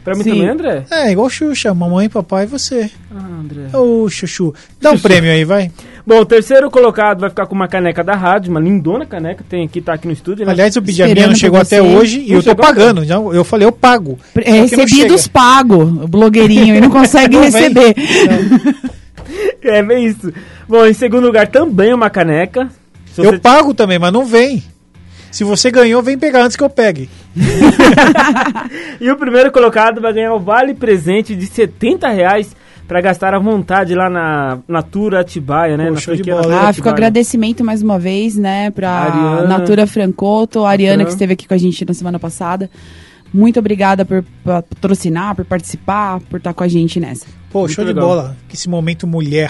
Pra 0.03 0.13
mim 0.13 0.21
Sim. 0.21 0.29
também, 0.29 0.49
André? 0.49 0.83
É, 0.91 1.11
igual 1.11 1.27
Xuxa, 1.31 1.73
mamãe, 1.73 2.07
papai 2.07 2.43
e 2.43 2.47
você. 2.47 2.91
Ah, 3.09 3.25
André. 3.41 3.75
Ô, 3.75 4.07
Chuchu. 4.07 4.53
Dá 4.79 4.91
um 4.91 4.99
prêmio 4.99 5.31
aí, 5.31 5.43
vai. 5.43 5.71
Bom, 6.05 6.19
o 6.19 6.25
terceiro 6.25 6.69
colocado 6.69 7.21
vai 7.21 7.29
ficar 7.31 7.47
com 7.47 7.55
uma 7.55 7.67
caneca 7.67 8.03
da 8.03 8.13
rádio, 8.13 8.51
uma 8.51 8.59
lindona 8.59 9.03
caneca, 9.03 9.43
tem 9.49 9.65
aqui, 9.65 9.81
tá 9.81 9.93
aqui 9.93 10.05
no 10.05 10.13
estúdio. 10.13 10.45
né? 10.45 10.51
Aliás, 10.51 10.75
eu 10.75 10.81
pedi 10.83 11.01
a 11.01 11.05
minha, 11.05 11.13
Esperando 11.13 11.31
não 11.31 11.39
chegou 11.39 11.59
até 11.59 11.81
hoje 11.81 12.19
e 12.19 12.29
Não 12.29 12.35
eu 12.35 12.43
tô 12.43 12.55
pagando. 12.55 13.03
Já, 13.03 13.15
eu 13.15 13.43
falei, 13.43 13.65
eu 13.67 13.71
pago. 13.71 14.19
É, 14.35 14.51
recebidos 14.61 15.27
pago, 15.27 15.81
o 15.81 16.07
blogueirinho, 16.07 16.75
e 16.75 16.81
não 16.81 16.91
consegue 16.91 17.35
Não 17.35 17.43
receber. 17.43 17.95
É 19.61 19.81
bem 19.81 20.05
isso. 20.05 20.31
Bom, 20.67 20.85
em 20.85 20.93
segundo 20.93 21.25
lugar, 21.25 21.47
também 21.47 21.93
uma 21.93 22.09
caneca. 22.09 22.69
Se 23.13 23.21
Eu 23.21 23.31
você- 23.31 23.39
pago 23.39 23.73
também, 23.73 23.97
mas 23.97 24.13
não 24.13 24.25
vem. 24.25 24.63
Se 25.31 25.43
você 25.43 25.69
ganhou, 25.71 26.01
vem 26.03 26.17
pegar 26.17 26.43
antes 26.43 26.55
que 26.55 26.63
eu 26.63 26.69
pegue. 26.69 27.09
E 28.99 29.09
o 29.11 29.17
primeiro 29.17 29.51
colocado 29.51 30.01
vai 30.01 30.13
ganhar 30.13 30.33
o 30.33 30.39
vale 30.39 30.73
presente 30.73 31.35
de 31.35 31.45
70 31.45 32.07
reais 32.09 32.55
pra 32.87 33.01
gastar 33.01 33.33
à 33.33 33.39
vontade 33.39 33.93
lá 33.95 34.09
na 34.09 34.59
Natura 34.67 35.19
Atibaia, 35.21 35.75
né? 35.75 35.85
Pô, 35.87 35.93
na 35.93 36.15
de 36.15 36.23
bola. 36.23 36.41
Ah, 36.41 36.47
fica 36.47 36.59
o 36.59 36.69
Atibaia. 36.69 36.91
agradecimento 36.93 37.63
mais 37.63 37.81
uma 37.81 37.97
vez, 37.99 38.35
né, 38.37 38.69
pra 38.71 38.89
Ariana. 38.89 39.47
Natura 39.47 39.87
Francoto, 39.87 40.63
a 40.63 40.69
Ariana 40.69 40.97
Fran. 40.99 41.05
que 41.05 41.11
esteve 41.11 41.33
aqui 41.33 41.47
com 41.47 41.53
a 41.53 41.57
gente 41.57 41.83
na 41.85 41.93
semana 41.93 42.19
passada. 42.19 42.69
Muito 43.33 43.59
obrigada 43.59 44.05
por 44.05 44.23
pa- 44.43 44.61
patrocinar, 44.61 45.35
por 45.35 45.43
participar, 45.45 46.19
por 46.29 46.37
estar 46.37 46.53
com 46.53 46.63
a 46.63 46.67
gente 46.67 46.99
nessa. 46.99 47.25
Pô, 47.55 47.59
Muito 47.61 47.73
show 47.73 47.85
de 47.85 47.93
legal. 47.93 48.05
bola. 48.09 48.37
Que 48.49 48.55
esse 48.57 48.67
momento 48.67 49.07
mulher. 49.07 49.49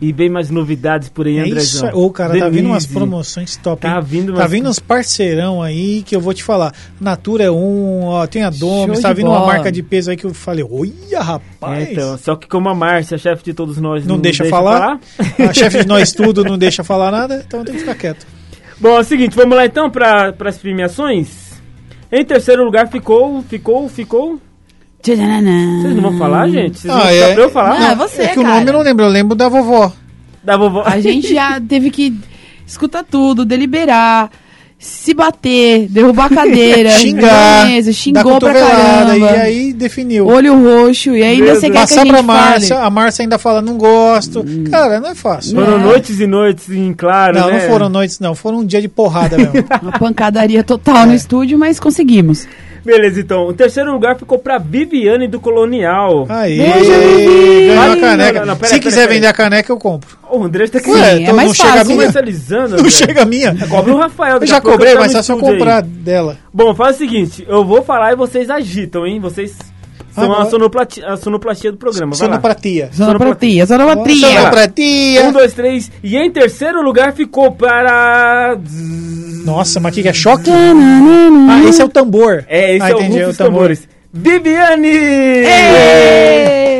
E 0.00 0.12
bem 0.12 0.28
mais 0.28 0.50
novidades 0.50 1.08
por 1.08 1.24
aí, 1.24 1.38
É 1.38 1.42
Andrezão. 1.42 1.88
isso. 1.88 1.96
Ô, 1.96 2.10
cara, 2.10 2.36
tá 2.36 2.48
vindo 2.48 2.66
umas 2.66 2.82
Denise. 2.84 2.98
promoções 2.98 3.56
top. 3.56 3.80
Tá 3.82 4.00
vindo 4.00 4.32
Tá 4.34 4.40
umas- 4.40 4.50
vindo 4.50 4.68
uns 4.68 4.80
parceirão 4.80 5.62
aí 5.62 6.02
que 6.02 6.16
eu 6.16 6.20
vou 6.20 6.34
te 6.34 6.42
falar. 6.42 6.74
Natura 7.00 7.44
é 7.44 7.50
um, 7.50 8.02
ó, 8.06 8.26
tem 8.26 8.42
a 8.42 8.50
Domes, 8.50 8.98
tá 8.98 9.10
de 9.10 9.18
vindo 9.18 9.28
uma 9.30 9.38
bola. 9.38 9.52
marca 9.52 9.70
de 9.70 9.84
peso 9.84 10.10
aí 10.10 10.16
que 10.16 10.24
eu 10.26 10.34
falei, 10.34 10.66
olha, 10.68 11.20
rapaz. 11.22 11.88
É, 11.88 11.92
então, 11.92 12.18
só 12.18 12.34
que 12.34 12.48
como 12.48 12.68
a 12.68 12.74
Márcia, 12.74 13.16
chefe 13.16 13.44
de 13.44 13.54
todos 13.54 13.78
nós, 13.78 14.04
Não 14.04 14.18
deixa 14.18 14.44
falar. 14.46 14.98
A 15.48 15.52
chefe 15.54 15.82
de 15.82 15.86
nós 15.86 16.10
tudo 16.12 16.42
não 16.42 16.58
deixa 16.58 16.82
falar 16.82 17.12
nada, 17.12 17.40
então 17.46 17.62
tem 17.64 17.72
que 17.74 17.80
ficar 17.82 17.94
quieto. 17.94 18.26
Bom, 18.80 18.96
é 18.96 19.00
o 19.00 19.04
seguinte, 19.04 19.36
vamos 19.36 19.56
lá 19.56 19.64
então 19.64 19.88
para 19.88 20.34
as 20.44 20.58
premiações. 20.58 21.28
Em 22.10 22.24
terceiro 22.24 22.64
lugar 22.64 22.88
ficou, 22.88 23.42
ficou, 23.48 23.88
ficou. 23.88 24.40
Vocês 25.14 25.94
não 25.94 26.02
vão 26.02 26.18
falar, 26.18 26.48
gente? 26.48 26.78
Vocês 26.80 26.92
Ah, 26.92 26.98
vão 26.98 27.08
é. 27.10 27.34
pra 27.34 27.42
eu 27.44 27.50
falar? 27.50 27.78
Não, 27.80 27.86
é 27.90 27.94
você, 27.94 28.22
é 28.22 28.28
que 28.28 28.38
o 28.38 28.42
cara. 28.42 28.54
nome 28.56 28.68
eu 28.68 28.72
não 28.74 28.80
lembro, 28.82 29.04
eu 29.04 29.10
lembro 29.10 29.34
da 29.36 29.48
vovó. 29.48 29.92
Da 30.42 30.56
vovó. 30.56 30.82
A 30.84 30.98
gente 31.00 31.32
já 31.32 31.60
teve 31.66 31.90
que 31.90 32.14
escutar 32.66 33.04
tudo, 33.04 33.44
deliberar, 33.44 34.30
se 34.78 35.14
bater, 35.14 35.86
derrubar 35.88 36.26
a 36.26 36.34
cadeira, 36.34 36.90
Xingar, 36.98 37.66
mesa, 37.66 37.92
xingou 37.92 38.38
pra 38.38 38.52
caramba. 38.52 39.16
e 39.16 39.24
aí 39.28 39.72
definiu. 39.72 40.26
Olho 40.26 40.54
roxo, 40.62 41.16
e 41.16 41.22
ainda 41.22 41.44
Meu 41.44 41.54
você 41.54 41.62
Deus. 41.62 41.62
quer 41.62 41.70
que 41.72 41.76
a 41.78 41.80
Passar 41.82 42.00
gente 42.02 42.10
pra 42.12 42.22
Márcia, 42.22 42.76
fale. 42.76 42.86
a 42.86 42.90
Márcia 42.90 43.22
ainda 43.22 43.38
fala, 43.38 43.62
não 43.62 43.78
gosto. 43.78 44.44
Cara, 44.70 45.00
não 45.00 45.10
é 45.10 45.14
fácil. 45.14 45.54
Foram 45.54 45.74
É. 45.78 45.82
noites 45.82 46.20
e 46.20 46.26
noites 46.26 46.68
em 46.70 46.92
claro, 46.92 47.38
Não, 47.38 47.46
né? 47.46 47.52
não 47.60 47.60
foram 47.70 47.88
noites, 47.88 48.20
não. 48.20 48.34
Foram 48.34 48.58
um 48.58 48.66
dia 48.66 48.80
de 48.82 48.88
porrada 48.88 49.36
mesmo. 49.38 49.54
Uma 49.82 49.92
pancadaria 49.92 50.62
total 50.62 51.06
no 51.06 51.14
estúdio, 51.14 51.58
mas 51.58 51.80
conseguimos. 51.80 52.46
Beleza, 52.86 53.20
então. 53.20 53.46
O 53.48 53.52
terceiro 53.52 53.92
lugar 53.92 54.16
ficou 54.16 54.38
pra 54.38 54.58
Viviane 54.58 55.26
do 55.26 55.40
Colonial. 55.40 56.24
Aí, 56.28 56.56
Beijo, 56.58 56.92
Vivi! 56.92 57.66
ganhou 57.66 57.92
a 57.92 57.96
caneca. 57.96 58.32
não, 58.32 58.40
não, 58.40 58.46
não, 58.46 58.56
pera, 58.56 58.68
Se 58.68 58.74
pera, 58.76 58.82
quiser 58.82 59.00
pera. 59.02 59.12
vender 59.14 59.26
a 59.26 59.32
caneca, 59.32 59.72
eu 59.72 59.76
compro. 59.78 60.16
O 60.30 60.44
André 60.44 60.68
tá 60.68 60.78
aqui. 60.78 60.90
Ué, 60.90 61.14
é 61.14 61.20
então 61.22 61.34
mais 61.34 61.48
não 61.48 61.54
chega 61.54 61.68
a 61.68 61.72
fácil. 61.72 61.86
minha? 61.86 61.96
comercializando. 61.98 62.68
Não 62.70 62.78
André. 62.78 62.90
chega 62.90 63.22
a 63.22 63.24
minha. 63.26 63.56
Cobra 63.68 63.92
o 63.92 63.96
Rafael. 63.98 64.38
Eu 64.40 64.46
já 64.46 64.60
cobrei, 64.60 64.94
tá 64.94 65.00
mas 65.00 65.12
no 65.12 65.16
só 65.18 65.22
se 65.22 65.32
eu 65.32 65.36
estúdio 65.36 65.54
aí. 65.54 65.58
comprar 65.58 65.82
dela. 65.82 66.36
Bom, 66.54 66.74
faz 66.74 66.96
o 66.96 66.98
seguinte, 66.98 67.44
eu 67.48 67.64
vou 67.64 67.82
falar 67.82 68.12
e 68.12 68.16
vocês 68.16 68.48
agitam, 68.48 69.04
hein? 69.06 69.18
Vocês 69.20 69.56
são 70.16 70.32
Ah, 70.32 70.42
a, 70.42 70.46
sonoplastia, 70.46 71.06
a 71.06 71.16
sonoplastia 71.16 71.70
do 71.70 71.78
programa. 71.78 72.14
Sonoplatia. 72.14 72.90
Sonoplatia, 72.92 73.66
sonoplatia. 73.66 74.28
Sonoplatia. 74.28 75.24
Um, 75.24 75.32
dois, 75.32 75.52
três. 75.52 75.90
E 76.02 76.16
em 76.16 76.30
terceiro 76.30 76.82
lugar 76.82 77.12
ficou 77.12 77.52
para... 77.52 78.58
Nossa, 79.44 79.78
mas 79.78 79.92
o 79.92 79.94
que 79.94 80.02
que 80.02 80.08
é 80.08 80.12
choque? 80.12 80.50
Ah, 80.50 81.68
esse 81.68 81.80
é 81.80 81.84
o 81.84 81.88
tambor. 81.88 82.44
É, 82.48 82.76
esse 82.76 82.84
ah, 82.84 82.90
é 82.90 82.94
o 82.94 83.02
Rufus 83.02 83.36
Tambores. 83.36 83.88
Viviane! 84.16 84.88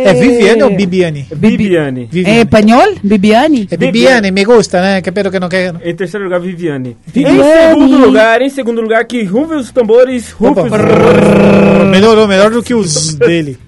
É 0.06 0.14
Viviane 0.14 0.62
ou 0.62 0.70
Bibiane? 0.74 1.26
Viviane. 1.30 2.08
É 2.24 2.38
espanhol? 2.40 2.94
Bibiane? 3.02 3.68
É 3.70 3.76
Bibiane, 3.76 4.30
me 4.30 4.44
gusta, 4.44 4.80
né? 4.80 5.02
Que 5.02 5.10
pero 5.12 5.30
que 5.30 5.38
não 5.40 5.48
quer. 5.48 5.74
Em 5.84 5.94
terceiro 5.94 6.24
lugar, 6.24 6.40
Viviane. 6.40 6.96
Viviane. 7.06 7.40
Em 7.40 7.78
segundo 7.78 7.98
lugar, 8.06 8.40
em 8.42 8.48
segundo 8.48 8.80
lugar, 8.80 9.04
que 9.04 9.22
Rufus 9.24 9.66
os 9.66 9.70
tambores, 9.72 10.30
Rufus 10.32 10.64
os 10.64 10.70
tambores. 10.70 11.90
Melhorou, 11.90 12.26
melhor 12.28 12.50
do 12.50 12.62
que 12.62 12.74
os 12.74 13.14
dele. 13.14 13.58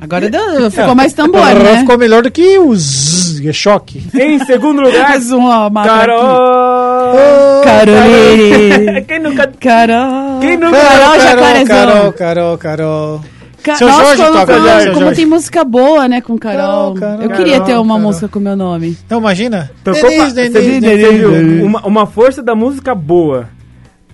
Agora 0.00 0.30
deu- 0.30 0.70
ficou 0.70 0.94
mais 0.94 1.12
tambor, 1.12 1.40
Agora 1.42 1.72
né? 1.72 1.78
Ficou 1.80 1.98
melhor 1.98 2.22
do 2.22 2.30
que 2.30 2.58
os. 2.58 3.40
É 3.44 3.52
choque. 3.52 4.02
Em 4.14 4.38
segundo 4.46 4.80
lugar, 4.80 5.08
Mais 5.10 5.30
uma 5.32 5.68
matraquinha. 5.68 6.06
Carol! 6.06 7.62
Carolê. 7.64 9.02
Quem 9.06 9.18
nunca... 9.18 9.50
Carol. 9.60 10.23
Quem 10.46 10.56
nunca... 10.56 10.76
Carol 10.80 11.18
Carol. 11.18 11.64
Carol, 11.66 12.12
Carol, 12.12 12.58
Carol. 12.58 13.20
Ca- 13.62 13.76
Seu 13.76 13.88
Nossa, 13.88 14.04
Jorge 14.04 14.22
como, 14.22 14.32
toca, 14.34 14.54
como- 14.54 14.68
seu 14.68 14.92
como 14.92 15.00
Jorge? 15.06 15.16
tem 15.16 15.26
música 15.26 15.64
boa, 15.64 16.06
né, 16.06 16.20
com 16.20 16.38
Carol. 16.38 16.92
Carol, 16.92 16.94
Carol. 16.94 17.22
Eu 17.22 17.30
queria 17.30 17.60
ter 17.60 17.66
Carol, 17.68 17.82
uma 17.82 17.94
Carol. 17.94 18.08
música 18.08 18.28
com 18.28 18.38
meu 18.38 18.54
nome. 18.56 18.98
Então 19.06 19.20
imagina. 19.20 19.70
Tocou 19.82 20.02
Denise, 20.02 20.34
pra- 20.34 20.60
Denise, 20.60 20.80
Denise. 20.80 21.12
viu? 21.18 21.64
Uma, 21.64 21.80
uma 21.86 22.06
força 22.06 22.42
da 22.42 22.54
música 22.54 22.94
boa. 22.94 23.48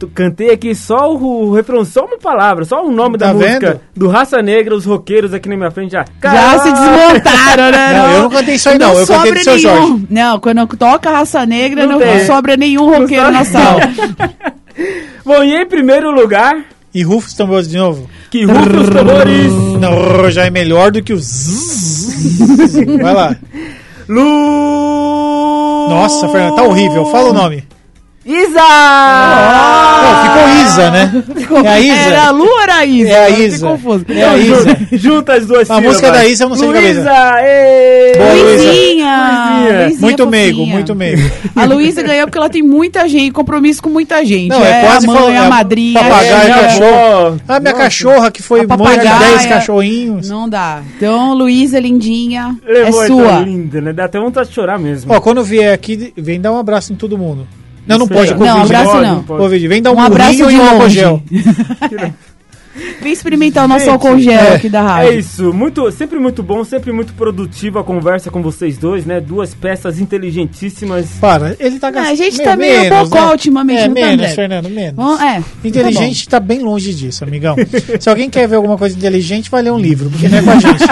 Cantei 0.08 0.50
aqui 0.50 0.74
só 0.74 1.12
o, 1.14 1.48
o 1.48 1.52
refrão, 1.54 1.84
só 1.84 2.04
uma 2.04 2.18
palavra, 2.18 2.64
só 2.64 2.84
o 2.84 2.90
nome 2.90 3.16
da 3.18 3.28
Tá 3.28 3.34
música. 3.34 3.58
vendo? 3.72 3.80
Do 3.96 4.08
Raça 4.08 4.40
Negra, 4.42 4.74
os 4.74 4.84
roqueiros 4.84 5.32
aqui 5.34 5.48
na 5.48 5.56
minha 5.56 5.70
frente 5.70 5.92
já. 5.92 6.04
Já 6.22 6.58
se 6.58 6.70
desmontaram, 6.72 7.70
né? 7.70 7.92
Não, 7.92 8.10
eu 8.12 8.22
não 8.22 8.30
cantei 8.30 8.54
isso 8.54 8.68
aí, 8.68 8.78
não. 8.78 8.98
Eu 8.98 9.06
cantei 9.06 9.32
do 9.32 9.40
seu 9.40 9.54
nenhum. 9.56 9.62
Jorge. 9.88 10.06
Não, 10.10 10.40
quando 10.40 10.66
toca 10.76 11.10
Raça 11.10 11.44
Negra, 11.46 11.86
Não 11.86 11.98
não, 11.98 12.26
sobra 12.26 12.56
nenhum 12.56 12.88
roqueiro 12.88 13.30
na 13.30 13.44
sala. 13.44 13.80
Bom, 15.24 15.42
e 15.44 15.54
em 15.62 15.66
primeiro 15.66 16.10
lugar, 16.10 16.64
E 16.94 17.02
Rufus 17.02 17.34
tambores 17.34 17.68
de 17.68 17.76
novo? 17.76 18.08
que 18.30 18.44
rufe 18.44 18.68
os 18.76 18.88
tambores. 18.88 19.52
Não, 19.80 20.30
já 20.30 20.44
é 20.46 20.50
melhor 20.50 20.90
do 20.90 21.02
que 21.02 21.12
os. 21.12 21.26
Vai 23.02 23.12
lá. 23.14 23.36
Lu... 24.08 25.88
Nossa, 25.88 26.28
Fernando, 26.28 26.54
tá 26.56 26.62
horrível. 26.62 27.06
Fala 27.06 27.30
o 27.30 27.32
nome. 27.32 27.64
Isa! 28.24 28.60
Não, 30.02 30.22
ficou 30.22 30.62
Isa, 30.62 30.90
né? 30.90 31.24
É 31.64 31.68
a 31.68 31.80
Isa. 31.80 31.94
Era 31.94 32.24
a 32.26 32.30
Lu 32.30 32.44
ou 32.44 32.60
era 32.60 32.74
a 32.76 32.84
Isa? 32.84 33.08
É 33.08 33.24
a 33.24 33.30
Isa. 33.30 33.66
confuso. 33.66 34.04
É 34.10 34.24
a 34.24 34.36
Isa. 34.36 34.78
Junta 34.92 35.32
as 35.34 35.46
duas 35.46 35.70
A 35.70 35.80
música 35.80 36.10
da 36.10 36.26
Isa 36.26 36.44
eu 36.44 36.48
não 36.50 36.56
sei 36.56 36.68
de 36.68 36.74
cabeça. 36.74 37.00
Luísa! 37.00 37.34
ê! 37.40 38.12
Boa, 38.18 38.32
Luísa. 38.32 38.44
Luizinha! 38.44 38.70
Luizinha. 38.70 39.80
Luizinha 39.84 40.00
Muito 40.00 40.24
fofinha. 40.24 40.26
meigo, 40.42 40.66
muito 40.66 40.94
meigo. 40.94 41.30
A 41.56 41.64
Luísa 41.64 42.02
ganhou 42.02 42.26
porque 42.26 42.38
ela 42.38 42.50
tem 42.50 42.62
muita 42.62 43.08
gente, 43.08 43.32
compromisso 43.32 43.82
com 43.82 43.88
muita 43.88 44.22
gente. 44.24 44.48
Não, 44.50 44.62
é 44.64 44.80
é 44.80 44.84
quase 44.84 45.08
a 45.08 45.12
mãe, 45.12 45.38
a 45.38 45.44
é 45.44 45.48
madrinha. 45.48 46.00
papagaio, 46.00 46.32
é, 46.34 46.44
minha 46.44 46.58
cachorro. 46.60 47.40
Ah, 47.48 47.60
minha 47.60 47.74
cachorra 47.74 48.30
que 48.30 48.42
foi 48.42 48.60
A 48.60 48.62
mãe 48.66 48.98
de 48.98 49.04
papagaia. 49.06 49.18
10 49.30 49.46
cachorrinhos. 49.46 50.28
Não 50.28 50.46
dá. 50.46 50.82
Então, 50.96 51.32
Luísa, 51.34 51.80
lindinha, 51.80 52.54
Levou 52.66 53.00
é 53.02 53.04
essa 53.04 53.06
sua. 53.06 53.40
linda, 53.40 53.80
né? 53.80 53.92
Dá 53.94 54.04
até 54.04 54.20
vontade 54.20 54.50
de 54.50 54.54
chorar 54.54 54.78
mesmo. 54.78 55.10
Ó, 55.12 55.20
quando 55.20 55.42
vier 55.42 55.72
aqui, 55.72 56.12
vem 56.16 56.38
dar 56.38 56.52
um 56.52 56.58
abraço 56.58 56.92
em 56.92 56.96
todo 56.96 57.16
mundo. 57.16 57.48
Não, 57.86 57.98
não 57.98 58.08
pode, 58.08 58.32
aí. 58.32 58.38
Covid. 58.38 58.44
Não, 58.54 58.62
abraço 58.62 58.90
Pode, 58.92 59.06
não. 59.06 59.22
Covid. 59.22 59.68
Vem 59.68 59.82
dar 59.82 59.92
um, 59.92 59.96
Um 59.96 60.00
abraço 60.00 60.34
de 60.36 60.42
e 60.42 60.44
um 60.44 60.88
gel. 60.90 61.22
Vem 63.02 63.12
experimentar 63.12 63.64
o 63.64 63.68
nosso 63.68 63.80
Gente, 63.86 63.90
álcool 63.90 64.18
gel 64.20 64.32
é. 64.40 64.54
aqui 64.54 64.68
da 64.68 64.78
É 64.78 64.82
rádio. 64.82 65.18
isso, 65.18 65.52
muito, 65.52 65.90
sempre 65.90 66.18
muito 66.18 66.42
bom, 66.42 66.62
sempre 66.64 66.92
muito 66.92 67.12
produtiva 67.14 67.80
a 67.80 67.84
conversa 67.84 68.30
com 68.30 68.40
vocês 68.42 68.78
dois, 68.78 69.04
né? 69.04 69.20
Duas 69.20 69.54
peças 69.54 69.98
inteligentíssimas. 69.98 71.06
Para, 71.20 71.56
ele 71.58 71.78
tá 71.80 71.90
gastando. 71.90 72.12
a 72.12 72.14
gente 72.14 72.40
tá 72.42 72.56
meio 72.56 72.88
bocó 72.88 73.32
ultimamente, 73.32 73.80
É, 73.80 73.88
tá, 73.88 73.94
menos, 73.94 74.12
André? 74.14 74.28
Fernando, 74.28 74.70
menos. 74.70 74.94
Bom, 74.94 75.20
é. 75.20 75.42
Inteligente 75.64 76.28
tá 76.28 76.38
bem 76.38 76.60
longe 76.60 76.94
disso, 76.94 77.24
amigão. 77.24 77.56
Se 77.98 78.08
alguém 78.08 78.30
quer 78.30 78.46
ver 78.46 78.56
alguma 78.56 78.78
coisa 78.78 78.96
inteligente, 78.96 79.50
vai 79.50 79.62
ler 79.62 79.72
um 79.72 79.78
livro, 79.78 80.08
porque 80.08 80.28
não 80.28 80.38
é 80.38 80.42
com 80.42 80.50
a 80.50 80.54
gente. 80.60 80.84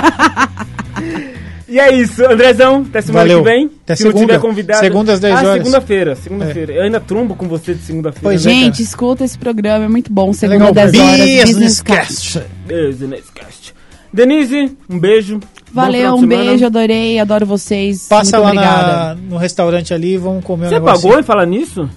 E 1.68 1.78
é 1.78 1.94
isso, 1.94 2.24
Andrezão, 2.24 2.86
até 2.88 3.02
semana 3.02 3.26
Valeu. 3.26 3.42
que 3.42 3.50
vem. 3.50 3.70
Até 3.84 3.96
Se 3.96 4.04
não 4.04 4.12
segunda. 4.12 4.26
tiver 4.26 4.40
convidado. 4.40 4.80
Segunda 4.80 5.12
às 5.12 5.20
10 5.20 5.34
ah, 5.34 5.36
horas. 5.38 5.48
É. 5.48 5.58
segunda-feira, 5.58 6.16
segunda-feira. 6.16 6.72
Eu 6.72 6.82
ainda 6.82 6.98
trombo 6.98 7.34
com 7.34 7.46
você 7.46 7.74
de 7.74 7.82
segunda-feira. 7.82 8.22
Pois 8.22 8.44
né, 8.44 8.52
é, 8.52 8.54
Gente, 8.54 8.82
escuta 8.82 9.24
esse 9.24 9.38
programa, 9.38 9.84
é 9.84 9.88
muito 9.88 10.10
bom. 10.10 10.32
Segunda, 10.32 10.70
legal. 10.70 10.90
10 10.90 10.94
horas. 10.94 11.44
Business 11.44 11.82
Cast. 11.82 12.38
Cast. 12.38 12.50
Business 12.66 13.24
Cast. 13.34 13.74
Denise, 14.12 14.76
um 14.88 14.98
beijo. 14.98 15.40
Valeu, 15.70 16.14
um 16.14 16.26
beijo, 16.26 16.64
adorei, 16.64 17.18
adoro 17.18 17.44
vocês. 17.44 18.06
Passa 18.08 18.40
muito 18.40 18.56
lá 18.56 18.62
na- 18.62 19.14
no 19.14 19.36
restaurante 19.36 19.92
ali 19.92 20.14
e 20.14 20.16
vamos 20.16 20.42
comer 20.42 20.66
um 20.66 20.68
Você 20.70 20.74
negócio. 20.76 21.02
pagou 21.02 21.20
em 21.20 21.22
falar 21.22 21.44
nisso? 21.44 21.88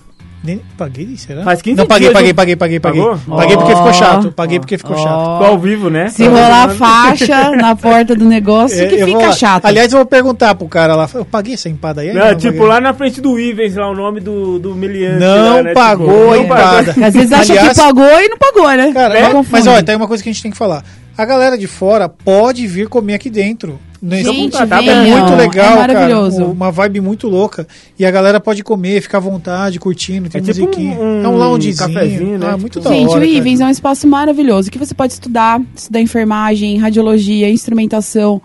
Nem, 0.44 0.60
paguei, 0.76 1.16
será? 1.18 1.44
Faz 1.44 1.62
15 1.62 1.78
Não, 1.78 1.86
paguei, 1.86 2.08
dias, 2.08 2.14
paguei, 2.14 2.34
paguei, 2.34 2.56
paguei, 2.56 2.80
paguei. 2.80 3.02
Pagou? 3.02 3.38
Paguei 3.38 3.58
porque 3.58 3.76
ficou 3.76 3.94
chato. 3.94 4.32
Paguei 4.32 4.60
porque 4.60 4.76
ficou 4.78 4.98
chato. 4.98 5.34
Ficou 5.34 5.46
ao 5.48 5.60
vivo, 5.60 5.90
né? 5.92 6.10
Se 6.10 6.26
rolar 6.26 6.70
faixa 6.70 7.52
na 7.56 7.76
porta 7.76 8.16
do 8.16 8.26
negócio, 8.26 8.82
É, 8.84 8.88
que 8.88 9.06
fica 9.06 9.32
chato. 9.34 9.66
Aliás, 9.66 9.94
eu 9.94 10.00
vou 10.00 10.06
perguntar 10.08 10.56
pro 10.56 10.68
cara 10.68 10.96
lá. 10.96 11.08
Eu 11.14 11.24
paguei 11.24 11.54
essa 11.54 11.70
empada 11.70 12.02
aí? 12.02 12.12
Não, 12.12 12.26
Não, 12.30 12.36
tipo 12.36 12.54
paguei. 12.54 12.68
lá 12.68 12.82
na 12.82 12.92
frente 12.94 13.22
do 13.22 13.40
Ivens, 13.40 13.76
lá 13.76 13.88
o 13.92 13.96
nome 13.96 14.20
do, 14.20 14.58
do 14.58 14.74
Meliante. 14.74 15.20
Não 15.20 15.56
lá, 15.58 15.62
né? 15.64 15.74
pagou 15.74 16.08
Tipo, 16.08 16.54
a 16.54 16.58
pagou. 16.58 16.80
empada. 16.82 17.06
Às 17.08 17.14
vezes 17.14 17.32
acha 17.32 17.54
Aliás- 17.54 17.70
que 17.70 17.76
pagou 17.76 18.04
e 18.22 18.28
não 18.30 18.38
pagou, 18.40 18.68
né? 18.70 18.92
Cara, 18.94 19.22
confundir. 19.30 19.48
mas 19.52 19.68
olha, 19.68 19.84
tem 19.84 19.96
uma 19.96 20.08
coisa 20.08 20.24
que 20.24 20.30
a 20.30 20.34
gente 20.34 20.42
tem 20.42 20.52
que 20.52 20.58
falar. 20.58 20.84
A 21.16 21.24
galera 21.24 21.56
de 21.56 21.68
fora 21.68 22.10
pode 22.10 22.66
vir 22.66 22.88
comer 22.90 23.14
aqui 23.14 23.30
dentro. 23.30 23.80
Nesse- 24.02 24.24
Gente, 24.24 24.58
é 24.58 24.66
muito 24.66 25.36
legal, 25.36 25.74
é 25.74 25.76
cara. 25.78 25.94
maravilhoso. 25.94 26.46
Uma 26.46 26.72
vibe 26.72 27.00
muito 27.02 27.28
louca. 27.28 27.68
E 28.00 28.04
a 28.06 28.10
galera 28.10 28.40
pode 28.40 28.64
comer, 28.64 29.00
ficar 29.00 29.20
à 29.20 29.22
vontade, 29.22 29.80
curtindo, 29.80 30.28
tem 30.28 30.42
É 30.42 30.44
tipo 30.44 30.60
musiquinha. 30.66 30.98
um- 31.00 31.24
é 31.24 31.28
um 31.28 31.38
loungezinho. 31.38 31.94
cafezinho, 31.94 32.40
né? 32.40 32.48
Ah, 32.52 32.58
muito 32.58 32.80
Tipo- 32.80 32.90
da 32.90 32.96
Gente, 32.96 33.10
hora. 33.10 33.20
o 33.20 33.22
cara. 33.22 33.26
Ivens 33.28 33.60
é 33.62 33.66
um 33.66 33.70
espaço 33.70 34.08
maravilhoso 34.08 34.72
que 34.72 34.80
você 34.80 34.96
pode 34.96 35.14
estudar, 35.14 35.62
estudar 35.76 36.02
enfermagem, 36.02 36.78
radiologia, 36.80 37.48
instrumentação, 37.48 38.42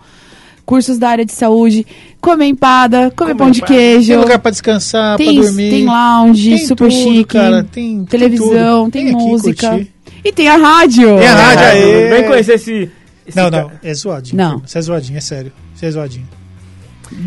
cursos 0.63 0.99
da 0.99 1.09
área 1.09 1.25
de 1.25 1.31
saúde, 1.33 1.87
comer 2.21 2.45
empada, 2.45 3.11
comer 3.15 3.33
pão 3.33 3.49
de 3.49 3.61
queijo. 3.63 4.09
Tem 4.09 4.17
lugar 4.17 4.37
pra 4.37 4.51
descansar, 4.51 5.17
tem, 5.17 5.33
pra 5.39 5.43
dormir. 5.47 5.69
tem 5.71 5.85
lounge, 5.85 6.49
Tem 6.49 6.57
super 6.67 6.89
tudo, 6.89 6.91
chique, 7.01 7.23
cara, 7.25 7.63
tem- 7.63 7.95
tem 7.97 8.05
televisão, 8.05 8.91
tem, 8.91 9.05
aqui 9.07 9.13
música. 9.15 9.69
curtir. 9.71 9.91
E 10.23 10.31
tem 10.31 10.49
a 10.49 10.55
rádio. 10.57 11.17
Tem 11.17 11.27
a 11.27 11.33
rádio 11.35 11.65
aí. 11.65 12.09
Vem 12.09 12.23
conhecer 12.27 12.53
esse. 12.53 12.91
Esse 13.27 13.37
Não, 13.37 13.49
não, 13.49 13.71
é 13.83 13.93
zoadinho. 13.93 14.37
Não. 14.37 14.59
Você 14.59 14.77
é 14.77 14.81
zoadinho, 14.81 15.17
é 15.17 15.21
sério. 15.21 15.51
Você 15.75 15.85
é 15.85 15.91
zoadinho. 15.91 16.27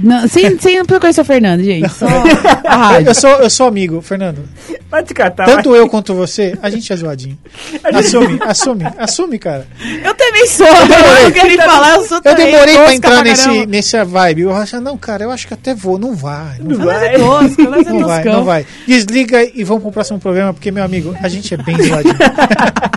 Não, 0.03 0.29
sem, 0.29 0.59
sem 0.59 0.77
não 0.77 0.85
conhecer 1.01 1.21
o 1.21 1.25
Fernando, 1.25 1.63
gente. 1.63 1.89
Só 1.89 2.07
a 2.67 2.77
rádio. 2.77 3.09
Eu 3.09 3.15
sou, 3.15 3.31
eu 3.31 3.51
sou 3.51 3.67
amigo, 3.67 4.01
Fernando. 4.03 4.45
Vai 4.91 5.03
te 5.03 5.15
catar. 5.15 5.47
Tanto 5.47 5.71
vai. 5.71 5.79
eu 5.79 5.89
quanto 5.89 6.15
você, 6.15 6.57
a 6.63 6.69
gente 6.69 6.93
é 6.93 6.97
zoadinho. 6.97 7.39
Assume, 7.83 8.39
assume, 8.43 8.85
assume, 8.99 9.39
cara. 9.39 9.67
Eu 10.05 10.15
também 10.15 10.47
sou. 10.47 10.67
Eu 10.67 11.25
não 11.25 11.33
quero 11.33 11.63
falar, 11.63 11.95
eu 11.97 12.07
sou 12.07 12.19
Eu 12.19 12.23
também 12.23 12.47
demorei 12.47 12.77
pra 12.77 12.95
entrar 12.95 13.25
nesse, 13.25 13.67
nessa 13.67 14.05
vibe. 14.05 14.43
Eu 14.43 14.55
achei, 14.55 14.81
não, 14.81 14.97
cara, 14.97 15.25
eu 15.25 15.31
acho 15.31 15.47
que 15.47 15.55
até 15.55 15.75
vou. 15.75 15.99
Não 15.99 16.15
vai. 16.15 16.59
Não, 16.59 16.77
Não 16.79 16.85
vai. 16.85 17.15
É 17.15 17.19
vai. 17.19 17.47
tosco, 17.47 17.63
nós 17.63 17.87
é 17.87 17.91
Não 17.91 18.01
vai, 18.01 18.23
toscão. 18.23 18.33
não 18.39 18.45
vai. 18.45 18.67
Desliga 18.87 19.43
e 19.55 19.65
vamos 19.65 19.83
pro 19.83 19.93
próximo 19.93 20.19
programa, 20.19 20.53
porque, 20.53 20.71
meu 20.71 20.85
amigo, 20.85 21.17
a 21.23 21.29
gente 21.29 21.55
é 21.55 21.57
bem 21.57 21.77
zoadinho. 21.83 22.15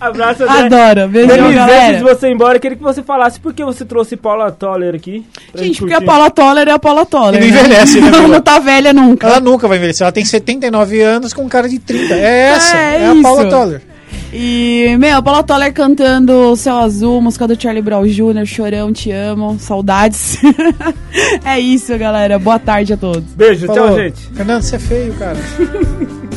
Abraço, 0.00 0.42
André. 0.44 0.78
Adoro. 0.80 1.08
Beijão, 1.08 1.36
Denise, 1.36 1.42
antes 1.42 1.48
de 1.50 1.54
galera. 1.56 2.02
você 2.02 2.28
ir 2.28 2.32
embora, 2.32 2.56
eu 2.56 2.60
queria 2.60 2.76
que 2.76 2.82
você 2.82 3.02
falasse 3.02 3.40
por 3.40 3.52
que 3.54 3.64
você 3.64 3.84
trouxe 3.84 4.16
Paula 4.16 4.50
Toller 4.50 4.94
aqui. 4.94 5.24
pra 5.52 5.62
Gente, 5.62 5.78
porque 5.78 5.94
a. 5.94 6.00
Paula 6.02 6.30
Toller 6.30 6.68
é 6.68 6.72
a 6.72 6.78
Paula 6.78 7.04
Toller. 7.06 7.42
E 7.42 7.46
não 7.50 7.54
né? 7.54 7.60
envelhece, 7.60 8.00
né, 8.00 8.10
Não, 8.10 8.40
tá 8.40 8.58
velha 8.58 8.92
nunca. 8.92 9.26
Ela 9.26 9.40
nunca 9.40 9.66
vai 9.68 9.78
envelhecer. 9.78 10.04
Ela 10.04 10.12
tem 10.12 10.24
79 10.24 11.00
anos 11.00 11.32
com 11.32 11.42
um 11.42 11.48
cara 11.48 11.68
de 11.68 11.78
30. 11.78 12.14
É 12.14 12.40
essa. 12.54 12.76
É 12.76 13.02
É, 13.02 13.06
a 13.06 13.22
Paula. 13.22 13.48
Toller. 13.48 13.82
E, 14.34 14.96
meu, 14.98 15.18
a 15.18 15.22
Paula 15.22 15.42
Toller 15.42 15.72
cantando 15.74 16.56
Céu 16.56 16.78
Azul, 16.78 17.20
música 17.20 17.46
do 17.46 17.60
Charlie 17.60 17.82
Brown 17.82 18.06
Jr., 18.06 18.46
Chorão, 18.46 18.90
Te 18.92 19.10
Amo, 19.12 19.58
Saudades. 19.58 20.38
é 21.44 21.60
isso, 21.60 21.96
galera. 21.98 22.38
Boa 22.38 22.58
tarde 22.58 22.94
a 22.94 22.96
todos. 22.96 23.24
Beijo, 23.34 23.66
Falou. 23.66 23.88
tchau, 23.88 23.96
gente. 23.98 24.20
Fernando, 24.34 24.62
você 24.62 24.76
é 24.76 24.78
feio, 24.78 25.14
cara. 25.14 25.36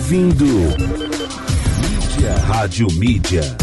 ouvindo. 0.00 0.46
Mídia. 1.78 2.34
Rádio 2.48 2.86
Mídia. 2.92 3.59